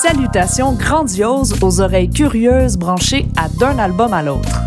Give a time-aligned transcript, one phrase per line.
[0.00, 4.62] Salutations grandioses aux oreilles curieuses branchées à d'un album à l'autre.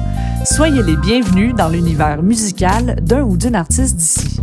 [0.46, 4.40] Soyez les bienvenus dans l'univers musical d'un ou d'une artiste d'ici.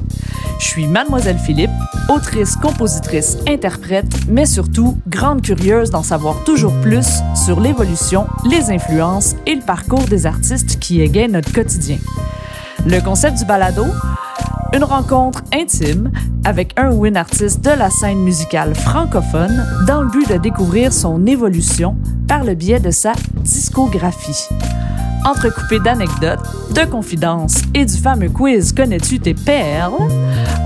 [0.58, 1.70] Je suis Mademoiselle Philippe,
[2.08, 9.36] autrice, compositrice, interprète, mais surtout grande curieuse d'en savoir toujours plus sur l'évolution, les influences
[9.46, 11.98] et le parcours des artistes qui égayent notre quotidien.
[12.84, 13.84] Le concept du balado,
[14.74, 16.10] une rencontre intime
[16.44, 20.92] avec un ou une artiste de la scène musicale francophone dans le but de découvrir
[20.92, 21.96] son évolution
[22.28, 24.48] par le biais de sa discographie.
[25.24, 26.40] Entrecoupé d'anecdotes,
[26.74, 30.08] de confidences et du fameux quiz Connais-tu tes perles,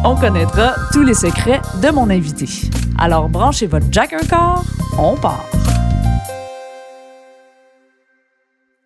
[0.05, 2.49] on connaîtra tous les secrets de mon invité.
[2.99, 4.65] Alors branchez votre jack un corps,
[4.99, 5.45] on part.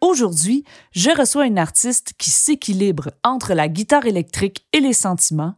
[0.08, 5.56] Aujourd'hui, je reçois une artiste qui s'équilibre entre la guitare électrique et les sentiments,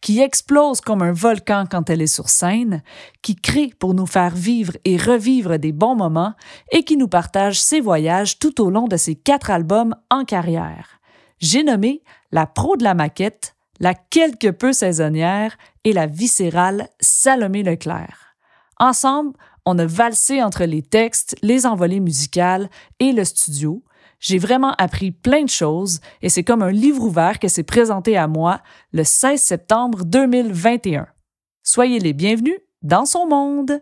[0.00, 2.82] qui explose comme un volcan quand elle est sur scène,
[3.22, 6.34] qui crée pour nous faire vivre et revivre des bons moments
[6.72, 10.98] et qui nous partage ses voyages tout au long de ses quatre albums en carrière.
[11.38, 17.62] J'ai nommé la pro de la maquette, la quelque peu saisonnière et la viscérale Salomé
[17.62, 18.34] Leclerc.
[18.80, 23.84] Ensemble, on a valsé entre les textes, les envolées musicales et le studio.
[24.22, 28.16] J'ai vraiment appris plein de choses et c'est comme un livre ouvert que s'est présenté
[28.16, 28.60] à moi
[28.92, 31.08] le 16 septembre 2021.
[31.64, 33.80] Soyez les bienvenus dans son monde.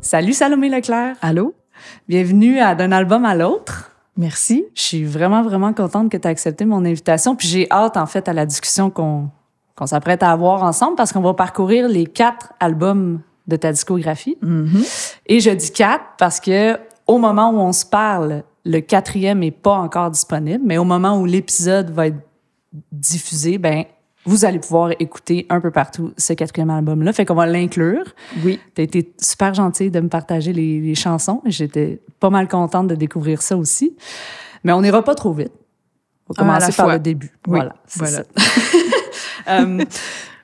[0.00, 1.14] Salut Salomé Leclerc.
[1.22, 1.54] Allô?
[2.08, 3.92] Bienvenue à d'un album à l'autre.
[4.16, 4.66] Merci.
[4.74, 7.36] Je suis vraiment, vraiment contente que tu aies accepté mon invitation.
[7.36, 9.30] Puis j'ai hâte, en fait, à la discussion qu'on
[9.76, 14.36] qu'on s'apprête à avoir ensemble parce qu'on va parcourir les quatre albums de ta discographie.
[15.26, 19.50] Et je dis quatre parce que au moment où on se parle, le quatrième est
[19.50, 22.18] pas encore disponible, mais au moment où l'épisode va être
[22.92, 23.84] diffusé, ben
[24.26, 27.14] vous allez pouvoir écouter un peu partout ce quatrième album-là.
[27.14, 28.04] Fait qu'on va l'inclure.
[28.44, 28.60] Oui.
[28.74, 31.40] T'as été super gentil de me partager les, les chansons.
[31.46, 33.96] J'étais pas mal contente de découvrir ça aussi.
[34.64, 35.52] Mais on n'ira pas trop vite.
[36.28, 36.92] On va la commencer par fois.
[36.94, 37.30] le début.
[37.46, 37.74] Oui, Voilà.
[37.96, 38.16] voilà.
[38.18, 38.24] ça.
[39.48, 39.82] Euh,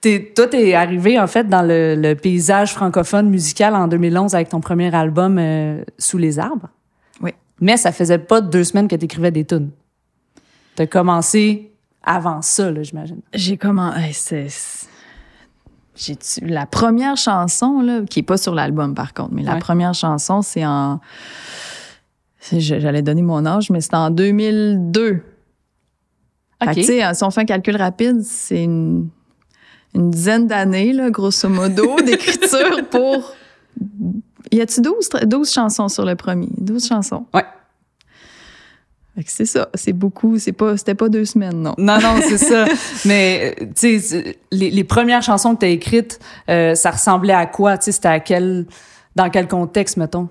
[0.05, 4.49] t'es- toi, t'es arrivé, en fait, dans le, le paysage francophone musical en 2011 avec
[4.51, 6.69] ton premier album euh, Sous les arbres?
[7.21, 7.31] Oui.
[7.61, 9.71] Mais ça faisait pas deux semaines que t'écrivais des tunes.
[10.77, 11.73] T'as commencé
[12.03, 13.21] avant ça, là, j'imagine.
[13.33, 13.57] J'ai
[14.13, 14.89] c'est-
[15.97, 19.95] J'ai la première chanson là, qui est pas sur l'album par contre, mais la première
[19.95, 21.01] chanson c'est en.
[22.53, 25.23] J'allais donner mon âge, mais c'est en 2002.
[26.61, 26.75] Fait que, OK.
[26.77, 29.09] tu sais, si on fait un calcul rapide, c'est une,
[29.95, 33.33] une dizaine d'années, là, grosso modo, d'écriture pour.
[34.53, 36.49] Y a-tu 12, tra- 12 chansons sur le premier?
[36.59, 37.27] 12 chansons?
[37.33, 37.45] Ouais.
[39.17, 39.69] Fait que c'est ça.
[39.75, 40.39] C'est beaucoup.
[40.39, 41.75] C'est pas, c'était pas deux semaines, non.
[41.79, 42.67] Non, non, c'est ça.
[43.05, 46.19] Mais, euh, tu sais, les, les premières chansons que t'as écrites,
[46.49, 47.79] euh, ça ressemblait à quoi?
[47.79, 48.67] Tu sais, c'était à quel,
[49.15, 50.29] dans quel contexte, mettons?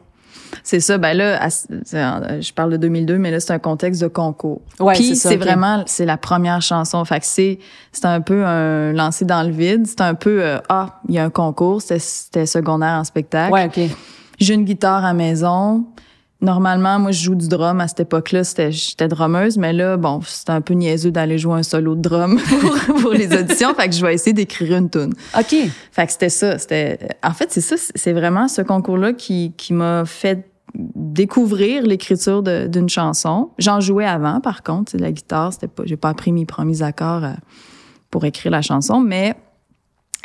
[0.64, 0.97] C'est ça.
[0.97, 4.62] Ben là, à- en- je parle de 2002, mais là, c'est un contexte de concours.
[4.80, 5.41] Ouais, Puis c'est ça, c'est ok.
[5.41, 7.03] vraiment, c'est la première chanson.
[7.06, 7.59] Fait que c'est,
[7.91, 9.86] c'est un peu un lancer dans le vide.
[9.88, 11.81] C'est un peu, euh, ah, il y a un concours.
[11.81, 13.53] C'était, secondaire en spectacle.
[13.53, 13.80] Ouais, OK.
[14.40, 15.86] J'ai une guitare à la maison.
[16.44, 17.80] Normalement, moi, je joue du drum.
[17.80, 21.59] À cette époque-là, c'était, j'étais drummeuse, mais là, bon, c'était un peu niaiseux d'aller jouer
[21.59, 22.38] un solo de drum
[22.86, 23.74] pour, pour les auditions.
[23.74, 25.14] fait que je vais essayer d'écrire une tune.
[25.40, 25.56] OK.
[25.94, 26.58] Fait que c'était ça.
[26.58, 27.78] C'était, en fait, c'est ça.
[27.96, 30.46] C'est vraiment ce concours-là qui, qui m'a fait
[30.76, 33.52] découvrir l'écriture d'une chanson.
[33.58, 34.98] J'en jouais avant, par contre.
[34.98, 35.54] La guitare.
[35.54, 37.34] C'était pas, j'ai pas appris mes premiers accords euh,
[38.12, 39.34] pour écrire la chanson, mais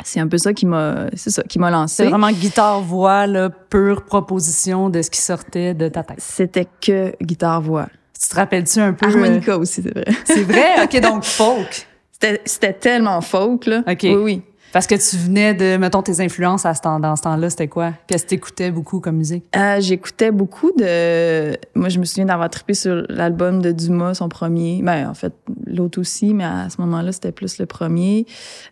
[0.03, 2.05] c'est un peu ça qui m'a, c'est ça, qui m'a C'est lancé.
[2.05, 6.19] vraiment guitare-voix, là, pure proposition de ce qui sortait de ta tête.
[6.21, 7.87] C'était que guitare-voix.
[8.21, 9.05] Tu te rappelles-tu un peu?
[9.05, 10.05] euh, Harmonica aussi, c'est vrai.
[10.25, 10.67] c'est vrai?
[10.83, 11.87] OK, donc folk.
[12.11, 13.83] C'était, c'était tellement folk, là.
[13.87, 13.99] OK.
[14.03, 14.41] Oui, oui.
[14.71, 17.67] Parce que tu venais de, mettons, tes influences à ce temps, dans ce temps-là, c'était
[17.67, 17.93] quoi?
[18.07, 19.43] Qu'est-ce que t'écoutais beaucoup comme musique?
[19.55, 21.57] Euh, j'écoutais beaucoup de.
[21.75, 24.81] Moi, je me souviens d'avoir trippé sur l'album de Dumas, son premier.
[24.83, 25.33] Ben, en fait,
[25.65, 28.25] l'autre aussi, mais à ce moment-là, c'était plus le premier.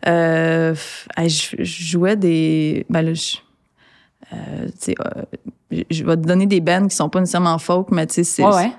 [0.08, 0.76] Euh,
[1.18, 2.86] je, je jouais des.
[2.90, 3.38] Ben là, je.
[4.34, 5.24] euh, tu sais, euh,
[5.72, 8.24] je- je vais te donner des bands qui sont pas nécessairement folk, mais tu sais,
[8.24, 8.44] c'est.
[8.44, 8.72] Ouais, ouais.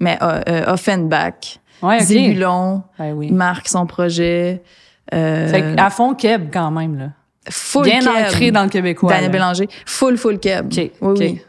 [0.00, 0.18] Mais
[0.66, 2.02] Offenbach, Ouais, OK.
[2.02, 3.30] Zébulon, Ben oui.
[3.30, 4.62] Marc, son projet.
[5.14, 7.08] Euh, Fait à fond Keb, quand même, là.
[7.50, 8.08] full Bien Keb.
[8.08, 9.10] ancré dans le québécois.
[9.12, 9.30] Daniel.
[9.30, 9.68] Bélanger.
[9.86, 10.66] Full, full Keb.
[10.66, 11.40] OK, Oui.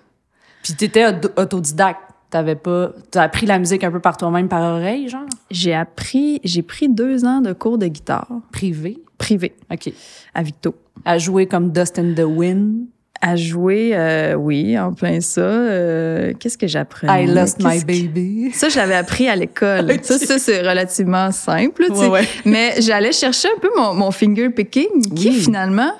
[0.63, 2.00] Puis t'étais auto- autodidacte.
[2.29, 2.91] T'avais pas...
[3.09, 5.25] T'as appris la musique un peu par toi-même, par oreille, genre?
[5.50, 9.00] J'ai appris, j'ai pris deux ans de cours de guitare Privé?
[9.17, 9.91] privé OK.
[10.35, 10.75] à Victo.
[11.06, 12.85] À jouer comme Dust in the Wind.
[13.21, 15.42] À jouer, euh, oui, en plein ça.
[15.42, 17.25] Euh, Qu'est-ce que j'apprenais?
[17.25, 18.51] I lost my que- baby.
[18.54, 19.92] Ça, j'avais appris à l'école.
[19.92, 20.00] Ok.
[20.06, 21.86] Ça, ça c'est relativement simple.
[21.89, 22.01] tu sais.
[22.06, 22.27] Ouais, ouais.
[22.45, 25.33] Mais j'allais chercher un peu mon, mon finger picking, qui Oui.
[25.36, 25.92] finalement,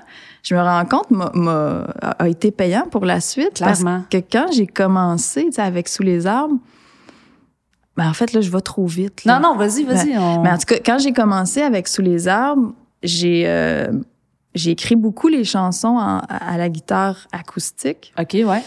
[0.44, 3.56] je me rends compte, m'a- m'a- a a été payant pour la suite.
[3.56, 4.04] Clairement.
[4.10, 6.56] Parce que quand j'ai commencé avec Sous les arbres,
[7.98, 9.26] ben en fait, là, je vais trop vite.
[9.26, 9.40] là.
[9.40, 10.18] Non, non, vas-y, vas-y.
[10.18, 12.72] on- Mais en tout cas, quand j'ai commencé avec Sous les arbres,
[13.04, 13.88] j'ai euh,
[14.60, 18.62] j'ai écrit beaucoup les chansons en- à la guitare acoustique OK, ouais.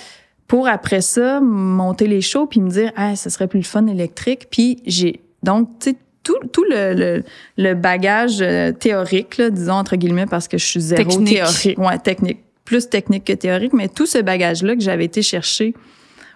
[0.48, 3.86] pour après ça monter les shows puis me dire ah ce serait plus le fun
[3.86, 7.24] électrique puis j'ai donc tu sais tout, tout le, le,
[7.58, 11.34] le bagage euh, théorique là, disons entre guillemets parce que je suis zéro Technique.
[11.36, 15.20] théorique ouais technique plus technique que théorique mais tout ce bagage là que j'avais été
[15.22, 15.74] chercher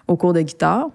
[0.09, 0.87] au cours de guitare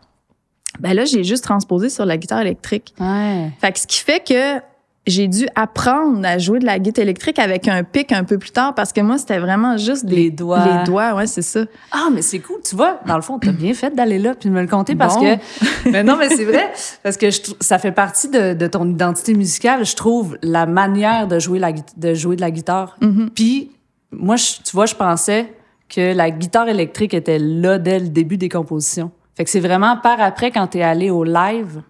[0.80, 3.50] ben là j'ai juste transposé sur la guitare électrique Ouais.
[3.60, 4.60] fait que ce qui fait que
[5.06, 8.52] j'ai dû apprendre à jouer de la guitare électrique avec un pic un peu plus
[8.52, 10.64] tard parce que moi c'était vraiment juste des- Les doigts.
[10.64, 11.60] les doigts ouais c'est ça
[11.90, 12.58] Ah, mais c'est cool.
[12.64, 14.94] Tu vois, dans le fond, t'as bien fait d'aller là puis de me le compter
[14.94, 15.22] parce Bon.
[15.36, 15.90] que.
[15.90, 16.72] mais non, mais c'est vrai.
[17.02, 19.84] Parce que je ça fait partie de, de ton identité musicale.
[19.84, 22.96] Je trouve la manière de jouer, la, de jouer de la guitare.
[23.00, 23.28] Mm-hmm.
[23.30, 23.70] Puis,
[24.12, 25.52] moi, je- tu vois, je pensais
[25.88, 29.10] que la guitare électrique était là dès le début des compositions.
[29.36, 31.82] Fait que c'est vraiment par après, quand t'es allé au live,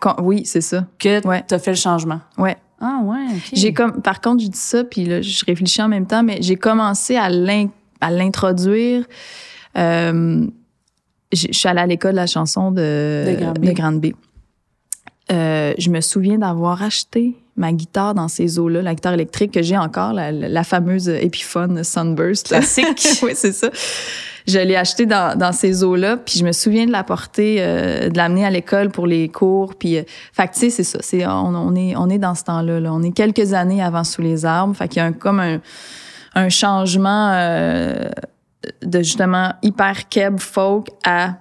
[0.00, 1.42] Quand- oui c'est ça que Ouais.
[1.46, 2.20] t'as fait le changement.
[2.38, 3.26] ouais Ah, ouais.
[3.52, 6.38] J'ai comme, par contre, je dis ça, puis là, je réfléchis en même temps, mais
[6.42, 7.68] j'ai commencé à l'in-
[8.02, 9.04] à l'introduire.
[9.78, 10.46] Euh,
[11.32, 13.68] je suis allée à l'école de la chanson de, De Granby.
[13.68, 14.14] de Granby.
[15.32, 19.62] Euh, je me souviens d'avoir acheté ma guitare dans ces eaux-là, la guitare électrique que
[19.62, 22.48] j'ai encore, la- la fameuse Epiphone Sunburst.
[22.48, 22.86] Classique.
[23.22, 23.70] oui, c'est ça.
[24.46, 28.10] Je l'ai acheté dans, dans ces eaux-là, puis je me souviens de la porter, euh,
[28.10, 30.02] de l'amener à l'école pour les cours, puis euh,
[30.32, 32.78] fait que tu sais, c'est ça, c'est on, on est on est dans ce temps-là,
[32.78, 32.92] là.
[32.92, 35.60] on est quelques années avant sous les arbres, fait qu'il y a un, comme un,
[36.34, 38.10] un changement euh,
[38.82, 41.36] de justement hyper keb folk à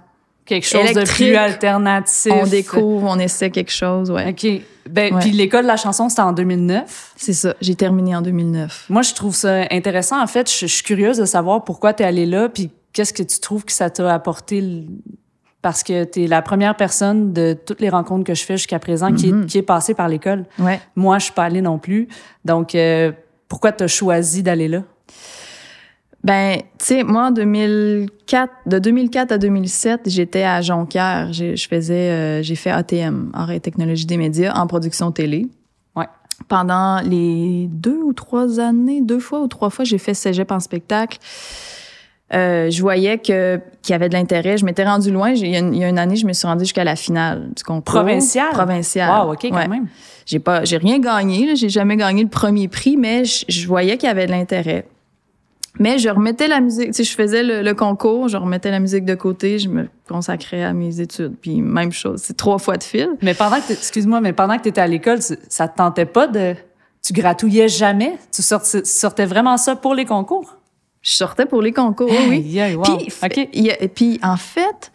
[0.46, 2.32] Quelque chose de plus alternatif.
[2.34, 4.30] on découvre, on essaie quelque chose, ouais.
[4.30, 4.62] OK.
[4.90, 7.14] Ben, puis l'école de la chanson, c'était en 2009.
[7.16, 8.88] C'est ça, j'ai terminé en 2009.
[8.90, 10.22] Moi, je trouve ça intéressant.
[10.22, 13.14] En fait, je, je suis curieuse de savoir pourquoi tu es allée là, puis qu'est-ce
[13.14, 14.86] que tu trouves que ça t'a apporté.
[15.62, 18.80] Parce que tu es la première personne de toutes les rencontres que je fais jusqu'à
[18.80, 20.46] présent qui, est, qui est passée par l'école.
[20.60, 20.82] Ouais.
[20.98, 22.10] Moi, je suis pas allée non plus.
[22.44, 23.14] Donc, euh,
[23.48, 24.84] pourquoi tu as choisi d'aller là?
[26.24, 31.34] Ben, tu sais, moi, en 2004, de 2004 à 2007, j'étais à Jonquière.
[31.34, 35.48] J'ai- Je faisais, euh, j'ai fait ATM, Arts et technologie des médias, en production télé.
[35.98, 36.08] Ouais.
[36.48, 40.60] Pendant les deux ou trois années, deux fois ou trois fois, j'ai fait cégep en
[40.62, 41.20] spectacle.
[42.34, 44.58] Euh, je voyais que qu'il y avait de l'intérêt.
[44.58, 45.32] Je m'étais rendue loin.
[45.32, 46.96] Il y, a une, il y a une année, je me suis rendue jusqu'à la
[46.96, 47.84] finale du concours.
[47.84, 48.50] Provincial?
[48.52, 49.10] Provincial.
[49.28, 49.68] Wow, OK, quand Ouais.
[49.68, 49.88] même.
[50.26, 51.56] J'ai pas, j'ai rien gagné.
[51.56, 54.86] J'ai jamais gagné le premier prix, mais je, je voyais qu'il y avait de l'intérêt.
[55.80, 56.88] Mais je remettais la musique.
[56.88, 59.88] Tu sais, je faisais le, le concours, je remettais la musique de côté, je me
[60.08, 61.34] consacrais à mes études.
[61.42, 63.10] Puis même chose, c'est trois fois de fil.
[63.24, 66.28] Mais pendant que, excuse-moi, mais pendant que tu étais à l'école, ça te tentait pas
[66.28, 66.54] de.
[67.04, 68.18] Tu gratouillais jamais?
[68.32, 70.56] Tu sortais, tu sortais vraiment ça pour les concours?
[71.04, 72.40] Je sortais pour les concours, oui,
[72.76, 72.84] wow.
[73.30, 74.92] Puis, y a- puis en fait,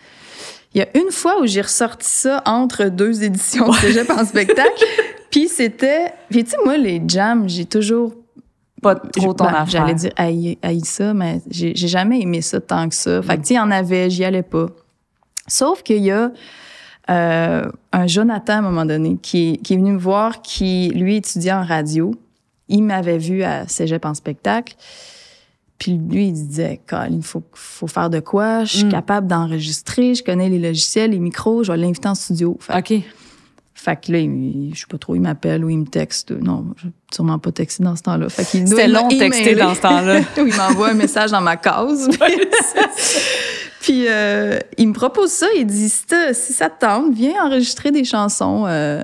[0.74, 4.24] il y a une fois où j'ai ressorti ça entre deux éditions de Cégep en
[4.24, 4.84] spectacle.
[5.30, 8.14] Puis c'était, puis tu sais moi les jams, j'ai toujours
[8.80, 9.66] Pas trop ton Ben, affaire.
[9.66, 13.20] J'allais dire haï, haï ça, mais j'ai jamais aimé ça tant que ça.
[13.20, 14.68] Fait que, tu sais, il y en avait, j'y allais pas.
[15.46, 16.32] Sauf qu'il y a
[17.10, 17.62] euh,
[17.92, 21.52] un Jonathan, à un moment donné, qui, qui est venu me voir, qui, lui, étudiait
[21.52, 22.14] en radio.
[22.68, 24.76] Il m'avait vu à Cégep en spectacle.
[25.78, 26.80] Puis lui, il disait,
[27.10, 28.64] il faut, faut faire de quoi?
[28.64, 28.90] Je suis Mm.
[28.90, 32.56] capable d'enregistrer, je connais les logiciels, les micros, je vais l'inviter en studio.
[32.60, 33.02] Fait, OK.
[33.74, 36.32] fait que là, il- je sais pas trop, il m'appelle ou il me texte.
[36.32, 38.28] Non, je sûrement pas texté dans ce temps-là.
[38.28, 40.20] Fait qu'il C'était long de texter dans ce temps-là.
[40.42, 42.08] Ou il m'envoie un message dans ma case.
[43.80, 47.90] Puis euh, il me propose ça, il dit si, si ça te tente, viens enregistrer
[47.92, 49.02] des chansons euh,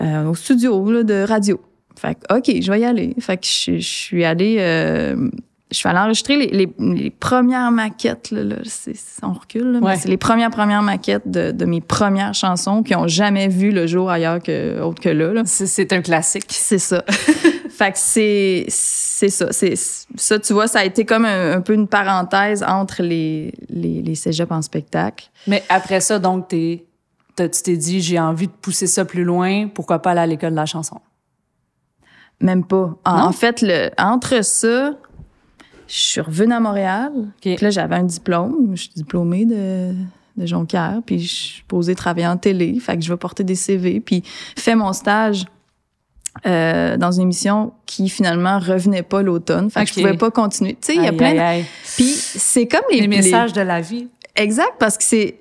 [0.00, 1.60] euh, au studio là, de radio.
[1.98, 3.14] Fait que OK, je vais y aller.
[3.20, 5.28] Fait que je, je suis allée euh,
[5.70, 9.80] je suis allée enregistrer les, les, les premières maquettes là, là c'est on recule là,
[9.80, 9.96] mais Ouais.
[9.96, 13.86] c'est les premières premières maquettes de, de mes premières chansons qui ont jamais vu le
[13.86, 15.32] jour ailleurs que autre que là.
[15.34, 15.42] là.
[15.44, 16.46] C'est- un classique.
[16.48, 17.04] C'est ça.
[17.70, 19.48] fait que c'est c'est ça.
[19.52, 19.74] C'est
[20.16, 24.00] ça, tu vois, ça a été comme un, un peu une parenthèse entre les les,
[24.00, 25.28] les cégeps en spectacle.
[25.46, 26.84] Mais après ça, donc, t'es-
[27.36, 30.26] t'as- tu t'es dit, j'ai envie de pousser ça plus loin, pourquoi pas aller à
[30.26, 30.98] l'école de la chanson?
[32.40, 32.96] Même pas.
[33.04, 34.92] En, fait, le, entre ça,
[35.88, 37.12] je suis revenue à Montréal.
[37.40, 38.72] Puis là, j'avais un diplôme.
[38.74, 39.92] Je suis diplômée de,
[40.36, 41.00] de Jonquière.
[41.04, 42.78] Puis je suis posée travailler en télé.
[42.78, 44.00] Fait que je vais porter des CV.
[44.00, 44.22] Puis
[44.56, 45.46] fais mon stage
[46.46, 49.70] euh, dans une émission qui finalement revenait pas l'automne.
[49.70, 50.74] Fait que je pouvais pas continuer.
[50.74, 51.38] Tu sais, il y a plein de...
[51.40, 51.64] aïe.
[51.96, 54.08] Puis c'est comme les, Les messages de la vie.
[54.36, 55.38] Exact, parce que c'est.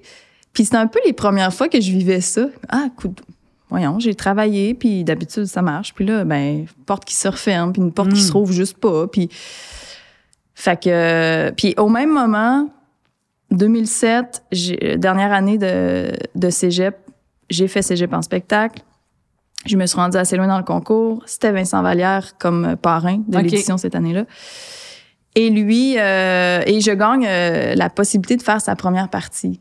[0.53, 2.47] Puis c'était un peu les premières fois que je vivais ça.
[2.67, 3.21] Ah, écoute,
[3.69, 5.93] voyons, j'ai travaillé, puis d'habitude, ça marche.
[5.93, 8.27] Puis là, ben, porte qui se referme, puis une porte qui Mm.
[8.27, 9.07] se rouvre juste pas.
[9.07, 9.29] Puis.
[10.55, 11.51] Fait que.
[11.51, 12.69] Puis au même moment,
[13.51, 16.97] 2007, j'ai- dernière année de, de cégep,
[17.49, 18.81] j'ai fait cégep en spectacle.
[19.65, 21.23] Je me suis rendue assez loin dans le concours.
[21.25, 23.43] C'était Vincent Vallière comme parrain de Ok.
[23.43, 24.25] l'édition cette année-là.
[25.35, 29.59] Et lui, euh, et je gagne euh, la possibilité de faire sa première partie.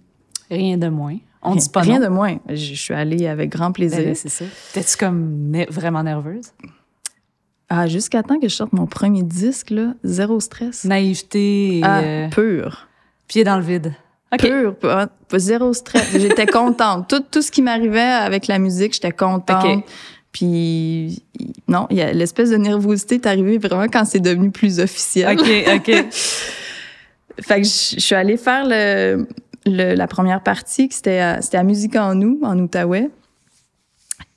[0.51, 1.17] Rien de moins.
[1.47, 2.39] On rien, dit pas rien de moins.
[2.49, 3.99] Je, je suis allée avec grand plaisir.
[3.99, 4.45] ben, c'est ça.
[4.73, 6.53] T'es-tu comme ne- vraiment nerveuse?
[7.69, 10.85] ah, jusqu'à temps que je sorte mon premier disque, là, zéro stress.
[10.85, 12.87] Naïveté et Ah, euh, pur.
[13.27, 13.93] pied dans le vide.
[14.33, 14.41] OK.
[14.41, 16.11] Pur, pur, ah, zéro stress.
[16.17, 17.09] J'étais contente.
[17.09, 19.85] Tout, tout ce qui m'arrivait avec la musique, j'étais contente.
[20.33, 21.23] Puis,
[21.67, 25.37] non, il y a l'espèce de nervosité est arrivée vraiment quand c'est devenu plus officiel.
[25.39, 26.07] OK, OK.
[27.41, 29.27] Fait que je suis allée faire le,
[29.67, 33.11] le- la première partie, c'était à, à Musique en nous, en Outaouais.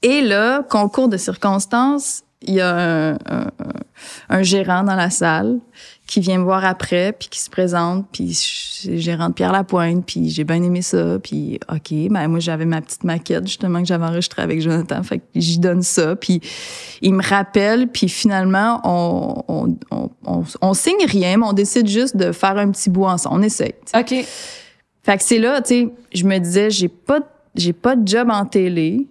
[0.02, 3.52] Et là, concours de circonstances, il y a un, un-
[4.30, 5.60] un gérant dans la salle
[6.08, 10.06] qui vient me voir après, puis qui se présente, puis c'est gérant de Pierre Lapointe,
[10.06, 13.86] puis j'ai bien aimé ça, puis OK, ben moi j'avais ma petite maquette justement que
[13.88, 16.42] j'avais enregistrée avec Jonathan, fait que j'y donne ça, puis
[17.02, 21.88] il me rappelle, puis finalement on, on, on, on, on signe rien, mais on décide
[21.88, 23.76] juste de faire un petit bout ensemble, on essaye.
[23.96, 24.16] OK.
[25.04, 27.20] Fait que c'est là, tu sais, je me disais, j'ai pas,
[27.56, 29.08] j'ai pas de job en télé.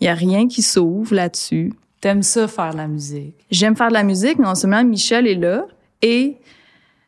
[0.00, 1.72] Il y a rien qui s'ouvre là-dessus.
[2.00, 3.34] T'aimes ça faire la musique?
[3.50, 5.66] J'aime faire de la musique, mais non seulement Michel est là
[6.00, 6.36] et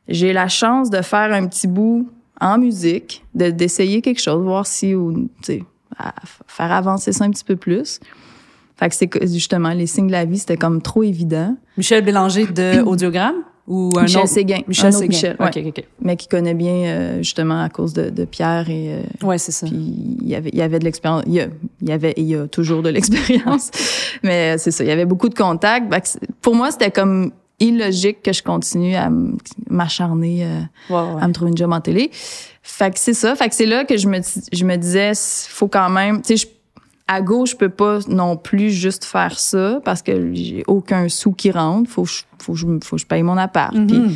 [0.07, 2.09] j'ai la chance de faire un petit bout
[2.41, 5.63] en musique, de, d'essayer quelque chose, voir si, ou, tu sais,
[5.99, 6.15] à-
[6.47, 7.99] faire avancer ça un petit peu plus.
[8.77, 11.57] Fait que c'est justement, les signes de la vie, c'était comme trop évident.
[11.77, 13.43] Michel Bélanger de Audiogramme?
[13.67, 14.29] Ou un Michel autre?
[14.31, 14.59] Séguin.
[14.69, 15.09] Michel un autre Séguin.
[15.09, 15.49] Michel, ouais.
[15.49, 15.85] OK, OK.
[16.03, 19.53] Mais qui connaît bien, euh, justement, à cause de, de Pierre et, euh, Ouais, c'est
[19.53, 19.67] ça.
[19.67, 21.23] Puis il y avait, il y avait de l'expérience.
[21.27, 21.47] Il y, a,
[21.81, 23.71] il y avait et il y a toujours de l'expérience.
[24.23, 25.93] Mais c'est ça, il y avait beaucoup de contacts.
[25.93, 29.09] Fait que c'est- pour moi, c'était comme illogique que je continue à
[29.71, 31.23] m'acharner euh, Ouais, ouais.
[31.23, 32.11] à me trouver une job en télé.
[32.63, 33.35] Fait que c'est ça.
[33.37, 34.19] Fait que c'est là que je me,
[34.53, 35.13] je me disais,
[35.49, 36.49] faut quand même, tu sais,
[37.07, 41.33] à gauche, je peux pas non plus juste faire ça parce que j'ai aucun sou
[41.33, 41.91] qui rentre.
[41.91, 43.73] Faut que je, faut que je, faut que je paye mon appart.
[43.75, 44.15] Puis Mhm.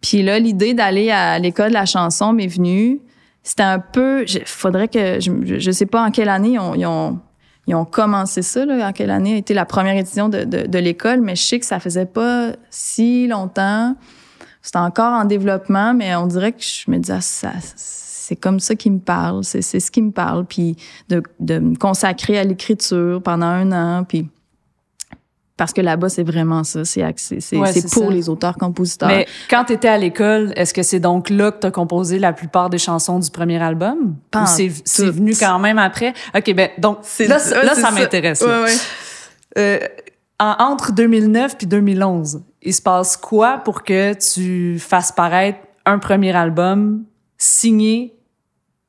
[0.00, 3.00] puis là, l'idée d'aller à l'école de la chanson m'est venue.
[3.44, 6.86] C'était un peu, faudrait que, je, je- sais pas en quelle année ils ont, ils
[6.86, 7.18] ont,
[7.66, 10.66] ils ont commencé ça, là, en quelle année a été la première édition de, de,
[10.66, 13.96] de l'école, mais je sais que ça faisait pas si longtemps.
[14.60, 17.50] C'était encore en développement, mais on dirait que je me disais, ah, ça,
[18.24, 20.76] c'est comme ça qui me parle, c'est ce qui me parle, puis
[21.08, 24.28] de, de me consacrer à l'écriture pendant un an, puis
[25.56, 28.10] parce que là-bas, c'est vraiment ça, c'est Ouais, pour ça.
[28.10, 29.08] les auteurs-compositeurs.
[29.08, 32.18] Mais quand tu étais à l'école, est-ce que c'est donc là que tu as composé
[32.18, 34.16] la plupart des chansons du premier album?
[34.30, 34.68] Pas c'est
[35.10, 36.14] venu quand même après?
[36.36, 38.40] OK, ben donc là, ça- là, ça m'intéresse.
[38.40, 38.74] Ouais, ouais.
[39.58, 39.78] Euh,
[40.40, 45.98] en- entre 2009 puis 2011, il se passe quoi pour que tu fasses paraître un
[45.98, 47.04] premier album
[47.42, 48.14] signé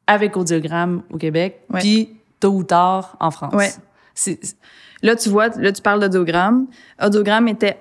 [0.07, 1.79] avec Audiogramme au Québec, Ouais.
[1.79, 3.53] puis tôt ou tard en France?
[3.55, 3.71] Ouais.
[4.13, 4.55] C'est-
[5.01, 6.67] Là, tu vois, là, tu parles d'Audiogramme.
[7.03, 7.77] Audiogramme était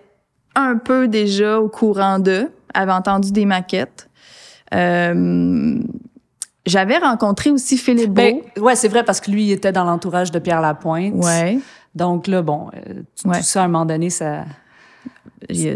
[0.57, 4.09] un peu déjà au courant d'eux, avait entendu des maquettes.
[4.75, 5.79] Euh,
[6.65, 8.63] J'avais rencontré aussi Philippe Ben, Beau.
[8.63, 11.15] ouais, c'est vrai parce que lui, il était dans l'entourage de Pierre Lapointe.
[11.17, 11.59] Ouais.
[11.97, 13.39] Donc là, bon, euh, tout Ouais.
[13.39, 14.45] tout ça, à un moment donné, ça...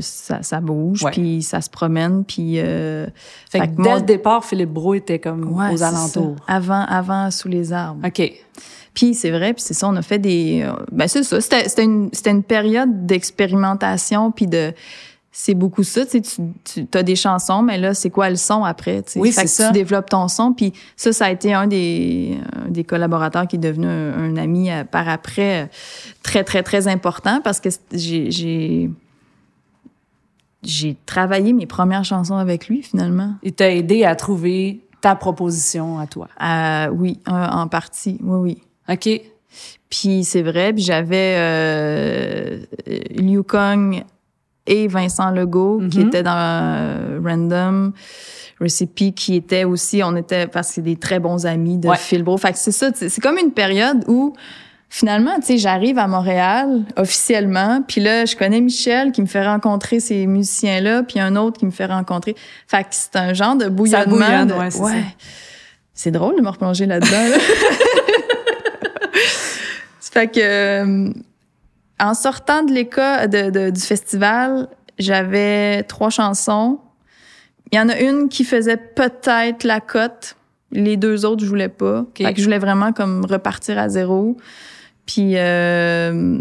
[0.01, 2.61] Ça, ça bouge, puis ça se promène, puis...
[2.61, 3.07] Euh,
[3.51, 6.37] Fait, Fait que que dès le départ, Philippe Brault était comme ouais, aux alentours.
[6.47, 6.55] ça.
[6.55, 8.07] Avant, avant Sous les arbres.
[8.07, 8.33] OK.
[8.95, 10.63] Puis c'est vrai, puis c'est ça, on a fait des...
[10.65, 14.73] euh, Ben c'est ça, c'était c'était une, c'était une période d'expérimentation, puis de...
[15.33, 19.03] C'est beaucoup ça, tu tu, as des chansons, mais là, c'est quoi le son après?
[19.17, 19.67] Oui, c'est ça.
[19.67, 23.57] Tu développes ton son, puis ça, ça a été un des, un des collaborateurs qui
[23.57, 25.69] est devenu un, un ami euh, par après,
[26.23, 28.91] très, très, très important, parce que j'ai...
[30.63, 33.35] j'ai travaillé mes premières chansons avec lui, finalement.
[33.43, 36.29] Il t'a aidé à trouver ta proposition à toi.
[36.43, 38.39] Euh, oui, en, en partie, oui,
[38.89, 38.95] oui.
[38.95, 39.21] OK.
[39.89, 42.59] Puis c'est vrai, puis j'avais euh,
[43.17, 44.03] Liu Kong
[44.67, 46.07] et Vincent Legault qui Mhm.
[46.09, 47.93] étaient dans euh, Random
[48.61, 51.97] Recipe, qui étaient aussi, on était, parce que c'est des très bons amis de Ouais.
[51.97, 52.37] Phil Bro.
[52.39, 54.35] Fait que c'est ça, c'est comme une période où
[54.89, 59.45] finalement, tu sais, j'arrive à Montréal officiellement, puis là, je connais Michel qui me fait
[59.47, 62.35] rencontrer ces musiciens-là, puis un autre qui me fait rencontrer.
[62.67, 64.17] Fait que c'est un genre de bouillonnement.
[64.17, 64.85] bouillonne, de- ouais, c'est ça.
[65.95, 67.29] C'est drôle de me replonger là-dedans.
[67.31, 67.37] là.
[70.01, 71.11] Fait que euh,
[72.01, 76.79] En sortant de l'école de, de- du festival, j'avais trois chansons.
[77.73, 80.37] Il y en a une qui faisait peut-être la cote.
[80.73, 82.05] Les deux autres, je voulais pas.
[82.17, 84.37] Fait que je voulais vraiment comme repartir à zéro.
[85.07, 86.39] Puis, euh,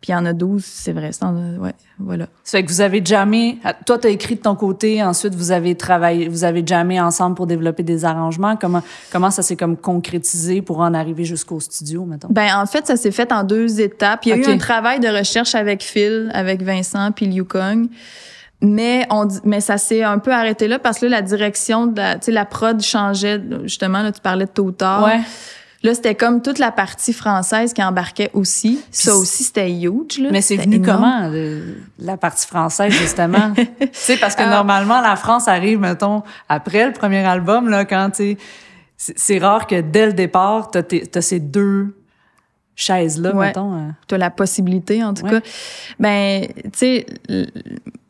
[0.00, 1.10] puis il y en a 12, c'est vrai.
[1.22, 2.26] en- ouais, voilà.
[2.44, 3.58] Ça fait que vous avez jamais.
[3.84, 7.46] Toi, t'as écrit de ton côté, ensuite vous avez travaillé, vous avez jamais ensemble pour
[7.48, 8.56] développer des arrangements.
[8.56, 8.82] Comment
[9.12, 12.28] comment ça s'est comme concrétisé pour en arriver jusqu'au studio, mettons?
[12.30, 14.24] Ben en fait, ça s'est fait en deux étapes.
[14.24, 17.88] Il y a eu un travail de recherche avec Phil, avec Vincent puis Liu Kong.
[18.60, 21.96] Mais on mais ça s'est un peu arrêté là parce que là, la direction de
[21.96, 23.40] la, tu sais, la prod changeait.
[23.64, 25.04] Justement, là, tu parlais de tôt ou tard.
[25.04, 25.20] Ouais.
[25.84, 28.80] Là, c'était comme toute la partie française qui embarquait aussi.
[28.90, 30.18] ça aussi, c'était huge.
[30.18, 30.30] Là.
[30.32, 30.98] Mais c'est venu énorme.
[31.00, 33.52] comment, le- la partie française, justement?
[33.56, 38.10] tu sais, parce que normalement, la France arrive, mettons, après le premier album, là, quand,
[38.10, 38.36] tu
[38.96, 41.94] c'est- rare que dès le départ, t'as, t'as ces deux
[42.74, 43.46] chaises-là, Ouais.
[43.46, 43.74] mettons.
[43.74, 43.88] euh.
[44.08, 45.30] Tu as la possibilité, en tout Ouais.
[45.40, 45.40] cas.
[46.00, 47.06] Ben, tu sais,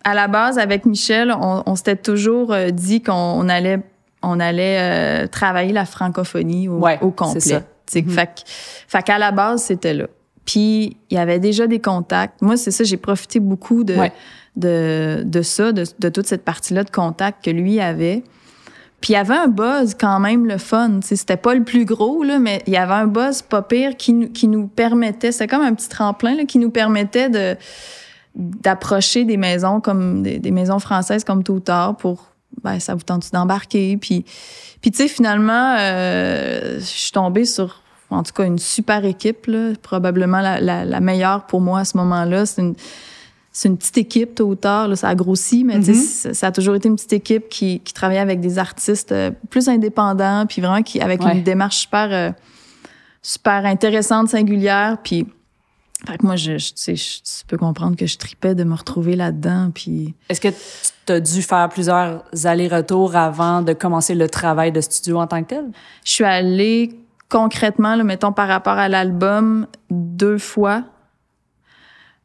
[0.05, 3.81] à la base, avec Michel, on, on s'était toujours euh, dit qu'on on allait,
[4.23, 7.41] on allait euh, travailler la francophonie au, Ouais, au complet.
[7.41, 7.63] ça.
[7.95, 8.11] Mhm.
[8.11, 10.07] fait, qu'à la base, c'était là.
[10.45, 12.41] Puis, il y avait déjà des contacts.
[12.43, 14.13] Moi, c'est ça, j'ai profité beaucoup de, Ouais.
[14.57, 18.23] de, de ça, de, de toute cette partie-là de contact que lui avait.
[19.01, 20.99] Puis il y avait un buzz quand même le fun.
[21.03, 24.13] C'était pas le plus gros, là, mais il y avait un buzz pas pire qui,
[24.13, 27.57] nous- qui nous permettait, c'était comme un petit tremplin là, qui nous permettait de
[28.35, 33.03] d'approcher des maisons comme des, des maisons françaises comme tout tard pour ben ça vous
[33.03, 33.97] tente d'embarquer?
[33.97, 34.25] Puis
[34.81, 39.47] puis tu sais finalement euh, je suis tombée sur en tout cas une super équipe
[39.47, 42.75] là, probablement la, la, la meilleure pour moi à ce moment-là c'est une
[43.53, 46.35] c'est une petite équipe tôt ou tard là, ça a grossi mais tu sais, Mhm.
[46.35, 49.69] ça, a toujours été une petite équipe qui, qui travaillait avec des artistes euh, plus
[49.69, 51.33] indépendants puis vraiment qui avec Ouais.
[51.37, 52.31] une démarche super euh,
[53.23, 55.27] super intéressante singulière puis
[56.07, 58.65] fait que moi je, je- tu sais je- tu peux comprendre que je tripais de
[58.65, 60.49] me retrouver là-dedans puis Est-ce que
[61.07, 65.43] tu as dû faire plusieurs allers-retours avant de commencer le travail de studio en tant
[65.43, 65.65] que tel?
[66.05, 70.85] je suis allée concrètement là, mettons par rapport à l'album deux fois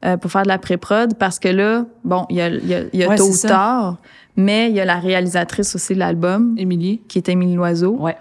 [0.05, 2.73] euh, pour faire de la pré-prod parce que là bon il y a il y
[2.75, 3.47] a, y a Ouais, tôt ou ça.
[3.47, 3.97] tard
[4.35, 7.01] mais il y a la réalisatrice aussi de l'album Émilie?
[7.07, 8.17] qui est Émilie Loiseau Ouais.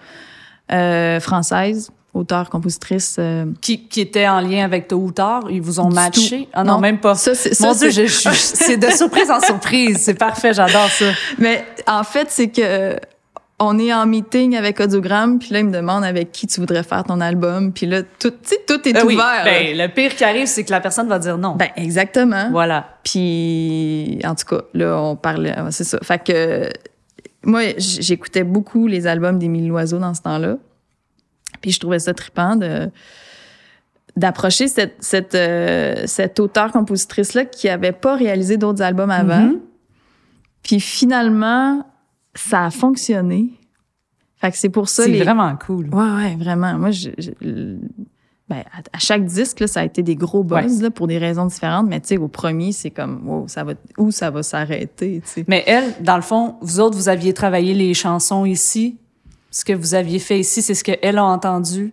[0.72, 5.44] euh, française auteure compositrice euh, Qui, qui était en lien avec tôt ou tard?
[5.50, 6.42] Ils vous ont Du matché?
[6.44, 6.48] tout.
[6.52, 6.80] Ah non, Non.
[6.80, 7.14] même pas.
[7.14, 9.98] ça c'est ça, Dieu, c'est- je, je- c'est de surprise en surprise.
[9.98, 11.06] C'est parfait, j'adore ça.
[11.38, 12.96] Mais en fait, c'est que euh,
[13.58, 16.82] on est en meeting avec Audiogramme, puis là, il me demande avec qui tu voudrais
[16.82, 19.14] faire ton album, puis là, tout, tu sais, tout est Euh, oui.
[19.14, 19.44] ouvert.
[19.44, 21.54] Ben, le pire qui arrive, c'est que la personne va dire non.
[21.54, 22.50] Ben, exactement.
[22.50, 22.98] voilà.
[23.04, 25.98] Puis, en tout cas, là, on parlait, c'est ça.
[26.02, 26.68] Fait que,
[27.44, 30.56] moi, j'écoutais beaucoup les albums d'Émile Loiseau dans ce temps-là.
[31.62, 32.90] Puis, je trouvais ça trippant de
[34.14, 39.46] d'approcher cette, cette, euh, cette auteure-compositrice-là qui avait pas réalisé d'autres albums avant.
[39.46, 39.60] Mhm.
[40.62, 41.86] Puis, finalement,
[42.34, 43.52] ça a fonctionné.
[44.36, 45.04] Fait que c'est pour ça...
[45.04, 45.22] C'est les...
[45.22, 45.88] vraiment cool.
[45.94, 46.74] Ouais, ouais, vraiment.
[46.74, 47.76] Moi, je, je-
[48.48, 51.46] ben, à, chaque disque, là, ça a été des gros buzz là, pour des raisons
[51.46, 51.86] différentes.
[51.88, 55.30] Mais tu sais, au premier, c'est comme, wow, ça va, où ça va s'arrêter, tu
[55.30, 55.44] sais.
[55.48, 58.98] Mais elle, dans le fond, vous autres, vous aviez travaillé les chansons ici?
[59.52, 61.92] Ce que vous aviez fait ici, c'est ce qu'elle a entendu.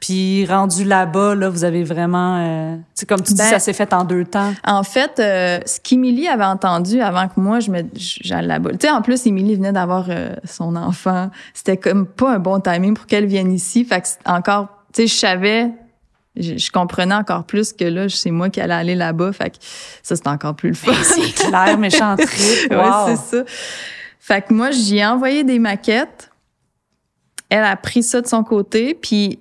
[0.00, 2.36] Puis rendu là-bas, là, vous avez vraiment...
[2.40, 4.52] euh, c'est comme tu dis, Ben- ça s'est fait en deux temps.
[4.64, 8.70] En fait, euh, ce qu'Émilie avait entendu avant que moi, je me, j'allais là-bas.
[8.72, 11.30] Tu sais, en plus, Émilie venait d'avoir euh, son enfant.
[11.54, 13.84] C'était comme pas un bon timing pour qu'elle vienne ici.
[13.84, 15.70] Fait que encore, tu sais, je savais,
[16.34, 19.32] je, je comprenais encore plus que là, c'est moi qui allais aller là-bas.
[19.32, 19.56] Fait que
[20.02, 20.92] ça, c'est encore plus le fun.
[21.00, 22.28] C'est clair, méchant trip.
[22.72, 23.06] Ouais, Wow.
[23.06, 23.44] c'est ça.
[24.18, 26.28] Fait que moi, j'y ai envoyé des maquettes.
[27.54, 28.94] Elle a pris ça de son côté.
[28.94, 29.38] Puis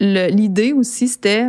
[0.00, 1.48] l'idée aussi, c'était,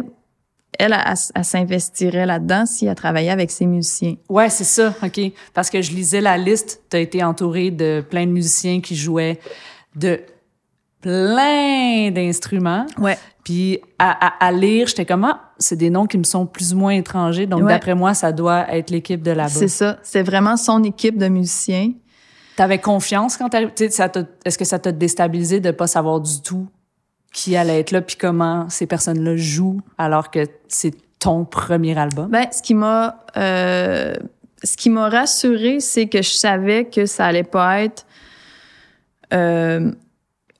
[0.79, 4.15] elle, elle, elle s'investirait là-dedans si elle travaillait avec ses musiciens.
[4.29, 5.19] Ouais, c'est ça, OK.
[5.53, 8.95] Parce que je lisais la liste, tu as été entouré de plein de musiciens qui
[8.95, 9.39] jouaient
[9.95, 10.21] de
[11.01, 12.85] plein d'instruments.
[12.97, 13.17] Ouais.
[13.43, 16.73] Puis à, à, à lire, j'étais comme, ah, c'est des noms qui me sont plus
[16.73, 17.47] ou moins étrangers.
[17.47, 17.73] Donc, Ouais.
[17.73, 19.49] d'après moi, ça doit être l'équipe de là-bas.
[19.49, 19.97] C'est ça.
[20.03, 21.91] C'est vraiment son équipe de musiciens.
[22.57, 26.67] T'avais confiance quand Est-ce que ça t'a déstabilisé de pas savoir du tout
[27.31, 32.29] qui allait être là puis comment ces personnes-là jouent alors que c'est ton premier album?
[32.29, 34.15] Ben, ce qui m'a, euh,
[34.63, 38.05] ce qui m'a rassuré, c'est que je savais que ça allait pas être
[39.33, 39.91] euh,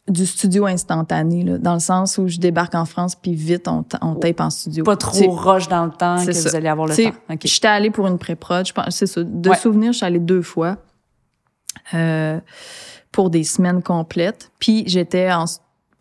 [0.08, 3.84] du studio instantané, là, dans le sens où je débarque en France puis vite on,
[3.84, 4.84] ta- on tape en studio.
[4.84, 6.50] Pas trop roche dans le temps que ça.
[6.50, 7.12] vous allez avoir le temps.
[7.30, 7.40] OK.
[7.44, 9.22] J'étais allée pour une pré-prod, je pense, c'est ça.
[9.24, 9.56] De Ouais.
[9.58, 10.78] souvenir, je suis allée deux fois
[11.94, 12.40] euh,
[13.12, 14.52] pour des semaines complètes.
[14.60, 15.46] Puis j'étais en,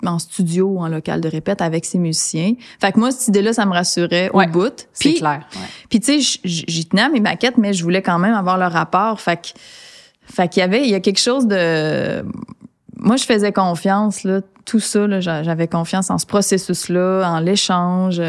[0.04, 2.54] en studio ou en local de répète avec ses musiciens.
[2.80, 4.88] Fait que moi, cette idée-là, ça me rassurait Ouais, au bout.
[4.92, 5.46] C'est clair.
[5.54, 5.60] ouais.
[5.88, 8.66] puis tu sais, j'y tenais à mes maquettes, mais je voulais quand même avoir le
[8.66, 9.20] rapport.
[9.20, 9.48] Fait que,
[10.32, 12.22] fait qu'il y avait, il y a quelque chose de,
[12.96, 17.38] moi, je faisais confiance, là, tout ça, là, j'a- j'avais confiance en ce processus-là, en
[17.38, 18.20] l'échange.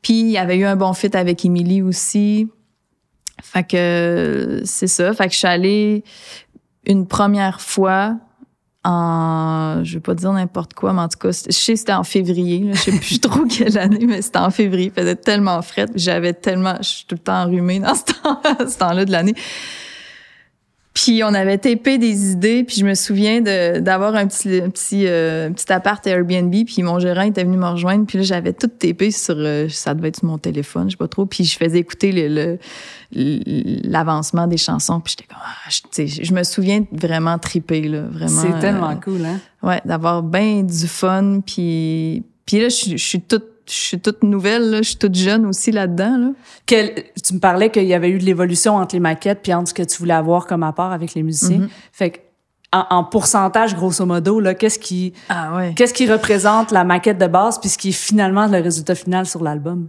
[0.00, 2.48] Puis, il y avait eu un bon fit avec Émilie aussi.
[3.42, 5.12] Fait que, c'est ça.
[5.12, 6.04] Fait que je suis allée
[6.88, 8.16] une première fois
[8.84, 11.92] en, je vais pas dire n'importe quoi, mais en tout cas, je sais que c'était
[11.92, 15.16] en février, là, je sais plus trop quelle année, mais c'était en février, il faisait
[15.16, 19.04] tellement frais, j'avais tellement, je suis tout le temps enrhumée dans ce temps, ce temps-là
[19.04, 19.34] de l'année.
[21.00, 25.04] Puis on avait tapé des idées, puis je me souviens d'avoir un petit un petit
[25.06, 28.66] euh, petit appart Airbnb, puis mon gérant était venu me rejoindre, puis là j'avais tout
[28.66, 31.56] tapé sur euh, ça devait être sur mon téléphone, je sais pas trop, puis je
[31.56, 32.58] faisais écouter le-
[33.84, 37.82] l'avancement des chansons, puis j'étais comme ah, je, tu sais, je me souviens vraiment triper
[37.82, 38.42] là, vraiment.
[38.42, 39.38] C'est tellement euh, cool, hein?
[39.62, 44.70] Ouais, d'avoir bien du fun, puis puis là je suis toute je suis toute nouvelle,
[44.70, 46.28] là, je suis toute jeune aussi là-dedans là.
[46.66, 49.68] Quel- tu me parlais qu'il y avait eu de l'évolution entre les maquettes puis entre
[49.68, 51.58] ce que tu voulais avoir comme apport avec les musiciens.
[51.58, 51.68] Mm-hmm.
[51.92, 52.18] Fait que,
[52.72, 55.72] en, en pourcentage, grosso modo, là, qu'est-ce qui, Ah ouais.
[55.74, 59.24] qu'est-ce qui représente la maquette de base puis ce qui est finalement le résultat final
[59.26, 59.88] sur l'album?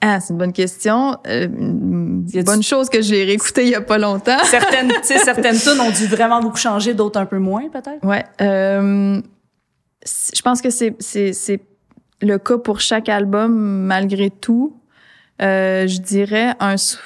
[0.00, 1.16] Ah, c'est une bonne question.
[1.26, 4.38] Euh, une bonne chose que je l'ai réécouté il y a pas longtemps.
[4.44, 8.02] Certaines, tu sais, certaines tunes ont dû vraiment beaucoup changer, d'autres un peu moins, peut-être?
[8.04, 8.24] Ouais.
[8.40, 9.20] euh,
[10.34, 11.60] je pense que c'est
[12.22, 13.52] le cas pour chaque album
[13.86, 14.76] malgré tout.
[15.42, 16.98] Euh, je dirais un so-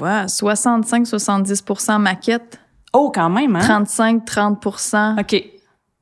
[0.00, 2.60] ouais, 65-70% maquette,
[2.94, 3.60] Oh, quand même, hein?
[3.60, 5.16] 35-30%.
[5.20, 5.44] OK.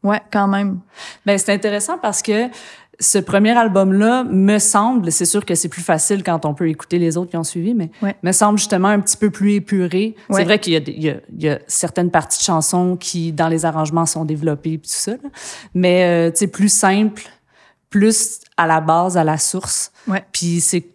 [0.04, 0.78] Ouais, quand même.
[1.24, 2.48] Ben, c'est intéressant parce que
[3.00, 6.98] ce premier album-là, me semble, c'est sûr que c'est plus facile quand on peut écouter
[6.98, 8.14] les autres qui ont suivi, mais Ouais.
[8.22, 10.14] me semble justement un petit peu plus épuré.
[10.30, 10.36] Ouais.
[10.40, 13.32] C'est vrai qu'il y a, des- il y, y a certaines parties de chansons qui,
[13.32, 15.28] dans les arrangements, sont développées puis tout ça, là.
[15.74, 17.22] mais euh, tu sais, plus simple,
[17.96, 19.90] plus à la base, à la source.
[20.06, 20.22] Ouais.
[20.30, 20.86] Puis c'est,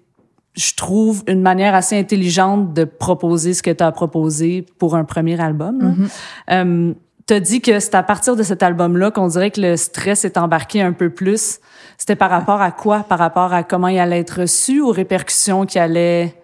[0.54, 5.04] je trouve, une manière assez intelligente de proposer ce que tu as proposé pour un
[5.04, 5.80] premier album.
[5.82, 6.10] Mm-hmm.
[6.52, 6.94] Euh,
[7.28, 10.38] T'as dit que c'est à partir de cet album-là qu'on dirait que le stress est
[10.38, 11.60] embarqué un peu plus.
[11.98, 13.04] C'était par rapport à quoi?
[13.04, 16.36] Par rapport à comment il allait être reçu, aux répercussions qu'il allait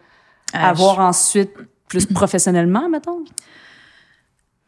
[0.53, 1.51] Ah, avoir ensuite
[1.89, 3.23] plus professionnellement, mettons?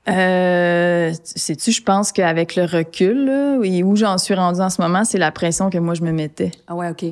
[0.08, 4.82] Euh, sais-tu, je pense qu'avec le recul, là, et où j'en suis rendue en ce
[4.82, 6.52] moment, c'est la pression que moi je me mettais.
[6.68, 7.06] Ah ouais, OK.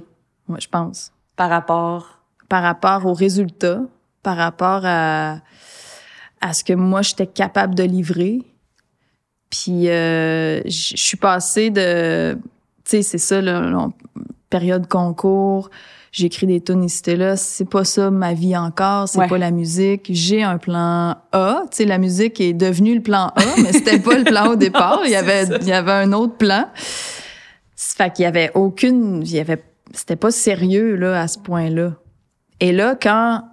[0.48, 1.12] Moi, je pense.
[1.36, 2.20] Par rapport...
[2.50, 3.82] par rapport aux résultats,
[4.24, 5.42] par rapport à,
[6.42, 8.42] à ce que moi, j'étais capable de livrer.
[9.50, 12.38] Puis, euh, je suis passée de...
[12.84, 13.90] Tu sais, c'est ça, là,
[14.50, 15.70] période concours,
[16.12, 17.36] j'écris des tunes ici là.
[17.36, 19.28] C'est pas ça ma vie encore, c'est Ouais.
[19.28, 20.08] pas la musique.
[20.10, 21.62] J'ai un plan A.
[21.72, 24.56] Tu sais, la musique est devenue le plan A, mais c'était pas le plan au
[24.58, 25.02] départ.
[25.06, 26.66] Il y avait, il y avait un autre plan.
[27.76, 29.22] Fait qu'il y avait aucune...
[29.24, 29.64] Il y avait...
[29.94, 31.94] C'était pas sérieux, là, à ce point-là.
[32.60, 33.44] Et là, quand,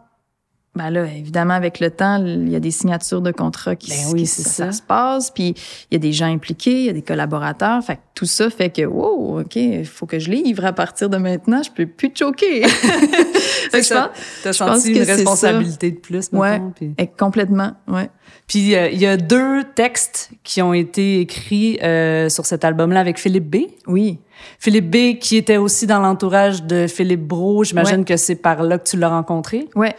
[0.76, 4.12] ben là, évidemment, avec le temps, il y a des signatures de contrats qui, Ben
[4.12, 4.72] oui, qui- ça, ça.
[4.72, 5.54] se passe, puis
[5.90, 8.50] il y a des gens impliqués, il y a des collaborateurs, fait que tout ça
[8.50, 11.86] fait que, wow, ok, il faut que je livre à partir de maintenant, je peux
[11.86, 12.62] plus te choquer.
[13.70, 14.08] Fait que je pense-
[14.42, 16.52] T'as je pense senti une responsabilité de plus, Ouais.
[16.58, 16.70] mettons?
[16.74, 18.10] puis- et complètement, ouais.
[18.46, 23.00] Puis euh, il y a deux textes qui ont été écrits euh, sur cet album-là
[23.00, 23.56] avec Philippe B.
[23.86, 24.18] Oui.
[24.58, 28.04] Philippe B, qui était aussi dans l'entourage de Philippe Bro, j'imagine Ouais.
[28.04, 29.68] que c'est par là que tu l'as rencontré.
[29.74, 29.94] Ouais.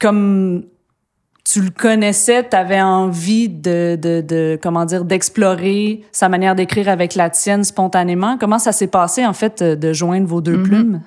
[0.00, 0.64] Comme
[1.44, 6.88] tu le connaissais, tu avais envie de, de, de comment dire, d'explorer sa manière d'écrire
[6.88, 8.36] avec la tienne spontanément.
[8.38, 10.62] Comment ça s'est passé, en fait, de joindre vos deux Mhm.
[10.62, 11.00] plumes?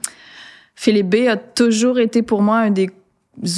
[0.76, 2.90] Philippe B a toujours été pour moi un des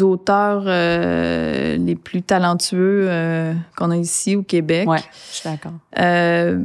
[0.02, 4.88] auteurs euh, les plus talentueux euh, qu'on a ici au Québec.
[4.88, 5.00] Ouais,
[5.32, 5.74] je suis d'accord.
[6.00, 6.60] Euh,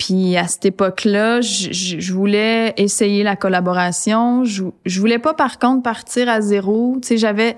[0.00, 4.44] puis à cette époque-là, je, voulais essayer la collaboration.
[4.46, 6.96] Je, je voulais pas, par contre, partir à zéro.
[7.02, 7.54] Tu sais, j'avais...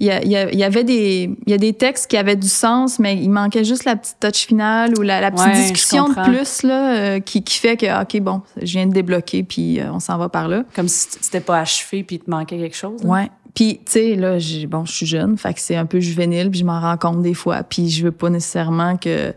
[0.00, 2.08] Il y, a- il y a- il y avait des il y a des textes
[2.08, 5.32] qui avaient du sens mais il manquait juste la petite touch finale ou la, la
[5.32, 8.86] petite Ouais, discussion de plus là euh, qui, qui fait que ok bon je viens
[8.86, 12.14] de débloquer puis euh, on s'en va par là Comme si c'était pas achevé puis
[12.14, 13.00] il te manquait quelque chose.
[13.04, 13.08] hein?
[13.08, 13.28] Ouais.
[13.56, 16.48] Puis, tu sais, là, j'ai- bon, je suis jeune, fait que c'est un peu juvénile,
[16.48, 17.64] puis je m'en rends compte des fois.
[17.64, 19.34] Puis, je veux pas nécessairement que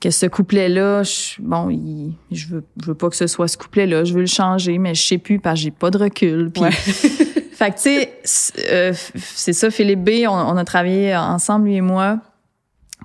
[0.00, 3.56] que ce couplet-là, je- bon, il- je veux, je veux pas que ce soit ce
[3.56, 4.04] couplet-là.
[4.04, 6.50] Je veux le changer, mais je sais plus parce que j'ai pas de recul.
[6.52, 6.70] Puis, Ouais.
[7.52, 11.66] fait que, tu sais, c'est euh, c'est ça, Philippe B, on, on a travaillé ensemble,
[11.68, 12.20] lui et moi,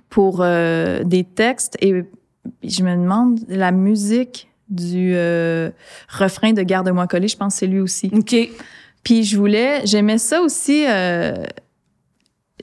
[0.10, 1.78] pour euh, des textes.
[1.82, 2.04] Et
[2.64, 5.70] je me demande, la musique du euh,
[6.10, 8.10] refrain de Garde-moi collé, je pense que c'est lui aussi.
[8.14, 8.36] OK.
[9.04, 10.84] Puis je voulais, j'aimais ça aussi.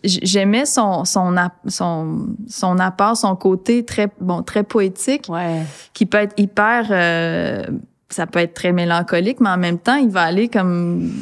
[0.04, 1.34] J'aimais son son,
[1.66, 5.62] son son apport, son côté très bon, très poétique, ouais.
[5.92, 7.64] qui peut être hyper euh,
[8.10, 11.12] ça peut être très mélancolique, mais en même temps, il va aller comme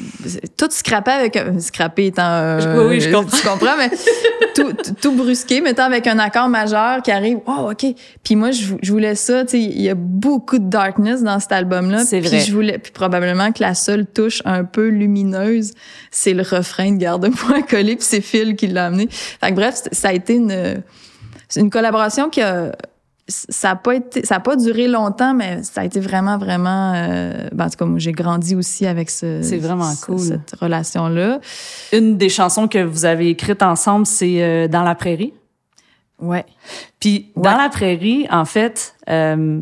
[0.56, 3.36] tout scraper avec un scraper étant euh, oui, je comprends.
[3.36, 3.90] tu comprends, mais
[4.54, 4.72] tout,
[5.02, 7.38] tout brusqué, mettant avec un accord majeur qui arrive.
[7.46, 7.86] Oh, ok.
[8.22, 9.44] Puis moi, je, je voulais ça.
[9.44, 12.04] Tu sais, il y a beaucoup de darkness dans cet album-là.
[12.04, 12.30] C'est vrai.
[12.30, 15.72] Puis je voulais, puis probablement que la seule touche un peu lumineuse,
[16.12, 19.08] c'est le refrain de Garde-moi collé, puis c'est Phil qui l'a amené.
[19.10, 20.82] Fait que bref, ça a été une
[21.54, 22.72] une collaboration qui a
[23.28, 26.92] ça a pas été ça a pas duré longtemps mais ça a été vraiment vraiment
[26.94, 30.20] euh, ben, en tout cas j'ai grandi aussi avec ce c'est vraiment cool.
[30.20, 31.40] cette relation là
[31.92, 35.32] une des chansons que vous avez écrites ensemble c'est euh, dans la prairie.
[36.20, 36.46] Ouais.
[37.00, 39.60] Puis dans la prairie en fait euh,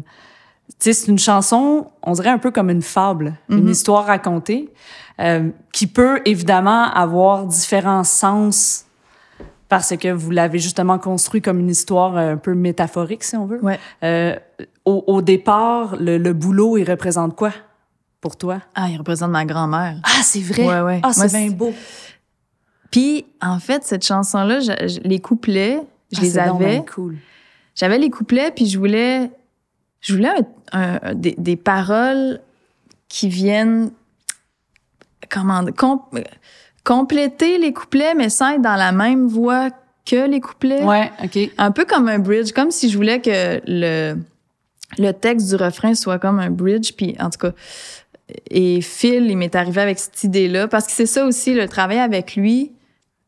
[0.68, 3.70] tu sais c'est une chanson on dirait un peu comme une fable une Mhm.
[3.70, 4.68] histoire racontée
[5.20, 8.84] euh, qui peut évidemment avoir différents sens
[9.68, 13.62] parce que vous l'avez justement construit comme une histoire un peu métaphorique, si on veut.
[13.64, 14.36] ouais Euh,
[14.84, 17.52] au, au départ, le, le boulot, il représente quoi
[18.20, 18.60] pour toi?
[18.74, 20.66] ah il représente ma grand-mère Ah, c'est vrai?
[20.66, 21.00] Ouais, ouais.
[21.02, 21.72] Ah, c'est bien beau.
[22.90, 25.80] puis en fait cette chanson là je- je- les couplets
[26.12, 27.16] je Ah, les avais cool.
[27.74, 29.30] j'avais les couplets puis je voulais
[30.00, 30.30] je voulais
[30.72, 32.40] un- un- des, des paroles
[33.08, 33.90] qui viennent
[35.30, 36.00] comment com-
[36.84, 39.70] compléter les couplets mais sans être dans la même voix
[40.06, 41.38] que les couplets Ouais, OK.
[41.56, 44.16] un peu comme un bridge comme si je voulais que le
[44.98, 47.52] le texte du refrain soit comme un bridge puis en tout cas
[48.50, 51.66] et Phil il m'est arrivé avec cette idée là parce que c'est ça aussi le
[51.68, 52.70] travail avec lui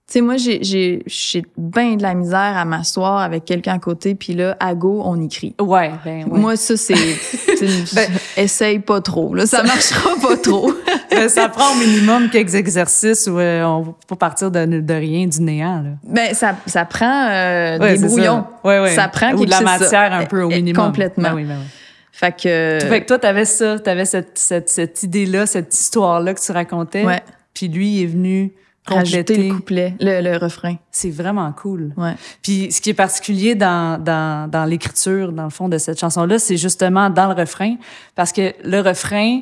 [0.09, 3.79] tu sais moi j'ai j'ai j'ai bien de la misère à m'asseoir avec quelqu'un à
[3.81, 6.39] côté puis là à go on écrit Ouais, ben ouais.
[6.39, 10.73] moi ça c'est c'est une- Ben- essaye pas trop là ça marchera pas trop
[11.11, 15.27] Ben, ça prend au minimum quelques exercices où euh, on faut partir de, de rien,
[15.27, 15.81] du néant.
[15.83, 15.91] Là.
[16.05, 18.69] ben ça ça prend euh, Ouais, des brouillons Ça.
[18.69, 18.95] Ouais, ouais.
[18.95, 20.15] Ça prend Ou de la matière ça.
[20.15, 20.85] un peu au Eh, minimum.
[20.87, 21.31] complètement.
[21.31, 21.67] Ben oui, ben oui.
[22.13, 26.41] fait que Fait que toi, t'avais ça, t'avais cette, cette, cette idée-là, cette histoire-là que
[26.41, 27.05] tu racontais.
[27.05, 27.23] ouais
[27.55, 28.53] Puis lui, il est venu
[28.95, 31.93] rajouter les couplets le, le refrain C'est vraiment cool.
[31.97, 35.99] ouais Puis ce qui est particulier dans, dans, dans l'écriture, dans le fond, de cette
[36.01, 37.77] chanson-là, c'est justement dans le refrain.
[38.15, 39.41] Parce que le refrain,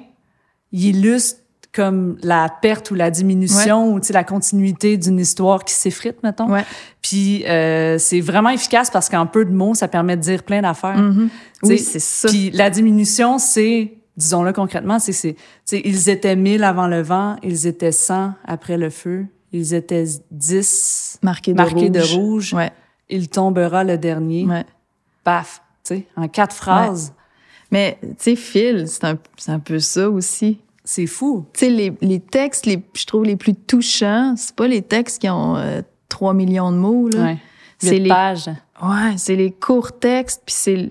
[0.72, 1.40] il illustre
[1.72, 6.22] comme la perte ou la diminution ou tu sais, la continuité d'une histoire qui s'effrite,
[6.22, 6.48] mettons.
[6.48, 6.64] ouais
[7.02, 10.62] Puis euh, c'est vraiment efficace parce qu'en peu de mots, ça permet de dire plein
[10.62, 10.94] d'affaires.
[10.94, 11.30] Tu
[11.68, 16.37] oui c'est ça Puis la diminution, c'est, disons-le concrètement, c'est, c'est, tu sais, ils étaient
[16.37, 19.26] mille avant le vent, ils étaient cent après le feu,
[19.57, 21.93] ils étaient dix marqué de marqués rouge.
[21.93, 22.73] de rouge, ouais
[23.09, 24.45] il tombera le dernier.
[24.47, 24.64] ouais
[25.25, 27.12] Paf, tu sais, en quatre phrases.
[27.71, 31.45] mais tu sais Phil c'est un un peu ça aussi C'est fou.
[31.55, 35.21] tu sais les les textes les je trouve les plus touchants c'est pas les textes
[35.21, 37.35] qui ont euh, 3 millions de mots là.
[37.79, 38.49] C'est les- pages.
[38.83, 40.88] ouais c'est les courts textes puis c'est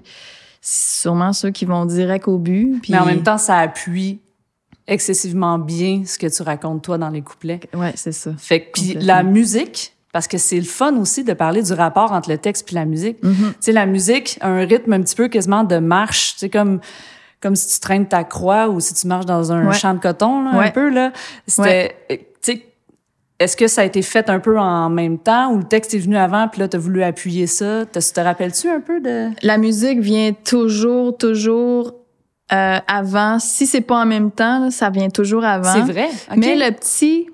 [0.66, 4.20] c'est sûrement ceux qui vont direct au but puis Mais en même temps, ça appuie
[4.88, 7.60] excessivement bien ce que tu racontes toi dans les couplets.
[7.74, 11.34] ouais c'est ça Fait que puis la musique, parce que c'est le fun aussi de
[11.34, 13.18] parler du rapport entre le texte puis la musique.
[13.24, 13.34] Mhm.
[13.34, 16.50] Tu sais, la musique a un rythme un petit peu quasiment de marche, tu sais,
[16.50, 16.80] comme
[17.42, 19.74] comme si tu traînes ta croix ou si tu marches dans un Ouais.
[19.74, 20.72] champ de coton, là, un Ouais.
[20.72, 21.12] peu là.
[21.46, 22.18] C'était, tu
[22.54, 22.66] sais,
[23.38, 25.98] est-ce que ça a été fait un peu en même temps ou le texte est
[26.00, 27.86] venu avant puis là t'as voulu appuyer ça?
[27.86, 29.30] Te, te rappelles-tu un peu de?
[29.42, 31.96] La musique vient toujours toujours
[32.54, 36.10] euh, avant si c'est pas en même temps là, ça vient toujours avant C'est vrai.
[36.38, 37.28] mais le petit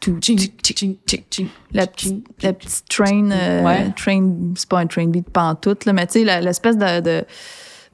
[0.00, 1.48] Tching, tching, tching, tching, tching.
[1.72, 3.92] la petite la petite train euh, Ouais.
[3.96, 7.24] train c'est pas un train beat pantoute là mais tu sais l'espèce de, de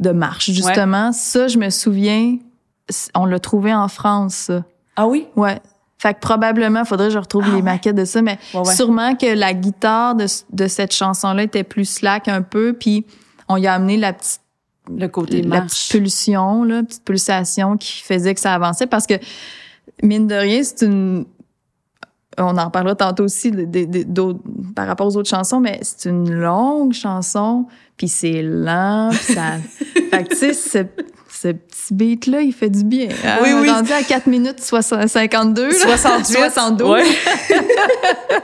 [0.00, 2.36] de marche justement ça je me souviens
[3.14, 4.64] on l'a trouvé en France ça.
[4.96, 5.26] Ah oui?
[5.36, 5.58] ouais
[5.98, 7.62] fait que probablement faudrait que je retrouve Ah les ouais.
[7.62, 8.74] maquettes de ça mais Ouais, ouais.
[8.74, 13.04] sûrement que la guitare de, de cette chanson là était plus slack un peu puis
[13.48, 14.40] on y a amené la petite
[14.96, 15.88] Le côté la marche.
[15.88, 19.14] petite pulsion, là, petite pulsation qui faisait que ça avançait parce que,
[20.02, 21.24] mine de rien, c'est une.
[22.40, 24.38] On en reparlera tantôt aussi de- de- de- d'autres-
[24.76, 29.56] par rapport aux autres chansons, mais c'est une longue chanson, puis c'est lent, puis ça.
[30.10, 30.78] fait que, tu sais, ce,
[31.28, 33.08] ce petit beat-là, il fait du bien.
[33.24, 33.38] hein?
[33.42, 33.68] Oui, oui.
[33.68, 35.68] Rendu à 4 minutes 60 52.
[35.68, 35.74] là.
[35.74, 36.34] 68.
[36.36, 36.88] 72.
[36.92, 37.02] Ouais.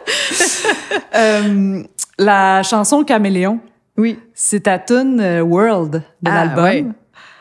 [1.15, 1.83] Euh,
[2.19, 3.61] la chanson Caméléon,
[3.97, 4.19] Oui.
[4.35, 6.65] c'est ta tune euh, World de Ah, l'album.
[6.65, 6.85] ouais.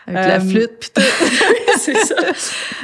[0.05, 1.01] Avec la Euh, flûte, puis tout.
[1.79, 2.15] c'est ça.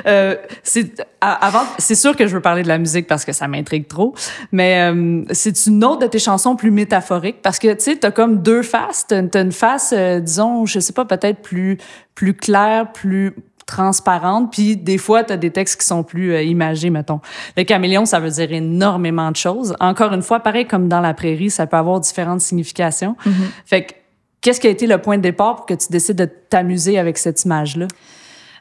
[0.07, 3.45] Euh, c'est avant, c'est sûr que je veux parler de la musique parce que ça
[3.49, 4.15] m'intrigue trop,
[4.53, 8.11] mais euh, c'est une autre de tes chansons plus métaphoriques parce que tu sais, t'as
[8.11, 9.05] comme deux faces.
[9.05, 11.77] T'as, t'as une face, euh, disons, je sais pas, peut-être plus
[12.15, 13.33] plus claire, plus
[13.69, 17.21] transparente, puis des fois, tu as des textes qui sont plus euh, imagés, mettons.
[17.55, 19.75] Le caméléon, ça veut dire énormément de choses.
[19.79, 23.15] Encore une fois, pareil comme dans la prairie, ça peut avoir différentes significations.
[23.25, 23.31] Mm-hmm.
[23.65, 23.93] Fait que,
[24.41, 27.19] qu'est-ce qui a été le point de départ pour que tu décides de t'amuser avec
[27.19, 27.87] cette image-là?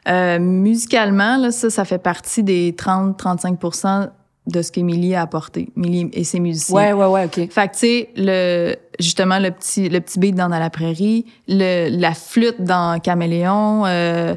[0.07, 4.09] Euh, musicalement, là, ça, ça fait partie des 30-35%
[4.47, 5.69] de ce qu'Émilie a apporté.
[5.77, 6.75] Émilie et ses musiciens.
[6.75, 7.51] Ouais, ouais, ouais, OK.
[7.51, 11.25] Fait que, tu sais, le, justement, le petit, le petit beat dans Dans la prairie,
[11.47, 14.35] le, la flûte dans Caméléon, euh,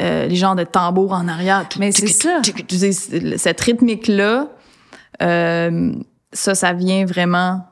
[0.00, 1.68] euh, les genres de tambours en arrière.
[1.78, 2.40] Mais c'est ça.
[2.42, 2.92] Tu sais,
[3.38, 4.48] Cette rythmique-là,
[5.22, 5.92] euh,
[6.32, 7.66] ça, ça vient vraiment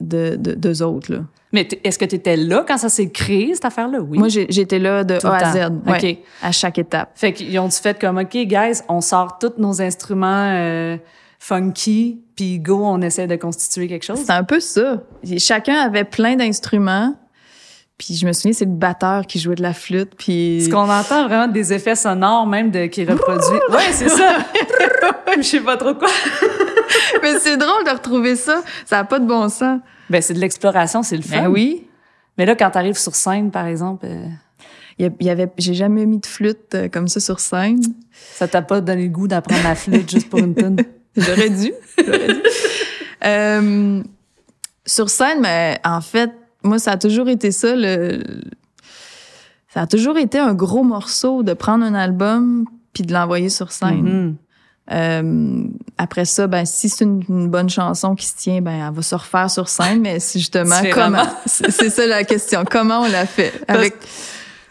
[0.00, 1.20] de, de, d'eux autres, là.
[1.52, 4.00] Mais est-ce que tu étais là quand ça s'est créé, cette affaire-là?
[4.00, 4.18] Oui.
[4.18, 5.56] Moi, j'étais là de Tout A à Z,
[5.86, 6.18] ouais, OK.
[6.42, 7.12] à chaque étape.
[7.14, 10.98] Fait qu'ils ont dû fait comme, OK, guys, on sort tous nos instruments euh,
[11.38, 14.20] funky, puis go, on essaie de constituer quelque chose.
[14.26, 15.02] C'est un peu ça.
[15.38, 17.14] Chacun avait plein d'instruments.
[17.98, 20.12] Puis je me souviens, c'est le batteur qui jouait de la flûte.
[20.18, 23.58] Puis Ce qu'on entend vraiment des effets sonores, même de qui reproduit.
[23.70, 24.38] ouais, c'est ça.
[25.36, 26.08] Je sais pas trop quoi.
[27.22, 28.62] mais c'est drôle de retrouver ça.
[28.84, 29.80] Ça a pas de bon sens.
[30.10, 31.42] Ben, c'est de l'exploration, c'est le fun.
[31.42, 31.88] Ben oui.
[32.38, 34.26] Mais là, quand t'arrives sur scène, par exemple, euh,
[34.98, 37.80] Il y avait, j'ai jamais mis de flûte euh, comme ça sur scène.
[38.34, 40.76] ça t'a pas donné le goût d'apprendre la flûte juste pour une tune.
[41.16, 41.72] J'aurais dû.
[41.98, 42.42] J'aurais dû.
[43.24, 44.02] Euh,
[44.86, 46.30] sur scène, mais en fait,
[46.66, 47.74] moi, ça a toujours été ça.
[47.74, 48.22] Le,
[49.72, 53.72] ça a toujours été un gros morceau de prendre un album puis de l'envoyer sur
[53.72, 54.02] scène.
[54.02, 54.36] Mhm.
[54.92, 55.64] Euh,
[55.98, 59.02] après ça, ben si c'est une, une bonne chanson qui se tient, ben elle va
[59.02, 60.00] se refaire sur scène.
[60.00, 61.26] Mais c'est justement comment.
[61.46, 62.64] C'est ça la question.
[62.70, 63.52] Comment on l'a fait?
[63.68, 63.98] Avec.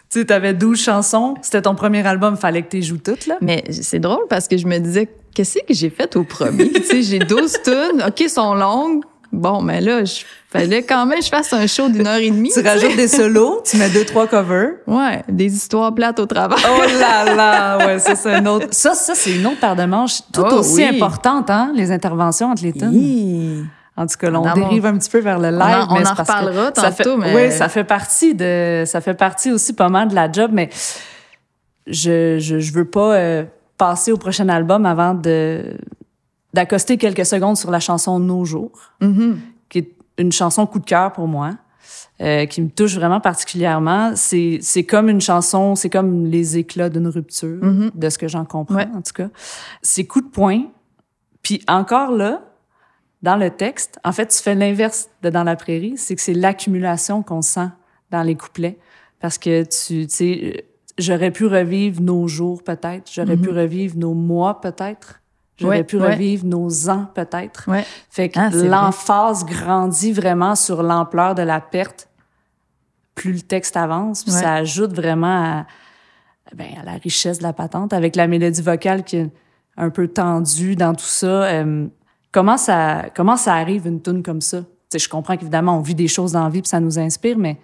[0.10, 3.38] Tu sais, t'avais 12 chansons, c'était ton premier album, fallait que tu joues toutes, là.
[3.42, 6.72] Mais c'est drôle parce que je me disais, qu'est-ce que j'ai fait au premier?
[6.74, 9.04] tu sais, j'ai 12 tunes, OK, sont longues.
[9.36, 12.30] Bon, mais là, je fallait quand même que je fasse un show d'une heure et
[12.32, 12.52] demie.
[12.54, 14.70] Tu rajoutes des solos, tu mets deux, trois covers.
[14.88, 16.60] Ouais, des histoires plates au travail.
[16.66, 18.68] Oh là là, ouais, ça c'est un autre.
[18.72, 20.96] Ça, ça c'est une autre paire de manches, tout Oh, aussi oui.
[20.96, 22.94] importante, hein, les interventions entre les tunes.
[22.94, 23.64] Hi.
[23.98, 25.86] En tout cas, là, on Dans mon- dérive un petit peu vers le live.
[25.90, 29.14] On en- on reparlera ça fait- tantôt, mais- Oui, ça fait partie de, ça fait
[29.14, 30.70] partie aussi pas mal de la job, mais
[31.88, 33.44] je, je, je veux pas euh,
[33.78, 35.78] passer au prochain album avant de
[36.56, 39.38] d'accoster quelques secondes sur la chanson Nos jours, Mhm.
[39.70, 41.52] qui est une chanson coup de cœur pour moi.
[42.22, 44.14] euh, qui me touche vraiment particulièrement.
[44.16, 47.92] C'est c'est comme une chanson, c'est comme les éclats d'une rupture, Mhm.
[47.94, 48.88] de ce que j'en comprends Ouais.
[48.96, 49.28] en tout cas.
[49.82, 50.62] C'est coup de poing.
[51.42, 52.42] Puis encore là,
[53.22, 56.34] dans le texte, en fait, tu fais l'inverse de dans la prairie, c'est que c'est
[56.34, 57.68] l'accumulation qu'on sent
[58.12, 58.78] dans les couplets,
[59.20, 60.66] parce que tu, tu sais,
[60.98, 65.20] j'aurais pu revivre nos jours peut-être, j'aurais pu revivre nos mois peut-être.
[65.58, 65.78] J'aurais.
[65.78, 66.14] Ouais, pu ouais.
[66.14, 67.70] revivre nos ans peut-être.
[67.70, 67.86] Ouais.
[68.10, 72.10] Fait que Ah, l'emphase grandit vraiment sur l'ampleur de la perte
[73.16, 75.66] plus le texte avance, puis ça ajoute vraiment à,
[76.54, 79.32] ben, à la richesse de la patente avec la mélodie vocale qui est
[79.78, 81.46] un peu tendue dans tout ça.
[81.46, 81.88] Euh,
[82.34, 84.64] comment ça comment ça arrive une tune comme ça?
[84.94, 87.58] Je comprends qu'évidemment on vit des choses dans la vie puis ça nous inspire, mais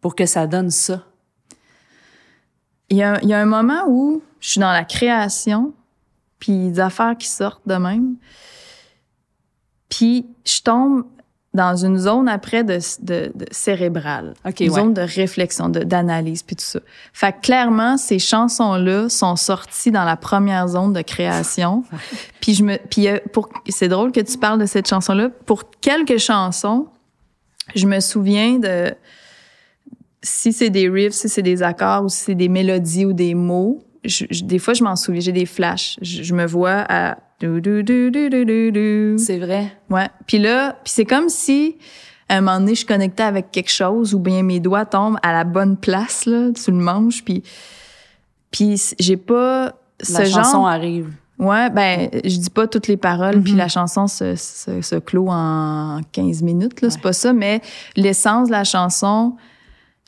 [0.00, 1.02] pour que ça donne ça.
[2.88, 5.74] Il y, a, il y a un moment où je suis dans la création,
[6.38, 8.16] puis des affaires qui sortent de même.
[9.88, 11.04] Puis je tombe
[11.54, 14.34] dans une zone après de, de, de cérébrale.
[14.46, 14.80] Ok, une ouais.
[14.80, 16.80] zone de réflexion, d'analyse, puis tout ça.
[17.12, 21.84] Fait que clairement, ces chansons-là sont sorties dans la première zone de création.
[22.40, 25.30] puis je me, puis euh, pour, c'est drôle que tu parles de cette chanson-là.
[25.46, 26.86] Pour quelques chansons,
[27.74, 28.94] je me souviens de
[30.22, 33.34] si c'est des riffs, si c'est des accords ou si c'est des mélodies ou des
[33.34, 33.82] mots.
[34.04, 35.96] Je- je- des fois, je m'en souviens, j'ai des flashs.
[36.02, 37.18] Je, je me vois à.
[39.18, 39.72] C'est vrai.
[39.90, 40.08] Ouais.
[40.26, 41.76] Puis là, puis c'est comme si
[42.28, 45.32] à un moment donné, je connectais avec quelque chose ou bien mes doigts tombent à
[45.32, 47.24] la bonne place là, sur le manche.
[47.24, 47.42] Puis
[48.50, 50.68] puis j'ai pas ce La chanson genre.
[50.68, 51.10] arrive.
[51.38, 53.58] Ouais, ben je dis pas toutes les paroles puis Mhm.
[53.58, 57.60] la chanson se, se, se clôt en 15 minutes là, c'est pas ça, mais
[57.94, 59.36] l'essence de la chanson.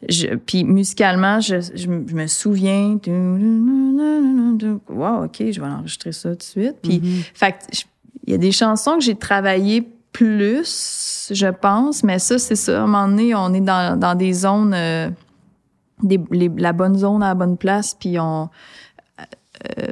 [0.08, 2.98] Je, puis musicalement, je, je, me- je me souviens.
[4.88, 6.76] Wow, ok, je vais enregistrer ça tout de suite.
[6.82, 7.00] Puis,
[7.34, 7.82] fait que je-
[8.26, 12.80] il y a des chansons que j'ai travaillé plus, je pense, mais ça, c'est ça.
[12.80, 15.10] À un moment donné, on est dans, dans des zones, euh,
[16.02, 18.48] des, les- la bonne zone à la bonne place, puis on.
[19.78, 19.86] euh,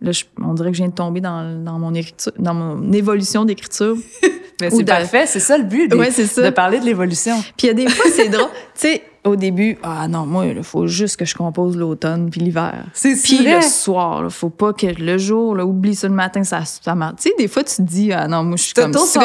[0.00, 2.92] là, je- on dirait que je viens de tomber dans, dans mon écriture, dans mon
[2.92, 3.96] évolution d'écriture.
[4.60, 6.42] Mais c'est de- parfait, c'est ça le but, des- Ouais, ça.
[6.42, 7.36] de parler de l'évolution.
[7.56, 8.48] Puis il y a des fois, c'est drôle.
[8.76, 12.40] Tu sais, au début, ah non, moi, il faut juste que je compose l'automne puis
[12.40, 12.84] l'hiver.
[12.92, 16.42] C'est Puis le soir, là, faut pas que le jour, là, oublie ça le matin,
[16.42, 17.14] ça, ça marche.
[17.22, 19.20] Tu sais, des fois, tu te dis, ah non, moi, je suis comme ça.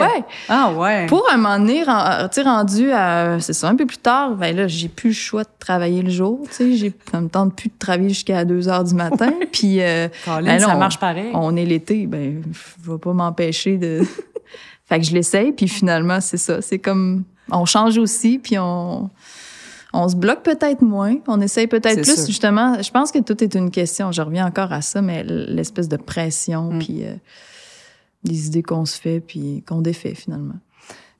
[0.00, 0.24] Ouais.
[0.48, 1.06] Ah ouais.
[1.06, 1.84] Pour un moment donné, tu
[2.32, 5.44] sais, rendu à, c'est ça, un peu plus tard, ben là, j'ai plus le choix
[5.44, 8.68] de travailler le jour, tu sais, j'ai, ça me tente plus de travailler jusqu'à 2
[8.68, 11.30] heures du matin, puis euh, ben là, ça on- marche pareil.
[11.32, 12.42] on est l'été, ben,
[12.84, 14.00] je vais pas m'empêcher de,
[14.90, 17.22] fait que je l'essaye, puis finalement, c'est ça, c'est comme,
[17.52, 19.08] on change aussi, puis on,
[19.92, 22.26] on se bloque peut-être moins, on essaye peut-être plus, sûr.
[22.26, 25.88] justement, je pense que tout est une question, je reviens encore à ça, mais l'espèce
[25.88, 26.78] de pression, Mm.
[26.80, 27.14] puis euh,
[28.24, 30.56] les idées qu'on se fait, puis qu'on défait, finalement.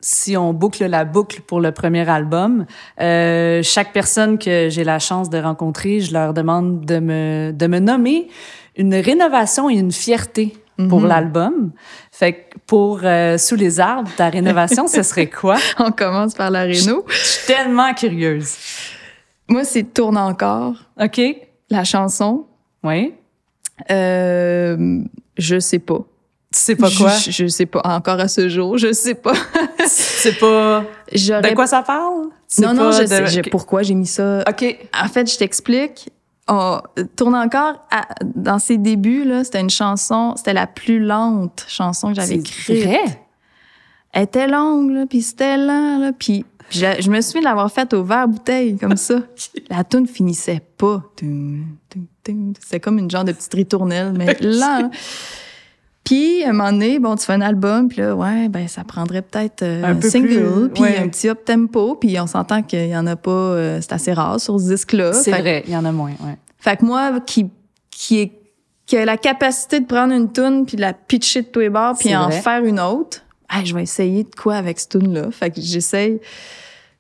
[0.00, 2.66] si on boucle la boucle pour le premier album,
[3.00, 7.66] euh, chaque personne que j'ai la chance de rencontrer, je leur demande de me, de
[7.68, 8.26] me nommer
[8.76, 10.54] une rénovation et une fierté
[10.88, 11.08] pour Mhm.
[11.08, 11.72] l'album.
[12.12, 15.56] Fait que pour euh, Sous les arbres, ta rénovation, ce serait quoi?
[15.78, 17.04] On commence par la réno.
[17.08, 18.54] Je suis tellement curieuse.
[19.48, 21.20] Moi, c'est Tourne encore, OK?
[21.70, 22.46] la chanson.
[22.84, 23.14] Oui?
[23.90, 25.00] Euh,
[25.38, 26.00] je sais pas.
[26.52, 27.16] Tu sais pas quoi?
[27.16, 27.80] Je, je sais pas.
[27.84, 29.34] Encore à ce jour, je sais pas.
[29.86, 30.84] C'est pas...
[31.12, 32.26] De quoi ça parle?
[32.58, 33.50] Non, non, je de- sais j'ai- OK.
[33.50, 34.42] pourquoi j'ai mis ça.
[34.48, 34.76] OK.
[34.92, 36.10] En fait, je t'explique.
[36.48, 36.80] On
[37.16, 42.08] tourne encore à- dans ses débuts là, c'était une chanson, c'était la plus lente chanson
[42.08, 42.84] que j'avais C'est écrite.
[42.84, 43.22] vrai?
[44.12, 47.70] Elle était longue là, puis c'était lent là, puis je, je me souviens de l'avoir
[47.70, 49.20] faite au verre bouteille comme ça.
[49.70, 51.02] La tune finissait pas.
[52.60, 54.80] C'était comme une genre de petite ritournelle mais lent.
[54.82, 54.90] là.
[56.10, 58.82] Puis, à un moment donné, bon, tu fais un album, puis là, ouais, ben, ça
[58.82, 60.98] prendrait peut-être euh, Un single, puis ouais.
[60.98, 64.40] un petit up-tempo, puis on s'entend qu'il y en a pas, euh, c'est assez rare
[64.40, 65.12] sur ce disque-là.
[65.12, 66.36] C'est vrai, il y en a moins, ouais.
[66.58, 67.48] Fait que moi, qui,
[67.92, 68.32] qui, est,
[68.86, 71.70] qui a la capacité de prendre une tune puis de la pitcher de tous les
[71.70, 72.40] bords, puis en vrai.
[72.40, 75.30] faire une autre, hey, je vais essayer de quoi avec cette tune-là.
[75.30, 76.18] Fait que j'essaye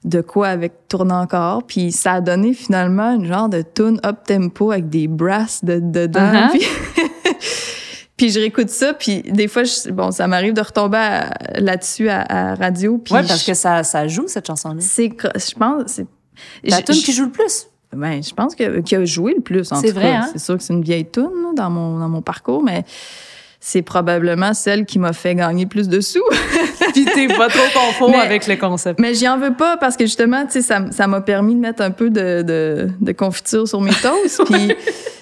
[0.04, 4.70] de quoi avec Tourne encore, puis ça a donné finalement une genre de tune up-tempo
[4.70, 6.20] avec des brasses de, dedans.
[6.20, 6.50] Uh-huh.
[6.50, 6.62] puis,
[8.20, 11.20] puis je réécoute ça, puis des fois, je- bon, ça m'arrive de retomber
[11.54, 12.98] là-dessus à, à radio.
[12.98, 14.76] Puis Ouais, parce je- que ça, ça joue, cette chanson-là.
[14.80, 16.06] c'est, je pense, c'est...
[16.64, 17.66] La tune qui joue le plus.
[17.96, 20.28] ben, je pense que qui a joué le plus en C'est vrai, hein?
[20.32, 22.84] C'est sûr que c'est une vieille tune dans mon dans mon parcours, mais
[23.58, 26.22] c'est probablement celle qui m'a fait gagner plus de sous.
[26.92, 28.98] Puis t'es pas trop confort avec le concept.
[29.00, 31.82] mais j'y en veux pas parce que justement, tu sais, ça, m'a permis de mettre
[31.82, 34.72] un peu de, de, de confiture sur mes toasts, puis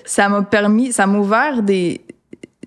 [0.05, 2.01] ça m'a permis, ça m'a ouvert des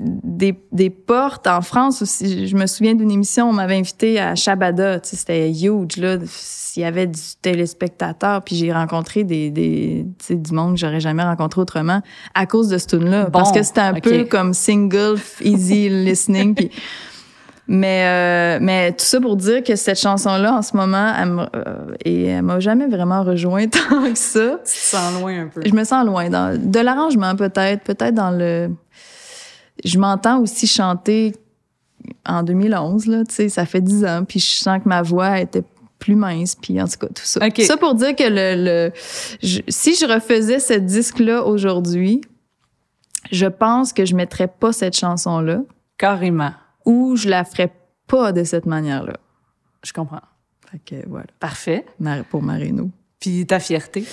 [0.02, 2.48] des, des portes en France aussi.
[2.48, 6.18] Je me souviens d'une émission, on m'avait invité à Shabada, tu sais, c'était huge, là.
[6.26, 10.80] S'il y avait du téléspectateur, puis j'ai rencontré des, des, tu sais, du monde que
[10.80, 12.02] j'aurais jamais rencontré autrement
[12.34, 13.26] à cause de ce tune-là.
[13.26, 16.72] Bon, parce que c'était un peu comme single, easy listening, puis...
[17.68, 21.50] Mais, euh, mais tout ça pour dire que cette chanson-là, en ce moment, elle m'a-
[21.56, 24.58] euh, m'a jamais vraiment rejoint tant que ça.
[24.66, 25.62] Tu te sens loin un peu.
[25.66, 26.30] Je me sens loin.
[26.30, 27.84] Dans, de l'arrangement, peut-être.
[27.84, 28.72] Peut-être dans le.
[29.84, 31.34] Je m'entends aussi chanter
[32.26, 35.40] en 2011, là, tu sais, ça fait 10 ans, puis je sens que ma voix
[35.40, 35.64] était
[36.00, 37.40] plus mince, puis en tout cas, tout ça.
[37.64, 38.64] Ça pour dire que le.
[38.64, 38.92] le
[39.44, 42.22] je- si je refaisais ce disque-là aujourd'hui,
[43.32, 45.62] je pense que je mettrais pas cette chanson-là
[45.98, 46.54] Carrément.
[46.86, 47.72] ou je la ferais
[48.08, 49.14] pas de cette manière-là.
[49.84, 50.22] Je comprends.
[50.72, 51.86] Fait que voilà, Parfait.
[52.30, 52.90] Pour Marino.
[53.20, 54.04] Puis ta fierté?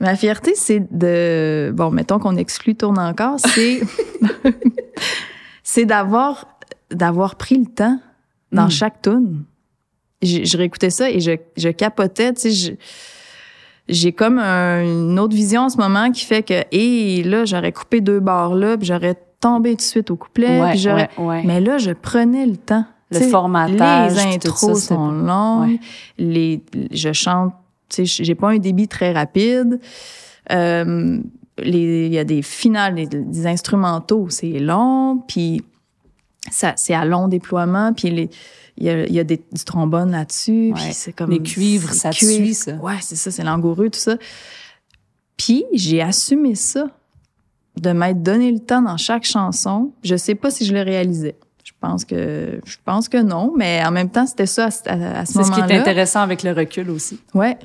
[0.00, 1.72] Ma fierté, c'est de.
[1.74, 3.80] Bon, mettons qu'on exclut Tourne encore, c'est.
[5.62, 6.46] c'est d'avoir
[6.90, 7.98] d'avoir pris le temps
[8.52, 8.70] dans Mm.
[8.70, 9.44] chaque tune.
[10.22, 12.50] Je, je réécoutais ça et je, je capotais, tu sais.
[12.50, 12.72] je-
[13.88, 17.72] J'ai comme un- une autre vision en ce moment qui fait que, et là, j'aurais
[17.72, 21.08] coupé deux barres là, puis j'aurais tombé tout de suite au couplet, Ouais, puis j'aurais.
[21.18, 21.42] ouais, ouais.
[21.44, 22.84] Mais là, je prenais le temps.
[23.10, 25.78] Le Tu sais, formatage, Les ça, intros sont longues.
[26.18, 27.54] Les, je chante,
[27.88, 29.80] tu sais, j'ai pas un débit très rapide.
[30.52, 31.18] Euh,
[31.58, 35.62] les- Il y a des finales, des, des instrumentaux, c'est long, puis
[36.50, 38.30] ça, c'est à long déploiement, puis les,
[38.76, 40.74] il y a, il y a des, du trombone là-dessus, Ouais.
[40.74, 42.32] puis c'est comme Les cuivres, ça cuivre.
[42.44, 42.72] suit, ça.
[42.76, 44.16] Ouais, c'est ça, c'est langoureux tout ça.
[45.36, 46.86] Puis j'ai assumé ça,
[47.76, 49.92] de m'être donné le temps dans chaque chanson.
[50.02, 51.36] Je sais pas si je le réalisais.
[51.62, 54.88] Je pense que je pense que non, mais en même temps c'était ça à, ce-
[54.88, 55.74] à- à ce C'est ce qui moment-là.
[55.76, 57.20] est intéressant avec le recul aussi.
[57.34, 57.56] Ouais.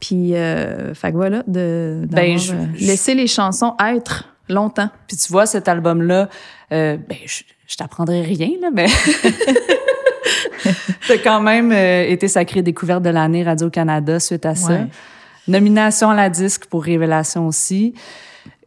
[0.00, 4.88] Puis euh, fait que voilà de Ben, je- euh, je- laisser les chansons être longtemps.
[5.06, 6.28] Puis tu vois, cet album-là,
[6.72, 8.86] euh, ben, je, je t'apprendrai rien, là, mais.
[11.08, 14.72] T'as quand même euh, été sacré découverte de l'année Radio-Canada suite à ça.
[14.72, 14.86] Ouais.
[15.48, 17.94] Nomination à la disque pour Révélation aussi.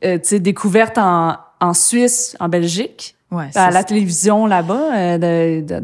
[0.04, 4.96] Euh, tu sais, découverte en, en Suisse, en Belgique, Ouais, à la télévision là-bas.
[4.96, 5.76] euh, tu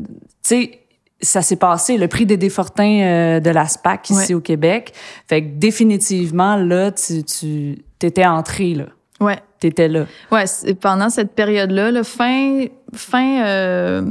[0.44, 0.80] sais,
[1.22, 4.34] ça s'est passé, le prix des Défortins euh, de la SPAC ici Ouais.
[4.36, 4.94] au Québec.
[5.28, 8.86] Fait que définitivement, là, tu, tu t'étais entré, là.
[9.20, 9.38] Ouais.
[9.60, 10.06] T'étais là.
[10.32, 10.46] Ouais,
[10.80, 14.02] pendant cette période-là, là, fin, fin, euh,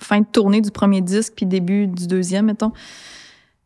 [0.00, 2.72] fin de tournée du premier disque puis début du deuxième, mettons,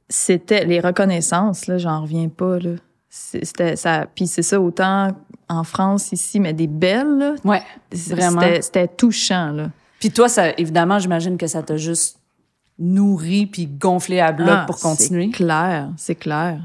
[0.09, 2.73] c'était les reconnaissances, là, j'en reviens pas, là.
[3.09, 4.07] C'était ça.
[4.15, 5.09] Puis c'est ça, autant
[5.49, 7.35] en France, ici, mais des belles, là.
[7.45, 7.63] Ouais.
[7.93, 8.41] C'était- Vraiment.
[8.61, 9.71] C'était touchant, là.
[10.01, 12.19] Puis toi, ça, évidemment, j'imagine que ça t'a juste
[12.79, 15.27] nourri puis gonflé à bloc Ah, pour continuer.
[15.27, 16.61] C'est clair, c'est clair.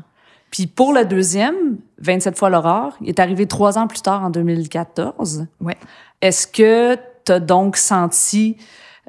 [0.52, 4.30] Puis pour le deuxième, 27 fois l'aurore, il est arrivé trois ans plus tard, en
[4.30, 5.46] 2014.
[5.62, 5.78] Ouais.
[6.22, 6.96] Est-ce que
[7.26, 8.58] tu as donc senti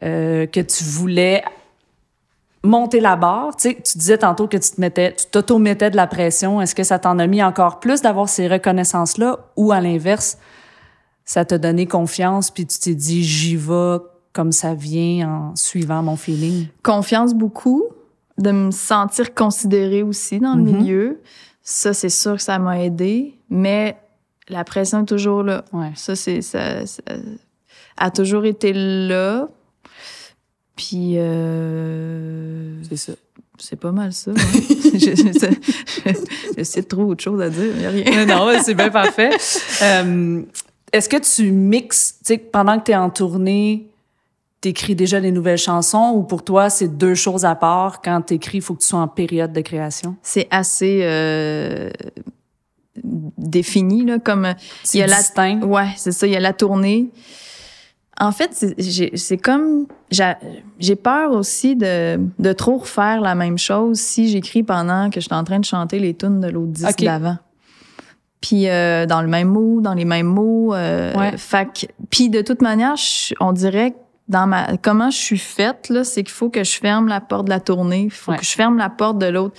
[0.03, 1.43] euh, que tu voulais
[2.65, 3.57] monter la barre?
[3.57, 6.61] Tu sais, tu disais tantôt que tu te mettais, tu t'auto-mettais de la pression.
[6.61, 10.39] Est-ce que ça t'en a mis encore plus d'avoir ces reconnaissances-là ou à l'inverse,
[11.25, 13.99] ça t'a donné confiance puis tu t'es dit j'y vais
[14.33, 16.67] comme ça vient en suivant mon feeling?
[16.83, 17.85] Confiance beaucoup,
[18.39, 20.77] de me sentir considérée aussi dans le Mhm.
[20.79, 21.21] milieu.
[21.63, 23.97] Ça, c'est sûr que ça m'a aidé, mais
[24.49, 25.65] la pression est toujours là.
[25.73, 25.91] Ouais.
[25.97, 27.03] Ça, c'est ça, ça
[27.97, 29.49] a toujours été là.
[30.77, 33.13] Puis euh, C'est ça.
[33.59, 34.31] c'est pas mal ça.
[34.95, 35.53] je-
[36.57, 38.27] J'essaie de trouver autre chose à dire, a rien.
[38.27, 39.31] non, c'est bien parfait.
[39.83, 40.43] Euh,
[40.93, 43.89] Est-ce que tu mixes, tu sais, pendant que tu es en tournée,
[44.61, 48.01] t'écris déjà des nouvelles chansons ou pour toi, c'est deux choses à part?
[48.03, 50.17] Quand t'écris, il faut que tu sois en période de création?
[50.23, 51.91] C'est assez euh,
[53.37, 55.67] défini là, comme C'est Il y a la-?
[55.67, 56.27] Ouais, c'est ça.
[56.27, 57.11] Il y a la tournée.
[58.21, 60.39] En fait, c'est- comme j'a-
[60.81, 65.27] j'ai peur aussi de, de trop refaire la même chose si j'écris pendant que je
[65.27, 67.05] suis en train de chanter les tunes de l'autre disque Ok.
[67.05, 67.39] d'avant.
[68.41, 70.75] Puis euh, dans le même mot, dans les mêmes mots.
[70.75, 71.33] Euh, Ouais.
[71.67, 73.97] que- puis de toute manière, je- on dirait que
[74.29, 77.47] dans ma comment je suis faite là, c'est qu'il faut que je ferme la porte
[77.47, 78.39] de la tournée, il faut Ouais.
[78.39, 79.55] que je ferme la porte de l'autre,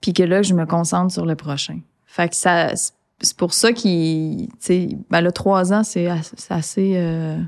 [0.00, 1.80] puis que là je me concentre sur le prochain.
[2.06, 2.72] Fait que ça,
[3.20, 7.38] c'est pour ça qu'il, tu sais, ben là trois ans c'est assez, assez, euh,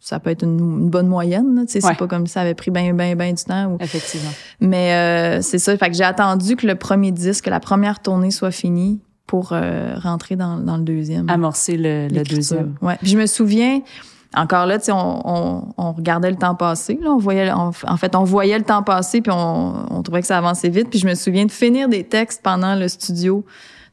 [0.00, 1.92] ça peut être une, une bonne moyenne, tu sais, Ouais.
[1.92, 3.72] c'est pas comme si ça avait pris ben ben ben du temps.
[3.72, 4.30] ou- Effectivement.
[4.60, 5.76] mais euh, c'est ça.
[5.76, 9.50] Fait que j'ai attendu que le premier disque, que la première tournée soit finie pour
[9.52, 11.28] euh, rentrer dans, dans le deuxième.
[11.28, 12.76] Amorcer le, deuxième.
[12.80, 12.96] Ouais.
[13.02, 13.82] Puis je me souviens,
[14.34, 14.92] encore là, on,
[15.24, 16.98] on, on regardait le temps passer.
[17.02, 20.26] Là, on voyait, on- en fait, on voyait le temps passer, puis on, trouvait que
[20.26, 20.90] ça avançait vite.
[20.90, 23.44] Puis je me souviens de finir des textes pendant le studio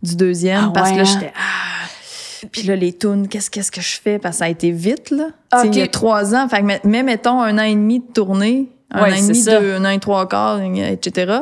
[0.04, 1.06] du deuxième, Ah parce que là, hein?
[1.06, 2.48] j'étais ah.
[2.52, 4.20] Puis là, les tunes, qu'est-ce qu'est-ce que je fais?
[4.20, 5.30] Parce que ça a été vite là.
[5.62, 6.48] Sais, Il y a trois ans.
[6.48, 9.76] Fait que mettons un an et demi de tournée, un Ouais, an et demi, deux,
[9.76, 11.40] un an et trois quarts, etc.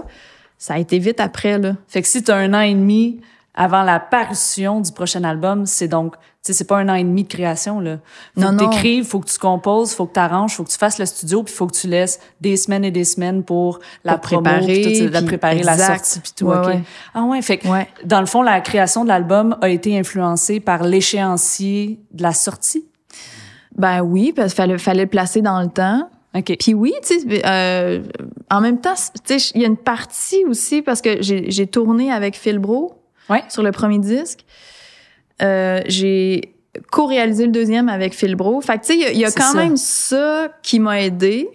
[0.58, 1.74] Ça a été vite après là.
[1.89, 3.20] Fait que si tu as un an et demi
[3.56, 7.04] avant la parution du prochain album, c'est donc, tu sais, c'est pas un an et
[7.04, 7.99] demi de création, là.
[8.36, 10.78] Faut Non, que t'écrives, faut que tu composes, faut que tu arranges, faut que tu
[10.78, 14.14] fasses le studio, puis faut que tu laisses des semaines et des semaines pour la
[14.14, 16.82] Pour promo, préparer, puis tout la préparer, la sortie, puis tout, Ouais.
[17.14, 17.88] Ah ouais, fait que, Ouais.
[18.04, 22.86] dans le fond, la création de l'album a été influencée par l'échéancier de la sortie?
[23.78, 26.10] Ben oui, parce qu'il fallait, fallait le placer dans le temps.
[26.36, 26.56] OK.
[26.60, 28.01] Puis oui, tu sais, euh,
[28.49, 28.93] en même temps,
[29.24, 32.58] tu sais, il y a une partie aussi parce que j'ai j'ai tourné avec Phil
[32.60, 32.99] Bro
[33.34, 33.43] Ouais.
[33.49, 34.45] sur le premier disque.
[35.41, 36.55] Euh, j'ai
[36.91, 38.61] co-réalisé le deuxième avec Phil Bro.
[38.61, 39.57] Fait que tu sais, il y a- y, quand ça.
[39.57, 41.49] même ça qui m'a aidé.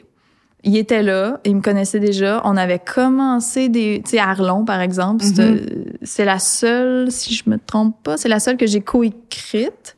[0.64, 2.40] Il était là, il me connaissait déjà.
[2.44, 5.24] On avait commencé des, tu sais, Arlon par exemple.
[5.24, 5.96] Mm-hmm.
[6.02, 9.96] C'est la seule, si je me trompe pas, c'est la seule que j'ai co-écrite.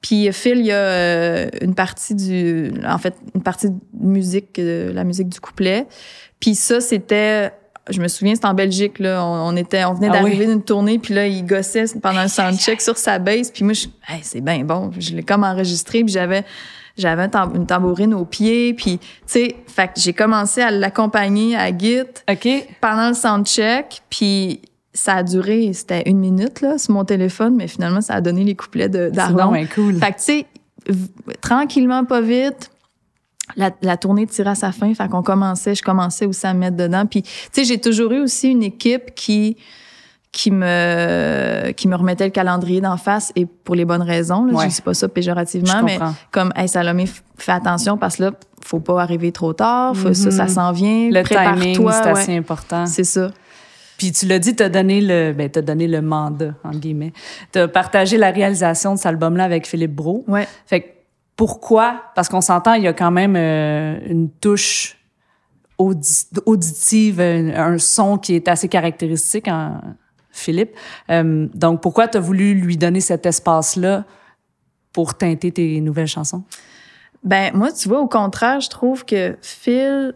[0.00, 4.58] Puis Phil, il y a euh, une partie du, en fait, une partie de musique,
[4.58, 5.86] euh, la musique du couplet.
[6.40, 7.52] Puis ça, c'était,
[7.88, 9.24] je me souviens, c'était en Belgique là.
[9.24, 10.52] On, on était, on venait Ah d'arriver oui?
[10.52, 13.50] d'une tournée, puis là, il gossait pendant le soundcheck sur sa bass.
[13.50, 14.90] Puis moi, je, Hey, c'est bien bon.
[14.98, 16.44] Je l'ai comme enregistré, puis j'avais,
[16.96, 21.56] j'avais un une tambourine au pied, puis tu sais, fait que j'ai commencé à l'accompagner
[21.56, 22.02] à Git
[22.80, 24.60] pendant le soundcheck, puis
[24.92, 28.42] ça a duré, c'était une minute là sur mon téléphone, mais finalement ça a donné
[28.44, 29.52] les couplets de C'est d'Arlon.
[29.52, 29.94] bien cool.
[29.94, 30.46] Fait que tu sais,
[31.40, 32.70] tranquillement, pas vite.
[33.56, 36.60] La, la tournée tirait à sa fin, fait qu'on commençait, je commençais aussi à me
[36.60, 37.06] mettre dedans.
[37.06, 39.56] Puis, tu sais, j'ai toujours eu aussi une équipe qui
[40.32, 44.44] qui me qui me remettait le calendrier d'en face et pour les bonnes raisons.
[44.44, 44.70] Là, Ouais.
[44.70, 45.98] Je dis pas ça péjorativement, mais
[46.30, 48.30] comme hey Salomé, fais attention parce que là,
[48.64, 51.10] faut pas arriver trop tard, faut, ça, ça s'en vient.
[51.10, 52.10] Le timing, c'est ouais.
[52.10, 52.86] assez important.
[52.86, 53.30] C'est ça.
[53.98, 57.12] Puis tu l'as dit, t'as donné le, ben t'as donné le mandat entre guillemets.
[57.52, 60.24] T'as partagé la réalisation de cet album-là avec Philippe Bro.
[60.26, 60.46] Ouais.
[60.64, 60.86] Fait que
[61.40, 62.02] pourquoi?
[62.14, 64.98] Parce qu'on s'entend, il y a quand même euh, une touche
[65.78, 69.80] audi- auditive, un, un son qui est assez caractéristique en
[70.30, 70.76] Philippe.
[71.10, 74.04] Euh, donc pourquoi t'as voulu lui donner cet espace-là
[74.92, 76.42] pour teinter tes nouvelles chansons?
[77.24, 80.12] Ben moi, tu vois, au contraire, je trouve que Phil,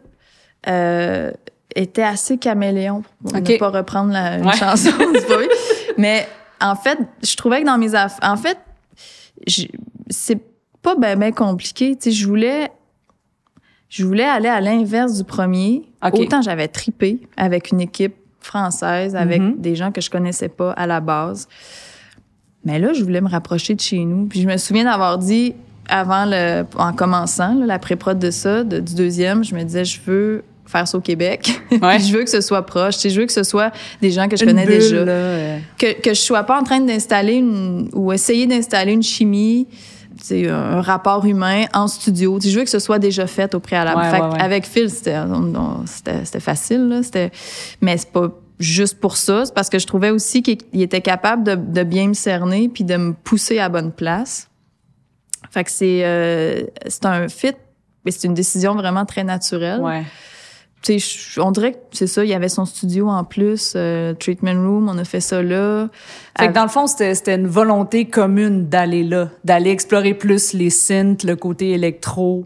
[0.69, 1.31] euh,
[1.75, 3.49] était assez caméléon pour Ok.
[3.49, 4.53] ne pas reprendre la une Ouais.
[4.53, 5.49] chanson du.
[5.97, 6.29] Mais
[6.61, 8.59] en fait, je trouvais que dans mes affaires, en fait,
[10.11, 10.39] c'est
[10.85, 11.97] pas ben, ben compliqué.
[11.97, 12.71] Tu sais, je voulais,
[13.89, 15.83] je voulais aller à l'inverse du premier.
[16.05, 16.15] Ok.
[16.21, 19.55] Autant j'avais tripé avec une équipe française, avec Mhm.
[19.59, 21.49] des gens que je connaissais pas à la base.
[22.65, 24.27] Mais là, je voulais me rapprocher de chez nous.
[24.27, 25.55] Puis je me souviens d'avoir dit
[25.89, 29.85] avant le, en commençant là, la pré-prod de ça, de- du deuxième, je me disais
[29.85, 31.61] je veux faire ça au Québec.
[31.71, 31.97] Ouais.
[31.97, 32.95] Puis je veux que ce soit proche.
[32.97, 35.05] Tu sais, je veux que ce soit des gens que je Une connais bulle, déjà
[35.05, 39.67] là, que, que je sois pas en train d'installer une, ou essayer d'installer une chimie,
[40.33, 42.39] un rapport humain en studio.
[42.43, 44.01] Je veux que ce soit déjà fait au préalable.
[44.01, 44.41] Ouais, Fait ouais.
[44.41, 46.89] Avec Phil, c'était facile.
[46.89, 47.03] Là.
[47.03, 47.31] C'était-
[47.81, 49.45] Mais c'est pas juste pour ça.
[49.47, 52.69] C'est parce que je trouvais aussi qu'il il était capable de, de bien me cerner
[52.69, 54.49] puis de me pousser à bonne place.
[55.51, 57.53] Fait que c'est euh, c'est un fit,
[58.05, 59.81] mais c'est une décision vraiment très naturelle
[60.87, 64.53] je- on dirait que c'est ça, il y avait son studio en plus, euh, treatment
[64.55, 65.89] room, on a fait ça là.
[66.39, 70.71] Fait que dans le fond, c'était une volonté commune d'aller là, d'aller explorer plus les
[70.71, 72.45] synths, le côté électro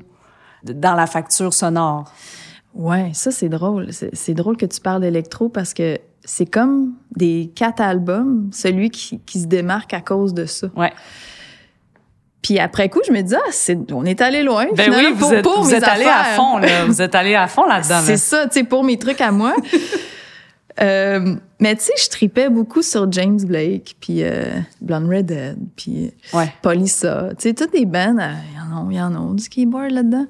[0.65, 2.05] dans la facture sonore.
[2.75, 3.93] Ouais, ça c'est drôle.
[3.93, 8.91] C'est c'est drôle que tu parles d'électro parce que c'est comme des quatre albums, celui
[8.91, 10.69] qui, qui se démarque à cause de ça.
[10.77, 10.93] Ouais.
[12.43, 14.67] Puis après coup, je me dis, ah, c'est, on est allé loin.
[14.77, 16.85] Ben oui, vous pour, êtes, pour vous mes êtes allé à fond, là.
[16.87, 17.97] Vous êtes allé à fond là-dedans.
[17.97, 18.03] là.
[18.03, 19.55] C'est ça, tu sais, pour mes trucs à moi.
[20.81, 24.45] Euh, mais tu sais, je tripais beaucoup sur James Blake, puis euh,
[24.81, 26.53] Blonde Redhead, puis Ouais.
[26.63, 27.31] Polissa.
[27.31, 29.49] Tu sais, toutes les bandes, euh, il y en a, il y en a du
[29.49, 30.27] keyboard là-dedans.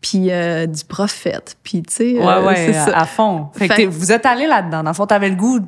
[0.00, 2.96] Puis euh, du prophète, puis tu sais, Ouais, euh, ouais, ça.
[2.96, 3.48] à, fond.
[3.54, 4.82] Fait, que Fait- vous êtes allé là-dedans.
[4.82, 5.60] Dans le fond, t'avais le goût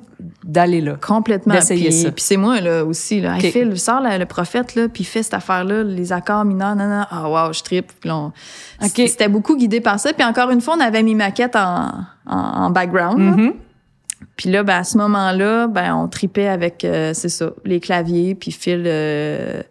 [0.44, 0.96] d'aller là.
[1.00, 1.54] Complètement.
[1.54, 2.10] D'essayer Puis, ça.
[2.12, 3.20] puis c'est moi, là, aussi.
[3.20, 3.36] Là.
[3.36, 3.44] Ok.
[3.44, 7.04] Hey, Phil, sors le prophète, là, puis fais cette affaire-là, les accords mineurs, non, non.
[7.10, 7.92] Ah, wow, je tripe.
[8.00, 8.32] Puis là, on-
[8.84, 8.92] Ok.
[8.96, 10.12] C'était- beaucoup guidé par ça.
[10.12, 11.90] Puis encore une fois, on avait mis maquette en,
[12.26, 13.18] en, en background.
[13.18, 13.30] là.
[13.36, 13.52] Mhm.
[14.36, 18.34] Puis là, ben, à ce moment-là, ben, on tripait avec, euh, c'est ça, les claviers,
[18.34, 19.62] puis Phil, euh,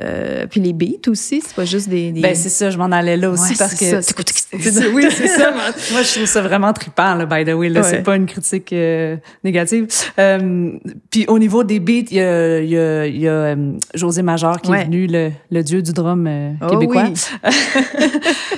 [0.00, 1.42] euh, puis les beats aussi.
[1.46, 2.12] C'est pas juste des...
[2.12, 2.20] des...
[2.22, 4.00] Ben, c'est ça, je m'en allais là aussi Ouais, parce que.
[4.00, 5.50] ça, oui, c'est ça.
[5.92, 7.68] Moi, je trouve ça vraiment trippant, là, by the way.
[7.68, 7.86] Là, Ouais.
[7.90, 9.86] c'est pas une critique euh, négative.
[10.18, 10.70] Euh,
[11.10, 14.22] puis au niveau des beats, il y a, il y a, y a euh, José
[14.22, 17.50] Major qui est venu, le, le dieu du drum euh, Oh québécois, oui.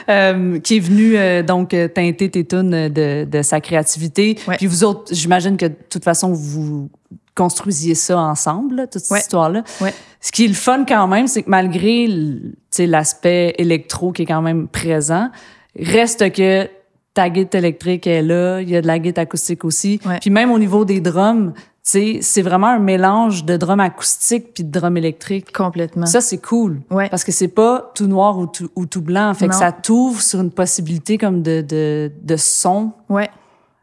[0.09, 4.39] euh, qui est venu euh, donc teinter tes tunes de, de sa créativité.
[4.47, 4.57] Ouais.
[4.57, 6.89] Puis vous autres, j'imagine que de toute façon, vous
[7.35, 9.19] construisiez ça ensemble, là, toute cette Ouais.
[9.21, 9.65] histoire-là.
[9.81, 9.93] Ouais.
[10.21, 14.13] Ce qui est le fun quand même, c'est que malgré l- tu sais, l'aspect électro
[14.13, 15.31] qui est quand même présent,
[15.79, 16.69] reste que
[17.13, 20.01] ta guitare électrique est là, il y a de la guitare acoustique aussi.
[20.07, 20.19] Ouais.
[20.21, 24.55] Puis même au niveau des drums, tu sais, c'est vraiment un mélange de drum acoustique
[24.55, 25.53] puis de drum électrique.
[25.53, 26.07] Complètement.
[26.07, 26.81] Ça, c'est cool.
[26.91, 27.09] Ouais.
[27.11, 29.35] Parce que c'est pas tout noir ou tout, ou tout blanc.
[29.35, 33.29] Fait que ça t'ouvre sur une possibilité comme de, de, de sons Ouais,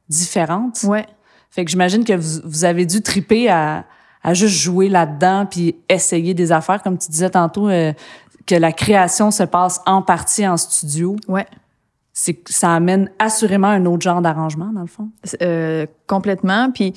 [0.10, 0.84] différentes.
[0.88, 1.06] ouais.
[1.52, 3.86] Fait que j'imagine que vous, vous avez dû triper à,
[4.24, 6.82] à juste jouer là-dedans puis essayer des affaires.
[6.82, 7.93] Comme tu disais tantôt, euh,
[8.47, 11.16] que la création se passe en partie en studio.
[11.28, 11.45] Ouais.
[12.14, 15.10] C'est ça amène assurément un autre genre d'arrangement, dans le fond.
[15.41, 16.70] Euh, complètement.
[16.72, 16.93] Puis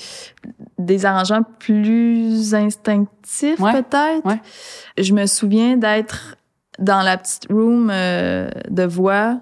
[0.79, 4.25] des arrangements plus instinctifs, Ouais, peut-être.
[4.27, 4.41] ouais.
[4.99, 6.37] Je me souviens d'être
[6.81, 9.39] dans la petite room euh, de voix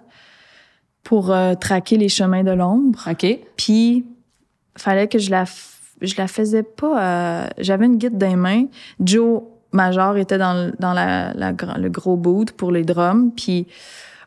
[1.04, 3.08] pour euh, traquer les chemins de l'ombre.
[3.10, 3.26] OK?
[3.56, 4.04] Puis
[4.76, 5.44] fallait que je la
[6.00, 7.00] je la faisais pas.
[7.00, 8.64] euh, J'avais une guide dans les mains.
[9.00, 9.42] Joe
[9.72, 13.30] Major était dans, le- dans la, la le gros boot pour les drums.
[13.36, 13.68] Puis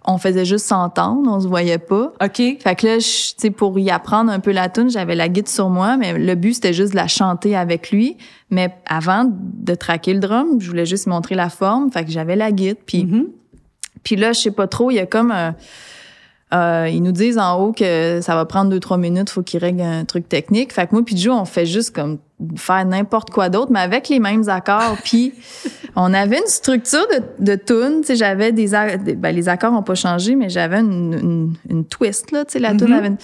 [0.08, 2.14] on faisait juste s'entendre, on se voyait pas.
[2.24, 2.38] OK.
[2.38, 5.50] Fait que là, tu sais, pour y apprendre un peu la tune, j'avais la guide
[5.50, 8.16] sur moi, mais le but c'était juste de la chanter avec lui.
[8.52, 11.92] Mais avant de traquer le drum, je voulais juste montrer la forme.
[11.92, 12.78] Fait que j'avais la guide.
[12.86, 13.28] Puis Mhm.
[14.04, 15.56] puis là, je sais pas trop, il y a comme un-
[16.54, 19.60] euh, ils nous disent en haut que ça va prendre deux trois minutes, faut qu'ils
[19.60, 20.72] règlent un truc technique.
[20.74, 22.20] Fait que moi puis Joe, on fait juste comme
[22.56, 24.98] faire n'importe quoi d'autre, mais avec les mêmes accords.
[25.04, 25.34] puis
[25.96, 27.06] on avait une structure
[27.40, 28.02] de, de tune.
[28.02, 28.72] Tu sais, j'avais des,
[29.04, 32.46] des- ben, les accords ont pas changé, mais j'avais une, une, une twist là.
[32.46, 32.94] Tu sais, la tune Mhm.
[32.94, 33.08] avait.
[33.08, 33.18] Une...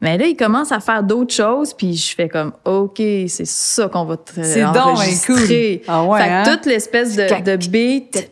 [0.00, 3.88] Mais là, il commence à faire d'autres choses, puis je fais comme, OK, c'est ça
[3.88, 4.96] qu'on va C'est donc
[5.26, 5.36] cool.
[5.88, 6.42] Ah ouais, Fait que hein?
[6.56, 7.22] toute l'espèce de,
[7.56, 8.30] de beat,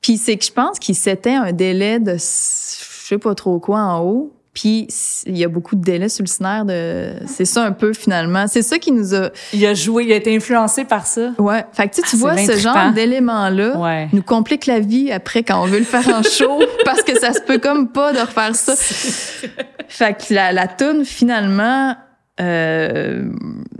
[0.00, 3.80] puis c'est que je pense qu'il s'était un délai de je sais pas trop quoi
[3.80, 4.34] en haut.
[4.54, 4.88] Puis
[5.26, 8.46] il y a beaucoup de délais sur le snare de c'est ça un peu finalement.
[8.48, 11.30] C'est ça qui nous a Il a joué, il a été influencé par ça.
[11.38, 14.08] ouais, fait que tu sais, tu Ah, vois ce genre d'éléments là Ouais.
[14.12, 17.32] nous complique la vie après quand on veut le faire en show parce que ça
[17.34, 18.74] se peut comme pas de refaire ça.
[19.88, 21.94] fait que la la tune finalement
[22.40, 23.24] euh,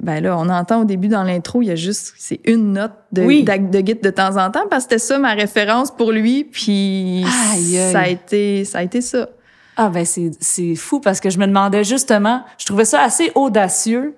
[0.00, 2.92] ben là, on entend au début dans l'intro, il y a juste c'est une note
[3.12, 3.44] de Oui.
[3.44, 7.24] de, guide de temps en temps parce que c'était ça ma référence pour lui, puis
[7.54, 7.92] Aïe, aïe.
[7.92, 9.28] ça a été ça a été ça.
[9.76, 13.30] Ah ben c'est c'est fou parce que je me demandais justement, je trouvais ça assez
[13.34, 14.14] audacieux.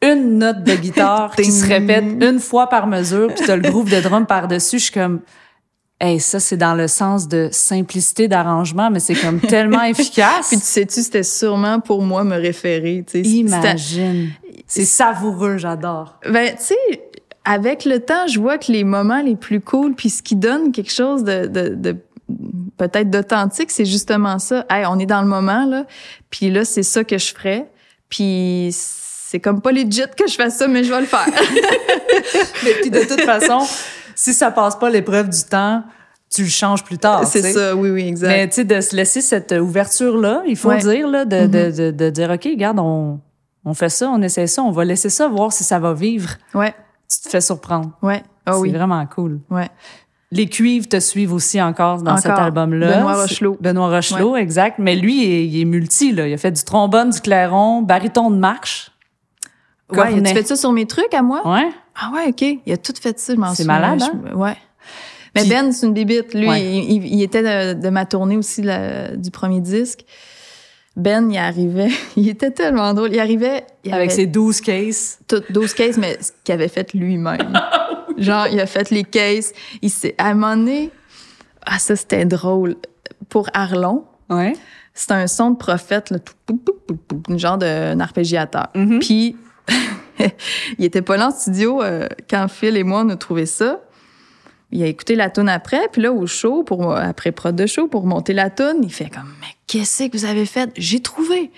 [0.00, 3.90] Une note de guitare qui se répète une fois par mesure, puis t'as le groove
[3.90, 4.78] de drum par-dessus.
[4.78, 5.20] Je suis comme,
[6.00, 10.48] hey, ça c'est dans le sens de simplicité d'arrangement, mais c'est comme tellement efficace.
[10.48, 13.04] Puis tu sais-tu, c'était sûrement pour moi me référer.
[13.06, 13.24] tu sais.
[13.24, 14.30] C'était- Imagine.
[14.66, 16.18] C'est savoureux, j'adore.
[16.30, 17.10] Ben, tu sais,
[17.44, 20.72] avec le temps, je vois que les moments les plus cool, puis ce qui donne
[20.72, 21.96] quelque chose de, de, de
[22.76, 24.66] peut-être d'authentique, c'est justement ça.
[24.68, 25.86] Hey, on est dans le moment, là,
[26.28, 27.70] puis là, c'est ça que je ferais.
[28.10, 31.26] Puis c'est comme pas legit que je fasse ça, mais je vais le faire.
[32.64, 33.60] Mais puis de toute façon,
[34.20, 35.84] si ça passe pas l'épreuve du temps,
[36.34, 37.24] tu le changes plus tard.
[37.26, 38.28] c'est ça, oui, oui, exact.
[38.28, 40.78] Mais tu sais, de se laisser cette ouverture-là, il faut Ouais.
[40.78, 40.90] Mm-hmm.
[40.96, 43.20] dire, là, de, de, de, de dire, OK, regarde, on,
[43.64, 46.30] on fait ça, on essaie ça, on va laisser ça, voir si ça va vivre.
[46.54, 46.74] ouais,
[47.10, 47.92] Tu te fais surprendre.
[48.02, 48.22] ouais.
[48.44, 49.40] Ah c'est oui, vraiment cool.
[49.50, 49.68] ouais.
[50.30, 52.98] Les cuivres te suivent aussi encore dans cet album-là.
[52.98, 53.56] Benoît Rochelot.
[53.60, 54.78] Benoît Rochelot, exact.
[54.78, 56.26] Mais lui, il est, il est multi, là.
[56.28, 58.90] Il a fait du trombone, du clairon, baryton de marche.
[59.90, 61.40] Ouais, tu fais ça sur mes trucs à moi?
[61.50, 61.68] Ouais.
[62.00, 62.42] Ah ouais, OK.
[62.66, 63.80] Il a tout fait ça, je m'en C'est souviens.
[63.80, 64.56] malade, Je- Ouais.
[65.34, 66.34] Mais Puis- Ben, c'est une bébite.
[66.34, 66.62] Lui, Ouais.
[66.62, 70.04] il, était de, de ma tournée aussi la- du premier disque.
[70.96, 73.12] Ben, il arrivait, il était tellement drôle.
[73.12, 75.18] Il arrivait, il Avec ses 12 cases.
[75.28, 77.52] tout 12 cases, mais ce qu'il avait fait lui-même.
[77.62, 79.52] Ah Genre, il a fait les cases.
[79.80, 80.90] Il s'est, à un moment donné,
[81.64, 82.74] ah, ça, c'était drôle.
[83.28, 84.54] Pour Arlon, Ouais.
[84.92, 86.58] c'était un son de prophète, là, tout, pou,
[87.28, 88.70] un genre d'un arpégiateur.
[88.74, 88.98] Mhm.
[88.98, 89.36] Puis,
[90.78, 93.80] il était pas là en studio euh, quand Phil et moi, on a trouvé ça.
[94.70, 97.88] Il a écouté la tune après, puis là, au show, pour, après prod de show,
[97.88, 100.70] pour monter la tune, il fait comme, mais qu'est-ce que vous avez fait?
[100.76, 101.50] J'ai trouvé.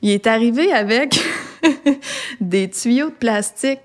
[0.00, 1.20] Il est arrivé avec
[2.40, 3.80] des tuyaux de plastique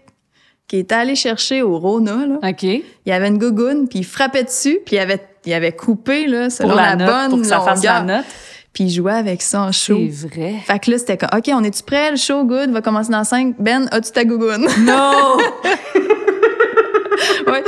[0.68, 2.40] qu'il était allé chercher au Rona, là.
[2.42, 2.64] OK.
[2.64, 6.28] Il y avait une gougoune, puis il frappait dessus, puis il avait, il avait coupé,
[6.28, 8.18] là, selon Pour la, la, note, bonne pour que ça fasse la longueur.
[8.18, 8.26] note.
[8.74, 10.00] Puis il jouait avec ça en show.
[10.12, 10.56] C'est vrai.
[10.66, 12.12] Fait que là, c'était comme, OK, on est-tu prêt?
[12.12, 13.56] Le show, good, va commencer dans 5.
[13.60, 14.68] Ben, as-tu ta gougoune?
[14.80, 15.38] Non!
[17.48, 17.64] ouais.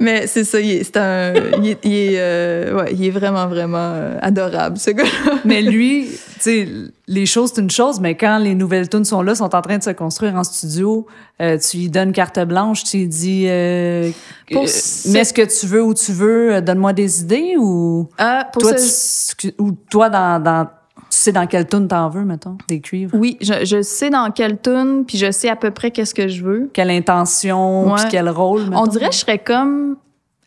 [0.00, 1.32] Mais c'est ça, il est, c'est un,
[1.62, 5.38] il est, il est, euh, ouais, il est vraiment, vraiment euh, adorable, ce gars-là.
[5.44, 6.68] mais lui, tu sais,
[7.06, 9.78] les choses, c'est une chose, mais quand les nouvelles tunes sont là, sont en train
[9.78, 11.06] de se construire en studio,
[11.40, 14.10] euh, tu lui donnes carte blanche, tu lui dis, euh,
[14.52, 17.54] Pour euh, ce- mets ce que tu veux où tu veux, euh, donne-moi des idées
[17.58, 20.68] ou Ah, pour toi, ce- tu, ou toi, dans, dans,
[21.16, 23.16] tu sais dans quelle tune t'en veux, mettons, des cuivres?
[23.18, 26.28] Oui, je, je sais dans quelle tune, puis je sais à peu près qu'est-ce que
[26.28, 26.70] je veux.
[26.74, 27.94] Quelle intention, Ouais.
[28.00, 28.82] puis quel rôle, mettons?
[28.82, 29.96] On dirait que je serais comme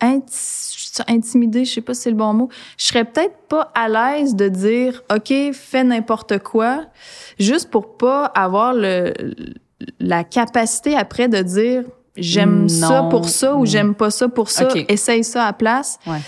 [0.02, 2.50] inti- intimidée, je sais pas si c'est le bon mot.
[2.78, 6.86] Je serais peut-être pas à l'aise de dire OK, fais n'importe quoi,
[7.40, 9.14] juste pour pas avoir le
[10.00, 11.84] la capacité après de dire
[12.18, 13.66] j'aime ça pour ça ou Mm.
[13.68, 14.86] j'aime pas ça pour ça, OK.
[14.90, 15.98] essaye ça à place.
[16.06, 16.20] Ouais.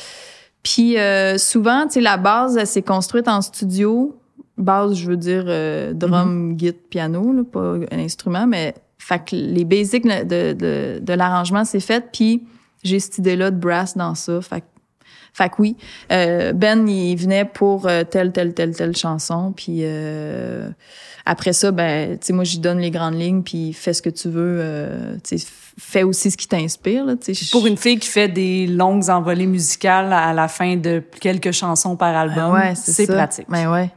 [0.64, 4.16] Puis euh, souvent, tu sais, la base, elle s'est construite en studio.
[4.62, 9.36] Base, je veux dire euh, drum, guitare, piano, là, pas un instrument, mais fait que
[9.36, 12.06] les basics de, de, de l'arrangement, c'est fait.
[12.14, 12.44] Puis
[12.84, 14.42] j'ai cette idée-là de brass dans ça.
[14.42, 14.64] Fait,
[15.34, 15.78] fait que oui,
[16.12, 19.54] euh, Ben, il venait pour euh, telle, telle, telle, telle chanson.
[19.56, 20.70] Puis euh,
[21.26, 24.10] après ça, ben, tu sais, moi, j'y donne les grandes lignes, puis fais ce que
[24.10, 24.58] tu veux.
[24.60, 25.48] euh, tu sais,
[25.80, 27.06] fais aussi ce qui t'inspire.
[27.06, 27.46] là, tu sais.
[27.52, 31.96] Pour une fille qui fait des longues envolées musicales à la fin de quelques chansons
[31.96, 33.48] par album, Ben ouais, c'est pratique.
[33.50, 33.90] Ben ouais.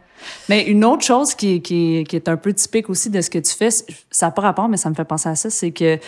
[0.49, 3.31] Mais une autre chose qui, est- qui, qui est un peu typique aussi de ce
[3.31, 3.87] que tu fais, ça
[4.27, 5.99] n'a pas rapport, mais ça me fait penser à ça, c'est que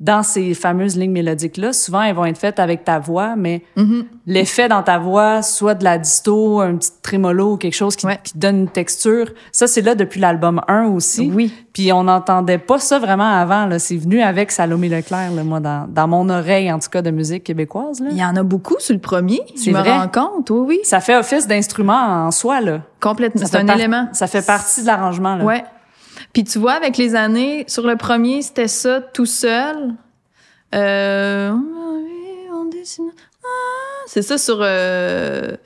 [0.00, 4.04] dans ces fameuses lignes mélodiques-là, souvent, elles vont être faites avec ta voix, mais Mhm.
[4.26, 8.06] l'effet dans ta voix, soit de la disto, un petit trémolo ou quelque chose qui,
[8.06, 8.18] Ouais.
[8.22, 11.30] qui te donne une texture, ça, c'est là depuis l'album 1 aussi.
[11.34, 11.52] Oui.
[11.72, 13.66] Puis on n'entendait pas ça vraiment avant.
[13.66, 13.80] Là.
[13.80, 17.10] C'est venu avec Salomé Leclerc, là, moi, dans, dans mon oreille, en tout cas, de
[17.10, 18.00] musique québécoise.
[18.00, 18.08] Là.
[18.12, 19.40] Il y en a beaucoup sur le premier.
[19.56, 19.90] C'est Je me vrai?
[19.98, 20.78] rends compte, oui, oui.
[20.84, 22.82] Ça fait office d'instrument en soi, là.
[23.00, 23.42] Complètement.
[23.46, 24.08] C'est un par- élément.
[24.12, 25.44] Ça fait partie de l'arrangement, là.
[25.44, 25.64] Ouais.
[26.38, 29.94] Puis tu vois, avec les années, sur le premier, c'était ça tout seul.
[30.72, 31.52] Euh,
[33.42, 33.48] Ah,
[34.06, 35.56] c'est ça sur euh,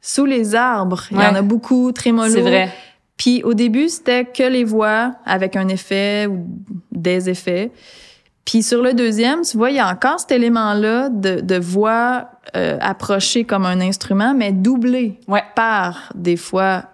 [0.00, 1.02] Sous les arbres.
[1.10, 2.32] Il y en a beaucoup, trémolo.
[2.32, 2.72] C'est vrai.
[3.18, 6.46] Puis au début, c'était que les voix avec un effet ou
[6.90, 7.70] des effets.
[8.46, 12.30] Puis sur le deuxième, tu vois, il y a encore cet élément-là de, de voix
[12.56, 15.42] euh, approchée comme un instrument, mais doublé Ouais.
[15.54, 16.84] par des fois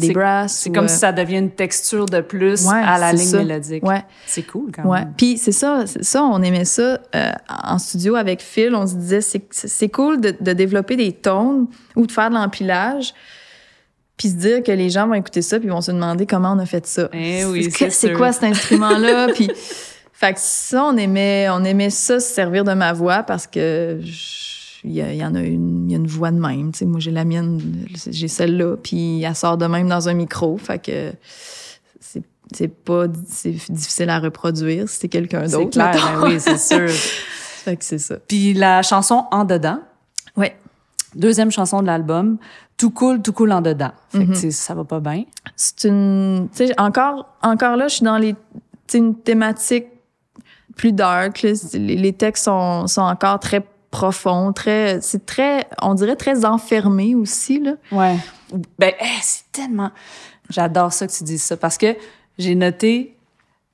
[0.00, 0.52] des C'est- brasses.
[0.54, 3.24] C'est ou, comme euh, si ça devient une texture de plus Ouais, à la ligne
[3.26, 3.38] ça.
[3.38, 3.86] mélodique.
[3.86, 5.00] Ouais, C'est cool quand ouais.
[5.00, 5.12] même.
[5.16, 7.30] Puis c'est ça, ça, on aimait ça euh,
[7.64, 8.74] en studio avec Phil.
[8.74, 13.14] On se disait, c'est, cool de, de développer des tones ou de faire de l'empilage.
[14.16, 16.52] Puis se dire que les gens vont écouter ça puis ils vont se demander comment
[16.52, 17.08] on a fait ça.
[17.12, 19.28] Eh oui, c'est, quoi cet instrument-là?
[19.34, 19.50] puis,
[20.12, 23.98] fait que ça, on aimait, on aimait ça se servir de ma voix parce que
[24.02, 24.49] je-
[24.84, 26.72] il y, en a une, y a une voix de même.
[26.72, 30.14] Tu sais, moi, j'ai la mienne, j'ai celle-là, puis elle sort de même dans un
[30.14, 30.56] micro.
[30.56, 31.12] Fait que
[32.00, 32.22] c'est
[32.52, 35.70] c'est pas c'est difficile à reproduire si c'est quelqu'un C'est d'autre.
[35.70, 36.20] clair, mettons.
[36.22, 36.88] ben oui, c'est sûr.
[36.90, 38.16] fait que c'est ça.
[38.26, 39.80] Puis la chanson En dedans,
[40.36, 40.56] Ouais.
[41.14, 42.38] deuxième chanson de l'album,
[42.76, 43.92] Tout cool, tout cool en dedans.
[44.08, 45.24] Fait sais, ça va pas bien.
[45.56, 48.34] c'est une tu sais encore encore là je suis dans les
[48.94, 49.86] une thématique
[50.74, 51.38] plus dark.
[51.54, 53.60] C'est- les, les textes sont, sont encore très
[53.90, 58.16] profonds très c'est très on dirait très enfermé aussi là Ouais.
[58.78, 59.90] Ben, hey, c'est tellement.
[60.48, 61.96] J'adore ça que tu dises ça parce que
[62.38, 63.16] j'ai noté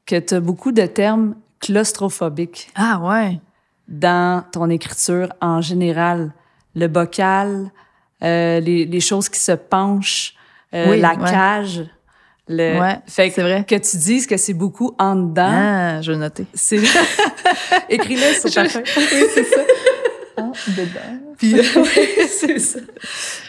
[0.06, 3.40] que tu as beaucoup de termes claustrophobiques ah ouais
[3.88, 6.32] dans ton écriture en général.
[6.74, 7.70] Le bocal,
[8.22, 10.34] euh, les, les choses qui se penchent,
[10.74, 11.30] euh, Oui, la ouais.
[11.30, 11.84] cage.
[12.48, 12.78] Le...
[12.80, 13.64] Ouais, fait que, c'est vrai.
[13.66, 15.50] que tu dises que c'est beaucoup en dedans.
[15.50, 16.78] ah je vais noter C'est
[17.88, 18.84] écris-le sur ta feuille.
[18.96, 19.60] oui c'est ça
[20.36, 21.54] ah, dedans Puis,
[22.28, 22.78] c'est ça.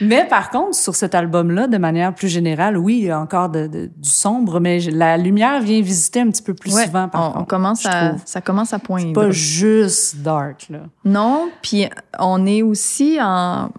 [0.01, 3.47] Mais par contre, sur cet album-là, de manière plus générale, oui, il y a encore
[3.49, 7.07] de, de- du sombre, mais la lumière vient visiter un petit peu plus Ouais, souvent,
[7.07, 7.47] par on, on contre.
[7.47, 10.79] commence à ça commence à poindre Pas juste dark, là.
[11.05, 11.88] Non, puis
[12.19, 13.69] on est aussi en,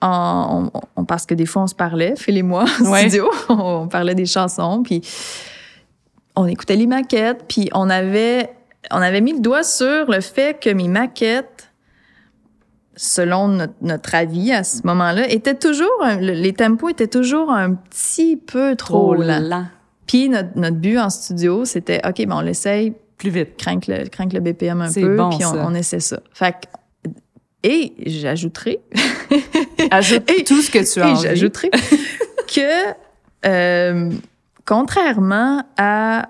[0.00, 3.00] en on- on- parce que des fois on se parlait, Phil et moi, en Ouais.
[3.00, 5.02] studio, on parlait des chansons, puis
[6.36, 8.50] on écoutait les maquettes, puis on avait
[8.92, 11.57] on avait mis le doigt sur le fait que mes maquettes,
[13.00, 17.74] selon notre, notre avis à ce moment-là, étaient toujours un- les tempos étaient toujours un
[17.74, 19.66] petit peu trop, lents.
[20.06, 23.56] Puis notre, notre but en studio, c'était ok, ben on l'essaye Plus vite.
[23.56, 26.18] crainte le, crainte le BPM un peu, bon, puis on, on essaie ça.
[26.32, 27.10] Fait que-
[27.62, 28.80] et j'ajouterai,
[29.90, 31.22] Ajoute Et- tout ce que tu as et envie.
[31.22, 31.70] j'ajouterai
[32.54, 32.94] que
[33.46, 34.10] euh,
[34.66, 36.28] contrairement à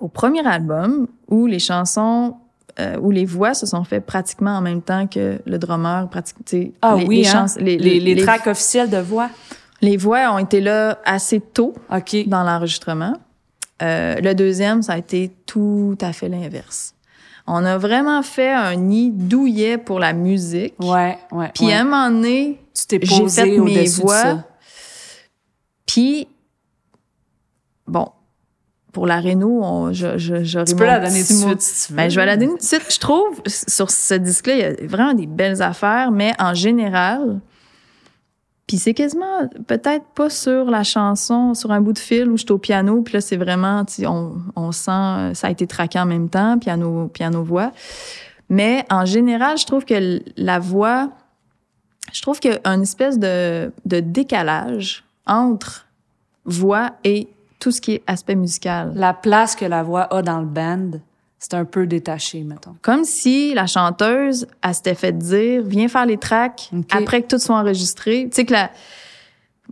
[0.00, 2.36] au premier album où les chansons
[2.80, 6.36] euh, où les voix se sont faites pratiquement en même temps que le drummer pratique
[6.80, 7.46] Ah les, oui, les, hein?
[7.58, 9.28] les, Les, les, tracks officiels de voix?
[9.82, 13.14] les voix ont été là assez tôt dans l'enregistrement.
[13.82, 16.94] Euh, le deuxième, ça a été tout à fait l'inverse.
[17.48, 20.74] On a vraiment fait un nid douillet pour la musique.
[20.78, 21.50] Ouais, ouais.
[21.52, 21.72] Puis ouais.
[21.72, 24.44] à un moment donné, j'ai fait mes voix.
[25.84, 26.28] Puis,
[27.88, 28.08] bon,
[28.92, 31.86] pour la Renault, on, je, je, j'aurais Tu peux la donner tout de suite si
[31.86, 31.96] tu veux.
[31.96, 32.92] Ben, je vais la donner tout de suite.
[32.92, 37.40] Je trouve, sur ce disque-là, il y a vraiment des belles affaires, mais en général,
[38.66, 42.42] puis c'est quasiment, peut-être pas sur la chanson, sur un bout de fil où je
[42.42, 45.98] suis au piano, puis là, c'est vraiment, tu on, on sent, ça a été traqué
[45.98, 47.72] en même temps, piano, piano-voix.
[48.50, 51.10] Mais en général, je trouve que la voix,
[52.12, 55.86] je trouve qu'il y a une espèce de, de décalage entre
[56.44, 57.28] voix et
[57.62, 58.92] tout ce qui est aspect musical.
[58.96, 60.90] La place que la voix a dans le band,
[61.38, 62.74] c'est un peu détaché, mettons.
[62.82, 67.38] Comme si la chanteuse, elle s'était fait dire, viens faire les tracks après que tout
[67.38, 68.24] soit enregistré.
[68.30, 68.70] Tu sais que la...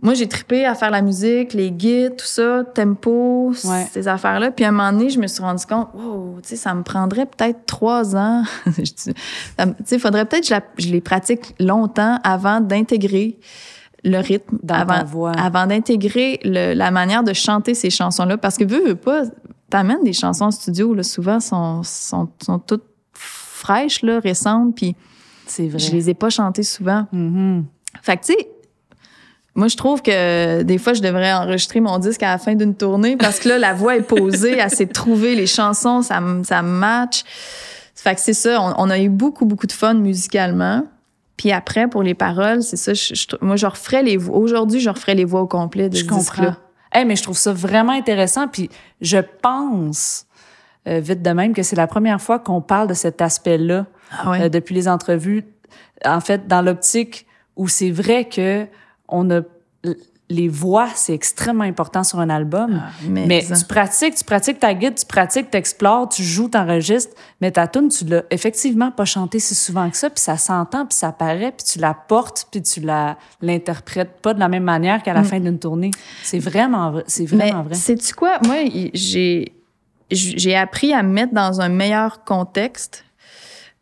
[0.01, 3.85] Moi, j'ai trippé à faire la musique, les guides, tout ça, tempo, Ouais.
[3.91, 4.49] ces affaires-là.
[4.51, 6.81] Puis à un moment donné, je me suis rendu compte, wow, tu sais, ça me
[6.81, 8.43] prendrait peut-être trois ans.
[8.77, 9.13] Tu
[9.85, 13.37] sais, faudrait peut-être que je, la- je les pratique longtemps avant d'intégrer
[14.03, 15.31] le rythme, Dans avant, voix.
[15.33, 18.37] avant d'intégrer le- la manière de chanter ces chansons-là.
[18.37, 19.23] Parce que veux, veux pas,
[19.69, 24.95] t'amènes des chansons en studio, là, souvent, sont, sont, sont toutes fraîches, là, récentes, puis
[25.45, 25.77] C'est vrai.
[25.79, 27.05] je les ai pas chantées souvent.
[27.11, 27.65] Mhm.
[28.01, 28.47] Fait que, tu sais,
[29.53, 32.73] moi, je trouve que des fois, je devrais enregistrer mon disque à la fin d'une
[32.73, 36.61] tournée parce que là, la voix est posée, elle s'est trouvée, les chansons, ça, ça
[36.61, 37.23] match.
[37.93, 40.85] Fait que c'est ça, on, on a eu beaucoup, beaucoup de fun musicalement.
[41.41, 44.37] Puis après, pour les paroles, c'est ça, je, je- moi, je referais les voix.
[44.37, 46.53] Aujourd'hui, je referais les voix au complet de Je ce comprends.
[46.93, 48.47] Hey, mais je trouve ça vraiment intéressant.
[48.47, 48.69] Puis
[49.01, 50.27] je pense,
[50.87, 54.29] euh, vite de même, que c'est la première fois qu'on parle de cet aspect-là Ah
[54.29, 54.41] ouais.
[54.43, 55.43] euh, depuis les entrevues.
[56.05, 57.25] En fait, dans l'optique
[57.55, 58.67] où c'est vrai que
[59.07, 59.41] on a
[60.31, 62.81] les voix, c'est extrêmement important sur un album.
[62.83, 67.51] Ah, mais tu pratiques, tu pratiques ta guide, tu pratiques, t'explores, tu joues, t'enregistres, mais
[67.51, 70.95] ta tune, tu l'as effectivement pas chantée si souvent que ça, puis ça s'entend, puis
[70.95, 75.01] ça paraît, puis tu la portes, puis tu la l'interprètes pas de la même manière
[75.01, 75.91] qu'à la fin d'une tournée.
[76.23, 77.37] C'est vraiment vrai, c'est Mm.
[77.37, 77.75] Mais vraiment vrai.
[77.75, 78.39] sais-tu quoi?
[78.45, 78.55] Moi,
[78.93, 79.53] j'ai
[80.09, 83.05] j'ai appris à me mettre dans un meilleur contexte.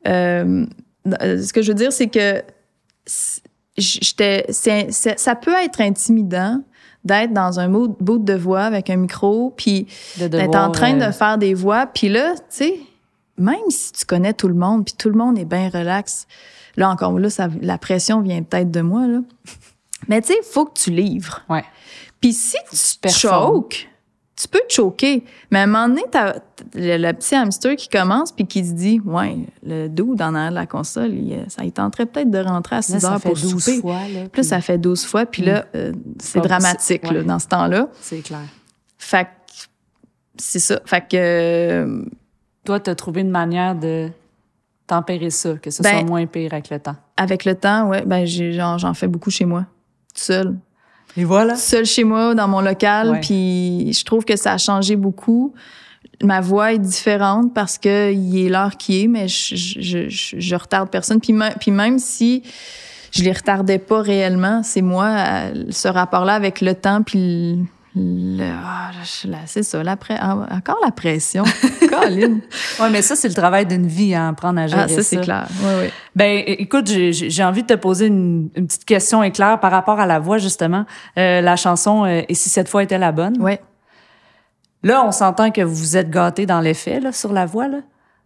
[0.07, 0.65] Euh,
[1.21, 2.43] euh, ce que je veux dire, c'est que
[3.79, 6.61] j'étais, ça peut être intimidant
[7.03, 11.11] d'être dans un bout de voix avec un micro, puis d'être en train euh, de
[11.11, 12.79] faire des voix, puis là, tu sais,
[13.37, 16.27] même si tu connais tout le monde, puis tout le monde est bien relax,
[16.75, 19.19] là encore là, ça, la pression vient peut-être de moi là.
[20.07, 21.41] Mais tu sais, faut que tu livres.
[21.49, 21.63] Ouais.
[22.21, 22.57] Puis si
[23.01, 23.89] tu choques,
[24.41, 25.25] tu peux te choquer.
[25.51, 26.35] Mais à un moment donné, t'as
[26.73, 29.87] le, le petit hamster qui commence puis qui se dit, ouais, le
[30.21, 32.99] arrière de la console, il, euh, ça il tenterait peut-être de rentrer à 6 Là,
[33.01, 33.81] ça heures pour 12 souper.
[33.81, 33.99] fois.
[34.07, 37.47] Là, Puis puis ça fait 12 fois, puis là, euh, c'est dramatique là, dans ce
[37.47, 37.89] temps-là.
[37.99, 38.45] C'est clair.
[38.97, 39.29] Fait que
[40.37, 40.79] c'est ça.
[40.85, 42.01] Fait que euh,
[42.63, 44.09] Toi, tu as trouvé une manière de
[44.87, 46.95] tempérer ça, que ce Ben- soit moins pire avec le temps.
[47.17, 49.65] avec le temps, ouais, ben j'en fais beaucoup chez moi,
[50.07, 50.55] toute seule.
[51.19, 51.55] Et voilà.
[51.55, 53.19] Seule chez moi dans mon local, Ouais.
[53.19, 55.53] puis je trouve que ça a changé beaucoup.
[56.23, 60.35] Ma voix est différente parce que il est l'heure qui est, mais je, je, je,
[60.39, 61.19] je retarde personne.
[61.19, 62.43] Puis, me- puis même si
[63.11, 67.59] je les retardais pas réellement, c'est moi euh, ce rapport-là avec le temps puis
[68.41, 68.91] ah,
[69.45, 71.43] c'est ça, la encore la pression.
[71.89, 72.39] Colin.
[72.79, 75.17] Oui, mais ça, c'est le travail d'une vie, hein, apprendre à gérer Ah, ça c'est
[75.21, 75.47] clair.
[75.63, 75.91] Ouais.
[76.15, 80.05] Ben, écoute, j'ai- envie de te poser une, une petite question éclair par rapport à
[80.05, 80.85] la voix, justement.
[81.17, 83.41] Euh, la chanson euh, Et si cette fois était la bonne?
[83.41, 83.61] Ouais.
[84.83, 87.77] Là, on s'entend que vous êtes gâté dans l'effet, là, sur la voix, là.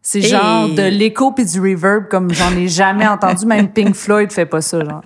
[0.02, 0.26] C'est Hey!
[0.30, 3.46] genre de l'écho puis du reverb comme j'en ai jamais entendu.
[3.46, 5.02] Même Pink Floyd fait pas ça, genre.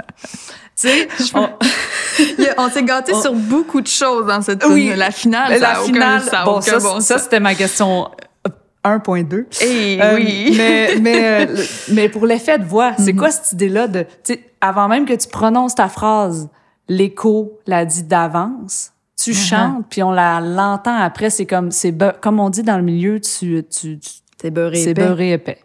[0.76, 1.50] tu sais, on-
[2.58, 4.92] on s'est gâté On- sur beaucoup de choses dans cette Oui.
[4.96, 8.10] La finale, ça la aucun- finale, ça bon, aucun ça, bon ça c'était ma question
[8.46, 8.50] euh,
[8.84, 9.46] 1.2.
[9.62, 10.54] Eh Euh, oui.
[10.58, 13.20] mais, mais, euh, mais pour l'effet de voix, c'est Mhm.
[13.20, 16.50] quoi cette idée-là de, tu sais, avant même que tu prononces ta phrase,
[16.88, 18.92] l'écho l'a dit d'avance,
[19.22, 19.50] tu Uh-huh.
[19.50, 23.20] chantes, puis on la l'entend après, c'est comme, c'est comme on dit dans le milieu,
[23.20, 24.10] tu, tu, tu-
[24.42, 25.02] C'est beurré c'est épais.
[25.08, 25.58] beurré épais.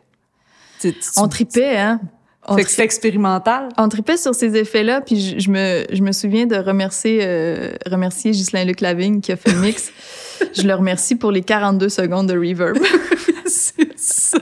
[0.81, 2.01] Tu- tu- On tripait, hein?
[2.49, 3.69] On, fait que c'est expérimental.
[3.79, 7.73] on tripait sur ces effets-là, puis je, je me, je me souviens de remercier, euh,
[7.87, 9.93] remercier Ghislain Luc Lavigne qui a fait le mix.
[10.55, 12.79] je le remercie pour les 42 secondes de reverb.
[13.47, 14.39] c'est ça.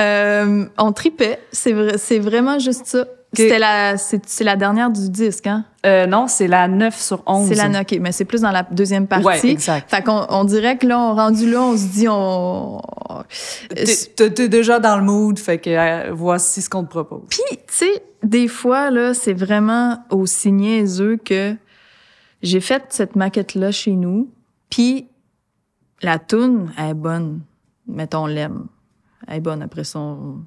[0.00, 3.06] Euh, on tripait, c'est vrai, c'est vraiment juste ça.
[3.34, 5.64] C'était la, c'est, c'est la dernière du disque, hein?
[5.86, 7.48] Euh, non, c'est la 9 sur 11.
[7.48, 9.24] C'est la ok, mais c'est plus dans la deuxième partie.
[9.26, 9.90] Ouais, exact.
[9.90, 12.80] Fait qu'on on dirait que là, on rendu là, on se dit, on.
[14.16, 17.22] T'es- déjà dans le mood, fait que euh, voici ce qu'on te propose.
[17.30, 21.56] Puis, tu sais, des fois, là, c'est vraiment aussi niaiseux que
[22.42, 24.28] j'ai fait cette maquette-là chez nous,
[24.68, 25.08] puis
[26.02, 27.40] la toune, elle est bonne.
[27.86, 28.66] Mettons, on l'aime.
[29.26, 29.62] Elle est bonne.
[29.62, 30.42] Après ça, on-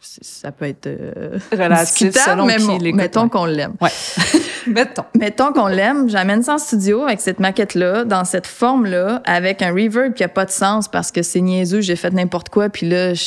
[0.00, 3.74] ça, peut être euh, Relatif selon mais qui l'écoute, mettons qu'on l'aime.
[3.80, 3.90] Ouais.
[4.66, 5.04] Mettons.
[5.18, 9.70] Mettons qu'on l'aime, j'amène ça en studio avec cette maquette-là, dans cette forme-là, avec un
[9.72, 12.86] reverb qui a pas de sens parce que c'est niaiseux, j'ai fait n'importe quoi, puis
[12.88, 13.20] là, je-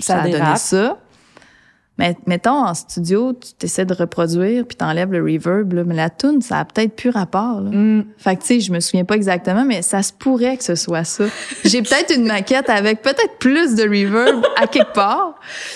[0.00, 0.96] Ça ça, a donné ça.
[1.98, 6.10] Mais mettons, en studio, tu essaies de reproduire, puis t'enlèves le reverb, là, mais la
[6.10, 7.60] tune, ça a peut-être plus rapport.
[7.60, 7.70] Là.
[7.70, 8.04] Mm.
[8.18, 10.76] Fait que, tu sais, je me souviens pas exactement, mais ça se pourrait que ce
[10.76, 11.24] soit ça.
[11.64, 15.34] J'ai peut-être une maquette avec peut-être plus de reverb à quelque part.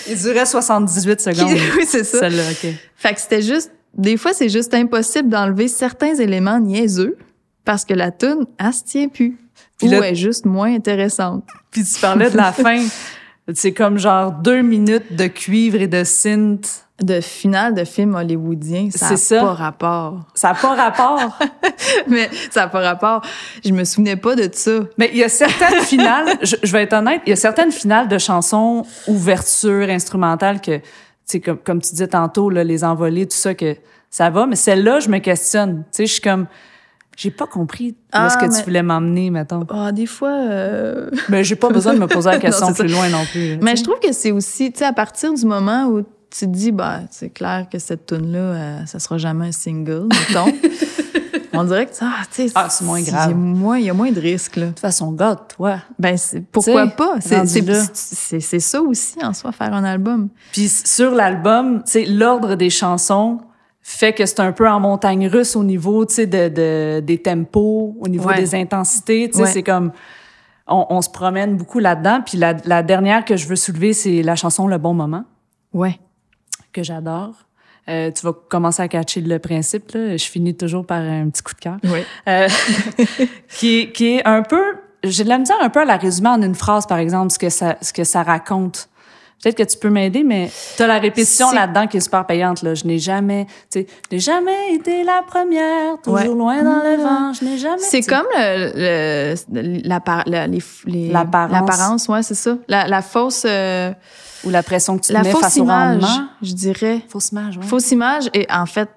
[0.09, 1.51] Il durait 78 secondes.
[1.77, 2.19] oui, c'est ça.
[2.19, 2.69] Celle-là, OK.
[2.95, 7.17] Fait que c'était juste, des fois, c'est juste impossible d'enlever certains éléments niaiseux
[7.65, 9.37] parce que la tune, elle se tient plus.
[9.77, 11.43] Puis Ou là- elle est juste moins intéressante.
[11.69, 12.81] Puis tu parlais de la fin.
[13.53, 16.79] C'est comme genre deux minutes de cuivre et de synth.
[17.01, 20.21] De finale de film hollywoodien, ça n'a pas rapport.
[20.35, 21.39] Ça n'a pas rapport.
[22.07, 23.25] Mais ça n'a pas rapport.
[23.65, 24.71] Je me souvenais pas de ça.
[24.97, 27.71] Mais il y a certaines finales, je, je vais être honnête, il y a certaines
[27.71, 30.83] finales de chansons ouverture instrumentale que, tu
[31.25, 33.75] sais, comme, comme tu disais tantôt, là, les envolées, tout ça, que
[34.11, 34.45] ça va.
[34.45, 35.79] Mais celle-là, je me questionne.
[35.85, 36.45] Tu sais, je suis comme,
[37.15, 39.65] j'ai pas compris où Ah, est-ce que mais- tu voulais m'emmener, mettons.
[39.69, 40.29] Ah, des fois.
[40.31, 42.95] euh, Mais j'ai pas besoin de me poser la question Non, plus ça.
[42.95, 43.57] loin non plus.
[43.61, 46.45] Mais je trouve que c'est aussi, tu sais, à partir du moment où tu te
[46.45, 50.51] dis, bah, c'est clair que cette tune là euh, ça sera jamais un single, mettons.
[51.55, 53.27] On dirait que, ah, tu sais, Ah, c'est moins grave.
[53.29, 54.63] Il y a moins, il y a moins de risques, là.
[54.65, 55.75] De toute façon, God, toi.
[55.99, 56.17] Ben,
[56.51, 57.15] pourquoi T'sais, pas?
[57.93, 60.29] C'est ça aussi, en soi, faire un album.
[60.51, 63.39] Puis sur l'album, tu sais, l'ordre des chansons
[63.85, 67.17] fait que c'est un peu en montagne russe au niveau, tu sais, de, de- des
[67.21, 68.37] tempos, au niveau Ouais.
[68.37, 69.29] des intensités.
[69.29, 69.49] Tu sais, Ouais.
[69.51, 69.91] c'est comme...
[70.65, 72.21] On, on se promène beaucoup là-dedans.
[72.25, 75.25] Puis la, la dernière que je veux soulever, c'est la chanson Le Bon Moment,
[75.73, 75.99] Ouais.
[76.71, 77.33] que j'adore.
[77.89, 79.91] Euh, tu vas commencer à catcher le principe.
[79.91, 80.15] Là.
[80.15, 81.77] Je finis toujours par un petit coup de cœur.
[81.83, 82.05] Ouais.
[82.29, 82.47] Euh,
[83.49, 84.63] qui, qui est un peu...
[85.03, 87.37] J'ai de la misère un peu à la résumer en une phrase, par exemple, ce
[87.39, 88.87] que ça, ce que ça raconte.
[89.43, 92.61] Peut-être que tu peux m'aider, mais tu as la répétition là-dedans qui est super payante.
[92.61, 92.73] Là.
[92.75, 93.45] Je n'ai jamais...
[93.69, 96.27] Tu sais, je n'ai jamais été la première, toujours Ouais.
[96.27, 97.33] loin dans le vent.
[97.33, 97.77] Je n'ai jamais...
[97.81, 101.51] C'est comme le, le- la, les, les- L'apparence.
[101.51, 102.57] l'apparence, ouais, c'est ça.
[102.67, 103.91] La, la fausse, euh,
[104.45, 106.27] Ou la pression que tu la mets fausse face au image, rendement.
[106.41, 107.01] je dirais.
[107.09, 107.63] Fausse image, ouais.
[107.63, 108.89] Fausse image, et en fait,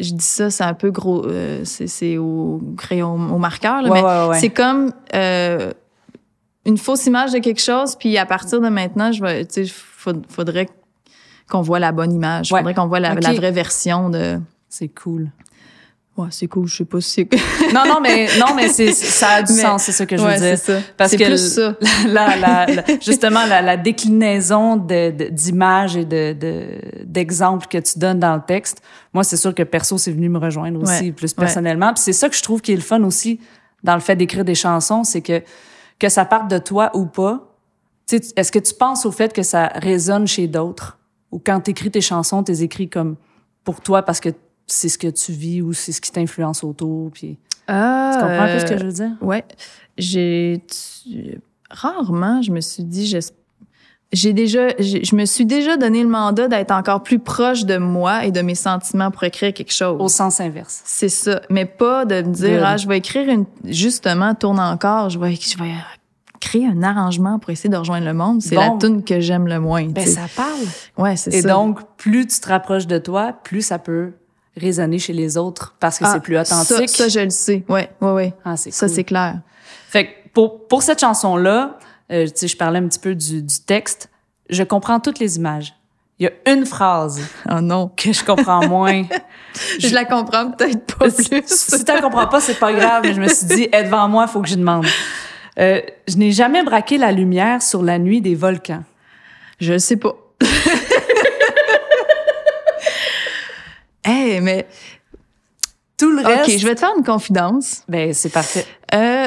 [0.00, 3.90] je dis ça, c'est un peu gros, euh, c'est, c'est au crayon, au marqueur, là,
[3.90, 4.38] Ouais, mais ouais, ouais.
[4.40, 5.72] c'est comme euh,
[6.68, 9.72] une fausse image de quelque chose, puis à partir de maintenant, je vais, tu sais,
[10.28, 10.68] faudrait
[11.50, 12.60] qu'on voit la bonne image, Ouais.
[12.60, 14.38] faudrait qu'on voit la, vraie version de.
[14.68, 15.30] C'est cool.
[16.18, 17.28] Ouais, c'est cool, je sais pas si c'est
[17.72, 20.22] Non, non, mais non, mais c'est ça a du Mais- sens, c'est ça que je
[20.22, 20.58] Ouais, veux dire.
[20.58, 20.80] c'est ça.
[20.96, 21.74] Parce que plus ça.
[22.08, 27.98] La, la, la- justement la, déclinaison de- de- d'images et de de- d'exemples que tu
[28.00, 28.82] donnes dans le texte,
[29.14, 31.94] moi c'est sûr que perso c'est venu me rejoindre aussi Ouais, plus personnellement.
[31.94, 33.38] Puis c'est ça que je trouve qui est le fun aussi
[33.84, 35.40] dans le fait d'écrire des chansons, c'est que
[35.98, 37.44] que ça parte de toi ou pas.
[38.10, 40.98] Est-ce que tu penses au fait que ça résonne chez d'autres?
[41.30, 43.16] Ou quand tu écris tes chansons, tu les écris comme
[43.64, 44.30] pour toi parce que
[44.66, 48.42] c'est ce que tu vis ou c'est ce qui t'influence autour puis Ah, tu comprends
[48.44, 49.10] un peu ce que euh, je veux dire?
[49.20, 49.44] Ouais.
[49.98, 50.62] J'ai
[51.70, 53.18] rarement, je me suis dit, j'es-
[54.12, 58.24] j'ai déjà, je me suis déjà donné le mandat d'être encore plus proche de moi
[58.24, 59.96] et de mes sentiments pour écrire quelque chose.
[60.00, 60.80] au sens inverse.
[60.84, 65.10] C'est ça, mais pas de me dire ah je vais écrire une justement tourne encore,
[65.10, 65.72] je vais je vais
[66.40, 68.40] créer un arrangement pour essayer de rejoindre le monde.
[68.40, 69.84] C'est la tune que j'aime le moins.
[69.88, 70.60] Ben ça parle.
[70.96, 71.48] ouais, c'est Et ça.
[71.48, 74.12] donc, plus tu te rapproches de toi, plus ça peut
[74.56, 76.88] résonner chez les autres parce que Ah, c'est plus authentique.
[76.88, 77.64] Ça, ça, je le sais.
[77.68, 78.34] Ouais, ouais, ouais.
[78.44, 78.94] Ah, c'est Ça cool.
[78.94, 79.40] c'est clair.
[79.88, 81.78] Fait que pour, pour cette chanson-là,
[82.10, 84.10] euh, tu sais, je parlais un petit peu du, du texte.
[84.50, 85.74] Je comprends toutes les images.
[86.20, 87.88] Il y a une phrase Oh non.
[87.96, 89.04] que je comprends moins.
[89.78, 91.42] Je la comprends peut-être pas plus.
[91.46, 94.26] Si tu comprends pas, c'est pas grave, mais je me suis dit, est devant moi,
[94.28, 94.86] il faut que je demande.
[95.58, 98.84] Euh, je n'ai jamais braqué la lumière sur la nuit des volcans.
[99.58, 100.14] Je sais pas.
[104.04, 104.66] hey, mais
[105.96, 107.82] Tout le reste, OK, je vais te faire une confidence.
[107.88, 108.66] ben c'est parfait.
[108.94, 109.26] Euh,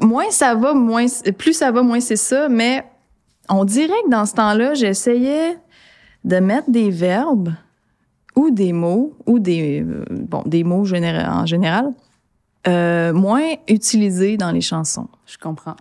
[0.00, 1.06] moins ça va, moins
[1.38, 2.84] plus ça va, moins c'est ça, mais
[3.48, 5.56] on dirait que dans ce temps-là, j'essayais
[6.24, 7.52] de mettre des verbes
[8.36, 11.90] ou des mots ou des euh, bon, des mots en général
[12.66, 15.08] euh, moins utilisés dans les chansons.
[15.26, 15.76] Je comprends.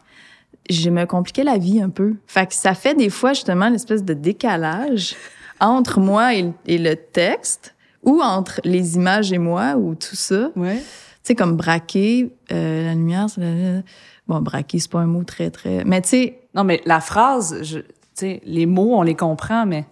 [0.69, 2.15] je me compliquais la vie un peu.
[2.27, 5.15] Fait que ça fait des fois justement l'espèce de décalage
[5.61, 10.15] entre moi et, le- et le texte ou entre les images et moi ou tout
[10.17, 10.51] ça.
[10.57, 10.83] Ouais.
[11.23, 13.81] Tu sais, comme braquer, euh, la lumière, c'est la-
[14.27, 15.83] Bon, braquer, c'est pas un mot très, très...
[15.85, 19.65] Mais tu sais, Non, mais la phrase, je, tu sais, les mots, on les comprend,
[19.65, 19.85] mais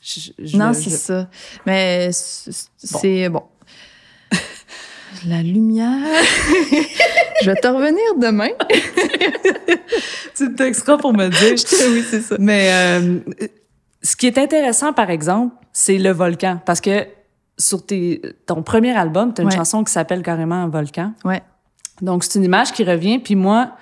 [0.00, 1.28] je, je- non, je- c'est ça.
[1.66, 2.50] Mais c'est...
[2.78, 3.42] c'est- Bon.
[5.26, 5.98] la lumière...
[7.42, 8.48] je vais te revenir demain.
[10.36, 11.54] tu me texteras pour me dire.
[11.92, 12.36] oui, c'est ça.
[12.38, 13.18] Mais euh,
[14.02, 16.60] ce qui est intéressant, par exemple, c'est le volcan.
[16.66, 17.06] Parce que
[17.62, 19.56] sur tes, ton premier album, tu as une Ouais.
[19.56, 21.12] chanson qui s'appelle carrément Un volcan.
[21.24, 21.42] Ouais.
[22.00, 23.18] Donc, c'est une image qui revient.
[23.18, 23.72] Puis moi,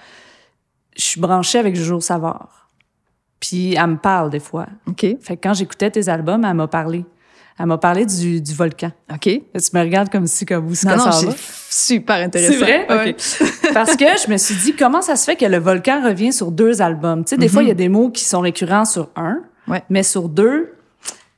[0.96, 2.68] je suis branchée avec Jojo Savard.
[3.40, 4.66] Puis elle me parle des fois.
[4.86, 5.00] OK.
[5.20, 7.04] Fait que quand j'écoutais tes albums, elle m'a parlé.
[7.58, 8.90] Elle m'a parlé du, du volcan.
[9.12, 9.22] OK.
[9.22, 9.42] Tu
[9.74, 11.32] me regardes comme si, comme vous, ce Non, non, ça va.
[11.70, 12.52] super intéressant.
[12.52, 12.86] C'est vrai?
[12.88, 13.16] Ouais.
[13.16, 13.72] OK.
[13.74, 16.50] Parce que je me suis dit, comment ça se fait que le volcan revient sur
[16.52, 17.24] deux albums?
[17.24, 19.72] Tu sais, des fois, il y a des mots qui sont récurrents sur un, Mhm.
[19.74, 19.82] Ouais.
[19.90, 20.72] mais sur deux.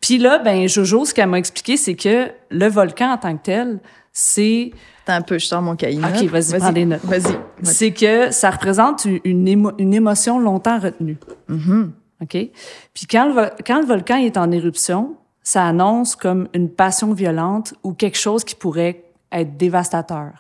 [0.03, 3.43] Puis là, ben, Jojo, ce qu'elle m'a expliqué, c'est que le volcan en tant que
[3.43, 3.81] tel,
[4.13, 4.73] c'est,
[5.07, 5.99] Attends un peu, je sors mon cahier.
[6.01, 7.05] OK, vas-y, prends des notes.
[7.05, 7.35] Vas-y.
[7.63, 11.17] c'est que ça représente une, une, émo- une émotion longtemps retenue.
[11.49, 11.93] Mhm.
[12.21, 12.31] OK?
[12.95, 17.75] Puis quand le, quand le volcan est en éruption, ça annonce comme une passion violente
[17.83, 20.33] ou quelque chose qui pourrait être dévastateur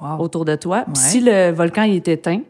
[0.00, 0.18] Wow.
[0.20, 0.82] autour de toi.
[0.84, 1.08] Puis Ouais.
[1.10, 2.42] si le volcan il est éteint,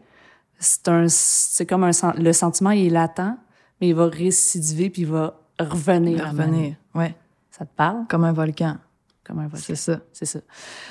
[0.59, 3.37] c'est un c'est comme un le sentiment il est latent,
[3.81, 6.25] mais il va récidiver puis il va revenir.
[6.29, 6.75] Revenir.
[6.95, 7.15] Ouais.
[7.51, 8.05] Ça te parle?
[8.07, 8.77] Comme un volcan.
[9.25, 9.63] comme un volcan.
[9.65, 9.99] C'est ça.
[10.13, 10.39] C'est ça.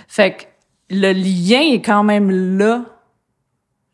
[0.07, 0.45] Fait que
[0.91, 2.85] le lien est quand même là,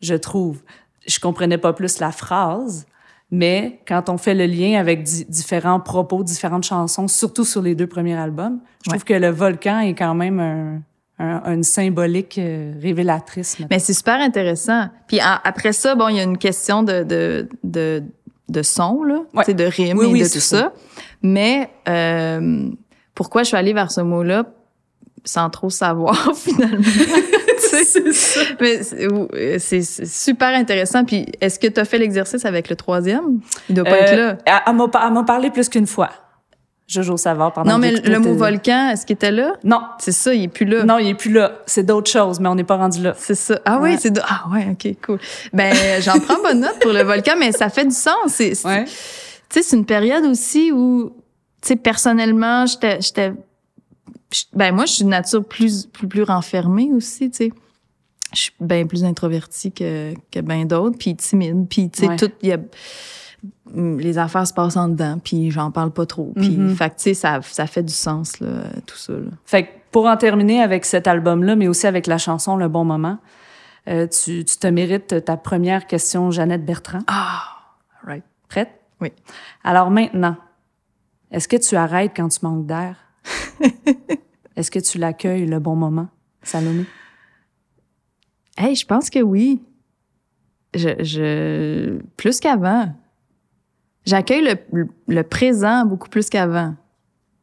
[0.00, 0.62] je trouve.
[1.06, 2.86] Je comprenais pas plus la phrase,
[3.30, 7.74] mais quand on fait le lien avec di- différents propos, différentes chansons, surtout sur les
[7.74, 8.96] deux premiers albums, je Ouais.
[8.98, 10.82] trouve que le volcan est quand même un,
[11.18, 13.58] un- une symbolique euh, révélatrice.
[13.58, 13.68] mettons.
[13.70, 14.88] Mais c'est super intéressant.
[15.08, 18.02] Puis après ça, bon, il y a une question de, de, de,
[18.48, 19.52] de son, là, Ouais.
[19.54, 20.58] de rime Oui, et oui, de c'est tout ça.
[20.58, 20.72] ça.
[21.22, 22.68] Mais euh,
[23.14, 24.44] pourquoi je suis allée vers ce mot-là
[25.24, 26.82] sans trop savoir, finalement?
[27.70, 27.82] Tu
[28.12, 28.56] sais?
[28.60, 31.04] Mais c'est euh, c'est c'est super intéressant.
[31.04, 33.40] Puis est-ce que tu as fait l'exercice avec le troisième?
[33.68, 34.38] Il doit pas être Euh, là?
[34.44, 34.74] Elle,
[35.06, 36.10] elle m'a parlé plus qu'une fois.
[36.86, 39.54] Jojo Savard pendant Non, mais le mot volcan, est-ce qu'il était là?
[39.64, 40.84] Non, C'est ça, il est plus là.
[40.84, 41.52] non, il est plus là.
[41.66, 43.14] C'est d'autres choses, mais on n'est pas rendu là.
[43.16, 43.58] C'est ça.
[43.64, 43.92] Ah Ouais.
[43.94, 44.12] oui, c'est.
[44.22, 45.18] Ah ouais, OK, cool.
[45.52, 48.14] Ben, j'en prends bonne note pour le volcan, mais ça fait du sens.
[48.28, 48.84] C'est, Ouais.
[48.84, 48.90] Tu
[49.50, 51.10] sais, c'est une période aussi où,
[51.62, 53.00] tu sais, personnellement, j'étais...
[53.00, 53.32] j'étais
[54.52, 57.52] ben, moi, je suis de nature plus, plus, plus renfermée aussi, tu sais.
[58.34, 62.16] Je suis bien plus introvertie que, que bien d'autres, puis timide, puis, tu sais, Ouais.
[62.16, 62.30] tout...
[62.42, 62.58] il y a-
[63.74, 66.32] les affaires se passent en dedans, puis j'en parle pas trop.
[66.36, 66.74] Puis, Mhm.
[66.76, 68.48] fait que, tu sais, ça, ça fait du sens, là,
[68.86, 69.30] tout ça, là.
[69.44, 72.84] Fait que pour en terminer avec cet album-là, mais aussi avec la chanson Le Bon
[72.84, 73.18] Moment,
[73.88, 77.00] euh, tu, tu te mérites ta première question, Jeannette Bertrand.
[77.06, 77.42] Ah!
[78.04, 78.24] Right.
[78.48, 78.70] Prête?
[79.00, 79.12] Oui.
[79.62, 80.36] Alors maintenant,
[81.30, 82.96] est-ce que tu arrêtes quand tu manques d'air?
[84.56, 86.08] Est-ce que tu l'accueilles le bon moment,
[86.42, 86.84] Salomé?
[88.56, 89.62] Hey, je pense que oui.
[90.74, 92.94] Je, je plus qu'avant.
[94.06, 96.74] J'accueille le, le, présent beaucoup plus qu'avant.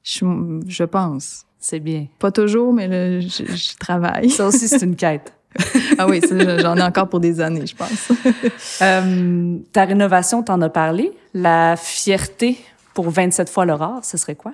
[0.04, 1.46] Je, je pense.
[1.60, 2.08] C'est bien.
[2.20, 4.30] Pas toujours, mais le, je, je travaille.
[4.30, 5.34] Ça aussi, c'est une quête.
[5.98, 8.12] ah oui, j'en ai encore pour des années, je pense.
[8.82, 11.12] euh, ta rénovation, t'en as parlé.
[11.34, 12.58] La fierté
[12.94, 14.54] pour 27 fois l'aurore, ce serait quoi?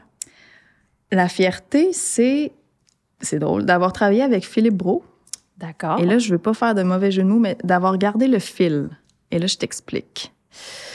[1.12, 2.52] La fierté, c'est,
[3.22, 5.04] c'est drôle, d'avoir travaillé avec Philippe Bro.
[5.58, 6.00] D'accord.
[6.00, 8.90] Et là, je veux pas faire de mauvais mots, mais d'avoir gardé le fil.
[9.32, 10.32] Et là, je t'explique.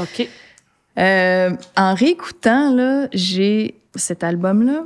[0.01, 0.29] OK.
[0.99, 4.85] Euh, en réécoutant, là, j'ai cet album-là,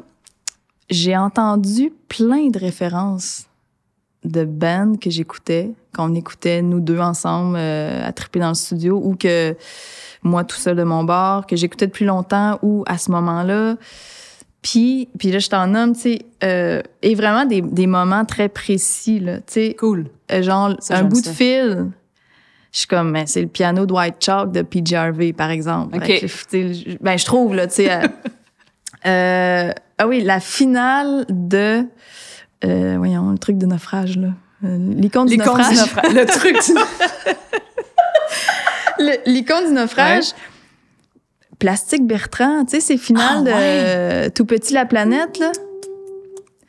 [0.90, 3.46] j'ai entendu plein de références
[4.24, 9.00] de bands que j'écoutais, qu'on écoutait nous deux ensemble euh, à triper dans le studio,
[9.02, 9.56] ou que
[10.22, 13.76] moi tout seul de mon bar, que j'écoutais depuis longtemps, ou à ce moment-là.
[14.62, 18.48] Puis, puis là, je t'en nomme, tu sais, euh, et vraiment des, des moments très
[18.48, 19.76] précis, là, tu sais.
[19.78, 20.06] Cool.
[20.32, 21.86] Euh, genre, Ça, un bout de fil.
[22.76, 25.98] Je suis comme, ben, c'est le piano de White Chalk de Harvey, par exemple.
[25.98, 27.90] Que, ben, je trouve, là, tu sais.
[27.90, 28.06] euh,
[29.06, 31.86] euh, ah oui, la finale de,
[32.66, 34.28] euh, voyons, le truc de naufrage, là.
[34.60, 35.70] L'icône du naufrage.
[35.70, 36.12] du naufrage.
[36.12, 36.74] Le truc du
[39.24, 40.24] L'icône du naufrage.
[41.58, 44.30] Plastique Bertrand, tu sais, c'est finales Ah, de ouais.
[44.32, 45.50] Tout petit la planète, là.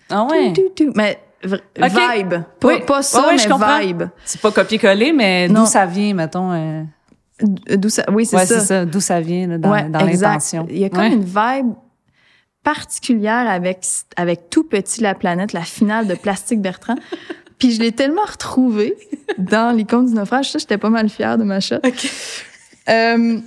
[0.10, 0.54] Ah ouais.
[0.54, 0.94] Tout, tout, tout.
[0.96, 2.34] Mais vibe.
[2.60, 2.76] Pas, Oui.
[2.86, 3.80] pas ça, Ouais, ouais, je mais comprends.
[3.80, 4.04] vibe.
[4.26, 6.52] C'est pas copier-coller, mais d'où ça vient, mettons.
[6.54, 6.84] euh,
[7.76, 8.60] D'où ça, oui, c'est ouais, ça.
[8.60, 8.86] c'est ça.
[8.86, 10.66] D'où ça vient, là, dans, Ouais, dans l'intention.
[10.72, 11.12] Il y a comme Ouais.
[11.14, 11.74] une vibe
[12.64, 13.86] particulière avec,
[14.16, 16.96] avec Tout Petit la planète, la finale de Plastique Bertrand.
[17.60, 18.96] Puis je l'ai tellement retrouvée
[19.38, 20.52] dans l'icône du naufrage.
[20.52, 21.76] Ça, j'étais pas mal fière de ma shot.
[22.90, 23.40] Euh,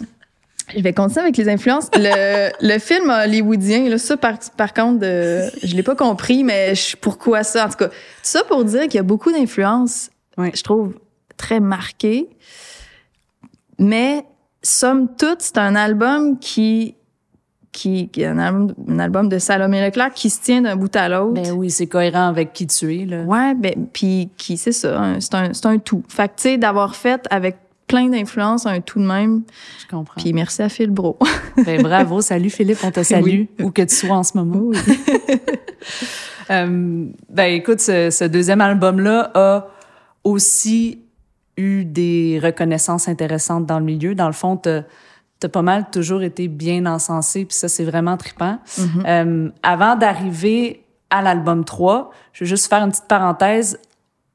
[0.76, 1.88] je vais continuer avec les influences.
[1.94, 6.74] Le, le film hollywoodien, là, ça, par, par contre, euh, je l'ai pas compris, mais
[6.74, 7.66] je, pourquoi ça?
[7.66, 10.52] En tout cas, tout ça pour dire qu'il y a beaucoup d'influences, Ouais.
[10.55, 10.94] je trouve,
[11.36, 12.28] très marquées.
[13.78, 14.24] Mais,
[14.62, 16.94] somme toute, c'est un album qui,
[17.72, 20.94] qui, qui est un album, un album de Salomé Leclerc qui se tient d'un bout
[20.97, 21.34] à l'autre.
[21.42, 23.22] Ben oui, c'est cohérent avec qui tu es, là.
[23.22, 26.02] Ouais, ben, puis qui, c'est ça, un- c'est un, c'est un tout.
[26.09, 27.56] Fait que, tu sais, d'avoir fait avec
[27.91, 29.43] plein d'influences un tout de même.
[29.81, 30.21] Je comprends.
[30.21, 31.19] Puis merci à Phil Bro.
[31.65, 32.21] Ben, bravo.
[32.21, 32.79] Salut, Philippe.
[32.85, 34.71] On te salue, où que tu sois en ce moment.
[36.51, 39.69] Euh, ben écoute, ce, ce deuxième album-là a
[40.25, 41.05] aussi
[41.57, 44.17] eu des reconnaissances intéressantes dans le milieu.
[44.17, 44.83] Dans le fond, t'as
[45.43, 48.59] as pas mal toujours été bien encensé, puis ça, c'est vraiment trippant.
[49.07, 53.79] Euh, avant d'arriver à l'album 3, je veux juste faire une petite parenthèse.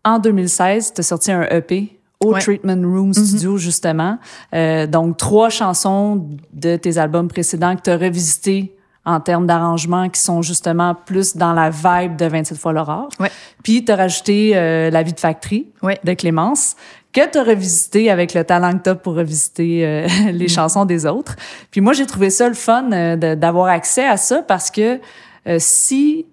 [0.05, 2.39] En 2016, tu as sorti un EP au Ouais.
[2.41, 4.17] Treatment Room Studio, justement.
[4.53, 8.75] Euh, donc, trois chansons de tes albums précédents que tu as revisité
[9.05, 13.09] en termes d'arrangement qui sont justement plus dans la vibe de 27 fois l'aurore.
[13.19, 13.29] Ouais.
[13.63, 15.99] Puis, tu as rajouté euh, La vie de factory Ouais.
[16.03, 16.75] de Clémence
[17.13, 21.05] que tu as revisité avec le talent que tu pour revisiter euh, les chansons des
[21.05, 21.35] autres.
[21.71, 24.99] Puis moi, j'ai trouvé ça le fun euh, d'avoir accès à ça parce que
[25.47, 26.25] euh, si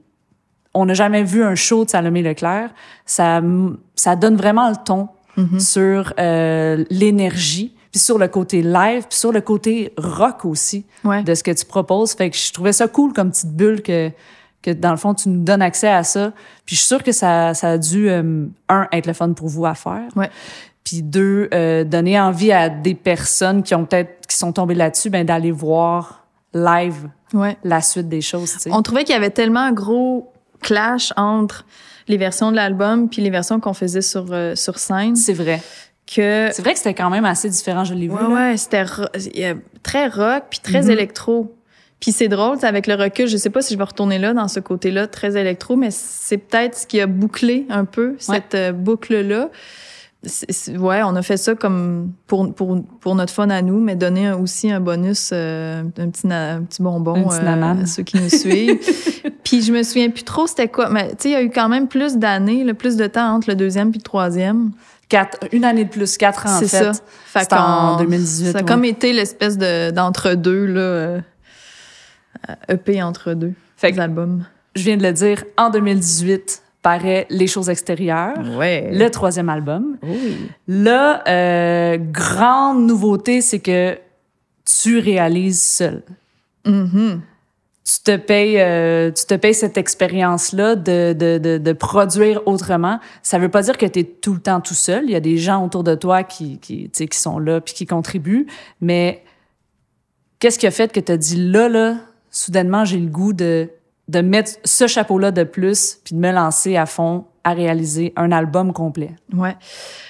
[0.74, 2.70] on n'a jamais vu un show de Salomé Leclerc,
[3.06, 3.40] ça,
[3.94, 5.08] ça donne vraiment le ton
[5.58, 11.22] sur euh, l'énergie, puis sur le côté live, puis sur le côté rock aussi Ouais.
[11.22, 12.12] de ce que tu proposes.
[12.12, 14.10] Fait que je trouvais ça cool comme petite bulle que,
[14.62, 16.32] que dans le fond, tu nous donnes accès à ça.
[16.64, 19.48] Puis je suis sûre que ça, ça a dû, euh, un, être le fun pour
[19.48, 20.02] vous à faire.
[20.16, 20.30] Ouais.
[20.84, 25.10] Puis deux, euh, donner envie à des personnes qui ont peut-être, qui sont tombées là-dessus,
[25.10, 27.56] ben, d'aller voir live Ouais.
[27.64, 28.56] la suite des choses.
[28.70, 30.30] On trouvait qu'il y avait tellement un gros
[30.60, 31.64] clash entre
[32.08, 35.60] les versions de l'album puis les versions qu'on faisait sur, euh, sur scène C'est vrai.
[36.06, 38.12] que C'est vrai que c'était quand même assez différent, je l'ai vu.
[38.14, 38.28] ouais là.
[38.28, 39.04] ouais c'était ro-
[39.82, 40.90] très rock puis très Mhm.
[40.90, 41.54] électro
[42.00, 44.32] puis c'est drôle c'est avec le recul je sais pas si je vais retourner là
[44.34, 48.54] dans ce côté-là très électro mais c'est peut-être ce qui a bouclé un peu cette
[48.56, 49.48] euh, boucle là
[50.78, 54.30] ouais on a fait ça comme pour pour pour notre fun à nous mais donner
[54.32, 58.04] aussi un bonus euh, un petit na- un petit bonbon Un petit euh, à ceux
[58.04, 58.78] qui nous suivent
[59.44, 61.50] puis je me souviens plus trop c'était quoi mais tu sais il y a eu
[61.50, 64.70] quand même plus d'années le plus de temps entre le deuxième puis le troisième
[65.08, 66.84] Quatre, une année de plus, quatre ans, en c'est fait.
[66.84, 66.92] ça.
[67.26, 68.66] Fait en qu'on- 2018, Ça a ouais.
[68.66, 70.80] comme été l'espèce de d'entre-deux, là.
[70.80, 71.20] euh,
[72.70, 74.46] EP entre deux Fait albums.
[74.74, 78.90] Je viens de le dire, en 2018, paraît Les choses extérieures, Ouais.
[78.92, 79.96] le troisième album.
[80.02, 80.36] Oui.
[80.68, 83.98] Là, euh, grande nouveauté, c'est que
[84.64, 86.02] tu réalises seul.
[86.66, 87.20] Mhm.
[87.84, 93.00] Tu te payes, euh, tu te payes cette expérience-là de, de, de, de produire autrement.
[93.24, 95.04] Ça veut pas dire que tu es tout le temps tout seul.
[95.06, 97.84] Il y a des gens autour de toi qui, qui, qui sont là puis qui
[97.86, 98.46] contribuent.
[98.80, 99.24] Mais
[100.38, 101.96] qu'est-ce qui a fait que tu as dit là, là,
[102.30, 103.68] soudainement, j'ai le goût de
[104.12, 108.30] de mettre ce chapeau-là de plus, puis de me lancer à fond à réaliser un
[108.30, 109.16] album complet?
[109.32, 109.56] Ouais.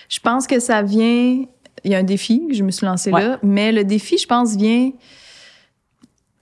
[0.09, 1.45] Je pense que ça vient.
[1.85, 4.57] Il y a un défi, je me suis lancée là, mais le défi, je pense,
[4.57, 4.91] vient.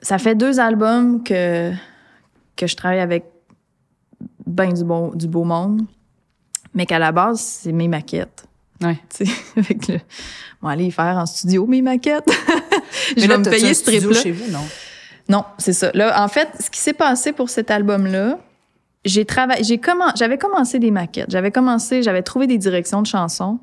[0.01, 1.73] Ça fait deux albums que,
[2.57, 3.25] que je travaille avec
[4.47, 5.83] ben du, bon, du beau monde,
[6.75, 8.45] mais qu'à la base, c'est mes maquettes.
[8.83, 8.99] Ouais.
[9.15, 10.01] Tu sais, avec le.
[10.63, 12.31] Bon, aller y faire en studio mes maquettes.
[13.17, 14.21] je vais me payer ce trip-là.
[14.21, 14.65] chez vous, non?
[15.31, 15.91] Non, c'est ça.
[15.95, 18.39] Là, en fait, ce qui s'est passé pour cet album-là,
[19.05, 23.07] j'ai travaillé, j'ai commencé, j'avais commencé des maquettes, j'avais commencé, j'avais trouvé des directions de
[23.07, 23.59] chansons,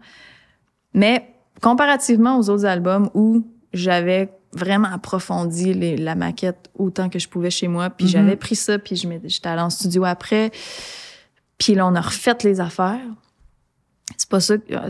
[0.94, 1.28] mais
[1.62, 7.52] comparativement aux autres albums où j'avais vraiment approfondi les, la maquette autant que je pouvais
[7.52, 8.12] chez moi, puis Mhm.
[8.12, 10.52] j'avais pris ça, puis j'étais allée en studio après,
[11.60, 13.02] puis là on a refait les affaires.
[14.16, 14.90] C'est pas ça, euh,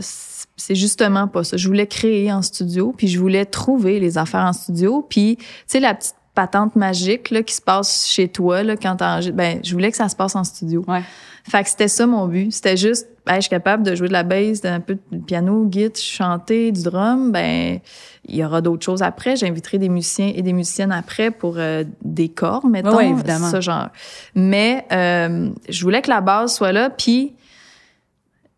[0.56, 1.56] c'est justement pas ça.
[1.56, 5.44] Je voulais créer en studio, puis je voulais trouver les affaires en studio, puis tu
[5.66, 8.96] sais la petite patente magique là, qui se passe chez toi là, quand
[9.34, 10.84] ben je voulais que ça se passe en studio.
[10.86, 11.02] Ouais.
[11.42, 12.52] Fait que c'était ça mon but.
[12.52, 15.64] C'était juste, ben, je suis capable de jouer de la bass, d'un peu de piano,
[15.64, 17.32] guitare, chanter, du drum.
[17.32, 17.80] Ben,
[18.26, 19.34] il y aura d'autres choses après.
[19.34, 22.96] J'inviterai des musiciens et des musiciennes après pour euh, des corps, mettons.
[22.96, 23.50] Ouais, évidemment.
[23.50, 23.88] Ça, genre.
[24.36, 27.34] Mais euh, je voulais que la base soit là, puis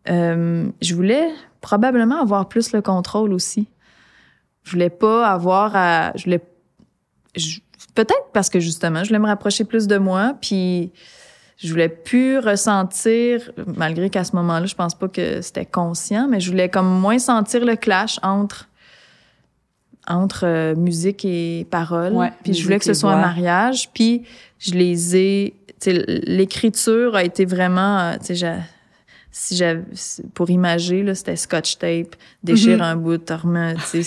[0.07, 1.29] euh, je voulais
[1.61, 3.69] probablement avoir plus le contrôle aussi.
[4.63, 6.11] Je voulais pas avoir à...
[6.15, 6.41] Je voulais...
[7.35, 7.61] je-
[7.95, 10.91] Peut-être parce que justement, je voulais me rapprocher plus de moi, puis
[11.57, 16.39] je voulais plus ressentir, malgré qu'à ce moment-là, je pense pas que c'était conscient, mais
[16.39, 18.67] je voulais comme moins sentir le clash entre
[20.07, 22.13] entre euh, musique et parole.
[22.13, 23.89] Ouais, puis je voulais que ce soit un mariage.
[23.93, 24.23] Puis
[24.57, 25.53] je les ai...
[25.85, 27.99] L'écriture a été vraiment...
[27.99, 28.57] euh, tu sais, j'a-
[29.31, 29.81] si j'avais
[30.33, 32.81] pour imager là c'était scotch tape déchire Mhm.
[32.83, 33.17] un bout
[33.85, 34.01] sais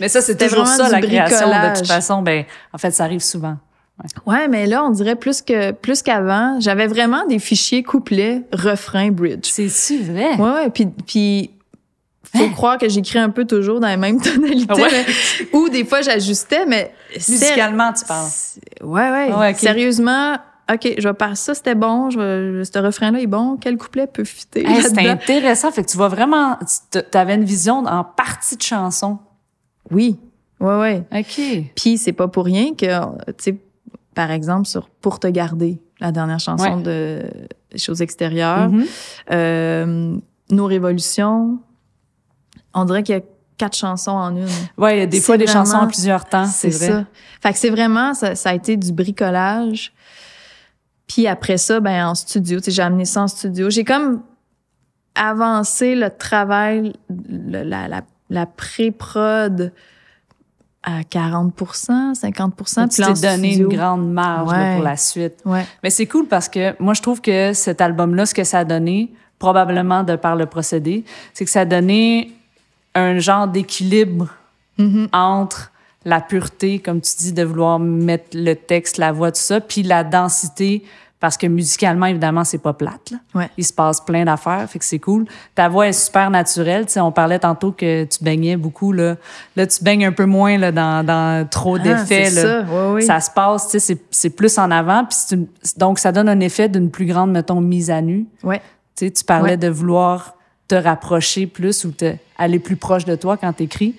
[0.00, 1.48] Mais ça, c'est C'était toujours vraiment ça, la création.
[1.48, 3.56] De toute façon, ben, en fait, ça arrive souvent.
[4.26, 9.12] Ouais, mais là, on dirait plus que plus qu'avant, j'avais vraiment des fichiers couplets, refrain,
[9.12, 9.48] bridge.
[9.48, 10.34] C'est-tu vrai?
[10.34, 11.50] Ouais, ouais, puis puis
[12.36, 15.06] faut croire que j'écris un peu toujours dans les mêmes tonalités, Ah ouais?
[15.52, 18.28] ou des fois j'ajustais, mais c'est- Musicalement, tu parles.
[18.82, 19.54] Ouais, ouais.
[19.54, 20.38] Sérieusement,
[20.72, 24.06] ok, je vais par ça, c'était bon, je vais, ce refrain-là est bon, quel couplet
[24.06, 25.12] peut fitter Hey, c'est là-dedans?
[25.12, 25.70] intéressant.
[25.70, 26.58] Fait que tu vois vraiment,
[26.90, 29.18] tu avais une vision en partie de chanson.
[29.90, 30.18] Oui,
[30.60, 31.04] ouais, ouais.
[31.14, 31.40] OK.
[31.76, 33.56] Puis c'est pas pour rien que, tu sais,
[34.14, 36.82] par exemple, sur Pour te garder, la dernière chanson Ouais.
[36.82, 37.22] de
[37.76, 38.84] Choses extérieures, Mhm.
[39.32, 40.16] euh,
[40.50, 41.58] Nos révolutions,
[42.74, 43.22] on dirait qu'il y a
[43.58, 44.46] quatre chansons en une.
[44.78, 46.86] Ouais, il y a des fois des chansons en plusieurs temps, c'est vrai.
[46.88, 47.04] ça.
[47.40, 49.92] Fait que c'est vraiment, ça, ça a été du bricolage.
[51.06, 53.68] Puis après ça, ben en studio, tu sais, j'ai amené ça en studio.
[53.70, 54.22] J'ai comme
[55.14, 56.92] avancé le travail,
[57.28, 59.72] le- la, la, la pré-prod
[60.82, 64.96] à 40% 50 Tu puis en t'es donné studio- une grande marge là, pour la
[64.96, 65.36] suite.
[65.44, 65.64] Ouais.
[65.82, 68.64] Mais c'est cool parce que moi, je trouve que cet album-là, ce que ça a
[68.64, 72.32] donné, probablement de par le procédé, c'est que ça a donné
[72.94, 74.28] un genre d'équilibre
[74.78, 75.08] Mhm.
[75.12, 75.70] entre
[76.04, 79.82] la pureté, comme tu dis, de vouloir mettre le texte, la voix, tout ça, puis
[79.82, 80.84] la densité,
[81.20, 83.12] parce que musicalement, évidemment, c'est pas plate.
[83.12, 83.18] Là.
[83.34, 83.50] Ouais.
[83.56, 85.24] Il se passe plein d'affaires, fait que c'est cool.
[85.54, 86.86] Ta voix est super naturelle.
[86.86, 88.92] Sais, on parlait tantôt que tu baignais beaucoup.
[88.92, 89.16] Là,
[89.56, 92.28] là tu baignes un peu moins là, dans, dans trop Ah, d'effets.
[92.28, 93.00] ça, ouais, ouais.
[93.02, 95.06] Ça se passe, c'est- c'est plus en avant.
[95.06, 95.46] Puis une-
[95.78, 98.26] donc, ça donne un effet d'une plus grande, mettons, mise à nu.
[98.42, 98.60] Ouais.
[98.94, 100.34] Tu sais, tu parlais de vouloir
[100.68, 103.94] te rapprocher plus ou te, aller plus proche de toi quand tu écris.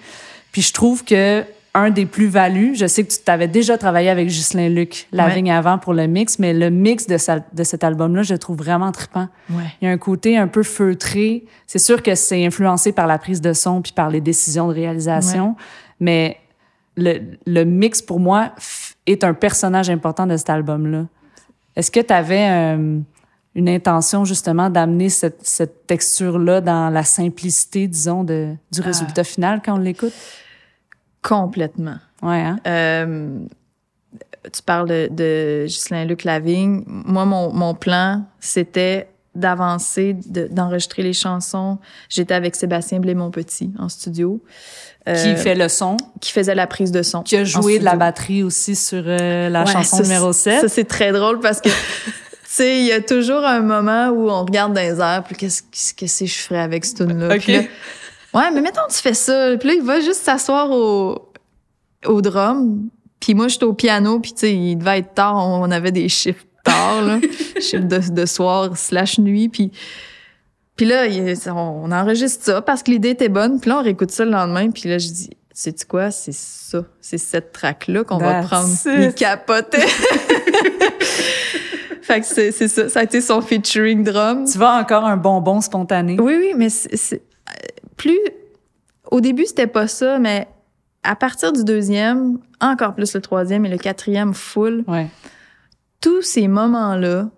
[0.51, 1.43] Puis je trouve que
[1.75, 5.35] un des plus-values, je sais que tu t'avais déjà travaillé avec Ghislain Luc la Ouais.
[5.35, 8.39] vigne avant pour le mix, mais le mix de, sa- de cet album-là, je le
[8.39, 9.27] trouve vraiment trippant.
[9.49, 9.63] Ouais.
[9.81, 11.43] Il y a un côté un peu feutré.
[11.67, 14.73] C'est sûr que c'est influencé par la prise de son puis par les décisions de
[14.73, 15.55] réalisation,
[15.99, 16.37] mais
[16.97, 18.51] le, le mix, pour moi,
[19.05, 21.05] est un personnage important de cet album-là.
[21.75, 22.47] Est-ce que tu avais
[23.57, 28.85] une intention, justement, d'amener cette, cette texture-là dans la simplicité, disons, de, du Ah.
[28.85, 30.13] résultat final quand on l'écoute?
[31.27, 31.97] Complètement.
[32.21, 32.57] Ouais, hein?
[32.67, 33.39] Euh,
[34.53, 36.83] tu parles de, de Ghislain Luc Lavigne.
[36.85, 41.77] Moi, mon, mon plan, c'était d'avancer, de- d'enregistrer les chansons.
[42.09, 44.41] J'étais avec Sébastien Blais-Monpetit en studio.
[45.09, 47.21] euh, Qui fait le son, qui faisait la prise de son.
[47.23, 50.51] qui a joué de la batterie aussi sur euh, la Ouais, chanson ça, numéro c'est-
[50.51, 50.61] 7.
[50.61, 51.73] Ça, c'est très drôle parce que, tu
[52.45, 55.63] sais, il y a toujours un moment où on regarde dans les airs, puis qu'est-ce
[55.95, 57.35] qu'est-ce que je ferais avec ce tune-là?
[58.35, 59.55] Ouais, mais mettons, tu fais ça.
[59.57, 61.31] Puis là, il va juste s'asseoir au,
[62.05, 62.89] au drum.
[63.21, 65.37] Puis moi, j'étais au piano, puis tu sais, il devait être tard.
[65.37, 67.19] On avait des chiffres tard, là.
[67.61, 69.47] chiffres de, de soir slash nuit.
[69.47, 69.71] Puis,
[70.75, 71.05] puis là,
[71.47, 73.61] on, enregistre ça parce que l'idée était bonne.
[73.61, 74.69] Puis là, on réécoute ça le lendemain.
[74.69, 76.11] Puis là, je dis, sais-tu quoi?
[76.11, 76.83] C'est ça.
[76.99, 78.67] C'est cette track-là qu'on va prendre.
[78.85, 79.87] Il capotait.
[82.01, 82.89] fait que c'est ça.
[82.89, 84.43] Ça a été son featuring drum.
[84.45, 86.17] Tu vois encore un bonbon spontané.
[86.19, 87.21] Oui, oui, mais c'est
[87.97, 88.19] plus.
[89.11, 90.47] Au début, c'était pas ça, mais
[91.03, 95.07] à partir du deuxième, encore plus le troisième et le quatrième full, Ouais.
[96.01, 97.29] tous ces moments-là,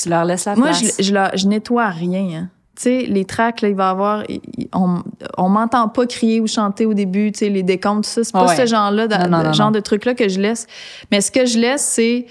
[0.00, 0.96] Tu leur laisses la moi, place?
[0.98, 2.40] je, je, je nettoie rien.
[2.42, 2.50] hein.
[2.76, 4.24] Tu sais, les tracks, là, il va y avoir.
[4.72, 5.02] on
[5.36, 8.22] on m'entend pas crier ou chanter au début, tu sais, les décomptes, tout ça.
[8.24, 8.56] C'est pas ouais.
[8.56, 9.08] ce genre-là,
[9.52, 9.70] genre non.
[9.72, 10.66] de truc-là que je laisse.
[11.10, 12.26] Mais ce que je laisse, c'est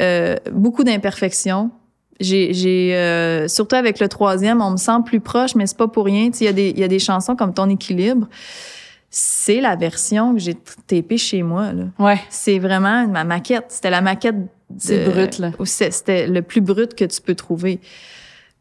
[0.00, 1.70] euh, beaucoup d'imperfections.
[2.20, 6.04] J'ai, euh, surtout avec le troisième, on me sent plus proche, mais c'est pas pour
[6.04, 6.30] rien.
[6.38, 8.28] Il y, a des- il y a des chansons comme Ton équilibre.
[9.08, 10.54] C'est la version que j'ai
[10.86, 11.72] tapée chez moi.
[11.72, 11.84] Là.
[11.98, 12.20] Ouais.
[12.28, 13.64] C'est vraiment ma maquette.
[13.68, 14.36] C'était la maquette.
[14.78, 15.50] C'est brut, là.
[15.90, 17.80] C'était le plus brut que tu peux trouver.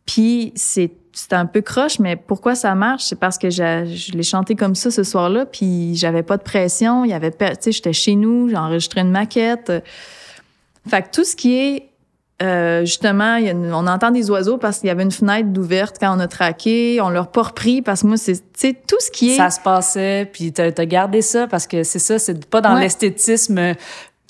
[0.05, 4.13] Puis c'est c'était un peu croche, mais pourquoi ça marche, c'est parce que j'ai- je
[4.13, 7.37] l'ai chanté comme ça ce soir-là, puis j'avais pas de pression, il y avait, tu
[7.59, 9.71] sais, j'étais chez nous, j'ai enregistré une maquette.
[10.87, 11.88] Fait que tout ce qui est
[12.41, 15.11] euh, justement, il y a une- on entend des oiseaux parce qu'il y avait une
[15.11, 18.33] fenêtre d'ouverte quand on a traqué, on l'a pas repris parce que moi c'est,
[18.87, 21.99] tout ce qui est Ça se passait, puis t'as as gardé ça parce que c'est
[21.99, 22.81] ça, c'est pas dans Ouais.
[22.81, 23.73] l'esthétisme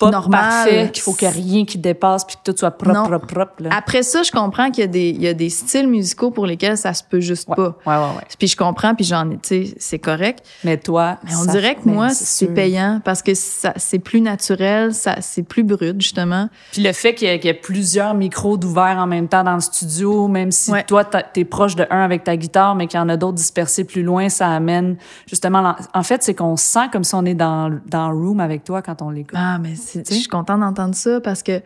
[0.00, 0.40] pas Normal.
[0.40, 3.04] parfait, qu'il faut qu'il y ait rien qui dépasse puis que tout soit propre, Non.
[3.06, 3.52] propre, propre.
[3.62, 3.70] Là.
[3.76, 6.46] Après ça, je comprends qu'il y a des, il y a des styles musicaux pour
[6.46, 7.54] lesquels ça se peut juste Ouais.
[7.56, 7.76] pas.
[7.86, 8.24] ouais, ouais, ouais.
[8.38, 10.44] Puis je comprends, puis j'en ai, tu sais, c'est correct.
[10.64, 14.20] Mais toi, Mais on ça- dirait que moi, c'est payant parce que ça, c'est plus
[14.22, 16.48] naturel, ça, c'est plus brut, justement.
[16.72, 19.60] Puis le fait qu'il y, y ait plusieurs micros d'ouverts en même temps dans le
[19.60, 20.84] studio, même si Ouais.
[20.84, 23.84] toi, t'es proche de un avec ta guitare, mais qu'il y en a d'autres dispersés
[23.84, 24.96] plus loin, ça amène
[25.26, 25.74] justement...
[25.92, 29.02] En fait, c'est qu'on sent comme si on est dans, dans room avec toi quand
[29.02, 29.36] on l'écoute.
[29.38, 29.74] Ah, mais?
[29.94, 31.60] Je suis contente d'entendre ça parce que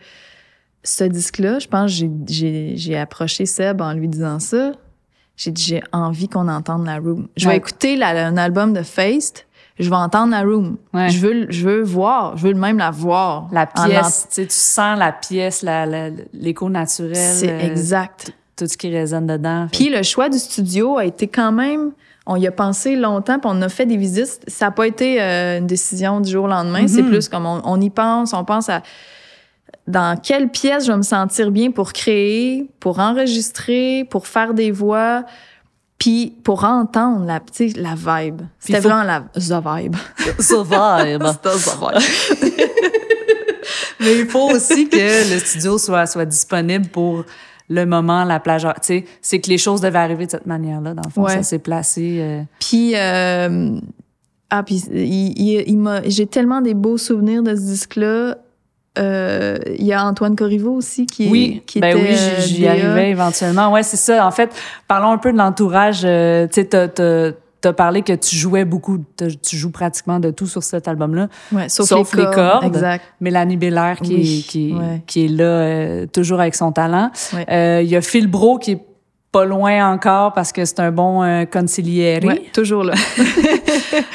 [0.83, 4.71] ce disque-là, je pense que j'ai- approché Seb en lui disant ça.
[5.37, 7.27] J'ai dit, j'ai envie qu'on entende la room.
[7.35, 7.57] Je vais Ouais.
[7.57, 9.39] écouter la- un album de Faced,
[9.77, 10.77] je vais entendre la room.
[10.93, 11.09] Ouais.
[11.09, 13.49] Je, veux, je veux voir, je veux même la voir.
[13.51, 18.31] La pièce, tu sens la pièce, la- la- l'écho naturel, C'est euh, exact.
[18.55, 19.67] tout ce qui résonne dedans.
[19.73, 21.91] Puis le choix du studio a été quand même.
[22.27, 24.39] On y a pensé longtemps, puis on a fait des visites.
[24.47, 26.87] Ça n'a pas été euh, une décision du jour au lendemain.
[26.87, 27.09] C'est Mhm.
[27.09, 28.81] plus comme on, on y pense, on pense à
[29.87, 34.71] dans quelle pièce je vais me sentir bien pour créer, pour enregistrer, pour faire des
[34.71, 35.23] voix,
[35.99, 37.39] puis pour entendre la,
[37.75, 37.93] la
[38.23, 38.41] vibe.
[38.59, 39.91] C'était faut- vraiment la the vibe.
[39.95, 40.33] Ben.
[40.39, 42.59] C'était the vibe.
[43.99, 47.23] Mais il faut aussi que le studio soit, soit disponible pour
[47.69, 48.63] le moment, la plage.
[48.63, 51.23] Tu sais, c'est que les choses devaient arriver de cette manière-là, dans le fond.
[51.23, 51.33] Ouais.
[51.33, 52.17] Ça s'est placé.
[52.19, 53.71] euh, Puis, euh,
[54.49, 58.37] ah, puis il, il, il m'a, j'ai tellement des beaux souvenirs de ce disque-là.
[58.97, 62.15] Euh, Il y a Antoine Corriveau aussi qui, est- Oui, qui ben était oui,
[62.45, 63.71] j'y- arrivais éventuellement.
[63.73, 64.25] Ouais, c'est ça.
[64.25, 64.51] En fait,
[64.87, 66.01] parlons un peu de l'entourage.
[66.01, 66.05] tu
[66.61, 68.99] sais, t'as t'as parlé que tu jouais beaucoup,
[69.41, 71.27] tu joues pratiquement de tout sur cet album-là.
[71.51, 72.61] Ouais, sauf, Sauf les, les cordes.
[72.61, 72.65] cordes.
[72.65, 73.03] Exact.
[73.21, 75.01] Mélanie Bélair qui, Oui, est, qui, est- ouais.
[75.07, 77.09] qui est là euh, toujours avec son talent.
[77.33, 77.45] Ouais.
[77.49, 78.81] Euh, Il y a Phil Bro qui est
[79.31, 82.23] pas loin encore parce que c'est un bon euh, conciliere.
[82.23, 82.93] Ouais, toujours là.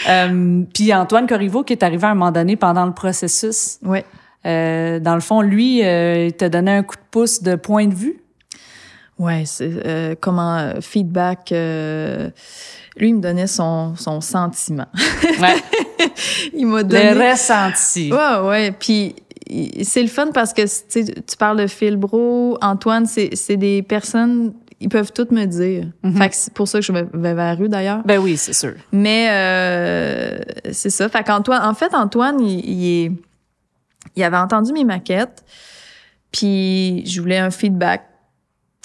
[0.08, 3.78] Euh, Puis Antoine Corriveau qui est arrivé à un moment donné pendant le processus.
[3.84, 4.04] ouais.
[4.46, 7.94] Euh, dans le fond, lui, il t'a donné un coup de pouce de point de
[7.94, 8.20] vue?
[9.18, 11.52] Ouais, c'est comment feedback.
[13.00, 14.86] Lui, il me donnait son, son sentiment.
[15.40, 15.56] Ouais.
[16.54, 17.30] il m'a le donné.
[17.32, 18.12] ressenti.
[18.12, 18.72] Ouais, ouais.
[18.72, 19.14] Puis
[19.82, 24.52] c'est le fun parce que tu parles de Phil Bro, Antoine, c'est c'est des personnes,
[24.78, 25.86] ils peuvent toutes me dire.
[26.04, 26.16] Mhm.
[26.16, 28.02] Fait que c'est pour ça que je vais vers eux d'ailleurs.
[28.04, 28.74] Ben oui, c'est sûr.
[28.92, 30.38] Mais euh,
[30.72, 31.08] c'est ça.
[31.08, 33.12] Fait qu'Antoine, en fait, Antoine, il, il, est-
[34.16, 35.44] il avait entendu mes maquettes,
[36.32, 38.06] puis je voulais un feedback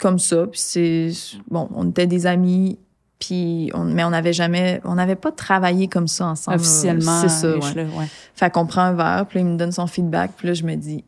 [0.01, 0.45] comme ça.
[0.47, 1.11] Puis c'est
[1.49, 2.79] bon, on était des amis,
[3.19, 6.57] puis on, mais on n'avait jamais, on n'avait pas travaillé comme ça ensemble.
[6.57, 7.21] Officiellement.
[7.21, 7.47] c'est ça.
[7.53, 7.73] ouais.
[7.75, 8.07] là, ouais.
[8.35, 10.63] Fait qu'on prend un verre, puis là, il me donne son feedback, puis là, je
[10.63, 11.03] me dis,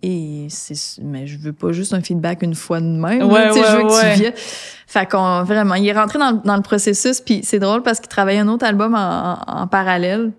[0.50, 3.20] c'est, mais je veux pas juste un feedback une fois de même.
[3.20, 4.14] là, Ouais, tu sais, je ouais, veux que ouais.
[4.14, 4.34] tu viennes.
[4.88, 8.00] Fait qu'on, vraiment, il est rentré dans, le- dans le processus, puis c'est drôle parce
[8.00, 10.32] qu'il travaillait un autre album en, en- en parallèle.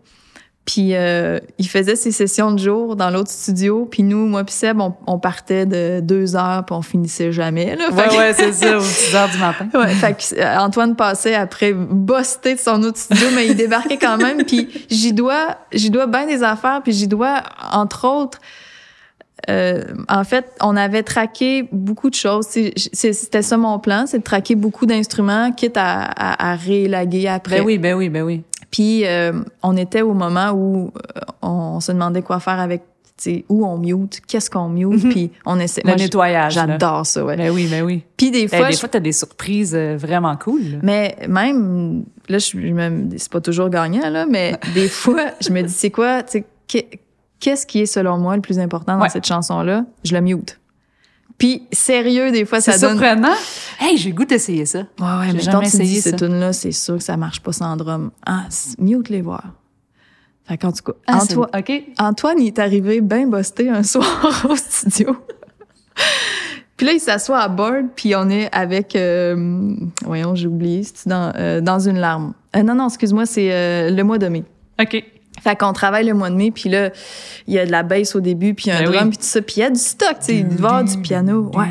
[0.70, 4.55] Puis euh, il faisait ses sessions de jour dans l'autre studio, puis nous, moi puis
[4.55, 7.74] Seb, on, on partait de deux heures, puis on finissait jamais.
[7.74, 7.89] Là.
[7.90, 9.66] Ouais, que- ouais, c'est ça, aux 6 heures du matin.
[9.73, 13.97] Ouais, fait que euh, Antoine passait après busté de son autre studio, mais il débarquait
[13.97, 14.45] quand même.
[14.45, 16.82] Puis j'y dois, j'y dois bien des affaires.
[16.85, 17.43] Puis j'y dois,
[17.73, 18.39] entre autres,
[19.49, 22.47] euh, en fait, on avait traqué beaucoup de choses.
[22.93, 27.59] C'était ça mon plan, c'est de traquer beaucoup d'instruments, quitte à, à, à réélaguer après.
[27.61, 28.43] Ben oui, ben oui, ben oui.
[28.79, 29.33] Puis euh,
[29.65, 32.83] on était au moment où euh, on, se demandait quoi faire avec,
[33.49, 35.81] où on mute, qu'est-ce qu'on mute, puis on essaie.
[35.85, 36.53] Le moi, nettoyage.
[36.55, 37.37] J'adore ça, ouais.
[37.37, 38.05] Ben oui, ben oui.
[38.17, 40.61] Puis des Ben, fois, des je- fois, t'as des surprises euh, vraiment cool.
[40.63, 40.79] là.
[40.85, 42.57] mais même, là, je,
[43.17, 46.45] c'est pas toujours gagnant, là, mais des fois, je me dis, c'est quoi, tu sais,
[46.69, 47.01] qu'est-
[47.41, 49.09] qu'est-ce qui est selon moi le plus important dans Ouais.
[49.09, 49.85] cette chanson-là?
[50.05, 50.61] Je le mute.
[51.39, 52.98] Puis sérieux, des fois, ça C'est donne...
[52.98, 53.35] surprenant.
[53.81, 54.81] Hey, j'ai goût d'essayer ça.
[54.81, 57.40] Ouais, ouais, J'ai mais quand tu dis cette tune là c'est sûr que ça marche
[57.40, 58.10] pas sans drum.
[58.27, 59.44] Ah, c'est mieux que les voir.
[60.47, 61.82] Fait qu'en tout cas, Ah, c'est- Antoine.
[61.98, 65.16] Antoine, il est arrivé bien busté un soir au studio.
[66.77, 68.97] puis là, il s'assoit à board, puis on est avec...
[68.97, 69.74] euh,
[70.05, 70.82] voyons, j'ai oublié.
[70.85, 72.32] C'est dans, euh, dans une larme.
[72.56, 74.44] Euh, non, non, excuse-moi, c'est euh, le mois de mai.
[74.81, 75.05] OK.
[75.43, 76.90] Fait qu'on travaille le mois de mai, puis là,
[77.47, 79.09] il y a de la bass au début, puis un Ben drum, oui.
[79.10, 79.43] puis tout ça.
[79.43, 81.51] Puis il y a du stock, tu sais, il va du piano.
[81.55, 81.66] Ouais.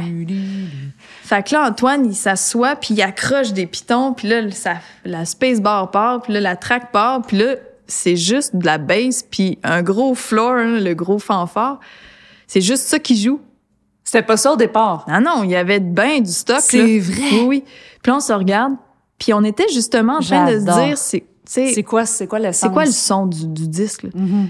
[1.23, 5.25] Fait que là, Antoine, il s'assoit, puis il accroche des pitons, puis là, ça, la
[5.25, 7.55] space bar part, puis là, la track part, puis là,
[7.87, 11.79] c'est juste de la bass, puis un gros floor, hein, le gros fanfare.
[12.47, 13.41] C'est juste ça qui joue.
[14.03, 15.05] C'était pas ça au départ.
[15.09, 16.61] Ah non, il y avait ben du stock.
[16.61, 17.29] C'est vrai?
[17.33, 17.63] Oui, oui.
[18.01, 18.75] Puis là, on se regarde,
[19.19, 22.61] puis on était justement en train de se dire, c'est, C'est quoi, c'est quoi l'essence?
[22.61, 24.09] c'est quoi le son du, du disque, là?
[24.15, 24.49] Mhm.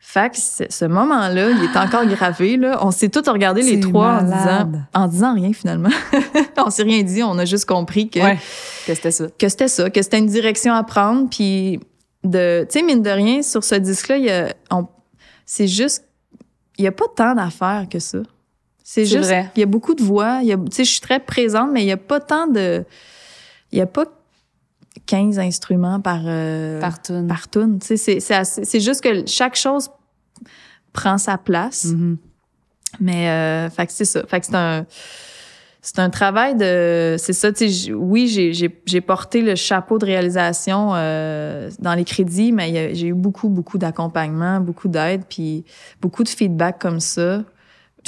[0.00, 2.56] Fait que ce moment-là, il est encore gravé.
[2.56, 2.78] Là.
[2.82, 5.90] On s'est tous regardés les trois en disant, en disant rien finalement.
[6.56, 8.38] on s'est rien dit, on a juste compris que, Ouais.
[8.86, 9.26] Que c'était ça.
[9.38, 11.28] que c'était ça, que c'était une direction à prendre.
[11.28, 11.80] Puis,
[12.24, 14.86] de, tu sais, mine de rien, sur ce disque-là, il y a- on-
[15.44, 16.04] c'est juste,
[16.78, 18.18] il n'y a pas tant d'affaires que ça.
[18.84, 20.40] C'est juste, il y a beaucoup de voix.
[20.42, 22.84] Tu sais, je suis très présente, mais il n'y a pas tant de,
[23.72, 24.06] il n'y a pas
[25.08, 27.26] 15 instruments par, euh, Par tune.
[27.26, 27.78] par tune.
[27.82, 29.88] C'est- c'est assez- c'est juste que chaque chose
[30.92, 31.86] prend sa place.
[31.86, 32.18] Mhm.
[33.00, 34.24] Mais euh, fait que c'est ça.
[34.26, 34.86] Fait que c'est un
[35.80, 37.52] c'est un travail de c'est ça.
[37.52, 42.52] Tu sais, oui, j'ai j'ai j'ai porté le chapeau de réalisation euh, dans les crédits,
[42.52, 45.64] mais j'ai eu beaucoup beaucoup d'accompagnement, beaucoup d'aide, puis
[46.00, 47.42] beaucoup de feedback comme ça.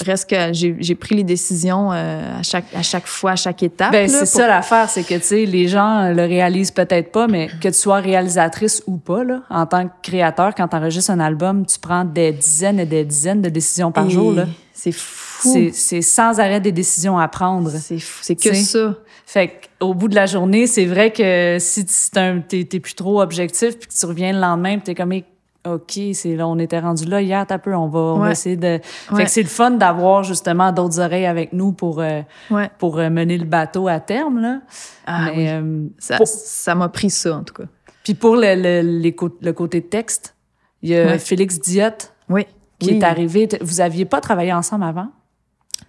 [0.04, 3.92] Reste que j'ai pris les décisions euh, à chaque à chaque fois, à chaque étape.
[3.92, 7.26] Ben, c'est pour- ça l'affaire, c'est que, tu sais, les gens le réalisent peut-être pas,
[7.26, 11.10] mais que tu sois réalisatrice ou pas, là, en tant que créateur, quand tu enregistres
[11.10, 14.46] un album, tu prends des dizaines et des dizaines de décisions par Et jour, là.
[14.72, 15.70] C'est fou.
[15.72, 17.70] C'est, sans arrêt des décisions à prendre.
[17.70, 18.20] C'est fou.
[18.22, 18.94] C'est que ça.
[19.26, 21.84] Fait qu'au bout de la journée, c'est vrai que si
[22.48, 25.12] t'es, plus trop objectif, puis que tu reviens le lendemain, puis t'es comme,
[25.66, 28.56] OK, c'est là, on était rendu là hier, t'as peu, on va, on va essayer
[28.56, 28.78] de.
[28.82, 29.24] Fait Ouais.
[29.24, 32.70] que c'est le fun d'avoir justement d'autres oreilles avec nous pour, euh, Ouais.
[32.78, 34.60] pour euh, mener le bateau à terme, là.
[35.06, 35.48] Ah Mais, oui.
[35.48, 37.64] euh, Ça pour- ça m'a pris ça en tout cas.
[38.04, 40.34] Puis pour le, le, les cô- le côté texte,
[40.82, 41.18] il y a.
[41.18, 42.46] Félix Diotte Oui.
[42.78, 42.96] qui Oui.
[42.96, 43.46] est arrivé.
[43.60, 45.08] Vous aviez pas travaillé ensemble avant?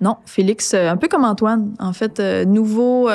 [0.02, 3.08] Non, Félix, un peu comme Antoine, en fait, nouveau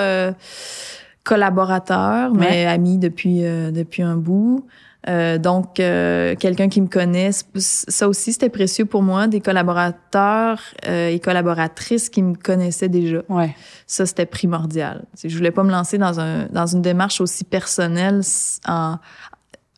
[1.25, 4.67] collaborateur, mais ami depuis depuis un bout.
[5.09, 10.61] Euh, donc, euh, quelqu'un qui me connaît, ça aussi, c'était précieux pour moi, des collaborateurs
[10.87, 13.23] euh, et collaboratrices qui me connaissaient déjà.
[13.29, 13.55] Ouais.
[13.87, 15.05] Ça, c'était primordial.
[15.15, 18.21] C'est- Je voulais pas me lancer dans, un, dans une démarche aussi personnelle.
[18.67, 18.97] En,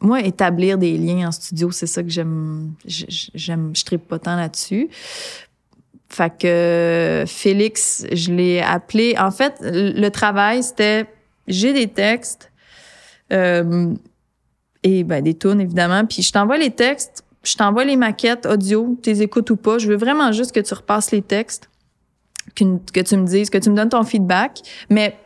[0.00, 2.72] moi, établir des liens en studio, c'est ça que j'aime.
[2.86, 4.88] J'aime, je tripe pas tant là-dessus.
[6.08, 9.14] Fait que Félix, je l'ai appelé.
[9.18, 11.06] En fait, le travail, c'était
[11.48, 12.50] j'ai des textes
[13.32, 13.92] euh,
[14.82, 16.04] et ben, des tunes, évidemment.
[16.06, 19.78] Puis je t'envoie les textes, je t'envoie les maquettes audio, tu les écoutes ou pas.
[19.78, 21.68] Je veux vraiment juste que tu repasses les textes,
[22.54, 24.60] que tu me dises, que tu me donnes ton feedback.
[24.90, 25.16] Mais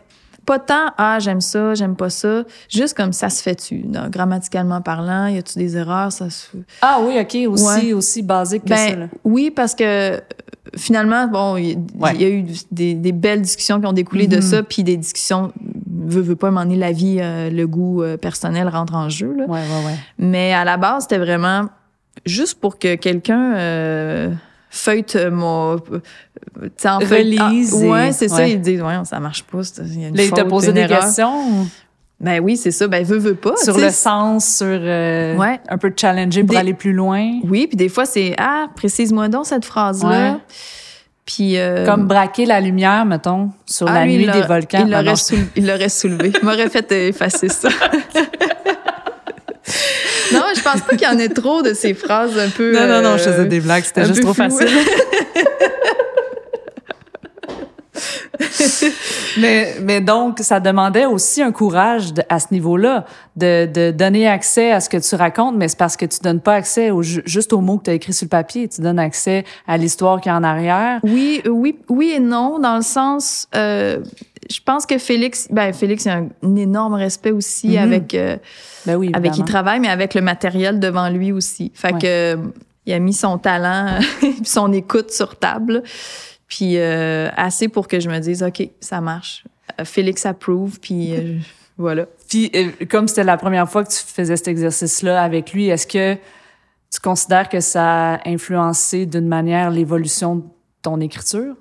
[0.45, 2.43] pas tant, ah, j'aime ça, j'aime pas ça.
[2.69, 6.49] Juste comme ça se fait-tu, grammaticalement parlant, y a-tu des erreurs, ça se
[6.81, 7.93] Ah oui, OK, aussi, Ouais.
[7.93, 8.97] aussi basique que ben, ça.
[8.97, 9.07] Là.
[9.25, 10.21] oui, parce que euh,
[10.77, 12.17] finalement, bon, il Ouais.
[12.17, 14.43] y a eu des, des belles discussions qui ont découlé de Mhm.
[14.43, 15.53] ça, puis des discussions,
[16.05, 19.35] veut, veut pas, donné, la vie, euh, le goût euh, personnel rentre en jeu.
[19.37, 19.45] Là.
[19.45, 19.97] Ouais, ouais, ouais.
[20.19, 21.69] Mais à la base, c'était vraiment
[22.27, 24.31] juste pour que quelqu'un euh,
[24.71, 25.75] feuille mon...
[25.77, 25.79] euh,
[26.63, 28.47] tu sais, en Relise Ah, ouais, c'est ça.
[28.47, 29.61] Ils disent, ouais, ça marche pas.
[29.85, 31.01] Il y a une Là, posé des erreur.
[31.01, 31.67] questions
[32.21, 32.87] Ben oui, c'est ça.
[32.89, 33.57] Ben, veut, veut pas.
[33.57, 35.61] sur le sens, sur euh, Ouais.
[35.69, 37.41] un peu de challenger pour Des- aller plus loin?
[37.45, 40.33] Oui, puis des fois, c'est, ah, précise-moi donc cette phrase-là.
[40.35, 40.39] Ouais.
[41.25, 41.59] Puis...
[41.59, 44.85] euh, Comme braquer la lumière, mettons, sur Ah, la lui, nuit des volcans.
[45.57, 46.33] Il l'aurait soulevé.
[46.41, 47.69] Il m'aurait fait euh, effacer ça.
[50.33, 52.73] non, je pense pas qu'il y en ait trop de ces phrases un peu.
[52.75, 54.67] non, non, non, je euh, faisais des blagues, c'était juste trop facile.
[59.43, 63.05] mais, mais donc, ça demandait aussi un courage de- à ce niveau-là,
[63.37, 66.41] de, de donner accès à ce que tu racontes, mais c'est parce que tu donnes
[66.41, 68.81] pas accès au, ju- juste aux mots que tu as écrits sur le papier, tu
[68.81, 71.01] donnes accès à l'histoire qui est en arrière.
[71.03, 73.99] Oui, oui, oui et non, dans le sens, euh,
[74.51, 77.77] je pense que Félix, ben Félix a un, un énorme respect aussi Mhm.
[77.79, 78.37] avec euh,
[78.87, 81.71] Ben oui, avec qui il travaille, mais avec le matériel devant lui aussi.
[81.75, 81.99] Fait Ouais.
[82.01, 82.37] que euh,
[82.85, 83.99] il a mis son talent,
[84.45, 85.85] son écoute sur table,
[86.53, 89.45] puis euh, assez pour que je me dise ok, ça marche.
[89.81, 91.39] Euh, Félix approuve, puis euh,
[91.79, 92.05] voilà.
[92.29, 92.53] Puis,
[92.91, 97.01] comme c'était la première fois que tu faisais cet exercice-là avec lui, est-ce que tu
[97.03, 100.43] considères que ça a influencé d'une manière l'évolution de
[100.83, 101.57] ton écriture?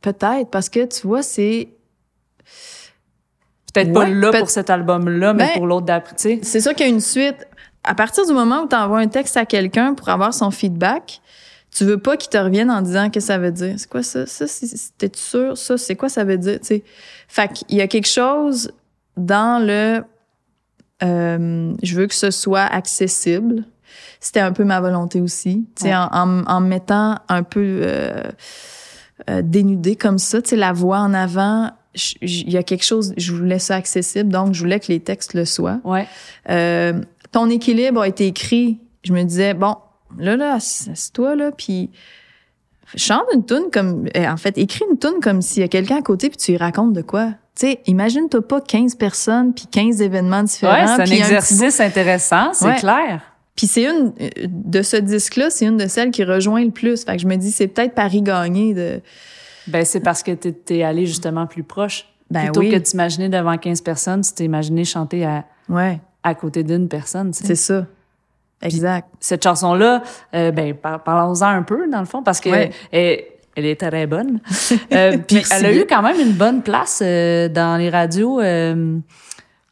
[0.00, 1.68] peut-être, parce que tu vois, c'est.
[3.74, 6.14] Peut-être pas là peut- pour cet album-là, mais Ben, pour l'autre d'après.
[6.16, 7.46] C'est sûr qu'il y a une suite.
[7.84, 11.20] À partir du moment où tu envoies un texte à quelqu'un pour avoir son feedback,
[11.78, 13.74] tu veux pas qu'il te revienne en disant que ça veut dire.
[13.76, 14.26] C'est quoi ça?
[14.26, 14.46] Ça,
[14.98, 15.56] t'es-tu sûr?
[15.56, 16.58] Ça, c'est quoi ça veut dire?
[16.60, 16.84] Tu sais?
[17.28, 18.72] Fait qu'il y a quelque chose
[19.16, 20.02] dans le
[21.04, 23.64] euh, je veux que ce soit accessible.
[24.18, 25.68] C'était un peu ma volonté aussi.
[25.82, 25.94] Ouais.
[25.94, 28.24] en, en, en me mettant un peu euh,
[29.30, 31.70] euh, dénudée comme ça, la voix en avant,
[32.20, 35.34] il y a quelque chose, je voulais ça accessible, donc je voulais que les textes
[35.34, 35.80] le soient.
[35.84, 36.08] Ouais.
[36.50, 37.00] Euh,
[37.30, 38.80] ton équilibre a été écrit.
[39.04, 39.76] Je me disais, bon,
[40.18, 41.90] là, là, assis-toi, là, puis
[42.96, 44.06] chante une tune comme...
[44.16, 46.52] euh, En fait, écris une tune comme s'il y a quelqu'un à côté, puis tu
[46.52, 47.30] lui racontes de quoi.
[47.54, 50.72] Tu sais, imagine-toi pas 15 personnes, puis 15 événements différents.
[50.96, 52.76] Ouais, c'est un exercice intéressant, c'est Ouais.
[52.76, 53.20] clair.
[53.56, 54.12] Puis c'est une...
[54.20, 57.04] euh, De ce disque-là, c'est une de celles qui rejoint le plus.
[57.04, 59.00] Fait que je me dis, c'est peut-être Paris gagné de...
[59.66, 62.06] Ben, c'est parce que t'es, t'es allé justement plus proche.
[62.30, 62.70] Ben Plutôt oui.
[62.70, 67.32] que t'imaginer devant 15 personnes, tu t'es imaginé chanter à, Ouais, à côté d'une personne,
[67.32, 67.46] tu sais.
[67.48, 67.86] c'est ça.
[68.62, 69.08] Exact.
[69.20, 70.02] Cette chanson-là,
[70.34, 72.70] euh, ben, par- parlons-en un peu, dans le fond, parce que Ouais.
[72.92, 73.20] elle,
[73.54, 74.40] elle est très bonne.
[74.92, 78.40] Euh, puis elle a eu quand même une bonne place euh, dans les radios.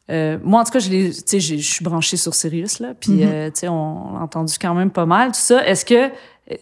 [0.09, 4.15] moi, en tout cas, je je suis branchée sur Sirius, là, puis, tu sais, on
[4.15, 5.67] l'a entendu quand même pas mal, tout ça.
[5.67, 6.11] Est-ce que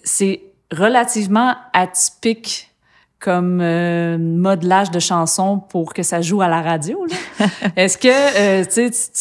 [0.02, 0.40] c'est
[0.72, 2.70] relativement atypique
[3.20, 7.46] comme euh, modelage de chanson pour que ça joue à la radio, là?
[7.76, 9.12] Est-ce que, euh, tu sais, tu-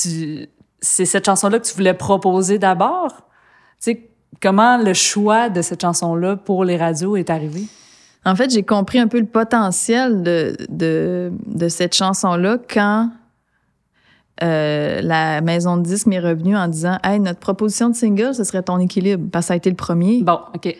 [0.41, 0.49] tu-
[0.83, 3.15] c'est cette chanson-là que tu voulais proposer d'abord?
[3.81, 4.09] Tu sais,
[4.41, 7.63] comment le choix de cette chanson-là pour les radios est arrivé?
[8.25, 13.09] En fait, j'ai compris un peu le potentiel de, de, de cette chanson-là quand
[14.41, 18.43] euh, la maison de disques m'est revenue en disant Hey, notre proposition de single, ce
[18.43, 20.21] serait ton équilibre, parce que ça a été le premier.
[20.23, 20.75] Bon, OK.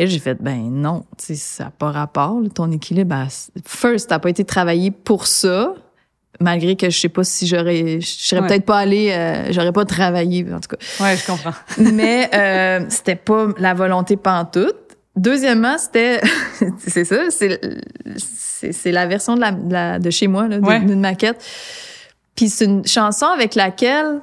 [0.00, 3.10] Et j'ai fait Ben non, tu sais, ça n'a pas rapport, là, ton équilibre.
[3.10, 3.28] Ben,
[3.64, 5.74] first, n'a pas été travaillé pour ça,
[6.40, 8.00] malgré que je sais pas si j'aurais.
[8.00, 8.46] Je serais Ouais.
[8.48, 11.04] peut-être pas allée, euh, j'aurais pas travaillé, en tout cas.
[11.04, 11.54] Ouais, je comprends.
[11.78, 14.76] Mais euh, c'était pas la volonté pantoute.
[15.16, 16.20] Deuxièmement, c'était
[16.78, 17.60] c'est ça, c'est
[18.72, 20.80] c'est la version de la, de, la- de chez moi là, d'une Ouais.
[20.80, 21.42] d'une maquette.
[22.36, 24.20] Puis c'est une chanson avec laquelle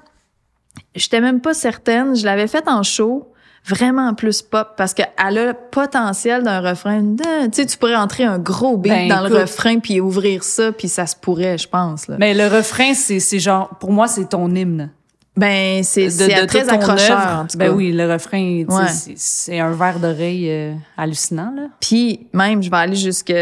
[0.95, 3.31] j'étais même pas certaine, je l'avais faite en show,
[3.67, 7.01] vraiment plus pop parce qu'elle a le potentiel d'un refrain.
[7.01, 10.43] de- Tu sais, tu pourrais entrer un gros beat Ben, dans le refrain puis ouvrir
[10.43, 12.17] ça puis ça se pourrait, je pense là.
[12.19, 14.91] Mais le refrain, c'est c'est genre, pour moi, c'est ton hymne.
[15.37, 16.07] Ben c'est
[16.47, 17.73] très accrocheur en tout Ben cas.
[17.75, 19.15] oui, le refrain, Ouais.
[19.17, 21.63] c'est- un verre d'oreille euh, hallucinant, là.
[21.81, 23.33] Puis même, je vais aller jusque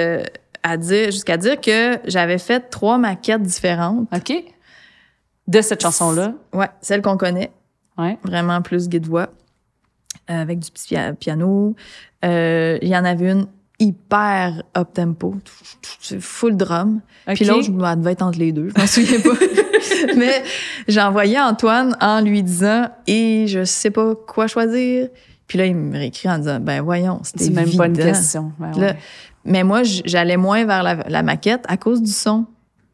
[0.63, 4.07] à dire jusqu'à dire que j'avais fait trois maquettes différentes.
[4.15, 4.33] OK?
[5.47, 6.33] De cette chanson-là.
[6.53, 7.51] Ouais, celle qu'on connaît,
[7.97, 8.17] Ouais.
[8.23, 9.27] vraiment plus guide-voix,
[10.27, 11.75] avec du petit pia- piano.
[12.25, 13.47] Euh, Il y en avait une
[13.79, 15.35] hyper up-tempo,
[16.19, 17.01] full drum.
[17.33, 19.37] Puis l'autre, je devait être entre les deux, je m'en souviens pas.
[20.17, 20.43] Mais
[20.87, 25.09] j'ai envoyé Antoine en lui disant «Et je sais pas quoi choisir.»
[25.47, 28.51] Puis là, il me réécrit en disant «Ben voyons, c'était même pas une question.
[28.59, 28.93] Ben Là,
[29.45, 32.45] mais moi, j'allais moins vers la, la maquette à cause du son.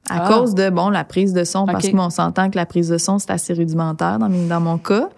[0.10, 0.28] À Ah.
[0.34, 1.92] cause de, bon, la prise de son, parce Ok.
[1.96, 5.10] qu'on s'entend que la prise de son, c'est assez rudimentaire dans mon cas.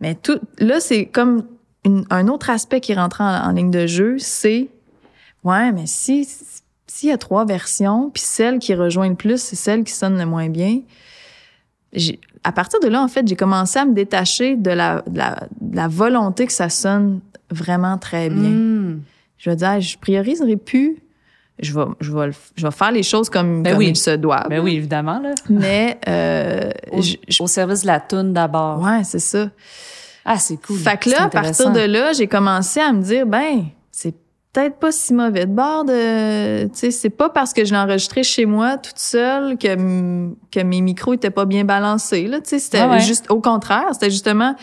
[0.00, 1.44] Mais tout, là, c'est comme
[1.84, 4.68] une- un autre aspect qui rentre en, en ligne de jeu, c'est,
[5.44, 6.28] ouais, mais si,
[6.86, 10.16] s'il y a trois versions, puis celle qui rejoint le plus, c'est celle qui sonne
[10.18, 10.80] le moins bien,
[12.44, 15.48] à partir de là, en fait, j'ai commencé à me détacher de la, de la,
[15.60, 17.20] de la volonté que ça sonne
[17.50, 19.00] vraiment très bien Hmm.
[19.38, 20.98] je vais dire, je prioriserai plus.
[21.60, 23.88] Je vais, je vais, je vais faire les choses comme, Ben comme oui.
[23.88, 24.44] il se doit.
[24.48, 25.30] Ben oui, évidemment, là.
[25.50, 28.80] Mais, euh, Au, je- au service de la toune d'abord.
[28.80, 29.48] ouais, c'est ça.
[30.24, 30.78] Ah, c'est cool.
[30.78, 34.14] Fait que là, à partir de là, j'ai commencé à me dire, ben, c'est
[34.52, 37.78] peut-être pas si mauvais de bord de, tu sais, c'est pas parce que je l'ai
[37.78, 39.74] enregistré chez moi toute seule que,
[40.50, 43.00] que mes micros étaient pas bien balancés, là, tu sais, c'était Ah ouais.
[43.00, 44.54] juste au contraire, c'était justement,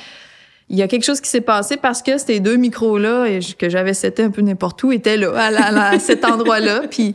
[0.70, 3.26] il y a quelque chose qui s'est passé parce que ces deux micros-là,
[3.60, 7.14] que j'avais seté un peu n'importe où, étaient là, à, la- à cet endroit-là, puis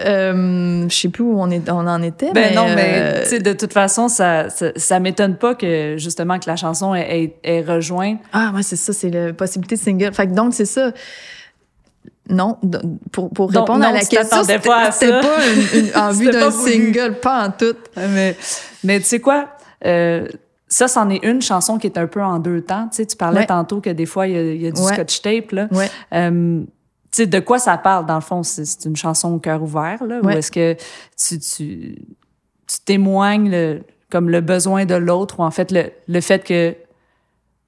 [0.00, 2.32] euh, je sais plus où on, est, on en était.
[2.32, 6.48] Ben non, mais euh, de toute façon, ça, ça, ça m'étonne pas que justement que
[6.48, 8.18] la chanson est rejointe.
[8.32, 10.12] Ah, ouais, c'est ça, c'est la possibilité de single.
[10.14, 10.92] Fait que donc, c'est ça.
[12.30, 12.56] Non,
[13.12, 15.36] pour, pour Donc, répondre non, à la question, c'était pas c'était pas
[15.74, 17.76] une, une- en vue C'était d'un single, pas en tout.
[17.96, 18.34] Mais,
[18.82, 19.50] mais tu sais quoi?
[19.84, 20.26] Euh,
[20.76, 22.88] ça, c'en est une chanson qui est un peu en deux temps.
[22.90, 23.46] Tu sais, tu parlais Ouais.
[23.46, 24.92] tantôt que des fois, il y a, il y a du Ouais.
[24.92, 25.68] scotch tape, là.
[25.70, 25.88] Ouais.
[26.12, 28.42] Euh, tu sais, de quoi ça parle, dans le fond?
[28.42, 30.20] C'est une chanson au cœur ouvert, là?
[30.22, 30.74] Ou est-ce que
[31.16, 31.94] tu, tu,
[32.66, 36.74] tu témoignes le, comme le besoin de l'autre ou en fait le, le fait que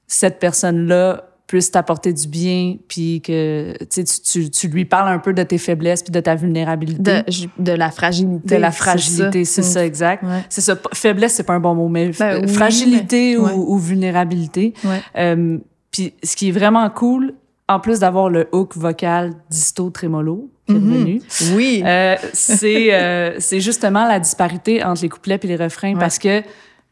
[0.09, 5.32] cette personne-là puisse t'apporter du bien, puis que tu, tu, tu lui parles un peu
[5.32, 7.23] de tes faiblesses puis de ta vulnérabilité.
[7.23, 7.24] De,
[7.62, 8.56] de la fragilité.
[8.56, 9.85] De la fragilité, c'est ça.
[9.86, 10.23] Exact.
[10.24, 10.44] Ouais.
[10.48, 10.77] C'est ça.
[10.93, 13.52] Faiblesse, c'est pas un bon mot, mais Ben oui, fragilité mais- ou, ouais.
[13.55, 14.74] ou vulnérabilité.
[14.85, 15.01] Ouais.
[15.16, 15.59] Euh,
[15.93, 17.35] puis ce qui est vraiment cool,
[17.68, 21.18] en plus d'avoir le hook vocal disto trémolo qui est Mhm.
[21.55, 21.82] Oui.
[21.85, 26.43] euh, c'est euh, c'est justement la disparité entre les couplets et les refrains parce que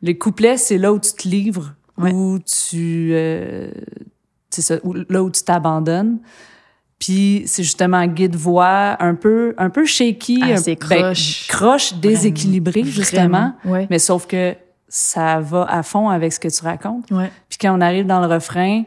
[0.03, 3.69] les couplets c'est là où tu te livres où tu euh,
[4.63, 6.19] ça où- là où tu t'abandonnes
[6.99, 11.47] puis c'est justement guide voix un peu un peu shaky Ah, un- ben, croche.
[11.49, 13.87] croche déséquilibré justement Ouais.
[13.91, 14.55] mais sauf que
[14.89, 17.31] ça va à fond avec ce que tu racontes Ouais.
[17.49, 18.85] puis quand on arrive dans le refrain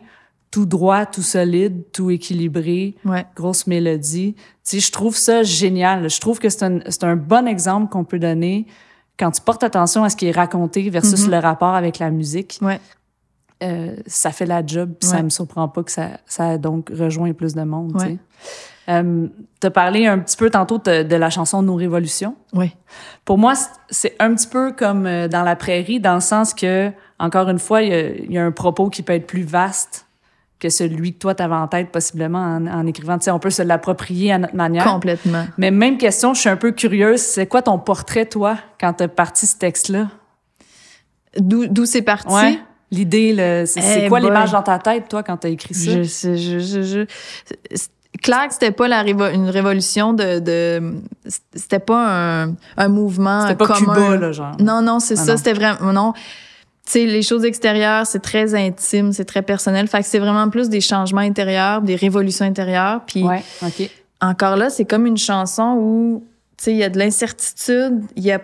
[0.52, 3.26] tout droit tout solide tout équilibré Ouais.
[3.35, 4.34] grosse mélodie.
[4.35, 6.10] Tu sais, je trouve ça génial.
[6.10, 8.65] Je trouve que c'est un, un bon exemple qu'on peut donner
[9.19, 11.31] quand tu portes attention à ce qui est raconté versus Mhm.
[11.31, 12.60] le rapport avec la musique.
[12.61, 12.80] Ouais.
[13.64, 15.24] Euh, ça fait la job, puis ça Ouais.
[15.24, 17.94] me surprend pas que ça, ça a donc rejoint plus de monde.
[17.98, 18.12] tu Ouais.
[18.12, 18.18] sais.
[18.90, 19.28] Euh,
[19.60, 22.36] T'as parlé un petit peu tantôt de, de la chanson Nos Révolutions.
[22.54, 22.72] Ouais.
[23.26, 23.54] Pour moi,
[23.90, 27.58] c'est- un petit peu comme euh, dans la prairie, dans le sens que, encore une
[27.58, 30.06] fois, il y a, il y a un propos qui peut être plus vaste
[30.60, 33.18] que celui que toi t'avais en tête possiblement en, en écrivant.
[33.18, 34.84] Tu sais, on peut se l'approprier à notre manière.
[34.86, 35.46] Complètement.
[35.58, 37.20] Mais même question, je suis un peu curieuse.
[37.22, 40.10] C'est quoi ton portrait, toi, quand t'as parti ce texte-là?
[41.38, 42.34] D'où d'où c'est parti?
[42.34, 42.60] Ouais.
[42.92, 45.92] L'idée, c'est Eh quoi l'image dans ta tête, toi, quand t'as écrit ça?
[46.04, 47.06] Je, je, je, je,
[48.22, 50.94] clair que c'était pas la révo- une révolution de, de
[51.54, 53.94] c'était pas un, un mouvement C'était pas commun.
[53.94, 54.56] Cuba, là, genre.
[54.60, 55.38] Non, non, c'est Ah, ça.
[55.38, 56.14] C'était vraiment non.
[56.86, 59.88] Tu sais, les choses extérieures, c'est très intime, c'est très personnel.
[59.90, 63.02] Fait que c'est vraiment plus des changements intérieurs, des révolutions intérieures.
[63.06, 63.90] Puis Ouais, OK.
[64.22, 66.24] encore là, c'est comme une chanson où,
[66.58, 68.40] tu sais, il y a de l'incertitude, il y a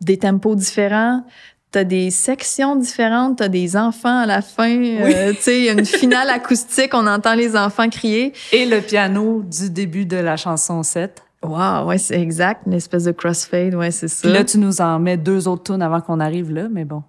[0.00, 1.22] des tempos différents,
[1.74, 5.68] t'as des sections différentes, t'as des enfants à la fin, euh, tu sais, il y
[5.68, 8.32] a une finale acoustique, on entend les enfants crier.
[8.52, 11.20] Et le piano du début de la chanson 7.
[11.42, 14.20] Wow, ouais, c'est exact, une espèce de crossfade, ouais, c'est ça.
[14.22, 17.02] Puis là, tu nous en mets deux autres tunes avant qu'on arrive là, mais bon,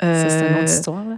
[0.00, 1.04] c'est une Euh, autre histoire.
[1.04, 1.16] Là.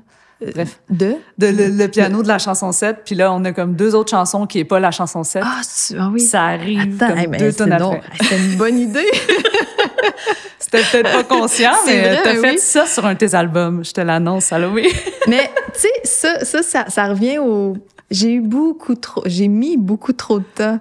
[0.55, 0.81] Bref.
[0.91, 1.15] De?
[1.39, 4.11] De, le, le piano de la chanson 7, puis là, on a comme deux autres
[4.11, 5.43] chansons qui est pas la chanson 7.
[5.45, 5.61] Ah,
[5.99, 6.21] ah oui.
[6.21, 8.01] Ça arrive Attends, comme hey, deux tonnes après.
[8.23, 9.07] C'est une bonne idée.
[10.59, 12.59] C'était peut-être pas conscient, mais vrai, t'as fait oui.
[12.59, 13.85] ça sur un de tes albums.
[13.85, 14.89] Je te l'annonce, Salomé.
[15.29, 17.77] Mais tu sais, ça, ça, ça, ça revient au.
[18.11, 19.23] J'ai eu beaucoup trop.
[19.27, 20.79] J'ai mis beaucoup trop de temps.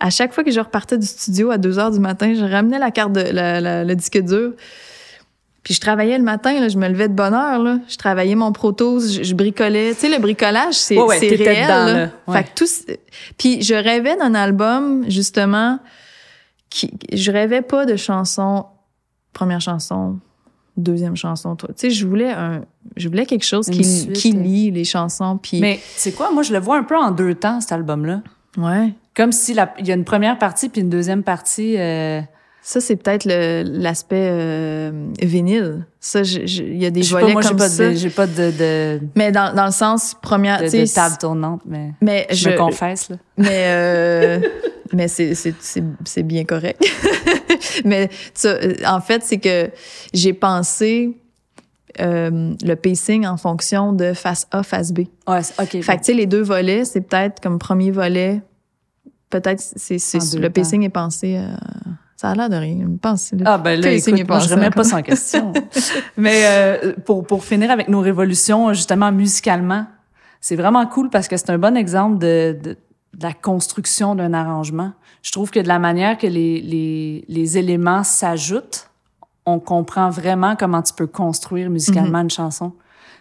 [0.00, 2.78] À chaque fois que je repartais du studio à 2 heures du matin, je ramenais
[2.78, 4.52] la carte de la, la- le disque dur.
[5.64, 7.58] Puis je travaillais le matin, là, je me levais de bonne heure.
[7.62, 7.78] Là.
[7.88, 9.94] Je travaillais mon Protos, je, je bricolais.
[9.94, 11.64] Tu sais, le bricolage, c'est Ouais, ouais, c'est réel.
[11.64, 12.08] dedans, là.
[12.26, 12.36] Ouais.
[12.36, 12.96] Fait que tout,
[13.38, 15.78] puis je rêvais d'un album, justement,
[16.70, 18.66] qui, je rêvais pas de chansons,
[19.32, 20.18] première chanson,
[20.76, 21.56] deuxième chanson.
[21.56, 21.70] toi.
[21.70, 22.62] Tu sais, je voulais un,
[22.96, 24.12] je voulais quelque chose qui, suite.
[24.12, 25.38] qui lie les chansons.
[25.38, 26.30] Puis Mais c'est quoi?
[26.30, 28.20] Moi, je le vois un peu en deux temps, cet album-là.
[28.58, 31.76] ouais, Comme si la- il y a une première partie puis une deuxième partie.
[31.78, 32.20] euh,
[32.66, 35.84] ça c'est peut-être l'aspect euh, vinyle.
[36.00, 37.92] Ça, il y a des je sais pas, volets moi, comme pas, ça.
[37.92, 41.92] j'ai pas de, de, Mais dans, dans le sens première, de, de table tournante, mais
[42.00, 43.10] mais je, me confesse.
[43.10, 43.16] Là.
[43.36, 44.40] Mais, euh,
[44.94, 46.82] mais c'est, c'est, c'est, c'est bien correct.
[47.84, 49.70] mais ça, en fait, c'est que
[50.14, 51.18] j'ai pensé
[52.00, 55.00] euh, le pacing en fonction de face A, face B.
[55.28, 55.82] Ouais, OK.
[55.82, 58.40] Fait que, tu sais, les deux volets, c'est peut-être comme premier volet,
[59.28, 60.50] peut-être c'est, le temps.
[60.50, 61.36] pacing est pensé.
[61.36, 61.48] euh,
[62.24, 62.86] ça a l'air de rien.
[63.02, 65.52] Pense, Ah ben là, écoute, moi, je remets pas en question.
[66.16, 69.86] Mais euh, pour, pour finir avec nos révolutions, justement, musicalement,
[70.40, 74.32] c'est vraiment cool parce que c'est un bon exemple de, de, de la construction d'un
[74.34, 74.92] arrangement.
[75.22, 78.90] Je trouve que de la manière que les, les, les éléments s'ajoutent,
[79.46, 82.70] on comprend vraiment comment tu peux construire musicalement une chanson.
[82.70, 82.76] Tu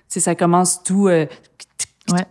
[0.07, 1.07] sais, ça commence tout...
[1.07, 1.25] euh,
[2.11, 2.25] Ouais.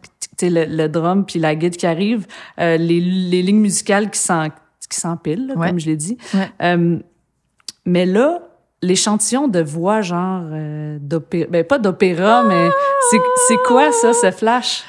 [0.50, 2.26] le, le drum puis la guide qui arrive,
[2.60, 4.48] euh, les, les lignes musicales qui s'en-
[4.94, 5.00] qui
[5.56, 5.68] Ouais.
[5.68, 6.18] comme je l'ai dit.
[6.34, 6.50] Ouais.
[6.62, 6.98] Euh,
[7.84, 8.40] mais là,
[8.82, 12.68] l'échantillon de voix, genre euh, d'opéra, ben pas d'opéra, mais
[13.10, 14.84] c'est c'est quoi ça, ce flash?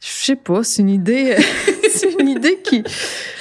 [0.00, 1.36] Je sais pas, c'est une idée.
[1.90, 2.82] c'est une idée qui.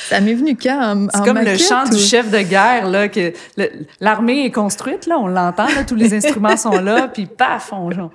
[0.10, 0.80] Ça m'est venu quand?
[0.82, 4.46] En, C'est en comme le chant ou- du chef de guerre, là, que le- l'armée
[4.46, 8.06] est construite, là, on l'entend, là, tous les instruments sont là, puis paf, on, go,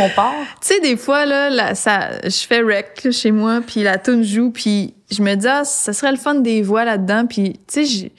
[0.00, 0.34] on part.
[0.60, 4.22] Tu sais, des fois, là, ça, je fais rec là, chez moi, puis la tune
[4.24, 7.86] joue, puis je me dis, ah, ça serait le fun des voix là-dedans, puis tu
[7.86, 8.10] sais,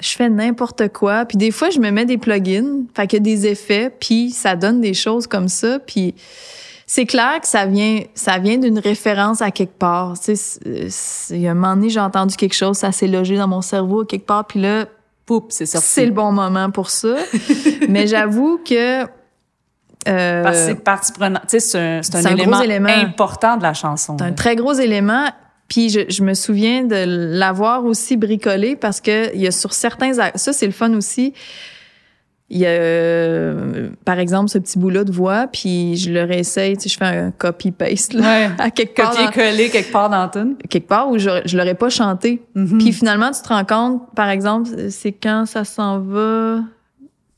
[0.00, 3.22] je fais n'importe quoi, puis des fois, je me mets des plugins, fait qu'il y
[3.22, 6.14] a des effets, puis ça donne des choses comme ça, puis
[6.90, 10.18] c'est clair que ça vient, ça vient d'une référence à quelque part.
[10.18, 10.58] Tu sais,
[11.34, 13.60] il y a un moment donné, j'ai entendu quelque chose, ça s'est logé dans mon
[13.60, 14.86] cerveau à quelque part, puis là,
[15.26, 15.86] Poup, c'est sorti.
[15.86, 17.14] c'est le bon moment pour ça.
[17.90, 19.02] Mais j'avoue que
[20.08, 21.42] Euh, Parce que c'est partie prenante.
[21.42, 22.88] Tu sais, c'est un, c'est un c'est un élément, gros élément.
[22.88, 24.16] important de la chanson.
[24.18, 25.26] C'est un très gros élément.
[25.68, 27.04] Puis je, je me souviens de
[27.38, 31.34] l'avoir aussi bricolé parce que il y a sur certains ça c'est le fun aussi.
[32.50, 36.22] Il y a euh, par exemple ce petit bout là de voix puis je le
[36.24, 38.50] réessaye, tu sais je fais un copy paste là, Ouais.
[38.58, 40.28] à quelque part Copier-coller quelque part dans
[40.68, 42.42] quelque part où je, je l'aurais pas chanté.
[42.54, 42.78] Mhm.
[42.78, 46.60] Puis finalement tu te rends compte par exemple c'est quand ça s'en va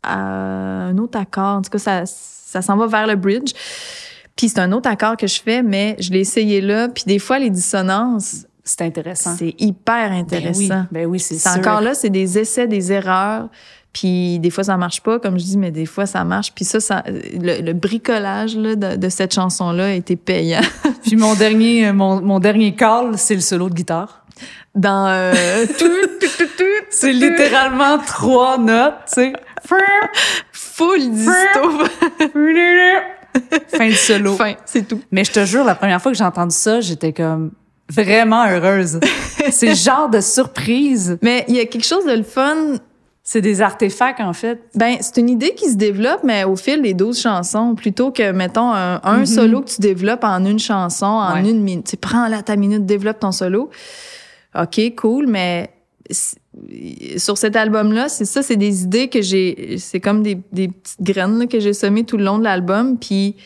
[0.03, 3.53] à un autre accord, en tout cas ça ça s'en va vers le bridge.
[4.37, 6.89] Puis c'est un autre accord que je fais, mais je l'ai essayé là.
[6.89, 9.35] Puis des fois, les dissonances, C'est intéressant.
[9.37, 10.85] c'est hyper Ben oui, intéressant.
[10.91, 11.59] ben oui, c'est c'est sûr.
[11.61, 13.49] encore là, c'est des essais, des erreurs.
[13.93, 16.53] Puis des fois, ça marche pas, comme je dis, mais des fois, ça marche.
[16.55, 20.61] Puis ça, ça le, le bricolage là, de, de cette chanson-là a été payant.
[21.03, 24.25] Puis mon dernier, mon, mon dernier call, c'est le solo de guitare.
[24.75, 25.35] Dans euh,
[26.91, 29.33] C'est littéralement trois notes, tu sais.
[30.53, 31.33] full disto.
[33.69, 34.37] fin de solo.
[34.37, 35.01] fin, c'est tout.
[35.11, 37.53] Mais je te jure, la première fois que j'ai entendu ça, j'étais comme
[37.89, 39.01] vraiment heureuse.
[39.51, 41.19] c'est le genre de surprise.
[41.23, 42.77] Mais il y a quelque chose de le fun
[43.23, 44.61] C'est des artefacts, en fait.
[44.75, 48.33] Ben, c'est une idée qui se développe, mais au fil des 12 chansons, plutôt que,
[48.33, 49.27] mettons, un, un Mhm.
[49.27, 51.49] solo que tu développes en une chanson, en Ouais.
[51.49, 51.85] une minute.
[51.85, 53.71] Tu sais, prends là ta minute, développe ton solo.
[54.61, 55.71] OK, cool, mais
[57.19, 59.77] sur cet album-là, c'est ça, c'est des idées que j'ai...
[59.79, 62.99] C'est comme des, des petites graines là, que j'ai semées tout le long de l'album,
[62.99, 63.37] puis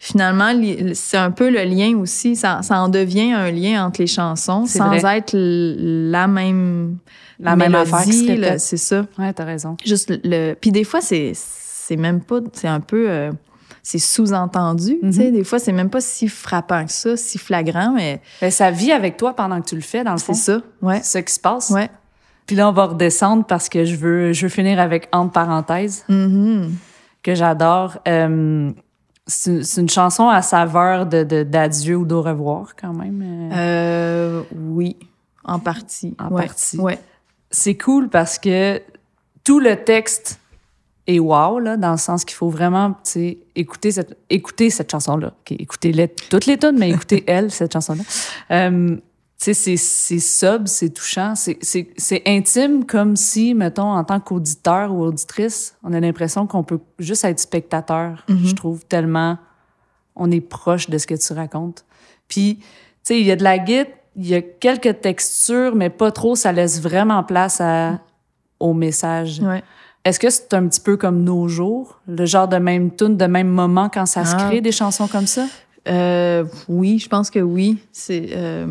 [0.00, 0.52] finalement,
[0.94, 2.34] c'est un peu le lien aussi.
[2.34, 5.18] Ça, ça en devient un lien entre les chansons, sans vrai.
[5.18, 6.96] être la même
[7.40, 8.60] La même affaire qui se là, répète.
[8.60, 9.04] c'est ça.
[9.18, 9.76] Ouais, t'as raison.
[9.84, 10.54] Juste le-.
[10.54, 12.40] Puis des fois, c'est c'est même pas.
[12.52, 13.10] C'est un peu.
[13.10, 13.32] euh,
[13.82, 14.98] c'est sous-entendu.
[15.02, 15.24] tu sais.
[15.30, 15.32] Mhm.
[15.32, 18.92] Des fois, c'est même pas si frappant que ça, si flagrant, mais Ben, ça vit
[18.92, 20.34] avec toi pendant que tu le fais, dans le fond.
[20.34, 20.60] c'est ça.
[20.80, 20.98] Ouais.
[20.98, 21.70] C'est ça qui se passe.
[21.70, 21.90] Ouais.
[22.46, 26.04] Puis là, on va redescendre parce que je veux, je veux finir avec entre parenthèses,
[26.08, 26.72] Mhm.
[27.24, 27.98] que j'adore.
[28.06, 28.70] Euh,
[29.26, 33.50] c'est une chanson à saveur de de- d'adieu ou d'au revoir, quand même.
[33.52, 34.96] Euh, Euh, oui,
[35.44, 36.14] en partie.
[36.20, 36.42] En Ouais.
[36.46, 36.78] partie.
[36.78, 36.98] Ouais.
[37.52, 38.82] C'est cool parce que
[39.44, 40.40] tout le texte
[41.06, 42.96] est wow, là, dans le sens qu'il faut vraiment,
[43.54, 45.28] écouter cette, écouter cette chanson-là.
[45.28, 48.02] OK, écoutez-les, toutes les tonnes, mais écoutez elle, cette chanson-là.
[48.50, 48.96] Euh,
[49.36, 54.92] c'est, c'est sub, c'est touchant, c'est, c'est, c'est intime comme si, mettons, en tant qu'auditeur
[54.92, 59.38] ou auditrice, on a l'impression qu'on peut juste être spectateur, je trouve, tellement
[60.14, 61.84] on est proche de ce que tu racontes.
[62.28, 62.64] Puis, tu
[63.02, 66.34] sais, il y a de la guitare, il y a quelques textures, mais pas trop,
[66.36, 67.98] ça laisse vraiment place à,
[68.60, 69.40] au message.
[69.40, 69.62] Ouais.
[70.04, 73.24] Est-ce que c'est un petit peu comme nos jours, le genre de même tune, de
[73.26, 74.46] même moment quand ça se Ah.
[74.48, 75.46] crée des chansons comme ça?
[75.88, 77.78] Euh, oui, je pense que oui.
[77.92, 78.30] C'est.
[78.32, 78.66] euh,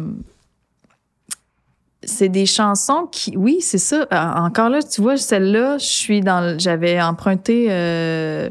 [2.04, 4.08] c'est des chansons qui, oui, c'est ça.
[4.12, 8.50] Euh, Encore là, tu vois, celle-là, je suis dans, le- j'avais emprunté, euh,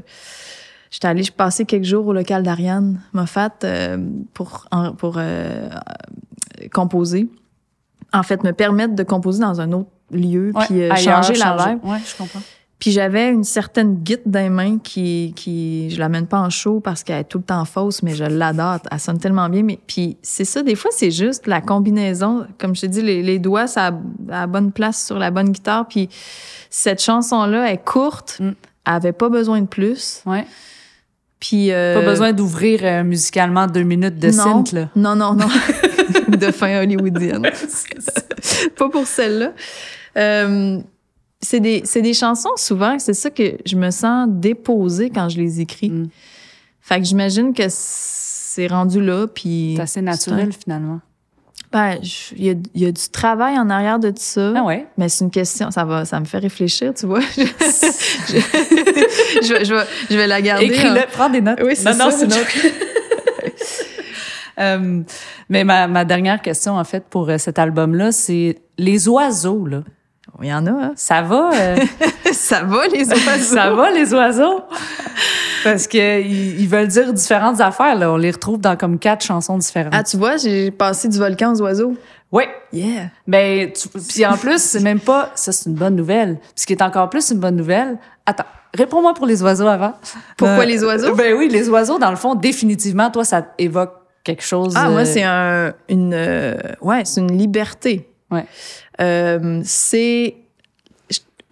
[0.90, 3.98] j'étais allée passer quelques jours au local d'Ariane Moffat euh,
[4.34, 4.68] pour
[4.98, 5.68] pour euh,
[6.72, 7.28] composer.
[8.12, 11.56] En fait, me permettre de composer dans un autre lieu, Ouais, puis euh, changer la
[11.56, 11.84] vibe.
[11.84, 12.40] Ouais, je comprends.
[12.80, 16.80] Puis j'avais une certaine guite dans les mains qui, qui je l'amène pas en show
[16.80, 18.78] parce qu'elle est tout le temps fausse, mais je l'adore.
[18.90, 19.62] Elle sonne tellement bien.
[19.62, 22.46] Mais puis c'est ça, des fois c'est juste la combinaison.
[22.58, 25.30] Comme je te dis, les, les doigts, ça a à la bonne place sur la
[25.30, 25.86] bonne guitare.
[25.88, 26.08] Puis
[26.70, 28.52] cette chanson-là est courte, Mm.
[28.86, 30.22] elle avait pas besoin de plus.
[30.24, 30.46] Ouais.
[31.38, 34.32] Puis euh, Pas besoin d'ouvrir euh, musicalement deux minutes de non,
[34.64, 34.88] synth, là.
[34.96, 35.48] non, non, non,
[36.28, 37.42] de fin hollywoodienne.
[38.76, 39.52] pas pour celle-là.
[40.16, 40.78] Euh,
[41.40, 45.38] c'est des, c'est des chansons, souvent, c'est ça que je me sens déposée quand je
[45.38, 45.90] les écris.
[45.90, 46.08] Mm.
[46.80, 49.74] Fait que j'imagine que c'est rendu là, puis...
[49.76, 51.00] C'est assez naturel, finalement.
[51.72, 51.98] Ben,
[52.36, 54.52] il y a, il y a du travail en arrière de tout ça.
[54.56, 54.86] Ah ouais?
[54.98, 57.20] Mais c'est une question, ça va, ça me fait réfléchir, tu vois.
[57.36, 57.44] je,
[59.44, 60.64] je, vais- je vais, je vais la garder.
[60.64, 61.04] Écris-le, hein.
[61.12, 61.60] prends des notes.
[61.62, 62.89] Oui, c'est non, non, ça, c'est une non.
[64.60, 65.02] Euh,
[65.48, 69.82] mais ma, ma dernière question, en fait, pour euh, cet album-là, c'est les oiseaux, là.
[70.42, 70.92] Il y en a, hein.
[70.96, 71.50] Ça va?
[71.52, 71.76] euh,
[72.32, 73.54] ça va, les oiseaux.
[73.54, 74.62] ça va, les oiseaux?
[75.64, 78.10] Parce que ils, ils veulent dire différentes affaires, là.
[78.12, 79.92] On les retrouve dans comme quatre chansons différentes.
[79.94, 81.94] Ah, tu vois, j'ai passé du volcan aux oiseaux.
[82.32, 82.44] oui.
[82.72, 83.08] Yeah.
[83.26, 86.38] Ben, tu- puis en plus, c'est même pas, ça c'est une bonne nouvelle.
[86.38, 88.44] Puis ce qui est encore plus une bonne nouvelle, attends,
[88.78, 89.94] réponds-moi pour les oiseaux avant.
[90.36, 91.16] Pourquoi Euh, les oiseaux?
[91.16, 93.92] Ben oui, les oiseaux, dans le fond, définitivement, toi, ça évoque
[94.24, 94.74] quelque chose.
[94.76, 98.08] Ah, moi, c'est un, une, euh, ouais, c'est une liberté.
[98.30, 98.44] Ouais.
[99.00, 100.36] Euh, c'est,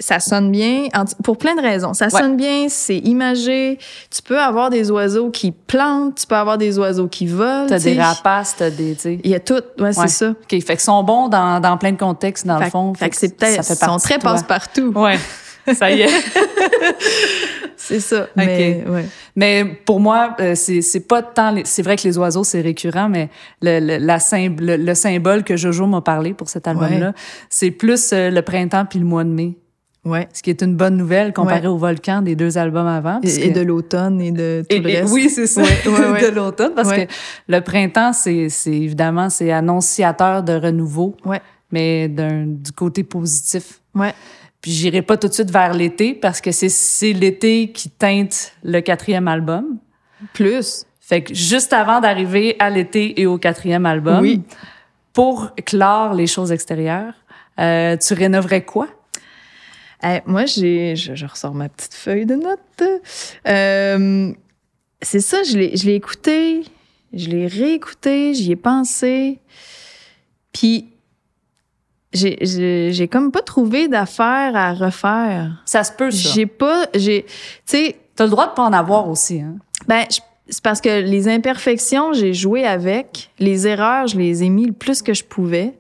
[0.01, 1.93] ça sonne bien en- pour plein de raisons.
[1.93, 2.11] Ça Ouais.
[2.21, 3.79] sonne bien, c'est imagé.
[4.15, 7.67] Tu peux avoir des oiseaux qui plantent, tu peux avoir des oiseaux qui volent.
[7.69, 9.21] T'as des rapaces, t'as des, tu sais.
[9.25, 9.93] Il y a tout, ouais, Ouais.
[9.93, 10.31] c'est ça.
[10.31, 12.95] OK, fait qu'ils sont bons dans, dans plein de contextes, dans le fond.
[12.95, 14.93] fait que c'est peut-être, ils sont très passe-partout.
[14.95, 15.19] Ouais.
[15.75, 16.09] Ça y est.
[17.77, 18.29] c'est ça.
[18.37, 19.05] Mais, ouais.
[19.37, 21.51] mais pour moi, euh, c'est, c'est pas tant.
[21.51, 21.63] Les...
[21.65, 23.29] C'est vrai que les oiseaux, c'est récurrent, mais
[23.63, 27.13] le, le, la le, symbole que Jojo m'a parlé pour cet album-là,
[27.49, 29.57] c'est plus euh, le printemps puis le mois de mai.
[30.05, 30.29] Ouais.
[30.33, 33.21] Ce qui est une bonne nouvelle comparé au volcan des deux albums avant.
[33.23, 35.13] Et, de l'automne et de tout le reste.
[35.13, 35.63] oui, c'est ça.
[35.85, 37.03] de l'automne, parce que
[37.49, 41.17] le printemps, c'est, c'est évidemment, c'est annonciateur de renouveau.
[41.25, 41.41] Ouais.
[41.71, 43.81] Mais d'un, du côté positif.
[43.95, 44.15] Ouais.
[44.61, 48.53] Puis j'irai pas tout de suite vers l'été parce que c'est, c'est l'été qui teinte
[48.65, 49.79] le quatrième album.
[50.33, 50.85] Plus.
[51.01, 54.43] Fait que juste avant d'arriver à l'été et au quatrième album, oui.
[55.13, 57.15] pour clore les choses extérieures,
[57.59, 58.89] euh, tu rénoverais quoi?
[60.05, 62.83] Eh, moi, j'ai, je, ressors ma petite feuille de notes.
[63.49, 64.33] Euh,
[65.03, 66.65] c'est ça, je l'ai, je l'ai écouté,
[67.13, 69.41] je l'ai réécouté, j'y ai pensé.
[70.53, 70.93] Puis
[72.13, 75.63] j'ai, j'ai, j'ai comme pas trouvé d'affaires à refaire.
[75.65, 76.31] Ça se peut, ça.
[76.35, 77.33] J'ai pas, j'ai, tu
[77.67, 77.97] sais.
[78.17, 79.57] T'as le droit de pas en avoir aussi, hein?
[79.87, 80.05] Ben,
[80.49, 83.31] c'est parce que les imperfections, j'ai joué avec.
[83.39, 85.79] Les erreurs, je les ai mis le plus que je pouvais.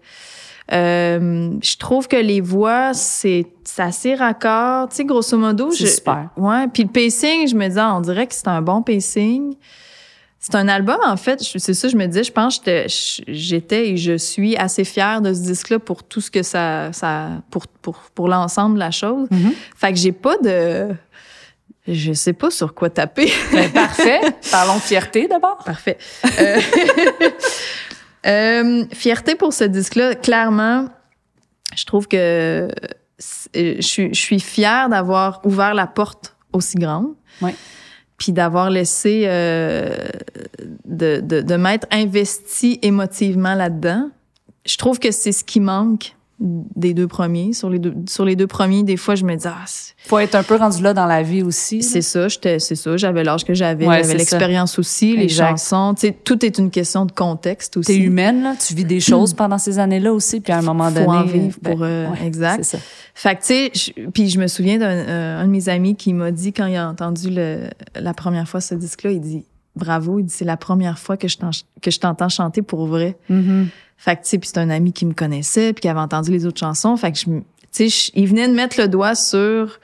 [0.71, 3.47] Euh, je trouve que les voix, c'est
[3.79, 4.89] assez raccord.
[4.91, 6.29] Tu sais, grosso modo, c'est super.
[6.37, 6.69] Ouais.
[6.73, 9.55] Puis le pacing, je me disais, on dirait que c'est un bon pacing.
[10.40, 12.86] C'est un album, en fait, c'est ça, je me disais, je pense que
[13.27, 17.31] j'étais et je suis assez fière de ce disque-là pour tout ce que ça, ça
[17.51, 19.28] pour, pour, pour l'ensemble de la chose.
[19.31, 19.52] Mm-hmm.
[19.77, 20.94] Fait que j'ai pas de,
[21.89, 23.32] je sais pas sur quoi taper.
[23.52, 24.20] Ben, parfait.
[24.52, 25.59] Parlons fierté d'abord.
[25.65, 25.98] Parfait.
[26.39, 26.60] Euh,
[28.27, 30.89] euh, fierté pour ce disque-là, clairement,
[31.74, 32.69] je trouve que
[33.19, 37.09] je suis, je suis fière d'avoir ouvert la porte aussi grande.
[37.43, 37.51] Oui
[38.19, 39.97] puis d'avoir laissé euh,
[40.85, 44.11] de, de, de m'être investi émotivement là-dedans.
[44.66, 47.52] Je trouve que c'est ce qui manque des deux premiers.
[47.52, 49.65] Sur les deux, sur les deux premiers, des fois, je me dis, ah,
[49.98, 51.82] faut être un peu rendu là dans la vie aussi.
[51.82, 52.97] C'est ça, j'étais, c'est ça.
[52.97, 55.94] J'avais l'âge que j'avais, j'avais l'expérience aussi, les chansons.
[55.94, 57.93] Tu sais, tout est une question de contexte aussi.
[57.93, 58.55] T'es humaine, là.
[58.56, 61.05] Tu vis des choses pendant ces années-là aussi, puis à un moment donné.
[61.05, 62.65] Faut en vivre pour, ben, euh, exact.
[62.65, 62.78] Ça.
[63.15, 66.12] Fait que, tu sais, puis je me souviens d'un euh, un de mes amis qui
[66.12, 67.65] m'a dit, quand il a entendu le,
[67.97, 69.44] la première fois ce disque-là, il dit,
[69.74, 73.16] bravo, il dit, c'est la première fois que je t'entends chanter pour vrai.
[73.28, 73.66] Mm-hmm.
[73.99, 76.31] Fait que, tu sais, puis c'est un ami qui me connaissait, puis qui avait entendu
[76.31, 76.97] les autres chansons.
[76.97, 77.43] Fait que, tu
[77.73, 79.81] sais, il venait de mettre le doigt sur,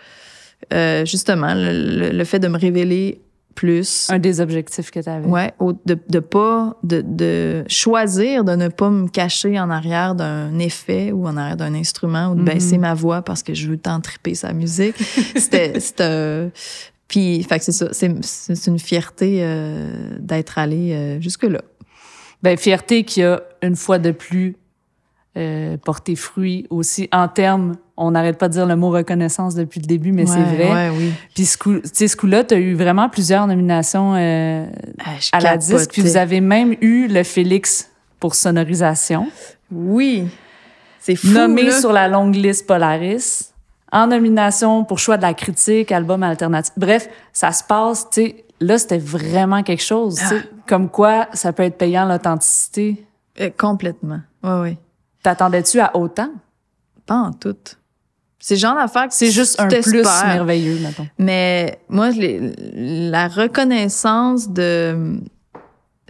[0.73, 3.21] euh, justement, le, fait de me révéler
[3.57, 4.09] plus.
[4.11, 5.27] Un des objectifs que tu avais.
[5.27, 5.53] Ouais,
[5.85, 11.13] de, de pas, de, de choisir de ne pas me cacher en arrière d'un effet
[11.13, 12.81] ou en arrière d'un instrument ou de baisser mm-hmm.
[12.81, 14.97] ma voix parce que je veux tant triper sa musique.
[15.37, 16.51] C'était, c'était,
[17.09, 21.61] puis, fait que c'est ça, c'est, c'est une fierté euh, d'être allé euh, jusque-là.
[22.43, 24.57] Ben, fierté qui a, une fois de plus,
[25.37, 29.81] euh, porté fruit aussi en termes, on n'arrête pas de dire le mot reconnaissance depuis
[29.81, 30.71] le début, mais c'est vrai.
[30.71, 31.13] Ouais, oui.
[31.35, 34.67] Puis ce coup, ce coup-là, tu as eu vraiment plusieurs nominations euh,
[35.05, 35.91] ah, à la disque.
[35.93, 37.91] Puis vous avez même eu le Félix
[38.21, 39.29] pour sonorisation.
[39.73, 40.29] Oui.
[41.01, 41.29] C'est fou.
[41.29, 43.53] Nommé sur la longue liste Polaris.
[43.93, 46.73] En nomination pour choix de la critique, album alternatif.
[46.77, 50.19] Bref, ça se passe, tu sais, là, c'était vraiment quelque chose.
[50.23, 50.35] Ah.
[50.67, 53.07] Comme quoi, ça peut être payant l'authenticité.
[53.41, 54.21] Euh, complètement.
[54.43, 54.79] Oui, oui.
[55.23, 56.31] T'attendais-tu à autant?
[57.07, 57.57] Pas en tout.
[58.39, 61.07] C'est genre d'affaire que C'est juste un plus merveilleux, mettons.
[61.19, 62.11] Mais moi,
[62.75, 65.19] la reconnaissance de.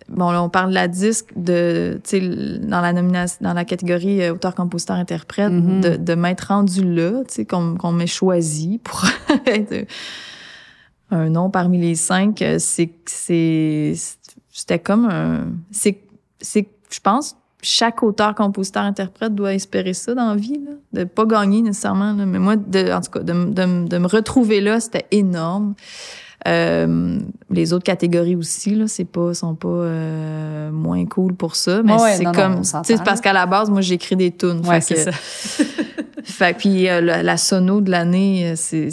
[0.08, 3.64] Bon, là, on parle de la disque, de, tu sais, dans la nomination, dans la
[3.64, 5.80] catégorie euh, auteur, compositeur, interprète, mm-hmm.
[5.80, 9.02] de, de m'être rendu là, tu sais, qu'on m'ait choisi pour
[9.46, 9.86] être
[11.14, 13.94] un nom parmi les cinq, euh, c'est
[14.52, 15.98] c'était comme un c'est
[16.90, 21.24] je pense chaque auteur, compositeur, interprète doit espérer ça dans la vie, là, de pas
[21.24, 22.12] gagner nécessairement.
[22.12, 22.26] Là.
[22.26, 25.74] Mais moi, de, en tout cas, de, de, de me retrouver là, c'était énorme.
[26.46, 27.18] Euh,
[27.50, 31.82] les autres catégories aussi, là, c'est pas, sont pas euh, moins cool pour ça.
[31.82, 34.60] Mais c'est comme, tu parce qu'à la base, moi, j'écris des tunes.
[34.66, 35.10] Ouais, c'est ça.
[36.22, 38.90] fait puis euh, la, la, sono de l'année, c'est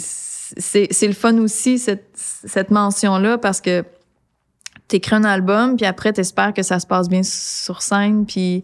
[0.56, 3.84] c'est le fun aussi, cette, cette mention-là, parce que
[4.88, 8.62] t'écris un album, puis après, t'espères que ça se passe bien sur scène, puis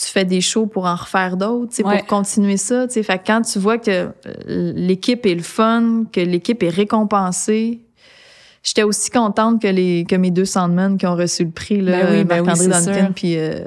[0.00, 1.98] tu fais des shows pour en refaire d'autres, ouais.
[1.98, 2.86] pour continuer ça.
[2.86, 3.02] T'sais.
[3.02, 7.80] Fait que quand tu vois que euh, l'équipe est le fun, que l'équipe est récompensée,
[8.62, 12.04] j'étais aussi contente que les que mes deux Sandmen qui ont reçu le prix là,
[12.04, 13.64] ben oui, ben Marc-André Duncan puis euh,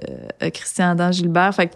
[0.53, 1.53] Christian Adam Gilbert.
[1.53, 1.73] Fait que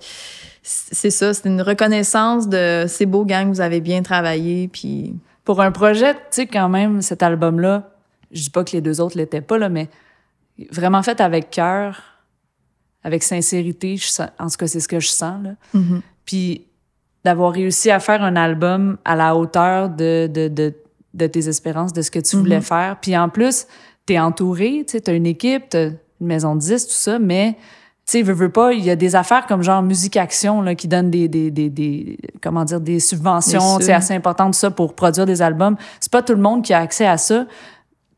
[0.63, 5.13] c'est ça, c'est une reconnaissance de c'est beau gang, vous avez bien travaillé puis
[5.47, 7.89] pour un projet, tu sais, quand même, cet album-là,
[8.33, 9.87] je dis pas que les deux autres l'étaient pas, là, mais
[10.71, 12.01] vraiment fait avec cœur,
[13.01, 13.95] avec sincérité.
[13.95, 14.07] Je
[14.39, 15.41] en tout cas, c'est ce que je sens.
[15.41, 15.51] Là.
[15.73, 16.01] Mm-hmm.
[16.25, 16.65] Puis
[17.23, 20.73] d'avoir réussi à faire un album à la hauteur de, de, de,
[21.13, 22.61] de tes espérances, de ce que tu voulais Mhm.
[22.63, 22.97] faire.
[23.01, 23.67] Puis en plus,
[24.05, 25.85] t'es entouré, tu sais, t'as une équipe, t'as
[26.19, 27.55] une maison de 10, tout ça, mais
[28.11, 30.87] sais, veux, veux pas, il y a des affaires comme genre Musique Action là, qui
[30.87, 35.41] donnent des, des, des, des comment dire, des subventions, assez important ça pour produire des
[35.41, 35.75] albums.
[35.99, 37.45] C'est pas tout le monde qui a accès à ça.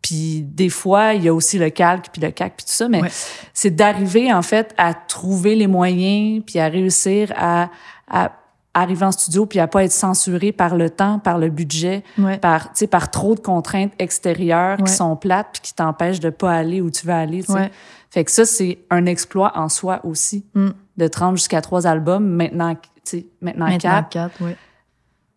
[0.02, 2.88] Puis des fois, il y a aussi le calque, puis le cac, puis tout ça,
[2.88, 3.10] mais Ouais.
[3.54, 7.70] c'est d'arriver en fait à trouver les moyens, puis à réussir à,
[8.10, 8.32] à
[8.74, 12.38] arriver en studio, puis à pas être censuré par le temps, par le budget, Ouais.
[12.38, 14.86] par tu sais par trop de contraintes extérieures Ouais.
[14.86, 17.40] qui sont plates puis qui t'empêchent de pas aller où tu veux aller.
[17.44, 17.54] tu sais.
[17.54, 17.72] Ouais.
[18.10, 20.70] Fait que ça c'est un exploit en soi aussi Mm.
[20.98, 24.10] de te rendre jusqu'à trois albums maintenant, tu sais maintenant, Maintenant quatre.
[24.10, 24.52] quatre, oui.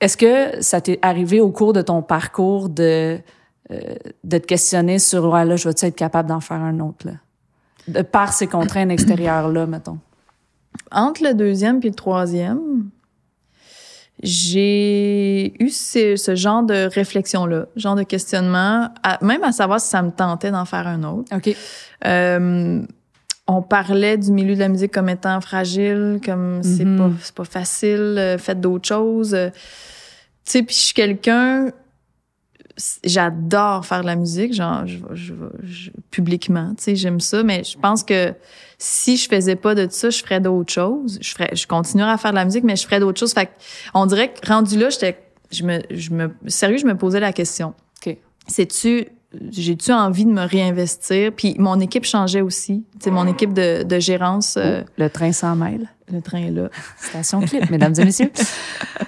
[0.01, 3.19] Est-ce que ça t'est arrivé au cours de ton parcours de,
[3.70, 3.94] euh,
[4.24, 7.12] de te questionner sur, ouais, là, je vais-tu être capable d'en faire un autre, là?
[7.89, 9.99] De par ces contraintes extérieures-là, mettons.
[10.90, 12.89] Entre le deuxième puis le troisième,
[14.23, 19.89] j'ai eu ce, ce genre de réflexion-là, genre de questionnement, à- même à savoir si
[19.89, 21.35] ça me tentait d'en faire un autre.
[21.35, 21.55] OK.
[22.07, 22.81] Euh,
[23.49, 27.44] on parlait du milieu de la musique comme étant fragile, comme c'est pas c'est pas
[27.44, 29.35] facile, euh, faites d'autres choses.
[29.35, 29.51] Euh,
[30.44, 31.70] Tu sais, puis je suis quelqu'un
[33.05, 37.62] j'adore faire de la musique, genre je, je, je- publiquement, tu sais, j'aime ça, mais
[37.65, 38.32] je pense que
[38.83, 41.17] si je faisais pas de ça, je ferais d'autres choses.
[41.21, 43.33] Je ferais je continuerais à faire de la musique, mais je ferais d'autres choses.
[43.33, 43.49] Fait
[43.95, 45.23] on dirait que rendu là, j'étais
[45.53, 47.75] je me je me sérieux, je me posais la question.
[48.05, 48.17] OK.
[48.49, 49.07] C'est-tu
[49.51, 51.33] j'ai-tu envie de me réinvestir?
[51.33, 55.31] Puis mon équipe changeait aussi, tu sais mon équipe de, de gérance euh, Le train
[55.31, 55.89] sans mêle.
[56.12, 56.68] Le train est là.
[57.01, 58.30] Station clip, mesdames et messieurs.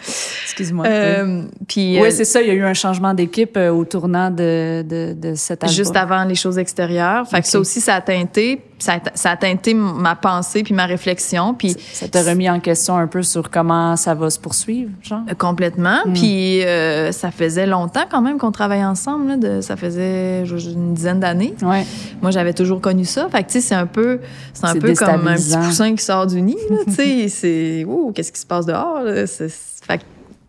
[0.44, 0.84] Excuse-moi.
[0.86, 0.92] oui.
[0.92, 2.40] Euh, puis Oui, euh, c'est ça.
[2.40, 5.76] Il y a eu un changement d'équipe euh, au tournant de, de, de cet album.
[5.76, 7.26] juste avant les choses extérieures.
[7.28, 10.74] Fait que ça aussi, ça a teinté, ça a, ça a teinté ma pensée puis
[10.74, 11.54] ma réflexion.
[11.54, 15.22] Puis Ça t'a remis en question un peu sur comment ça va se poursuivre, genre?
[15.30, 15.98] Euh, Complètement.
[16.06, 16.12] Mm.
[16.12, 19.28] Puis euh, ça faisait longtemps quand même qu'on travaillait ensemble.
[19.28, 21.54] Là, de, ça faisait une dizaine d'années.
[21.62, 21.84] Ouais.
[22.22, 23.28] Moi, j'avais toujours connu ça.
[23.28, 24.20] Fait que tu sais, c'est un peu,
[24.52, 26.56] c'est un peu comme un petit poussin qui sort du nid.
[26.70, 29.26] là, Tu sais, c'est ouh, qu'est-ce qui se passe dehors là?
[29.26, 29.48] C'est-
[29.84, 30.00] fait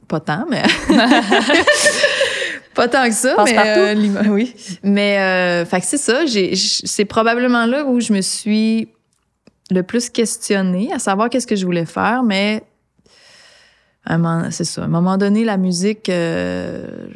[0.08, 0.62] pas tant, mais
[2.74, 3.36] pas tant que ça.
[3.36, 3.70] Passe mais partout.
[3.80, 4.54] euh, oui.
[4.84, 6.26] Mais euh, fait que c'est ça.
[6.26, 8.90] J'ai, c'est probablement là où je me suis
[9.72, 12.64] le plus questionnée, à savoir qu'est-ce que je voulais faire, mais
[14.06, 14.82] à un moment- c'est ça.
[14.84, 17.08] À un moment donné, la musique, euh,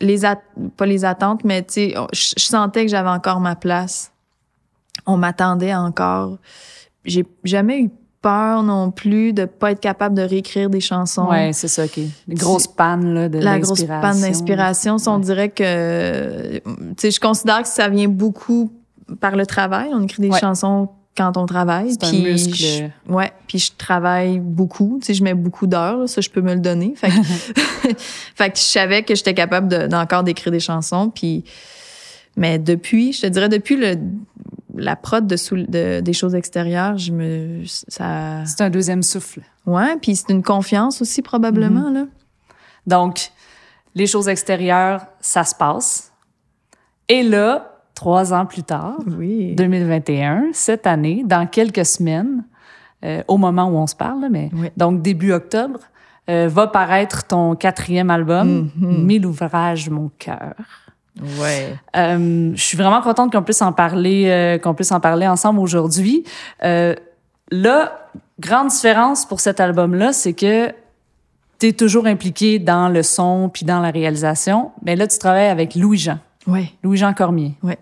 [0.00, 0.42] les at-
[0.76, 4.12] pas les attentes, mais tu sais, je je sentais que j'avais encore ma place.
[5.06, 6.38] On m'attendait encore.
[7.04, 7.90] J'ai jamais eu
[8.24, 11.28] peur non plus de pas être capable de réécrire des chansons.
[11.28, 11.98] Ouais, c'est ça, OK.
[12.26, 15.20] Les grosses pannes, là, de La grosse panne d'inspiration, ça, on Ouais.
[15.24, 16.62] dirait que, tu
[16.96, 18.72] sais, je considère que ça vient beaucoup
[19.20, 19.90] par le travail.
[19.92, 20.40] On écrit des Ouais.
[20.40, 21.92] chansons quand on travaille.
[22.02, 22.54] Un puis muscle.
[22.54, 24.98] je- ouais, puis je travaille beaucoup.
[25.02, 26.94] Tu sais, je mets beaucoup d'heures, ça, je peux me le donner.
[26.96, 27.12] Fait que,
[28.34, 31.10] fait que je savais que j'étais capable de- d'encore d'écrire des chansons.
[31.14, 31.44] Puis,
[32.38, 33.96] mais depuis, je te dirais, depuis le,
[34.76, 39.40] la prod de, sous- de- des choses extérieures, je me, ça, C'est un deuxième souffle.
[39.66, 41.94] ouais, puis c'est une confiance aussi probablement Mm-hmm.
[41.94, 42.04] là.
[42.86, 43.30] Donc,
[43.94, 46.12] les choses extérieures, ça se passe.
[47.08, 49.54] Et là, trois ans plus tard, Oui.
[49.54, 52.44] 2021, cette année, dans quelques semaines,
[53.04, 54.68] euh, au moment où on se parle, mais Oui.
[54.76, 55.80] donc début octobre,
[56.30, 59.04] euh, va paraître ton quatrième album, Mhm.
[59.04, 60.54] Mille ouvrages, mon cœur.
[61.22, 61.74] Ouais.
[61.96, 65.60] Euh, je suis vraiment contente qu'on puisse en parler, euh, qu'on puisse en parler ensemble
[65.60, 66.24] aujourd'hui.
[66.64, 66.94] Euh,
[67.50, 68.10] là,
[68.40, 70.68] grande différence pour cet album-là, c'est que
[71.60, 75.48] tu es toujours impliqué dans le son puis dans la réalisation, mais là, tu travailles
[75.48, 76.72] avec Louis-Jean, Ouais.
[76.82, 77.54] Louis-Jean Cormier.
[77.62, 77.78] Ouais.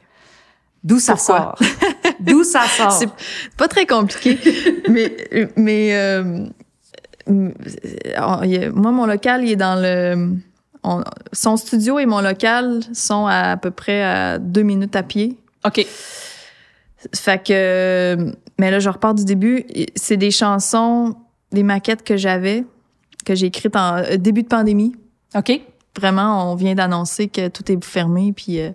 [0.85, 1.57] D'où ça Pourquoi?
[1.59, 1.59] sort?
[2.21, 2.93] D'où ça sort?
[2.93, 3.09] C'est
[3.57, 4.39] pas très compliqué,
[4.91, 5.15] mais
[5.57, 6.45] mais euh,
[7.29, 10.37] euh, moi mon local il est dans le
[10.85, 15.03] on- son studio et mon local sont à, à peu près à deux minutes à
[15.03, 15.37] pied.
[15.65, 15.87] OK.
[17.15, 19.65] Fait que mais là je repars du début.
[19.97, 21.17] C'est des chansons,
[21.53, 22.65] des maquettes que j'avais
[23.25, 24.95] que j'ai écrites en euh, début de pandémie.
[25.35, 25.61] OK.
[25.99, 28.71] Vraiment, on vient d'annoncer que tout est fermé, puis euh,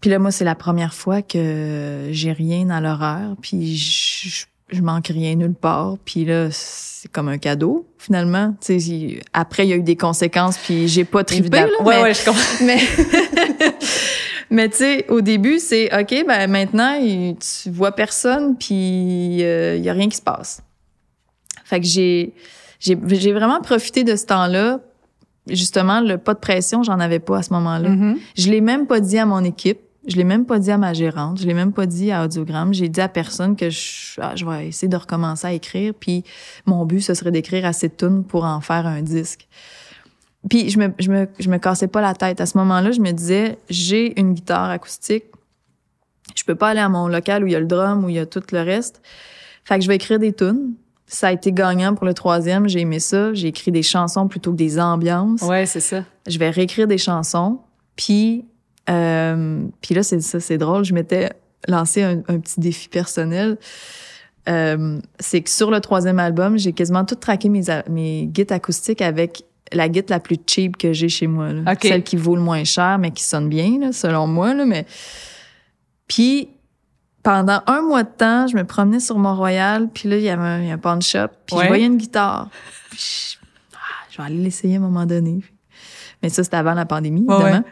[0.00, 4.80] puis là, moi, c'est la première fois que j'ai rien dans l'horaire, puis je, je,
[4.80, 8.54] manque rien nulle part, puis là, c'est comme un cadeau finalement.
[8.60, 11.66] Tu sais, il- après, il y a eu des conséquences, puis j'ai pas trippé là,
[11.80, 12.42] ouais, mais ouais, je comprends.
[12.64, 12.78] mais,
[14.50, 19.82] mais tu sais, au début, c'est OK, ben maintenant, tu vois personne, puis euh, il
[19.84, 20.62] y a rien qui se passe.
[21.64, 22.34] Fait que j'ai,
[22.80, 24.80] j'ai, j'ai vraiment profité de ce temps-là.
[25.48, 27.88] Justement, le pas de pression, j'en avais pas à ce moment-là.
[27.88, 28.18] Mhm.
[28.36, 29.80] Je l'ai même pas dit à mon équipe.
[30.06, 31.40] Je l'ai même pas dit à ma gérante.
[31.40, 32.74] Je l'ai même pas dit à Audiogramme.
[32.74, 35.94] J'ai dit à personne que je, ah, je vais essayer de recommencer à écrire.
[35.94, 36.24] Puis
[36.66, 39.48] mon but, ce serait d'écrire assez de tunes pour en faire un disque.
[40.50, 42.40] Puis je me, je me, je me cassais pas la tête.
[42.40, 45.24] À ce moment-là, je me disais, j'ai une guitare acoustique.
[46.34, 48.16] Je peux pas aller à mon local où il y a le drum, où il
[48.16, 49.02] y a tout le reste.
[49.64, 50.74] Fait que je vais écrire des tunes.
[51.06, 52.68] Ça a été gagnant pour le troisième.
[52.68, 53.34] J'ai aimé ça.
[53.34, 55.42] J'ai écrit des chansons plutôt que des ambiances.
[55.42, 56.04] Ouais, c'est ça.
[56.26, 57.60] Je vais réécrire des chansons.
[57.94, 58.46] Puis,
[58.92, 60.84] euh, puis là, c'est ça, c'est drôle.
[60.84, 61.30] Je m'étais
[61.68, 63.56] lancé un, un, petit défi personnel.
[64.48, 69.00] Euh, c'est que sur le troisième album, j'ai quasiment tout traqué mes, mes guides acoustiques
[69.02, 71.52] avec la guide la plus cheap que j'ai chez moi.
[71.52, 71.72] Là.
[71.72, 71.88] Okay.
[71.88, 74.52] Celle qui vaut le moins cher, mais qui sonne bien, là, selon moi.
[74.54, 74.84] Là, mais...
[76.08, 76.48] Puis,
[77.22, 80.42] pendant un mois de temps, je me promenais sur Mont-Royal, puis là, il y avait
[80.42, 81.62] un, il y a un pawn shop, puis Ouais.
[81.62, 82.50] je voyais une guitare.
[82.90, 83.78] Puis je, ah,
[84.10, 85.40] je vais aller l'essayer à un moment donné.
[86.22, 87.44] Mais ça, c'était avant la pandémie, évidemment.
[87.44, 87.62] ouais.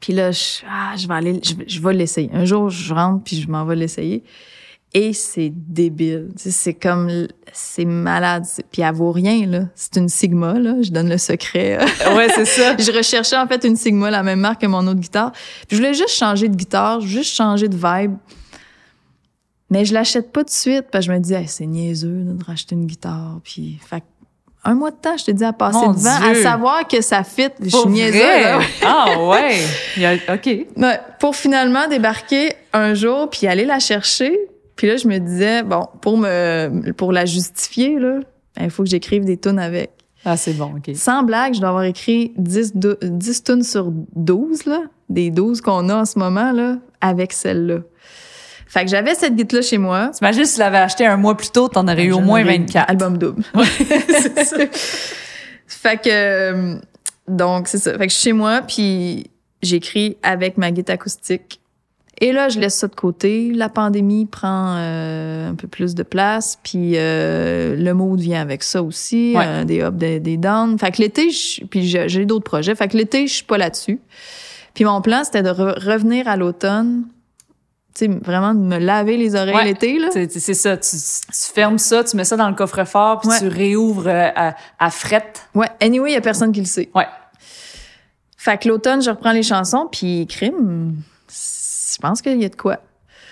[0.00, 2.30] Puis là, je, ah, je vais aller, je, vais- je vais l'essayer.
[2.32, 4.22] Un jour, je rentre, puis je m'en vais l'essayer.
[4.94, 6.28] Et c'est débile.
[6.36, 7.10] C'est comme,
[7.52, 8.44] c'est malade.
[8.72, 9.64] Puis elle vaut rien, là.
[9.74, 10.80] C'est une Sigma, là.
[10.80, 11.78] Je donne le secret.
[12.16, 12.74] Ouais, c'est ça.
[12.78, 15.32] je recherchais, en fait, une Sigma, la même marque que mon autre guitare.
[15.66, 18.14] Puis je voulais juste changer de guitare, juste changer de vibe.
[19.70, 22.22] Mais je l'achète pas tout de suite, parce que je me dis, Hey, c'est niaiseux
[22.24, 23.40] là, de racheter une guitare.
[23.44, 24.02] Puis, fait
[24.64, 27.22] un mois de temps, je te dis, à passer Mon devant, à savoir que ça
[27.24, 27.48] fit.
[27.60, 27.78] Je suis
[28.42, 28.58] là.
[28.84, 29.56] Ah ouais.
[29.96, 30.46] Il y a- OK.
[30.46, 34.36] Ouais, pour finalement débarquer un jour puis aller la chercher.
[34.76, 38.18] Puis là, je me disais, bon, pour me pour la justifier, là,
[38.56, 39.90] ben, il faut que j'écrive des tunes avec.
[40.24, 40.94] Ah, c'est bon, OK.
[40.96, 45.60] Sans blague, je dois avoir écrit 10, dou- 10 tunes sur 12, là, des 12
[45.60, 47.78] qu'on a en ce moment, là, avec celle-là.
[48.68, 50.10] Fait que j'avais cette guitare-là chez moi.
[50.14, 52.58] T'imagines si tu l'avais acheté un mois plus tôt, t'en aurais eu au moins aurais
[52.58, 52.90] 24.
[52.90, 53.42] Album double.
[54.08, 54.56] c'est ça.
[55.66, 56.78] Fait que euh,
[57.26, 57.92] donc c'est ça.
[57.92, 59.30] Fait que je suis chez moi puis
[59.62, 61.60] j'écris avec ma guitare acoustique.
[62.20, 63.52] Et là, je laisse ça de côté.
[63.54, 68.64] La pandémie prend euh, un peu plus de place, puis euh, le mood vient avec
[68.64, 69.44] ça aussi, Ouais.
[69.46, 70.76] euh, des ups, des, des downs.
[70.80, 72.74] Fait que l'été, je- puis j'ai d'autres projets.
[72.74, 74.00] Fait que l'été, je suis pas là-dessus.
[74.74, 77.04] Puis mon plan, c'était de re- revenir à l'automne,
[78.06, 79.64] vraiment de me laver les oreilles Ouais.
[79.64, 80.08] l'été là.
[80.12, 80.76] C'est ça.
[80.76, 83.38] Tu, tu fermes ça, tu mets ça dans le coffre-fort, puis Ouais.
[83.40, 85.48] tu réouvres euh, à, à frette.
[85.54, 85.66] Ouais.
[85.80, 86.88] Anyway, il y a personne qui le sait.
[86.94, 87.06] Ouais.
[88.36, 90.94] Fait que l'automne, je reprends les chansons, puis crime,
[91.28, 92.78] je pense qu'il y a de quoi.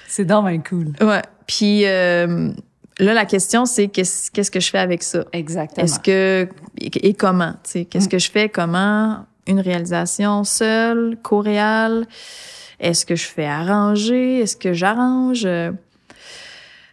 [0.09, 0.89] C'est bien cool.
[1.01, 1.23] Ouais.
[1.47, 2.51] Puis euh,
[2.99, 5.25] là, la question, c'est qu'est-ce qu'est-ce que je fais avec ça?
[5.33, 5.85] Exactement.
[5.85, 6.49] Est-ce que...
[6.79, 7.53] Et, et comment?
[7.63, 8.11] tu sais, Qu'est-ce Mm.
[8.11, 8.49] que je fais?
[8.49, 9.27] Comment?
[9.47, 12.07] Une réalisation seule, coréale?
[12.81, 14.41] Est-ce que je fais arranger?
[14.41, 15.45] Est-ce que j'arrange?
[15.45, 15.73] Euh,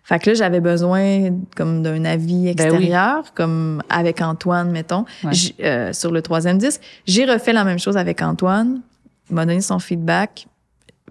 [0.03, 5.65] Fait que là, j'avais besoin comme d'un avis extérieur, comme avec Antoine, mettons, Ben Ouais.
[5.65, 6.81] Euh, sur le troisième disque.
[7.05, 8.81] J'ai refait la même chose avec Antoine.
[9.30, 10.47] Il m'a donné son feedback.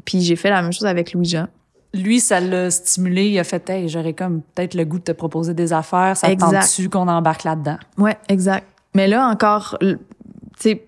[0.04, 1.48] Puis j'ai fait la même chose avec Louis-Jean.
[1.94, 3.26] Lui, ça l'a stimulé.
[3.28, 6.16] Il a fait, hey, j'aurais comme peut-être le goût de te proposer des affaires.
[6.16, 7.78] Ça tente-tu qu'on embarque là-dedans?
[7.98, 8.66] Ouais, exact.
[8.94, 9.96] Mais là encore, tu
[10.58, 10.86] sais,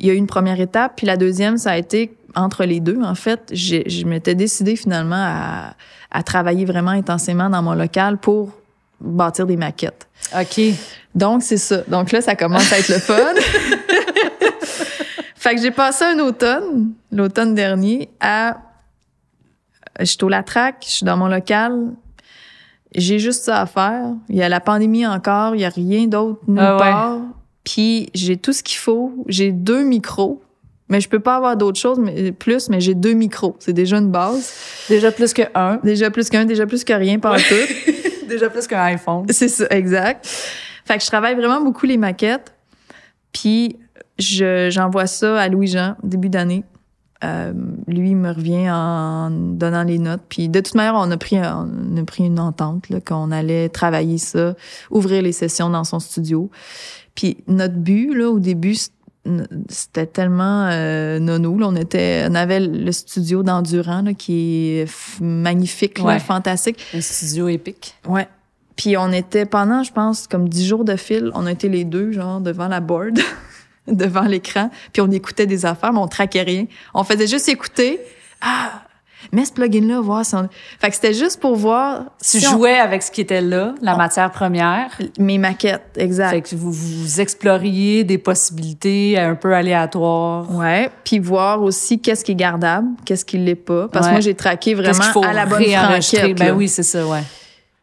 [0.00, 2.80] il y a eu une première étape, puis la deuxième, ça a été entre les
[2.80, 3.00] deux.
[3.02, 5.74] En fait, je m'étais décidée finalement à,
[6.10, 8.50] à travailler vraiment intensément dans mon local pour
[9.00, 10.06] bâtir des maquettes.
[10.38, 10.60] OK.
[11.14, 11.78] Donc, c'est ça.
[11.88, 13.14] Donc là, ça commence à être le fun.
[15.34, 18.58] fait que j'ai passé un automne, l'automne dernier, à...
[19.98, 21.90] Je suis au Latrac, je suis dans mon local,
[22.94, 24.14] j'ai juste ça à faire.
[24.28, 26.78] Il y a la pandémie encore, il y a rien d'autre nulle Ah ouais.
[26.78, 27.18] part.
[27.64, 29.12] Puis j'ai tout ce qu'il faut.
[29.28, 30.42] J'ai deux micros.
[30.88, 33.56] Mais je peux pas avoir d'autres choses mais, plus, mais j'ai deux micros.
[33.60, 34.52] C'est déjà une base.
[34.88, 35.78] Déjà plus que un.
[35.82, 37.54] Déjà plus qu'un, déjà plus que rien, pas tout.
[38.28, 39.26] Déjà plus qu'un iPhone.
[39.28, 40.26] C'est ça, exact.
[40.86, 42.54] Fait que je travaille vraiment beaucoup les maquettes.
[43.32, 43.76] Puis
[44.18, 46.64] je, j'envoie ça à Louis-Jean, début d'année.
[47.24, 47.52] Euh,
[47.86, 50.22] lui, il me revient en donnant les notes.
[50.28, 53.68] Puis de toute manière, on a pris, on a pris une entente là, qu'on allait
[53.68, 54.54] travailler ça,
[54.90, 56.50] ouvrir les sessions dans son studio.
[57.14, 58.76] Puis notre but, là, au début,
[59.68, 61.56] c'était tellement euh, nono.
[61.58, 64.86] Là, on était, on avait le studio d'Endurant là, qui est
[65.20, 66.18] magnifique, là, Ouais.
[66.18, 66.84] fantastique.
[66.94, 67.94] Un studio épique.
[68.06, 68.28] Ouais.
[68.74, 71.84] Puis on était pendant, je pense, comme dix jours de fil, on a été les
[71.84, 73.20] deux, genre, devant la board,
[73.86, 76.66] devant l'écran, puis on écoutait des affaires, mais on traquait rien.
[76.94, 78.00] On faisait juste écouter.
[78.40, 78.82] Ah,
[79.32, 80.48] mets ce plugin-là, voir si on...
[80.78, 83.74] Fait que c'était juste pour voir Tu si on- jouais avec ce qui était là,
[83.80, 84.90] la matière première?
[85.18, 86.30] mes maquettes, exact.
[86.30, 90.54] Fait que vous, vous exploriez des possibilités un peu aléatoires.
[90.54, 93.88] Ouais, puis voir aussi qu'est-ce qui est gardable, qu'est-ce qui l'est pas.
[93.88, 94.12] Parce que Ouais.
[94.16, 96.38] moi, j'ai traqué vraiment qu'il faut à la bonne franquette.
[96.38, 96.54] Ben là.
[96.54, 97.22] oui, c'est ça, ouais.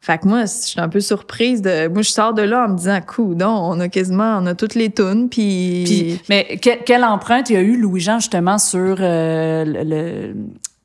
[0.01, 1.87] Fait que moi, je suis un peu surprise de.
[1.89, 2.99] Moi, je sors de là en me disant,
[3.35, 5.83] non, on a quasiment, on a toutes les tunes, puis.
[5.85, 10.35] Puis, mais que- quelle empreinte il y a eu Louis-Jean justement sur euh, le-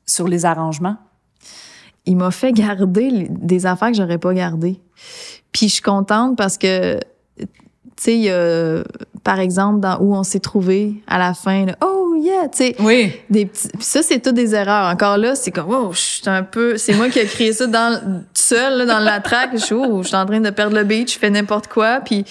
[0.05, 0.97] sur les arrangements?
[2.05, 4.79] il m'a fait garder des affaires que j'aurais pas gardées.
[5.51, 6.99] Puis je suis contente parce que,
[7.37, 7.47] tu
[7.97, 8.83] sais, il y a,
[9.23, 12.75] par exemple, dans où on s'est trouvé à la fin, là, oh yeah, tu sais,
[12.79, 13.13] Oui.
[13.29, 13.69] des petits.
[13.69, 14.91] Puis ça, c'est toutes des erreurs.
[14.91, 16.77] Encore là, c'est comme, oh, je suis un peu.
[16.77, 19.51] C'est moi qui ai créé ça dans, tout seul, là, dans la track.
[19.53, 22.01] Je suis, oh, je suis en train de perdre le beat, je fais n'importe quoi.
[22.01, 22.23] Puis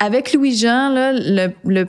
[0.00, 1.86] avec Louis-Jean, là, le, le,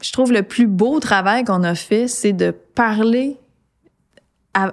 [0.00, 3.36] je trouve le plus beau travail qu'on a fait, c'est de parler.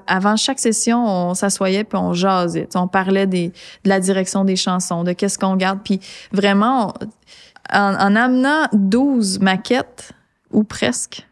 [0.08, 2.70] Avant chaque session, on s'assoyait puis on jasait.
[2.76, 3.50] On parlait des,
[3.84, 5.80] de la direction des chansons, de qu'est-ce qu'on garde.
[5.84, 6.00] Puis
[6.32, 10.12] vraiment, on- en, en amenant 12 maquettes,
[10.52, 11.28] ou presque,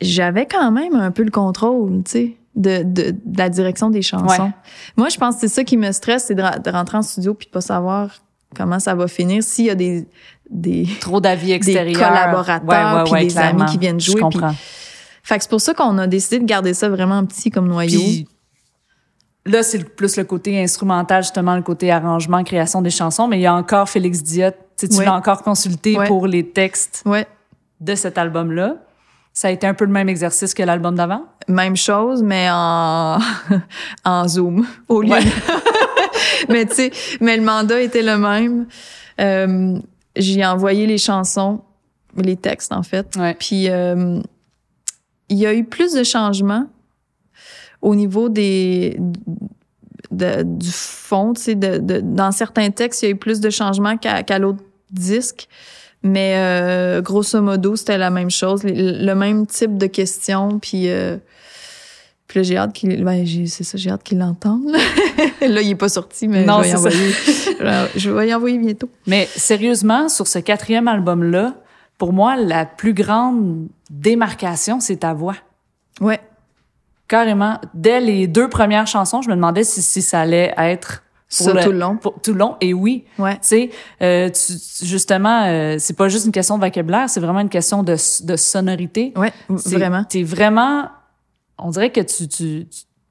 [0.00, 4.00] j'avais quand même un peu le contrôle, tu sais, de, de, de la direction des
[4.02, 4.44] chansons.
[4.44, 4.50] Ouais.
[4.96, 7.34] Moi, je pense que c'est ça qui me stresse, c'est de, de rentrer en studio
[7.34, 8.10] puis de pas savoir
[8.54, 9.42] comment ça va finir.
[9.42, 10.06] S'il y a des,
[10.48, 12.00] des, Trop d'avis des extérieurs.
[12.08, 13.62] collaborateurs puis des clairement.
[13.64, 14.20] amis qui viennent Je jouer.
[14.22, 14.54] puis- comprends.
[15.26, 17.98] Fait que c'est pour ça qu'on a décidé de garder ça vraiment petit comme noyau.
[17.98, 18.26] Puis
[19.44, 23.42] là, c'est plus le côté instrumental, justement, le côté arrangement, création des chansons, mais il
[23.42, 24.50] y a encore Félix Diot.
[24.76, 25.04] Tu Ouais.
[25.04, 26.06] l'as encore consulté Ouais.
[26.06, 27.26] pour les textes ouais.
[27.80, 28.76] de cet album-là.
[29.32, 31.24] Ça a été un peu le même exercice que l'album d'avant?
[31.48, 33.18] Même chose, mais en,
[34.04, 35.10] en Zoom, au lieu.
[36.48, 36.90] Mais tu sais,
[37.20, 38.66] mais le mandat était le même.
[39.20, 39.78] Euh,
[40.14, 41.60] j'ai envoyé les chansons,
[42.16, 43.18] les textes, en fait.
[43.38, 44.20] Puis, euh,
[45.28, 46.66] il y a eu plus de changements
[47.82, 48.98] au niveau des
[50.10, 53.40] de- du fond, tu sais, de, de- dans certains textes, il y a eu plus
[53.40, 55.48] de changements qu'à qu'à l'autre disque.
[56.02, 60.60] Mais euh, grosso modo, c'était la même chose, le, le même type de questions.
[60.60, 61.16] Puis, euh,
[62.28, 63.02] puis là, j'ai hâte qu'il...
[63.02, 64.62] Ben, c'est ça, j'ai hâte qu'il l'entende.
[65.40, 67.10] là, il est pas sorti, mais Non, je vais y envoyer.
[67.10, 68.88] je- je vais y envoyer bientôt.
[69.08, 71.54] Mais sérieusement, sur ce quatrième album-là,
[71.98, 75.36] pour moi, la plus grande démarcation, c'est ta voix.
[76.00, 76.20] Ouais.
[77.08, 77.58] Carrément.
[77.74, 81.62] Dès les deux premières chansons, je me demandais si, si ça allait être pour Ça,
[81.62, 81.96] tout le long.
[81.96, 82.56] pour tout le long.
[82.60, 83.34] Et oui, Ouais.
[83.34, 83.70] tu sais,
[84.02, 87.82] euh, tu- justement, euh, c'est pas juste une question de vocabulaire, c'est vraiment une question
[87.82, 87.92] de,
[88.24, 89.12] de sonorité.
[89.16, 90.04] Ouais, C'est- vraiment.
[90.04, 90.88] T'es vraiment,
[91.58, 92.66] on dirait que tu, tu,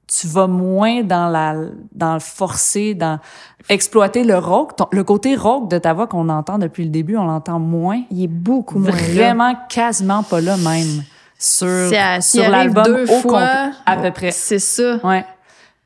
[0.07, 1.55] tu- vas moins dans la,
[1.93, 3.19] dans le forcer, dans
[3.69, 7.17] exploiter le rock, ton- le côté rock de ta voix qu'on entend depuis le début,
[7.17, 8.01] on l'entend moins.
[8.11, 8.97] Il est beaucoup moins là.
[9.13, 11.03] Vraiment quasiment pas là même
[11.37, 11.67] sur,
[11.97, 14.31] à- sur l'album deux au fois, à peu près.
[14.31, 14.97] C'est ça.
[15.03, 15.25] Ouais.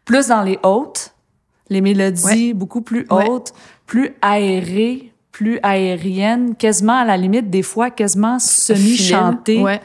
[0.06, 1.14] Plus dans les hautes,
[1.70, 2.54] les mélodies Ouais.
[2.54, 3.28] beaucoup plus Ouais.
[3.30, 3.54] hautes,
[3.86, 9.62] plus aérées, plus aériennes, quasiment à la limite des fois quasiment semi-chantées.
[9.62, 9.80] Ouais.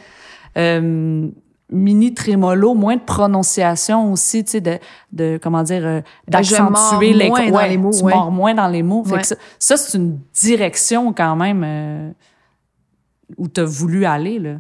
[0.57, 1.29] Euh,
[1.71, 4.79] mini trémolo, moins de prononciation aussi, tu sais, de,
[5.13, 8.15] de comment dire, euh, d'accentuer Ben, mords les moins dans les mots, Tu ouais.
[8.15, 9.03] mords moins dans les mots.
[9.05, 9.21] Fait Ouais.
[9.23, 12.11] que ça, ça, c'est une direction quand même euh,
[13.39, 14.55] où tu as voulu aller, là.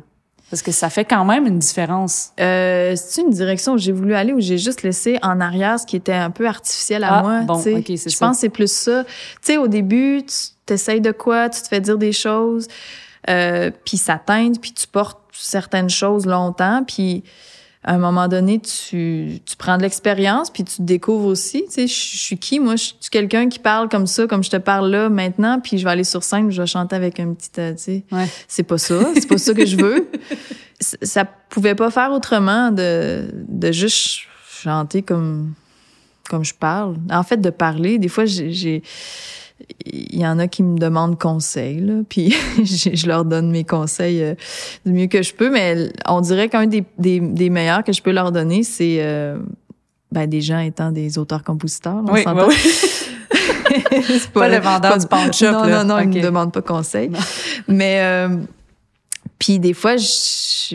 [0.51, 2.31] Parce que ça fait quand même une différence.
[2.39, 5.87] Euh, c'est une direction où j'ai voulu aller où j'ai juste laissé en arrière ce
[5.87, 7.41] qui était un peu artificiel à Ah, moi.
[7.41, 7.75] bon, tu sais?
[7.75, 8.27] ok, c'est Je ça.
[8.27, 9.05] pense que c'est plus ça.
[9.05, 9.11] Tu
[9.43, 12.69] sais, au début, tu t'essayes de quoi, tu te fais dire des choses,
[13.29, 17.23] euh, puis ça teinte, puis tu portes certaines choses longtemps, puis
[17.87, 21.65] à un moment donné, tu, tu prends de l'expérience, puis tu te découvres aussi.
[21.67, 22.59] Tu sais, je je suis qui?
[22.59, 25.77] Moi, je suis quelqu'un qui parle comme ça, comme je te parle là maintenant, puis
[25.77, 27.51] je vais aller sur scène, je vais chanter avec un petit...
[27.59, 28.05] euh, tu sais.
[28.11, 28.27] Ouais.
[28.49, 28.99] C'est pas ça.
[29.15, 30.09] C'est pas ça que je veux.
[30.81, 34.21] Ça pouvait pas faire autrement de, de juste
[34.51, 35.55] chanter comme,
[36.29, 36.97] comme je parle.
[37.11, 37.99] En fait, de parler.
[37.99, 38.83] Des fois, j'ai- j'ai...
[39.87, 42.35] Il y en a qui me demandent conseil, là, puis
[42.65, 44.35] je leur donne mes conseils euh,
[44.85, 48.03] du mieux que je peux, mais on dirait qu'un des, des, des meilleurs que je
[48.03, 49.39] peux leur donner, c'est euh,
[50.13, 52.03] ben, des gens étant des auteurs-compositeurs.
[52.09, 52.49] Oui, s'entend.
[52.49, 52.55] oui,
[54.03, 55.83] C'est Pas le vendeur du pawn shop, Non, là.
[55.85, 57.11] non, non, ils me demandent pas conseil.
[57.67, 58.37] Mais euh,
[59.39, 60.07] puis des fois, je,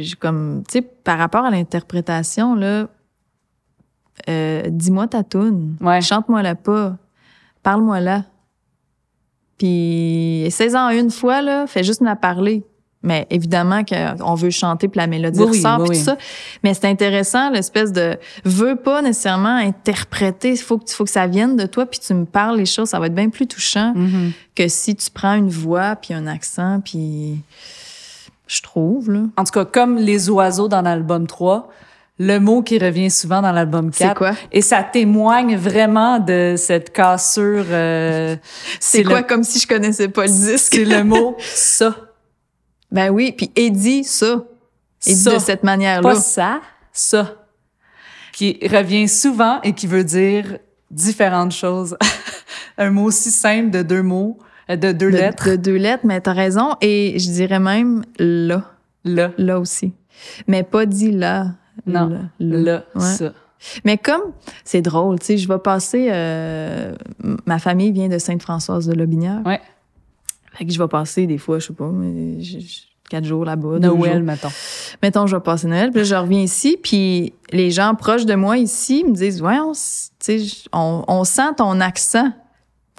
[0.02, 2.88] je- comme tu sais, par rapport à l'interprétation là,
[4.70, 6.02] dis-moi ta tune, Ouais.
[6.02, 6.98] chante-moi la pas,
[7.64, 8.24] parle-moi là.
[9.60, 12.64] Puis essaie-en une fois là, fais juste me la parler.
[13.02, 15.98] Mais évidemment qu'on veut chanter puis la mélodie Oui, ressort oui, puis oui.
[16.00, 16.18] tout ça.
[16.64, 21.26] Mais c'est intéressant l'espèce de veux pas nécessairement interpréter, il faut que faut que ça
[21.28, 23.94] vienne de toi puis tu me parles les choses, ça va être bien plus touchant
[23.96, 24.32] Mhm.
[24.54, 27.40] que si tu prends une voix puis un accent puis
[28.48, 29.22] je trouve là.
[29.38, 31.70] En tout cas, comme les oiseaux dans l'album 3,
[32.22, 33.98] le mot qui revient souvent dans l'album 4.
[34.10, 34.32] C'est quoi?
[34.52, 37.66] Et ça témoigne vraiment de cette cassure.
[37.70, 38.36] euh,
[38.80, 40.74] C'est quoi le- comme si je connaissais pas le disque?
[40.76, 41.96] C'est le mot ça.
[42.92, 44.44] Ben oui, puis Eddie ça.
[45.06, 45.34] Eddie Ça.
[45.36, 46.10] de cette manière-là.
[46.10, 46.60] Pas ça,
[46.92, 47.36] ça.
[48.34, 50.58] Qui revient souvent et qui veut dire
[50.92, 51.96] différentes choses.
[52.78, 54.40] un mot aussi simple de deux mots,
[54.70, 55.50] euh, de deux de, lettres.
[55.52, 56.76] de deux lettres, mais t'as raison.
[56.82, 58.64] Et je dirais même là.
[59.06, 59.32] Là.
[59.38, 59.94] Là aussi.
[60.48, 61.54] Mais pas dit là.
[61.86, 62.10] Non.
[62.10, 62.20] Là.
[62.40, 63.02] Là, Ouais.
[63.02, 63.34] ça.
[63.84, 64.32] Mais comme
[64.64, 66.08] c'est drôle, tu sais, je vais passer.
[66.12, 66.94] euh,
[67.46, 69.42] ma famille vient de Sainte-Françoise de Lobinière.
[69.46, 69.60] Ouais.
[70.54, 72.80] Fait que je vais passer des fois, je sais pas, mais je- je-
[73.10, 73.80] quatre jours là-bas.
[73.80, 74.50] Noël, mettons.
[75.02, 78.36] Mettons, je vais passer Noël, puis là, je reviens ici, puis les gens proches de
[78.36, 82.32] moi ici me disent, ouais, on, s- tu sais, on, on sent ton accent.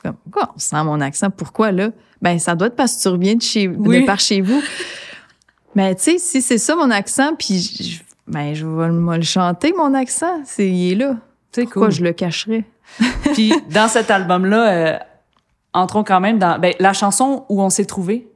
[0.02, 1.30] Comme, quoi, on sent mon accent?
[1.30, 1.90] Pourquoi là?
[2.22, 4.00] Ben, ça doit être parce que tu reviens de chez, Oui.
[4.02, 4.60] de par chez vous.
[5.74, 8.00] Mais tu sais, si c'est ça mon accent, puis je,
[8.30, 10.40] ben, je vais me le chanter, mon accent.
[10.44, 11.16] C'est, il est là.
[11.52, 11.92] C'est Pourquoi cool.
[11.92, 12.64] je le cacherais?
[13.34, 14.98] Puis dans cet album-là, euh,
[15.72, 18.28] entrons quand même dans ben, la chanson où on s'est trouvé.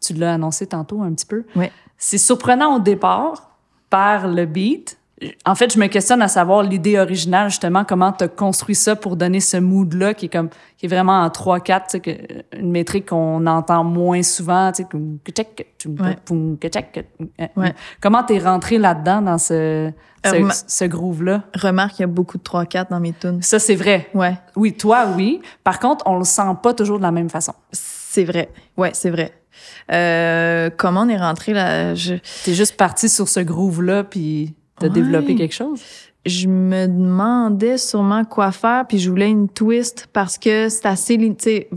[0.00, 1.44] Tu l'as annoncé tantôt un petit peu.
[1.54, 1.70] Ouais.
[1.96, 3.50] C'est surprenant au départ
[3.90, 4.98] par le beat.
[5.44, 8.96] En fait, je me questionne à savoir l'idée originale, justement, comment tu as construit ça
[8.96, 12.56] pour donner ce mood-là qui est comme, qui est vraiment en 3-4, tu sais, que-
[12.58, 14.88] une métrique qu'on entend moins souvent, tu sais,
[17.58, 17.68] euh.
[18.00, 19.90] Comment t'es rentré là-dedans, dans ce,
[20.24, 21.42] ce, Euh, ce groove-là?
[21.54, 23.42] Remarque, il y a beaucoup de 3-4 dans mes tunes.
[23.42, 24.08] Ça, c'est vrai.
[24.14, 25.40] Ouais, Oui, toi, oui.
[25.64, 27.52] Par contre, on le sent pas toujours de la même façon.
[27.72, 28.50] c'est vrai.
[28.76, 29.32] Ouais, c'est vrai.
[29.90, 31.94] Euh, comment on est rentré là?
[31.94, 34.92] Je, T'es juste parti sur ce groove-là, puis t'as Ouais.
[34.92, 35.80] développé quelque chose?
[36.24, 41.16] je me demandais sûrement quoi faire, puis je voulais une twist parce que c'est assez,
[41.16, 41.68] lin- tu sais,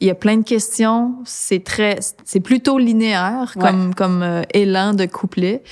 [0.00, 3.62] il y a plein de questions, c'est très, c'est plutôt linéaire Ouais.
[3.62, 5.62] comme comme euh, élan de couplet.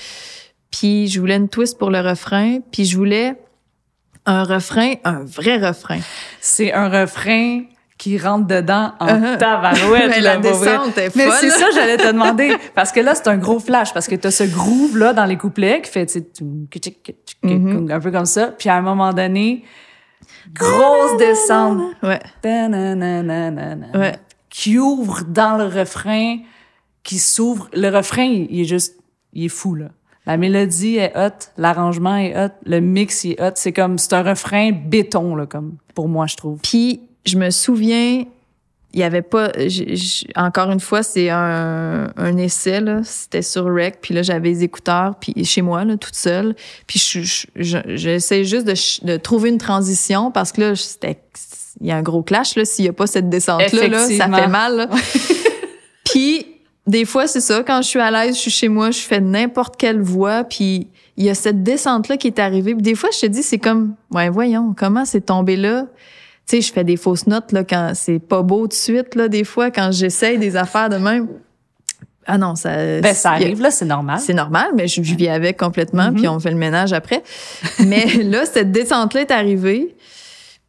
[0.70, 3.36] Puis je voulais une twist pour le refrain, puis je voulais
[4.26, 6.00] un refrain, un vrai refrain.
[6.42, 7.62] C'est un refrain
[8.04, 9.38] qui rentre dedans en Uh-huh.
[9.38, 10.10] tabarouette.
[10.10, 12.54] Mais là, la descente est Mais c'est ça, j'allais te demander.
[12.74, 13.94] Parce que là, c'est un gros flash.
[13.94, 16.06] Parce que t'as ce groove-là dans les couplets qui fait,
[17.42, 17.90] Mhm.
[17.90, 18.48] un peu comme ça.
[18.48, 19.64] Puis à un moment donné,
[20.52, 21.78] grosse descente.
[23.94, 24.12] Ouais.
[24.50, 26.36] Qui ouvre dans le refrain,
[27.04, 27.70] qui s'ouvre.
[27.72, 28.98] Le refrain, il est juste,
[29.32, 29.86] il est fou, là.
[30.26, 33.52] La mélodie est hot, l'arrangement est hot, le mix est hot.
[33.54, 36.58] C'est comme, c'est un refrain béton, là, comme, pour moi, je trouve.
[36.62, 38.24] Puis je me souviens,
[38.92, 39.50] il y avait pas.
[39.66, 43.00] j- j- encore une fois, c'est un, un essai là.
[43.02, 43.98] C'était sur Rec.
[44.00, 46.54] Puis là, j'avais les écouteurs, puis chez moi là, toute seule.
[46.86, 48.74] Puis je- je- je- j'essaie juste de,
[49.06, 51.18] de trouver une transition parce que là, c'était.
[51.80, 52.64] Il y a un gros clash là.
[52.64, 54.76] S'il y a pas cette descente là, ça fait mal.
[54.76, 54.88] là.
[56.04, 56.46] puis
[56.86, 57.62] des fois, c'est ça.
[57.66, 60.86] Quand je suis à l'aise, je suis chez moi, je fais n'importe quelle voix, puis
[61.16, 62.74] il y a cette descente-là qui est arrivée.
[62.74, 65.86] Puis des fois, je te dis, c'est comme, ouais, voyons, comment c'est tombé là?
[66.46, 69.28] Tu sais, je fais des fausses notes, là, quand c'est pas beau de suite, là,
[69.28, 71.26] des fois, quand j'essaye des affaires de même.
[72.26, 72.70] Ah non, ça.
[73.00, 74.18] Ben, ça arrive, là, c'est normal.
[74.18, 76.14] c'est normal, mais je, je vis avec complètement, Mhm.
[76.16, 77.22] puis on fait le ménage après.
[77.86, 79.94] mais là, cette descente-là est arrivée,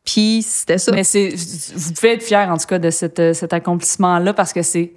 [0.06, 0.92] puis c'était ça.
[0.94, 1.30] Mais c'est,
[1.76, 4.94] vous pouvez être fiers, en tout cas, de cet, euh, cet accomplissement-là parce que c'est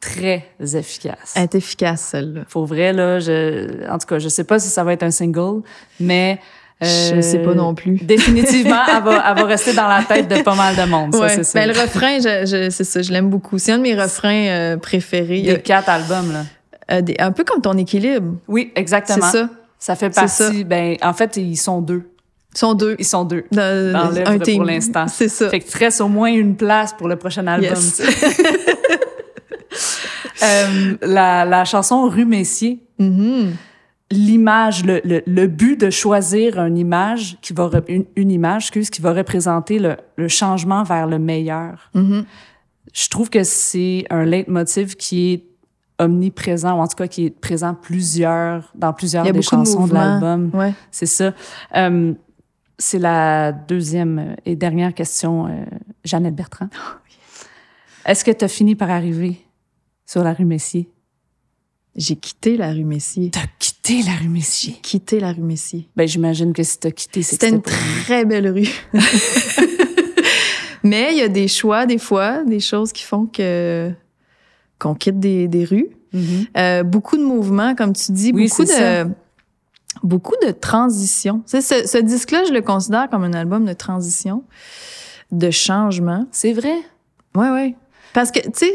[0.00, 1.34] très efficace.
[1.36, 2.42] Elle est efficace, celle-là.
[2.48, 5.10] Pour vrai, là, je, en tout cas, je sais pas si ça va être un
[5.10, 5.62] single,
[6.00, 6.40] mais.
[6.82, 7.92] Je euh, sais pas non plus.
[8.02, 11.20] Définitivement, elle va, elle va rester dans la tête de pas mal de monde, ça,
[11.20, 11.28] Ouais.
[11.28, 11.60] c'est sûr.
[11.60, 13.58] Ben, le refrain, je, je- c'est ça, je l'aime beaucoup.
[13.58, 15.42] C'est un de mes refrains euh, préférés.
[15.42, 16.42] Des quatre albums, là.
[16.92, 18.34] euh, des- un peu comme ton équilibre.
[18.48, 19.26] Oui, C'est exactement.
[19.30, 19.48] ça.
[19.78, 20.36] Ça fait C'est partie.
[20.36, 20.50] ça.
[20.64, 22.04] Ben, en fait, ils sont deux.
[22.54, 22.96] Ils sont deux.
[22.98, 23.44] Ils sont deux.
[23.52, 25.06] Dans, Dans l'œuvre pour l'instant.
[25.06, 25.48] C'est ça.
[25.50, 27.68] Fait que tu restes au moins une place pour le prochain album.
[27.70, 28.02] Yes.
[30.42, 33.52] Euh, la, la chanson Rue Messier, Mhm.
[34.10, 38.90] L'image, le, le, le but de choisir une image qui va une, une image, excuse,
[38.90, 41.90] qui va représenter le, le changement vers le meilleur.
[41.94, 42.24] Mhm.
[42.92, 45.44] Je trouve que c'est un leitmotiv qui est
[46.00, 49.94] omniprésent, ou en tout cas qui est présent plusieurs, dans plusieurs des de chansons de
[49.94, 50.50] l'album.
[50.54, 50.72] Ouais.
[50.90, 51.32] C'est ça.
[51.76, 52.14] Euh,
[52.78, 55.64] c'est la deuxième et dernière question, euh,
[56.02, 56.68] Jeannette Bertrand.
[56.74, 56.96] Oh,
[58.06, 59.38] Est-ce que tu as fini par arriver
[60.06, 60.88] sur la rue Messier?
[61.94, 63.30] J'ai quitté la rue Messier.
[63.30, 64.78] T'as quitté la rue Messier?
[64.82, 65.88] Quitté la rue Messier.
[65.96, 68.68] Ben, j'imagine que si t'as quitté, C'était une très belle rue.
[70.82, 73.90] Mais il y a des choix, des fois, des choses qui font que
[74.78, 75.90] qu'on quitte des, des rues.
[76.12, 76.46] Mhm.
[76.56, 79.10] Euh, beaucoup de mouvements, comme tu dis, Oui, beaucoup de
[80.02, 81.42] beaucoup de transitions.
[81.46, 84.44] Ce, ce disque-là, je le considère comme un album de transition,
[85.32, 86.26] de changement.
[86.30, 86.76] C'est vrai?
[87.34, 87.76] Ouais, ouais.
[88.14, 88.74] Parce que, tu sais,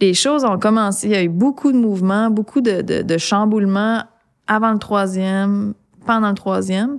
[0.00, 1.08] les choses ont commencé.
[1.08, 4.04] Il y a eu beaucoup de mouvements, beaucoup de, de, de chamboulements
[4.48, 5.74] avant le troisième,
[6.06, 6.98] pendant le troisième.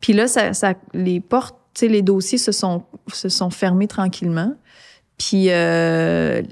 [0.00, 2.82] Puis là, ça, ça, les portes, tu sais, les dossiers se sont,
[3.12, 4.52] se sont fermés tranquillement.
[5.16, 6.42] Puis euh,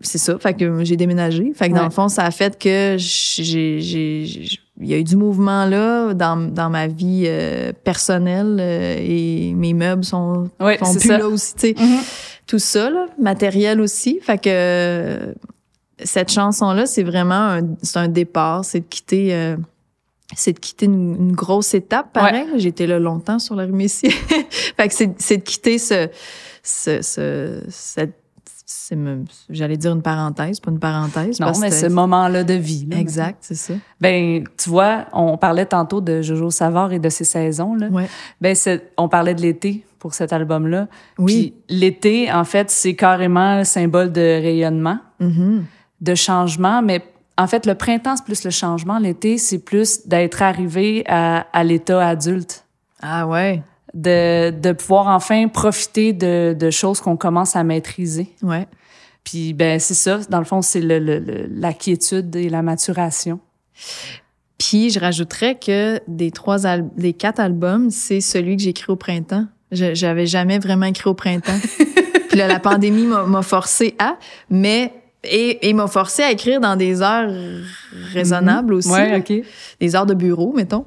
[0.00, 0.38] c'est ça.
[0.38, 1.52] Fait que j'ai déménagé.
[1.54, 3.78] Fait que dans le fond, ça a fait que j'ai,
[4.82, 9.52] il y a eu du mouvement là dans, dans ma vie euh, personnelle euh, et
[9.54, 11.18] mes meubles sont, Ouais, sont plus ça.
[11.18, 11.74] là aussi, tu sais.
[11.78, 11.98] Mhm.
[12.46, 14.18] Tout ça, là, matériel aussi.
[14.22, 15.34] Fait que
[16.04, 19.34] cette chanson-là, c'est vraiment un, c'est un départ, c'est de quitter...
[19.34, 19.56] euh,
[20.36, 22.46] c'est de quitter une, une grosse étape, pareil.
[22.56, 24.10] J'étais là longtemps sur la rue Messier.
[24.76, 26.08] fait que c'est, c'est de quitter ce,
[26.62, 28.14] ce, ce, cette,
[29.48, 31.40] j'allais dire une parenthèse, pas une parenthèse.
[31.40, 32.86] Non, parce mais ce moment-là de vie.
[32.90, 32.98] là.
[32.98, 33.74] Exact, c'est ça.
[34.00, 37.74] Ben, tu vois, on parlait tantôt de Jojo Savard et de ses saisons.
[37.74, 37.88] Là.
[37.88, 38.06] Ouais.
[38.40, 38.54] Ben,
[38.96, 40.86] on parlait de l'été pour cet album-là.
[41.18, 41.54] Oui.
[41.68, 45.64] Puis l'été, en fait, c'est carrément le symbole de rayonnement, Mhm.
[46.00, 46.82] De changement.
[46.82, 47.02] Mais
[47.38, 48.98] en fait, le printemps, c'est plus le changement.
[48.98, 52.64] L'été, c'est plus d'être arrivé à, à l'état adulte.
[53.02, 53.62] Ah ouais,
[53.94, 58.28] De, de pouvoir enfin profiter de, de choses qu'on commence à maîtriser.
[58.42, 58.66] ouais.
[59.24, 60.18] Puis, ben, c'est ça.
[60.30, 63.38] Dans le fond, c'est le, le- le- la quiétude et la maturation.
[64.58, 66.58] Puis je rajouterais que des trois
[66.96, 69.46] des quatre albums, c'est celui que j'ai écrit au printemps.
[69.72, 71.58] J'avais jamais vraiment écrit au printemps.
[72.28, 74.16] Puis là, la pandémie m'a m'a forcé à,
[74.50, 74.92] mais
[75.24, 77.30] et, et m'a forcé à écrire dans des heures
[78.12, 79.18] raisonnables aussi, Ouais, là.
[79.18, 79.32] OK.
[79.80, 80.86] des heures de bureau, mettons.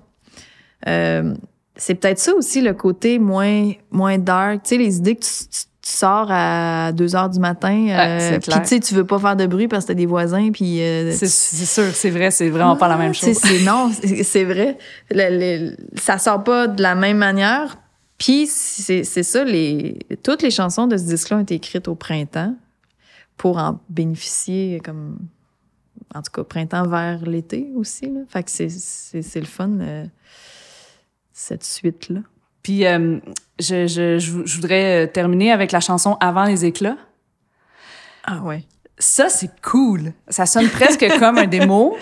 [0.87, 1.33] Euh,
[1.75, 4.63] c'est peut-être ça aussi le côté moins moins dark.
[4.63, 8.39] Tu sais, les idées que tu, tu- tu sors à 2 heures du matin, euh,
[8.39, 10.81] puis tu sais, tu veux pas faire de bruit parce que t'as des voisins, puis
[10.81, 13.65] euh, C'est c'est sûr, c'est vrai, c'est vraiment pas la même ah, tu chose.
[13.65, 13.91] non,
[14.23, 14.77] c'est vrai.
[15.11, 17.77] Le- le- ça sort pas de la même manière.
[18.17, 21.95] Puis c'est c'est ça, les, toutes les chansons de ce disque-là ont été écrites au
[21.95, 22.55] printemps
[23.37, 25.17] pour en bénéficier comme
[26.13, 28.05] en tout cas printemps vers l'été aussi.
[28.07, 28.21] Là.
[28.27, 30.05] Fait que c'est le fun euh,
[31.31, 32.19] cette suite là.
[32.63, 33.19] Puis euh,
[33.59, 36.97] je, je, je, voudrais euh, terminer avec la chanson Avant les éclats.
[38.23, 38.63] Ah ouais.
[38.97, 40.13] Ça, c'est cool.
[40.29, 41.97] Ça sonne presque comme un démo.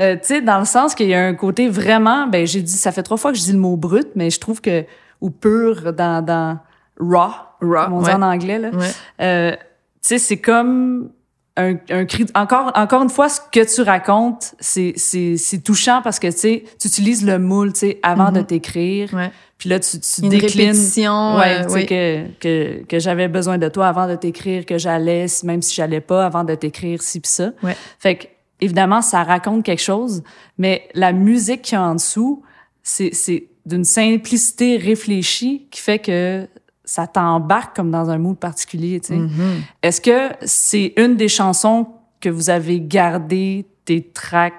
[0.00, 2.72] Euh, tu sais, dans le sens qu'il y a un côté vraiment, ben j'ai dit,
[2.72, 4.84] ça fait trois fois que je dis le mot brut, mais je trouve que,
[5.20, 6.58] ou pur dans, dans
[6.98, 7.30] raw,
[7.60, 8.70] Raw, comme on dit en anglais, là.
[8.70, 9.58] Ouais.
[10.02, 11.10] Euh, tu sais, c'est comme
[11.56, 12.26] un, un cri.
[12.34, 16.38] Encore, encore une fois, ce que tu racontes, c'est, c'est, c'est touchant parce que tu
[16.38, 19.12] sais, tu utilises le moule, tu sais, avant de t'écrire.
[19.14, 19.30] Ouais.
[19.58, 20.70] Puis là, tu, tu Une déclines.
[20.70, 21.36] répétition.
[21.36, 21.86] Ouais, euh, tu sais, oui.
[21.86, 26.00] que, que, que j'avais besoin de toi avant de t'écrire, que j'allais, même si j'allais
[26.00, 27.52] pas, avant de t'écrire ci pis ça.
[27.62, 27.76] Ouais.
[28.00, 28.26] Fait que,
[28.60, 30.22] évidemment, ça raconte quelque chose,
[30.58, 32.42] mais la musique qu'il y a en dessous,
[32.82, 36.48] c'est, c'est d'une simplicité réfléchie qui fait que
[36.92, 39.16] ça t'embarque comme dans un mood particulier, tu sais.
[39.16, 39.62] Mhm.
[39.82, 41.86] Est-ce que c'est une des chansons
[42.20, 44.52] que vous avez gardé tes tracks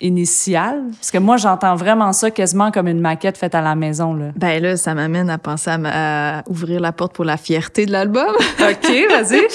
[0.00, 0.82] initiales?
[0.94, 4.32] Parce que moi, j'entends vraiment ça quasiment comme une maquette faite à la maison, là.
[4.34, 8.34] Ben là, ça m'amène à penser à, ouvrir la porte pour la fierté de l'album.
[8.60, 9.46] OK, vas-y.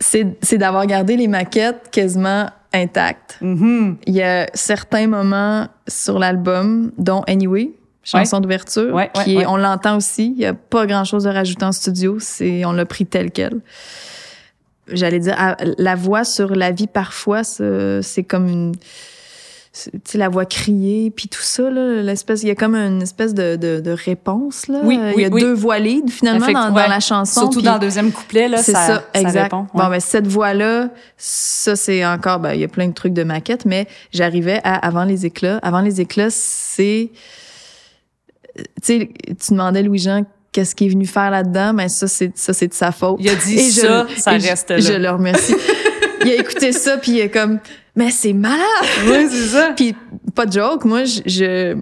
[0.00, 3.38] c'est d'avoir gardé les maquettes quasiment intactes.
[3.40, 3.98] Mhm.
[4.08, 7.74] Il y a certains moments sur l'album, dont Anyway,
[8.06, 9.46] chanson d'ouverture, Ouais, ouais, qui est- ouais.
[9.46, 10.32] on l'entend aussi.
[10.36, 12.18] Il y a pas grand chose à rajouter en studio.
[12.20, 13.60] C'est on l'a pris tel quel.
[14.88, 18.74] J'allais dire ah, la voix sur la vie parfois, c'est c'est comme une
[19.74, 23.02] tu sais la voix criée puis tout ça là l'espèce il y a comme une
[23.02, 25.40] espèce de, de, de réponse là Oui, il y a oui, oui.
[25.42, 26.82] deux voix lead finalement dans, ouais.
[26.82, 29.42] dans la chanson Surtout puis- dans le deuxième couplet, là, c'est ça, ça, exact.
[29.42, 29.66] répond.
[29.74, 29.82] ouais.
[29.84, 30.88] Bon, ben, cette voix-là,
[31.18, 34.76] ça, c'est encore, ben, il y a plein de trucs de maquette, mais j'arrivais à
[34.76, 35.58] Avant les éclats.
[35.62, 37.10] Avant les éclats, c'est,
[38.56, 42.52] tu sais, tu demandais Louis-Jean qu'est-ce qu'il est venu faire là-dedans, mais ça, c'est, ça,
[42.54, 43.16] c'est de sa faute.
[43.20, 44.78] Il a dit Et je- ça, ça je- reste là.
[44.78, 45.54] Je le remercie.
[46.24, 47.58] il a écouté ça, puis il est comme,
[47.94, 48.58] mais c'est malade!
[49.06, 49.72] Oui, c'est ça.
[49.76, 49.94] Puis
[50.34, 51.76] pas de joke, moi je, je-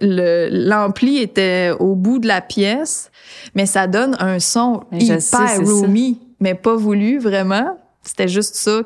[0.00, 3.10] le l'ampli était au bout de la pièce,
[3.54, 7.78] mais ça donne un son Mais hyper sais, roomy, mais pas voulu vraiment.
[8.02, 8.82] C'était juste ça.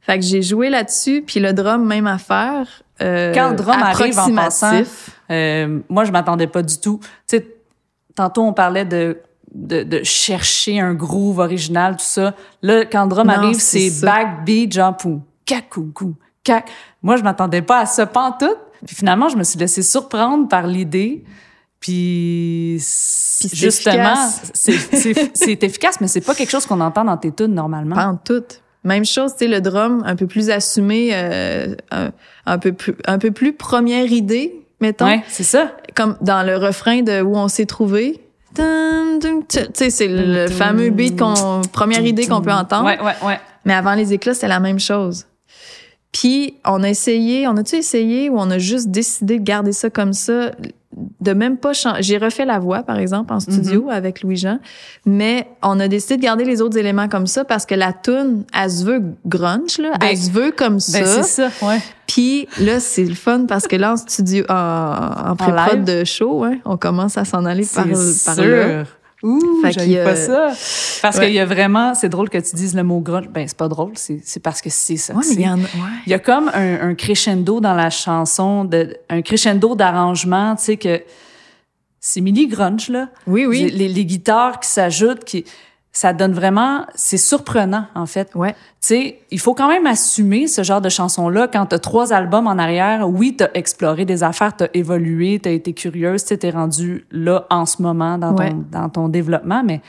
[0.00, 2.82] Fait que j'ai joué là-dessus, puis le drum même affaire.
[3.02, 5.10] Euh, Quand le drum arrive en approximatif.
[5.30, 7.00] Euh, moi, je m'attendais pas du tout.
[7.28, 7.46] Tu sais,
[8.14, 9.18] tantôt, on parlait de,
[9.54, 12.34] de, de chercher un groove original, tout ça.
[12.62, 16.68] Là, quand le drum Non, arrive, c'est c'est backbeat, genre, pou, cacoucou, cac.
[17.02, 18.58] Moi, je m'attendais pas à ça pantoute.
[18.86, 21.24] Puis finalement, je me suis laissée surprendre par l'idée.
[21.80, 24.14] Puis, Puis c'est justement,
[24.54, 27.94] c'est c'est- c'est efficace, mais c'est pas quelque chose qu'on entend dans tes tunes normalement.
[27.94, 28.42] Pas en tout.
[28.84, 32.12] Même chose, sais, le drum un peu plus assumé, euh, un,
[32.46, 35.06] un peu plus, un peu plus première idée, mettons.
[35.06, 35.72] Ouais, c'est ça.
[35.94, 38.20] comme dans le refrain de où on s'est trouvé.
[38.54, 38.62] Tu
[39.74, 42.86] sais, c'est le fameux beat qu'on, première idée qu'on peut entendre.
[42.86, 43.40] Ouais, ouais, ouais.
[43.64, 45.26] Mais avant les éclats, c'était la même chose.
[46.12, 49.90] Puis, on a essayé, on a-tu essayé ou on a juste décidé de garder ça
[49.90, 50.52] comme ça,
[51.20, 52.02] de même pas changer.
[52.02, 54.58] J'ai refait la voix, par exemple, en studio avec Louis-Jean,
[55.04, 58.44] mais on a décidé de garder les autres éléments comme ça parce que la tune,
[58.54, 59.92] elle se veut grunge, là.
[60.00, 61.00] Ben, elle se veut comme ça.
[61.00, 61.80] Ben, c'est ça, ouais.
[62.06, 66.44] Puis là, c'est le fun parce que là, en studio, en, en pré-prod de show,
[66.44, 67.86] hein, on commence à s'en aller par,
[68.24, 68.84] par là.
[69.22, 70.52] Ouh, j'aime pas ça.
[71.02, 73.28] Parce qu'il y a vraiment, c'est drôle que tu dises le mot grunge.
[73.28, 75.14] Ben, c'est pas drôle, c'est parce que c'est ça.
[75.14, 75.66] Ouais, mais il y, en a, ouais.
[76.06, 80.64] il y a comme un, un, crescendo dans la chanson, de, un crescendo d'arrangement, tu
[80.64, 81.02] sais, que
[81.98, 83.08] c'est mini grunge, là.
[83.26, 83.70] Oui, oui.
[83.70, 85.44] Les, les guitares qui s'ajoutent, qui
[85.98, 88.28] ça donne vraiment, c'est surprenant en fait.
[88.34, 88.52] Ouais.
[88.52, 92.12] Tu sais, il faut quand même assumer ce genre de chanson là quand t'as trois
[92.12, 93.08] albums en arrière.
[93.08, 97.80] Oui, t'as exploré des affaires, t'as évolué, t'as été curieuse, t'es rendu là en ce
[97.80, 98.52] moment dans ton Ouais.
[98.70, 99.80] dans ton développement, mais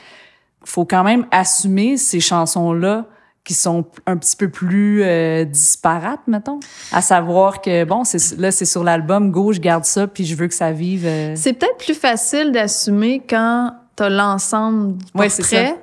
[0.64, 3.04] faut quand même assumer ces chansons là
[3.44, 6.58] qui sont un petit peu plus euh, disparates, mettons.
[6.92, 10.34] À savoir que, bon, c'est là, c'est sur l'album, go, je garde ça, puis je
[10.36, 11.04] veux que ça vive.
[11.06, 15.66] euh, C'est peut-être plus facile d'assumer quand t'as l'ensemble du Ouais, c'est portrait.
[15.66, 15.74] ça.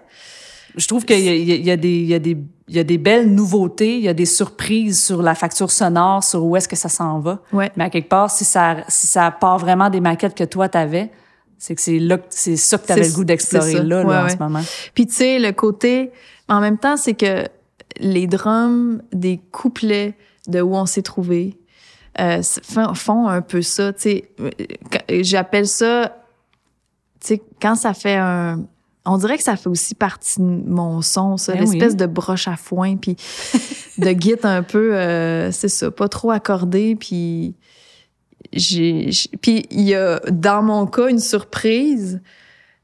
[0.78, 2.38] Je trouve qu'il y, a- y des, il y a des,
[2.68, 6.24] il y a des belles nouveautés, il y a des surprises sur la facture sonore,
[6.24, 7.42] sur où est-ce que ça s'en va.
[7.54, 7.72] Ouais.
[7.78, 11.12] Mais à quelque part, si ça, si ça part vraiment des maquettes que toi t'avais,
[11.58, 14.38] c'est que c'est là, c'est ça que t'avais le goût d'explorer là, Ouais, en ce
[14.38, 14.62] moment.
[14.94, 16.12] Puis tu sais, le côté...
[16.48, 17.46] En même temps, c'est que
[18.00, 20.16] les drums des couplets
[20.48, 21.58] de Où on s'est trouvé
[22.20, 22.42] euh,
[22.94, 23.94] font, un peu ça.
[23.94, 24.50] Tu sais, euh,
[25.22, 26.18] j'appelle ça...
[27.20, 28.66] Tu sais, quand ça fait un...
[29.06, 31.98] On dirait que ça fait aussi partie de mon son, ça, Ben l'espèce oui.
[31.98, 33.16] de broche à foin, puis
[33.98, 37.54] de git un peu, euh, c'est ça, pas trop accordé, puis
[38.54, 42.22] j'ai, j'ai- puis il y a dans mon cas une surprise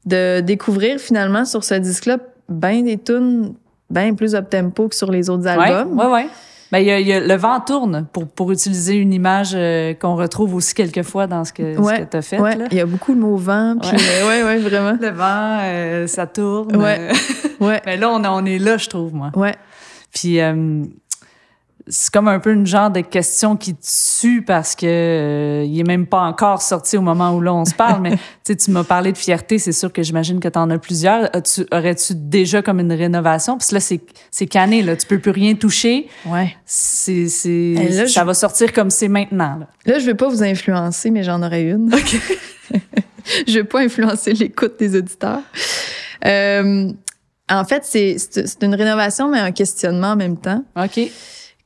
[0.06, 2.18] de découvrir finalement sur ce disque-là
[2.48, 3.54] ben des tunes
[3.88, 5.96] bien plus up tempo que sur les autres albums.
[5.98, 6.26] Ouais, ouais, ouais.
[6.72, 9.92] Ben, il y a, y a- le vent tourne pour, pour utiliser une image euh,
[9.94, 12.64] qu'on retrouve aussi quelquefois dans ce que, Ouais, que t'as fait, Ouais, là.
[12.70, 13.96] il y a beaucoup de mots vent, puis Ouais.
[14.22, 14.96] euh, ouais, ouais, vraiment.
[15.00, 16.74] Le vent, euh, ça tourne.
[16.76, 17.08] Ouais.
[17.60, 19.30] Ouais, Mais là, on, on est là, je trouve, moi.
[19.36, 19.54] ouais.
[20.12, 20.82] Puis euh,
[21.88, 23.74] c'est comme un peu une genre de question qui
[24.20, 27.64] tue parce que euh, il est même pas encore sorti au moment où là on
[27.64, 28.00] se parle.
[28.00, 28.12] mais
[28.44, 31.34] tu tu m'as parlé de fierté, c'est sûr que j'imagine que tu en as plusieurs.
[31.34, 33.56] As-tu- Aurais-tu déjà comme une rénovation?
[33.58, 34.00] Parce que là c'est
[34.30, 36.08] c'est cané là, tu peux plus rien toucher.
[36.26, 36.54] Ouais.
[36.64, 37.26] C'est
[37.74, 39.58] là, ça je- va sortir comme c'est maintenant.
[39.58, 39.66] Là.
[39.86, 41.90] Là, je vais pas vous influencer, mais j'en aurais une.
[43.46, 45.40] je vais pas influencer l'écoute des auditeurs.
[46.24, 46.90] Euh,
[47.50, 50.64] en fait, c'est c'est une rénovation, mais un questionnement en même temps.
[50.76, 51.00] Ok.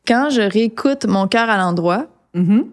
[0.07, 2.67] Quand je réécoute Mon cœur à l'endroit, Mhm.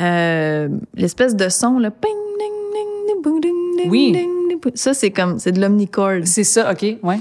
[0.00, 4.16] euh, l'espèce de son, là, ping, ding, ding, ding, boum, ding, ding, Oui.
[4.74, 6.20] ça, c'est comme, c'est de l'omnichord.
[6.24, 6.70] C'est ça.
[6.72, 6.82] Ok.
[7.02, 7.18] Ouais.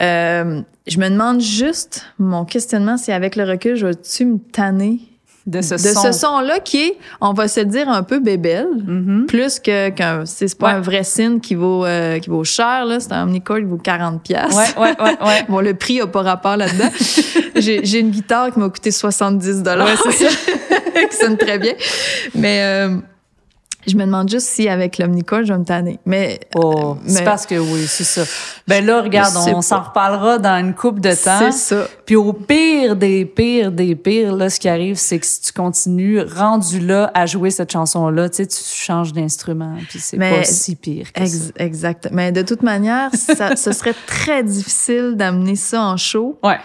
[0.00, 5.00] Euh, je me demande juste, mon questionnement, c'est avec le recul, je vais-tu me tanner?
[5.46, 6.02] De ce de son.
[6.02, 8.68] ce son-là qui est, on va se dire, un peu bébelle.
[8.86, 9.26] Mhm.
[9.26, 10.72] plus que qu'un c'est pas Ouais.
[10.74, 13.78] un vrai signe qui vaut euh, qui vaut cher là c'est un omnichord qui vaut
[13.78, 15.44] 40 pièces Ouais, ouais, ouais, ouais.
[15.48, 16.90] bon le prix a pas rapport là-dedans
[17.56, 20.28] j'ai j'ai une guitare qui m'a coûté 70 dollars Ouais, c'est
[21.10, 21.72] qui sonne très bien
[22.34, 22.96] mais euh,
[23.86, 27.24] je me demande juste si avec l'omnichord je vais me tanner mais Oh, c'est mais-
[27.24, 28.22] parce que oui, c'est ça.
[28.68, 31.38] Ben là, regarde, on s'en reparlera dans une coupe de temps.
[31.38, 35.26] c'est ça Puis au pire des pires des pires, là, ce qui arrive, c'est que
[35.26, 39.98] si tu continues rendu là à jouer cette chanson-là, tu sais, tu changes d'instrument, puis
[39.98, 41.24] c'est pas si pire que ça.
[41.36, 46.38] Ex- exact mais de toute manière ça ce serait très difficile d'amener ça en show
[46.42, 46.58] Ouais.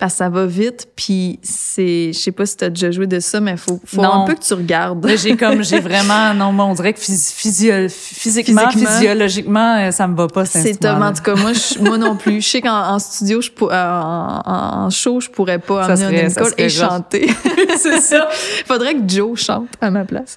[0.00, 3.06] Parce que ça va vite puis c'est je sais pas si tu as déjà joué
[3.06, 4.22] de ça mais faut faut Non.
[4.22, 6.98] un peu que tu regardes Là, j'ai comme, j'ai vraiment, non, moi, on dirait que
[6.98, 8.90] phys- physio- physiquement, Physiquement.
[8.96, 12.40] physiologiquement, euh, ça me va pas, C'est En tout cas, moi, je- moi non plus.
[12.40, 14.42] Je sais qu'en en studio, je pour- euh, en,
[14.86, 17.30] en- show, je pourrais pas Ça amener serait- et chanter.
[17.78, 18.28] c'est ça.
[18.66, 20.36] Faudrait que Joe chante à ma place.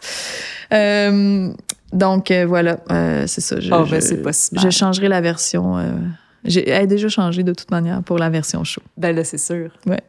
[0.74, 1.50] Euh,
[1.92, 2.78] donc, euh, voilà.
[2.92, 3.60] Euh, c'est ça.
[3.60, 5.78] Je, Oh, ben, je- Je changerai la version...
[6.46, 8.82] elle a déjà changé de toute manière pour la version show.
[8.98, 9.70] Ben là, c'est sûr.
[9.86, 10.02] Ouais.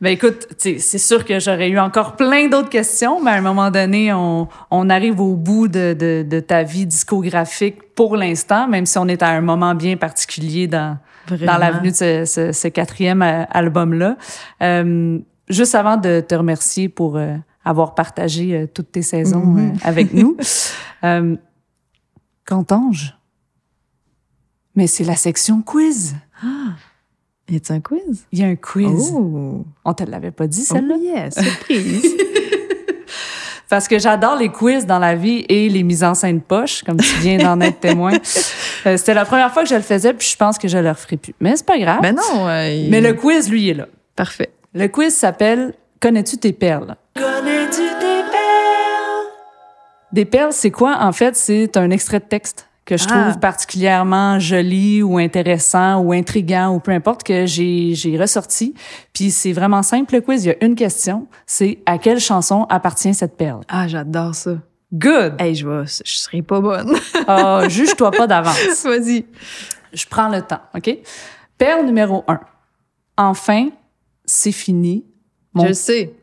[0.00, 3.70] Ben écoute, c'est sûr que j'aurais eu encore plein d'autres questions, mais à un moment
[3.70, 8.86] donné, on, on arrive au bout de, de, de ta vie discographique pour l'instant, même
[8.86, 11.52] si on est à un moment bien particulier dans, Vraiment.
[11.52, 14.16] dans l'avenue de ce, ce, ce quatrième euh, album-là.
[14.62, 15.18] Euh,
[15.48, 17.34] juste avant de te remercier pour euh,
[17.64, 19.58] avoir partagé euh, toutes tes saisons Mhm.
[19.74, 20.36] euh, avec nous,
[22.46, 23.14] Cantange,
[24.74, 26.14] mais c'est la section quiz.
[27.48, 28.24] Y a-t-il un quiz?
[28.32, 29.10] Il y a un quiz.
[29.14, 29.64] Oh!
[29.84, 30.94] On te l'avait pas dit, celle-là?
[30.98, 31.34] Oh yes!
[31.38, 32.06] Surprise!
[33.68, 36.98] Parce que j'adore les quiz dans la vie et les mises en scène poche, comme
[36.98, 38.12] tu viens d'en être témoin.
[38.84, 40.88] Euh, C'était la première fois que je le faisais, puis je pense que je le
[40.88, 41.32] referai plus.
[41.38, 42.00] Mais c'est pas grave.
[42.02, 42.48] ben non!
[42.48, 43.86] euh, il- Mais le quiz, lui, il est là.
[44.16, 44.50] Parfait.
[44.74, 46.96] Le quiz s'appelle Connais-tu tes perles?
[47.14, 49.28] Connais-tu tes perles?
[50.12, 50.98] Des perles, c'est quoi?
[51.00, 53.22] En fait, c'est un extrait de texte que je Ah.
[53.22, 58.74] trouve particulièrement joli ou intéressant ou intriguant ou peu importe que j'ai j'ai ressorti.
[59.12, 62.64] Puis c'est vraiment simple le quiz, il y a une question, c'est à quelle chanson
[62.68, 63.60] appartient cette perle?
[63.68, 64.52] Ah, j'adore ça.
[64.92, 65.36] Good.
[65.40, 66.94] Hey, je vais, je serai pas bonne.
[67.26, 68.58] Ah, juge-toi pas d'avance.
[68.84, 69.24] Vas-y.
[69.92, 70.98] Je prends le temps, OK?
[71.56, 72.40] Perle numéro un.
[73.16, 73.68] Enfin,
[74.24, 75.04] c'est fini.
[75.54, 76.14] Mon Je le sais.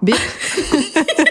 [0.00, 0.16] Bip.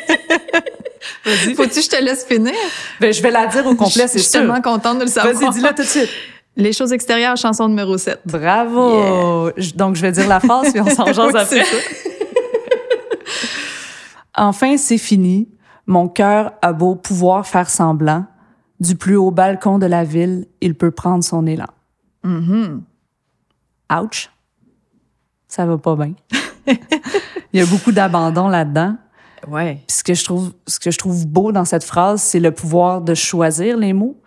[1.55, 2.53] Faut-tu que je te laisse finir?
[2.99, 5.33] Ben, je vais la dire au complet, c'est Je suis tellement contente de le savoir.
[5.33, 6.09] Vas-y, dis-le tout de suite.
[6.55, 8.21] Les choses extérieures, chanson numéro 7.
[8.25, 9.51] Bravo!
[9.75, 11.61] Donc, je vais dire la phrase, puis on s'en jase Oui, après.
[14.39, 15.49] Enfin, c'est fini.
[15.87, 18.25] Mon cœur a beau pouvoir faire semblant.
[18.79, 21.67] Du plus haut balcon de la ville, il peut prendre son élan.
[22.23, 22.83] Mhm.
[23.91, 24.29] Ouch!
[25.47, 26.13] Ça va pas bien.
[27.53, 28.97] Il y a beaucoup d'abandon là-dedans.
[29.47, 29.83] Ouais.
[29.87, 32.51] Puis ce que je trouve, ce que je trouve beau dans cette phrase, c'est le
[32.51, 34.19] pouvoir de choisir les mots.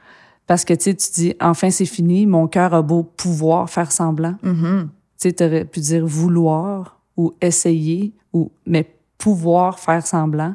[0.46, 3.92] Parce que, tu sais, tu dis, enfin, c'est fini, mon cœur a beau pouvoir faire
[3.92, 4.34] semblant.
[4.42, 4.90] Mhm.
[5.20, 10.54] Tu sais, t'aurais pu dire vouloir ou essayer ou, mais pouvoir faire semblant.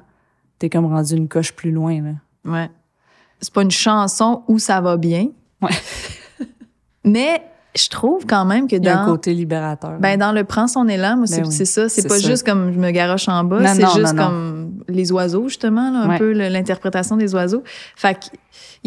[0.59, 2.11] T'es comme rendu une coche plus loin, là.
[2.43, 2.69] Ouais.
[3.39, 5.29] C'est pas une chanson où ça va bien.
[5.61, 5.69] Ouais.
[7.03, 7.43] Mais
[7.77, 9.97] je trouve quand même que Il y a un dans, côté libérateur.
[9.99, 11.89] ben, dans le prend son élan, moi, c'est Ben oui, ça.
[11.89, 12.27] C'est pas ça.
[12.27, 14.27] juste comme je me garoche en bas, c'est juste non, non.
[14.27, 16.17] comme les oiseaux, justement, là, un Ouais.
[16.17, 17.63] peu l'interprétation des oiseaux.
[17.95, 18.39] Fait qu'il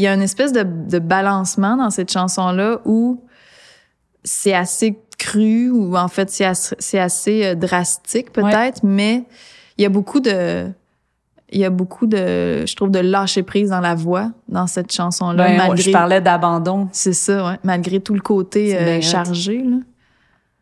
[0.03, 3.23] y a une espèce de, de balancement dans cette chanson-là où
[4.25, 9.25] c'est assez cru ou en fait c'est assez, assez euh, drastique peut-être, mais
[9.77, 10.67] il y a beaucoup de
[11.51, 14.93] il y a beaucoup de je trouve de lâcher prise dans la voix dans cette
[14.93, 16.89] chanson là Ben, malgré je parlais d'abandon.
[16.93, 19.77] c'est ça ouais malgré tout le côté C'est euh, chargé là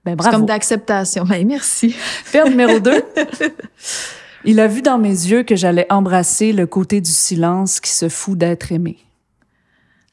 [0.05, 0.37] Ben, c'est bravo.
[0.37, 1.91] comme d'acceptation ben merci
[2.25, 2.93] Faire numéro 2.
[4.45, 8.09] Il a vu dans mes yeux que j'allais embrasser le côté du silence qui se
[8.09, 8.99] fout d'être aimé.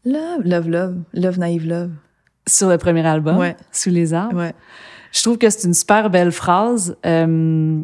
[0.06, 1.92] love love love love naïve love
[2.48, 3.56] Sur le premier album, Ouais.
[3.72, 4.38] Sous les arbres.
[4.38, 4.54] ouais
[5.12, 6.98] Je trouve que c'est une super belle phrase.
[7.06, 7.82] euh,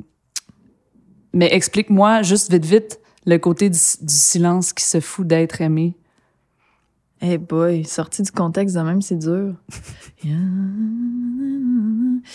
[1.33, 5.95] mais explique-moi juste vite, vite, le côté du, du silence qui se fout d'être aimé.
[7.21, 9.53] hey boy sorti du contexte de même c'est dur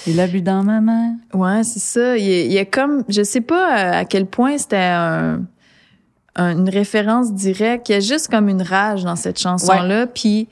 [0.06, 1.16] Il a bu dans ma main.
[1.32, 2.16] Ouais, c'est ça.
[2.16, 4.76] Il y, a, il y a comme, je sais pas euh, à quel point c'était
[4.76, 5.42] un-
[6.36, 7.88] un- une référence directe.
[7.88, 10.06] Il y a juste comme une rage dans cette chanson-là.
[10.06, 10.48] Puis,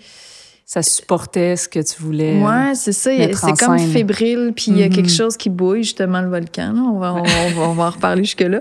[0.73, 2.41] Ça supportait ce que tu voulais.
[2.42, 3.10] ouais, c'est ça.
[3.15, 3.91] C'est comme scène.
[3.92, 4.52] fébrile.
[4.57, 4.94] Puis il y a Mhm.
[4.94, 6.73] quelque chose qui bouille, justement, le volcan.
[6.73, 6.81] là.
[6.81, 8.60] On, va, on, on va, on va en reparler jusque-là.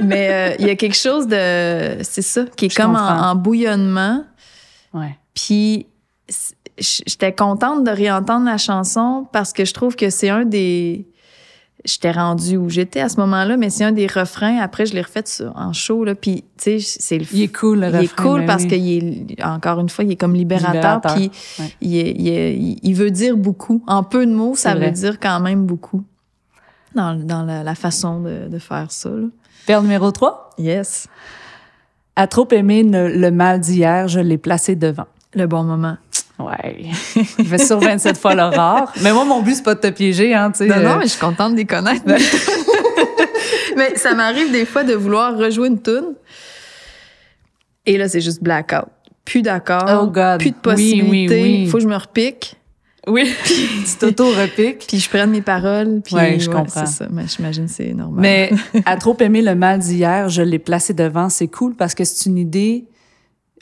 [0.00, 3.34] Mais euh, il y a quelque chose de, c'est ça, qui est Je comme en,
[3.34, 4.24] bouillonnement.
[4.94, 5.16] Ouais.
[5.34, 5.86] Puis
[6.78, 11.06] j'étais contente de réentendre la chanson parce que je trouve que c'est un des
[11.84, 15.02] j'étais rendue où j'étais à ce moment-là mais c'est un des refrains après je l'ai
[15.02, 15.24] refait
[15.54, 18.22] en show là puis tu sais c'est le Il est cool, le il est refrain,
[18.24, 18.68] cool ben parce oui.
[18.68, 21.72] qu'il est encore une fois il est comme libérateur, Libérateur, puis ouais.
[21.80, 25.20] il, est- il, est- il veut dire beaucoup en peu de mots ça veut dire
[25.20, 26.02] quand même beaucoup
[26.94, 29.26] dans, dans la, la façon de, de faire ça là.
[29.66, 30.50] Père numéro 3.
[30.58, 31.06] yes
[32.16, 35.06] À trop aimer le mal d'hier, je l'ai placé devant.
[35.34, 35.96] le bon moment
[36.38, 36.86] Ouais.
[37.38, 38.92] Il fait sur 27 fois l'horreur.
[39.02, 40.66] Mais moi, mon but, c'est pas de te piéger, hein, tu sais.
[40.66, 42.04] Non, euh, non, mais je suis contente de les connaître.
[43.76, 46.14] mais ça m'arrive des fois de vouloir rejouer une tune.
[47.86, 48.86] Et là, c'est juste blackout.
[49.24, 50.02] Plus d'accord.
[50.02, 50.38] Oh God.
[50.38, 51.42] Plus de possibilités.
[51.42, 51.66] oui, oui.
[51.66, 52.56] Faut que je me repique.
[53.06, 54.86] Oui, tu t'auto-repiques.
[54.86, 56.00] Puis je prenne mes paroles.
[56.04, 56.86] Puis Ouais, je comprends.
[56.86, 57.06] C'est ça.
[57.10, 58.20] Mais j'imagine que c'est normal.
[58.20, 58.50] Mais
[58.84, 61.28] à trop aimer le mal d'hier, je l'ai placé devant.
[61.28, 62.84] C'est cool parce que c'est une idée,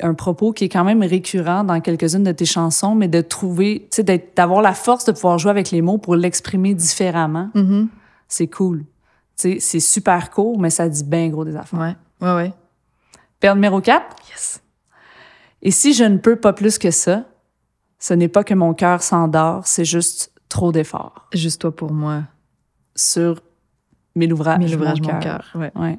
[0.01, 3.89] un propos qui est quand même récurrent dans quelques-unes de tes chansons, mais de trouver,
[3.91, 7.51] tu sais, d'avoir la force de pouvoir jouer avec les mots pour l'exprimer différemment.
[7.55, 7.89] Mhm.
[8.29, 8.81] C'est cool.
[9.39, 11.79] Tu sais, c'est super court, mais ça dit bien gros des affaires.
[11.79, 11.97] Ouais.
[12.21, 12.53] Ouais, ouais.
[13.41, 14.17] Père numéro 4.
[14.31, 14.63] Yes.
[15.63, 17.25] Et si je ne peux pas plus que ça,
[17.99, 21.27] ce n'est pas que mon cœur s'endort, c'est juste trop d'efforts.
[21.33, 22.23] Juste toi pour moi.
[22.95, 23.43] Sur
[24.15, 25.45] mes ouvrages, Mes ouvrages, mon cœur.
[25.55, 25.73] Ouais.
[25.75, 25.99] Ouais.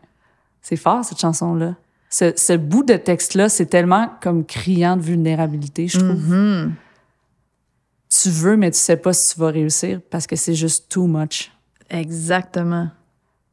[0.61, 1.75] C'est fort, cette chanson-là.
[2.09, 6.29] Ce, ce bout de texte-là, c'est tellement comme criant de vulnérabilité, je trouve.
[6.29, 6.73] Mhm.
[8.09, 11.07] Tu veux, mais tu sais pas si tu vas réussir parce que c'est juste too
[11.07, 11.51] much.
[11.89, 12.89] Exactement.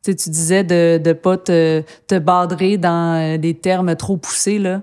[0.05, 4.17] Tu sais, tu disais de ne pas te, te badrer dans euh, des termes trop
[4.17, 4.83] poussés, là.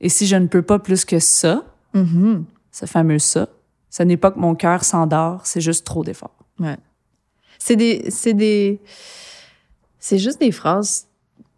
[0.00, 1.64] Et si je ne peux pas plus que ça,
[1.94, 2.44] Mhm.
[2.70, 3.48] ce fameux ça,
[3.88, 6.36] ce n'est pas que mon cœur s'endort, c'est juste trop d'efforts.
[6.60, 6.76] Ouais.
[7.58, 8.80] C'est des, c'est des,
[9.98, 11.05] c'est juste des phrases,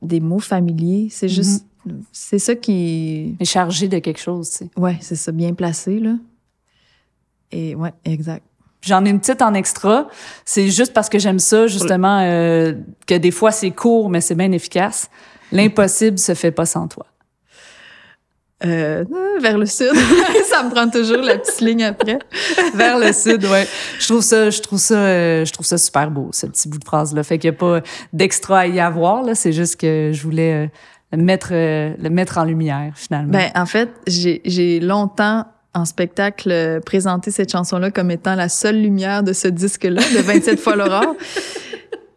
[0.03, 1.09] des mots familiers.
[1.11, 1.67] C'est juste,
[2.13, 4.71] c'est ça qui, Mais chargé de quelque chose, tu sais.
[4.77, 6.15] ouais, c'est ça, bien placé, là.
[7.51, 8.45] Et ouais, exact.
[8.83, 10.09] J'en ai une petite en extra.
[10.45, 12.75] C'est juste parce que j'aime ça, justement, euh,
[13.07, 15.11] que des fois c'est court, mais c'est bien efficace.
[15.51, 17.07] L'impossible se fait pas sans toi.
[18.65, 19.05] Euh,
[19.41, 19.93] vers le sud.
[20.51, 22.19] ça me prend toujours la petite ligne après.
[22.75, 23.67] vers le sud, ouais.
[24.01, 26.79] Je trouve ça, je trouve ça, euh, je trouve ça super beau, ce petit bout
[26.79, 27.23] de phrase-là.
[27.23, 27.81] Fait qu'il n'y a pas
[28.13, 29.37] d'extra à y avoir, là.
[29.37, 30.69] C'est juste que je voulais euh,
[31.13, 33.33] le mettre, euh, le mettre en lumière, finalement.
[33.33, 39.23] Ben, en fait, j'ai longtemps en spectacle présenté cette chanson-là comme étant la seule lumière
[39.23, 41.15] de ce disque-là, de 27 fois l'aurore.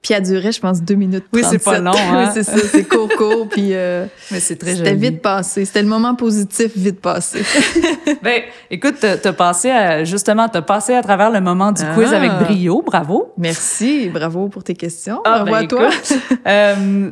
[0.02, 1.26] Puis elle durait, je pense, deux minutes.
[1.32, 1.34] 37.
[1.34, 1.92] Oui, c'est pas long.
[1.96, 2.26] Hein?
[2.26, 3.48] oui, c'est ça, c'est court, court.
[3.48, 5.64] Puis euh, Mais c'est très c'était vite passé.
[5.66, 7.44] C'était le moment positif vite passé.
[8.24, 12.18] ben, écoute, t'as passé à, justement, t'as passé à travers le moment du quiz Ah.
[12.18, 12.82] avec brio.
[12.82, 13.32] Bravo.
[13.38, 15.22] Merci, bravo pour tes questions.
[15.24, 15.90] Ah, bravo ben, à toi.
[15.90, 17.12] écoute, euh,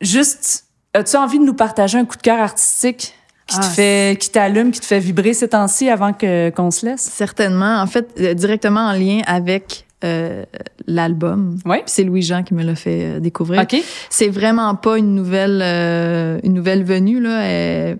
[0.00, 3.14] juste, as-tu envie de nous partager un coup de cœur artistique
[3.46, 6.70] qui te Ah, fait, qui t'allume, qui te fait vibrer ces temps-ci avant que qu'on
[6.70, 7.02] se laisse?
[7.02, 7.80] Certainement.
[7.82, 10.44] En fait, euh, directement en lien avec euh,
[10.86, 11.56] l'album.
[11.66, 11.76] Oui.
[11.78, 13.62] Puis C'est Louis-Jean qui me l'a fait euh, découvrir.
[13.62, 13.76] OK.
[14.08, 17.42] C'est vraiment pas une nouvelle, euh, une nouvelle venue, là.
[17.42, 17.98] Elle,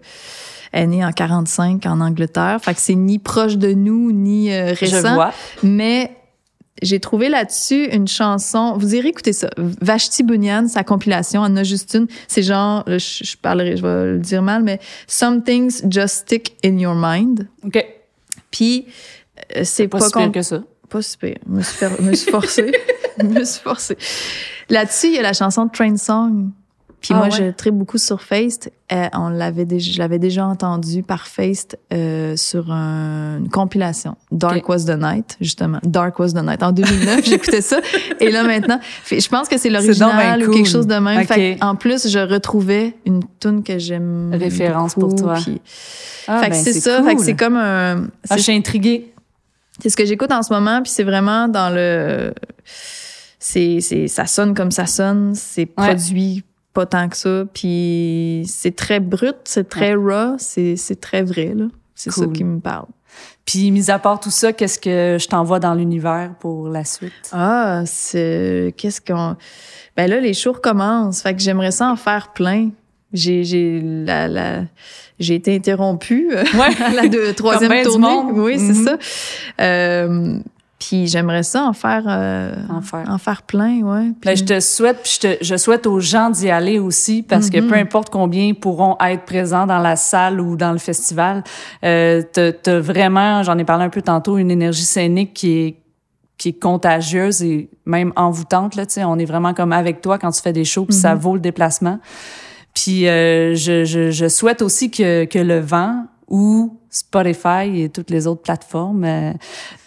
[0.72, 2.58] elle est née en 45 en Angleterre.
[2.62, 5.14] Fait que c'est ni proche de nous, ni euh, Je récent.
[5.14, 5.32] vois.
[5.62, 6.12] Mais
[6.82, 8.74] j'ai trouvé là-dessus une chanson.
[8.78, 9.50] Vous irez écouter ça.
[9.58, 12.06] Vashti Bunyan, sa compilation, en a juste une.
[12.28, 16.56] C'est genre, je, je parlerai, je vais le dire mal, mais Some Things Just Stick
[16.64, 17.48] in Your Mind.
[17.64, 17.84] OK.
[18.50, 18.86] Puis,
[19.62, 20.62] c'est Pas, pas, si pire que ça.
[20.90, 21.34] Pas super.
[21.48, 22.72] Je me suis, fait- me suis forcée.
[23.18, 23.96] Je me suis forcée.
[24.68, 26.50] Là-dessus, il y a la chanson Train Song.
[27.00, 27.30] Puis Ah moi, ouais?
[27.32, 28.70] je tripe beaucoup sur Faced.
[28.92, 34.16] Euh, on l'avait déjà, je l'avais déjà entendu par Faced euh, sur un- une compilation.
[34.30, 34.68] Dark.
[34.68, 35.78] Was the Night, justement.
[35.82, 36.62] Dark Was the Night.
[36.62, 37.80] En 2009, j'écoutais ça.
[38.20, 41.24] Et là, maintenant, fait- je pense que c'est l'original ou quelque chose de même.
[41.24, 45.36] Fait en plus, je retrouvais une tune que j'aime Référence pour toi.
[45.42, 45.62] puis-
[46.28, 47.02] Ah, fait que ben, c'est ça.
[47.02, 47.24] Fait que cool.
[47.24, 48.08] c'est comme un...
[48.28, 49.14] Ah, je suis intriguée.
[49.82, 52.32] C'est ce que j'écoute en ce moment, puis c'est vraiment dans le.
[53.38, 55.86] C'est, c'est, ça sonne comme ça sonne, c'est Ouais.
[55.94, 61.22] produit pas tant que ça, puis c'est très brut, c'est très raw, c'est, c'est très
[61.22, 61.66] vrai, là.
[61.94, 62.86] C'est ça qui me parle.
[63.44, 67.12] Puis, mis à part tout ça, qu'est-ce que je t'envoie dans l'univers pour la suite?
[67.32, 68.72] Ah, c'est.
[68.76, 69.36] Qu'est-ce qu'on.
[69.96, 72.70] Ben là, les shows recommencent, fait que j'aimerais ça en faire plein.
[73.12, 74.62] J'ai, j'ai, la, la,
[75.20, 76.74] j'ai été interrompue euh, Ouais.
[76.84, 78.06] à la deux- troisième ben tournée.
[78.32, 78.84] Oui, c'est Mhm.
[78.84, 78.96] ça.
[79.60, 80.38] Euh,
[80.78, 83.04] puis j'aimerais ça en faire, euh, En faire.
[83.08, 84.06] en faire plein, ouais.
[84.06, 87.22] Ben, Puis- je te souhaite, puis je, te- je souhaite aux gens d'y aller aussi,
[87.22, 87.68] parce que Mhm.
[87.68, 91.44] peu importe combien pourront être présents dans la salle ou dans le festival,
[91.84, 95.76] euh, t'as vraiment, j'en ai parlé un peu tantôt, une énergie scénique qui est
[96.38, 100.16] qui est contagieuse et même envoûtante là, tu sais, on est vraiment comme avec toi
[100.18, 101.20] quand tu fais des shows, puis ça Mhm.
[101.20, 101.98] vaut le déplacement.
[102.74, 108.10] Puis euh, je, je, je souhaite aussi que, que le vent ou Spotify et toutes
[108.10, 109.32] les autres plateformes euh,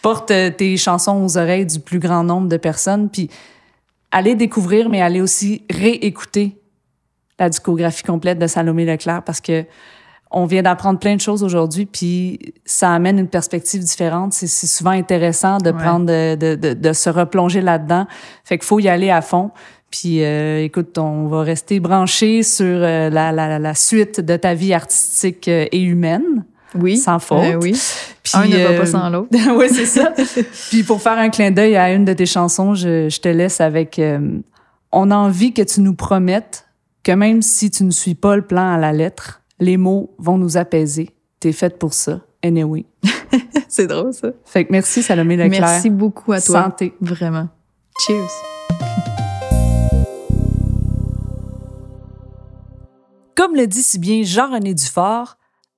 [0.02, 3.10] portent tes chansons aux oreilles du plus grand nombre de personnes.
[3.10, 3.30] Puis
[4.12, 6.58] aller découvrir, mais aller aussi réécouter
[7.40, 9.66] la discographie complète de Salomé Leclerc parce que
[10.36, 14.34] on vient d'apprendre plein de choses aujourd'hui, puis ça amène une perspective différente.
[14.34, 15.78] C'est souvent intéressant de Ouais.
[15.78, 18.08] prendre, de, de, de se replonger là-dedans.
[18.44, 19.52] Fait qu'il faut y aller à fond.
[19.94, 24.56] Puis, euh, écoute, on va rester branché sur euh, la, la, la suite de ta
[24.56, 26.98] vie artistique euh, et humaine, oui.
[26.98, 27.58] sans faute.
[27.62, 27.80] Oui.
[28.24, 29.30] Puis, Un ne va pas sans l'autre.
[29.56, 30.12] oui, c'est ça.
[30.72, 33.62] Puis pour faire un clin d'œil à une de tes chansons, je, je te laisse
[33.62, 34.02] avec
[34.92, 36.66] On a envie que tu nous promettes
[37.04, 40.40] que même si tu ne suis pas le plan à la lettre, les mots vont
[40.40, 41.12] nous apaiser.
[41.40, 42.22] T'es faite pour ça.
[42.44, 42.86] Anyway.
[43.68, 44.30] C'est drôle, ça.
[44.44, 45.62] Fait que merci Salomé Leclerc.
[45.62, 46.64] Merci beaucoup à toi.
[46.64, 46.96] Santé.
[47.00, 47.48] Vraiment.
[48.00, 48.53] Cheers.
[53.36, 55.38] Comme le dit si bien Jean-René Dufort,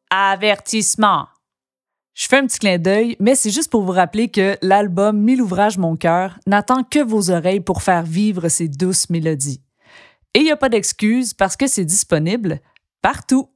[0.09, 1.27] avertissement.
[2.13, 5.41] Je fais un petit clin d'œil, mais c'est juste pour vous rappeler que l'album Mille
[5.41, 9.61] ouvrages mon cœur n'attend que vos oreilles pour faire vivre ces douces mélodies.
[10.33, 12.59] Et il n'y a pas d'excuse parce que c'est disponible
[13.01, 13.49] partout.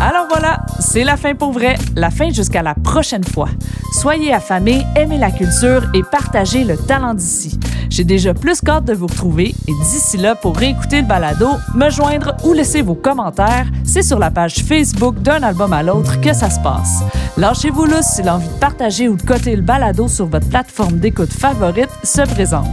[0.00, 3.48] Alors voilà, c'est la fin pour vrai, la fin jusqu'à la prochaine fois.
[3.92, 7.58] Soyez affamés, aimez la culture et partagez le talent d'ici.
[7.90, 11.90] J'ai déjà plus qu'hâte de vous retrouver et d'ici là, pour réécouter le balado, me
[11.90, 16.32] joindre ou laisser vos commentaires, c'est sur la page Facebook d'un album à l'autre que
[16.32, 17.02] ça se passe.
[17.36, 21.32] Lâchez-vous là si l'envie de partager ou de coter le balado sur votre plateforme d'écoute
[21.32, 22.68] favorite se présente.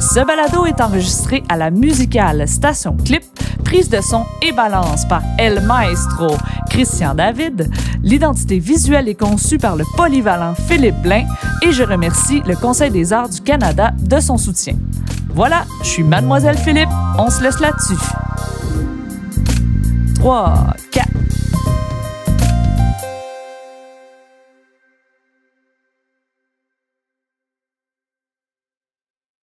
[0.00, 3.24] Ce balado est enregistré à la musicale Station Clip,
[3.64, 6.36] prise de son et balance par El Maestro
[6.68, 7.70] Christian David.
[8.02, 11.24] L'identité visuelle est conçue par le polyvalent Philippe Blain
[11.62, 14.74] et je remercie le Conseil des arts du Canada de son soutien.
[15.34, 17.94] Voilà, je suis Mademoiselle Philippe, on se laisse là-dessus.
[20.16, 21.08] 3, 4,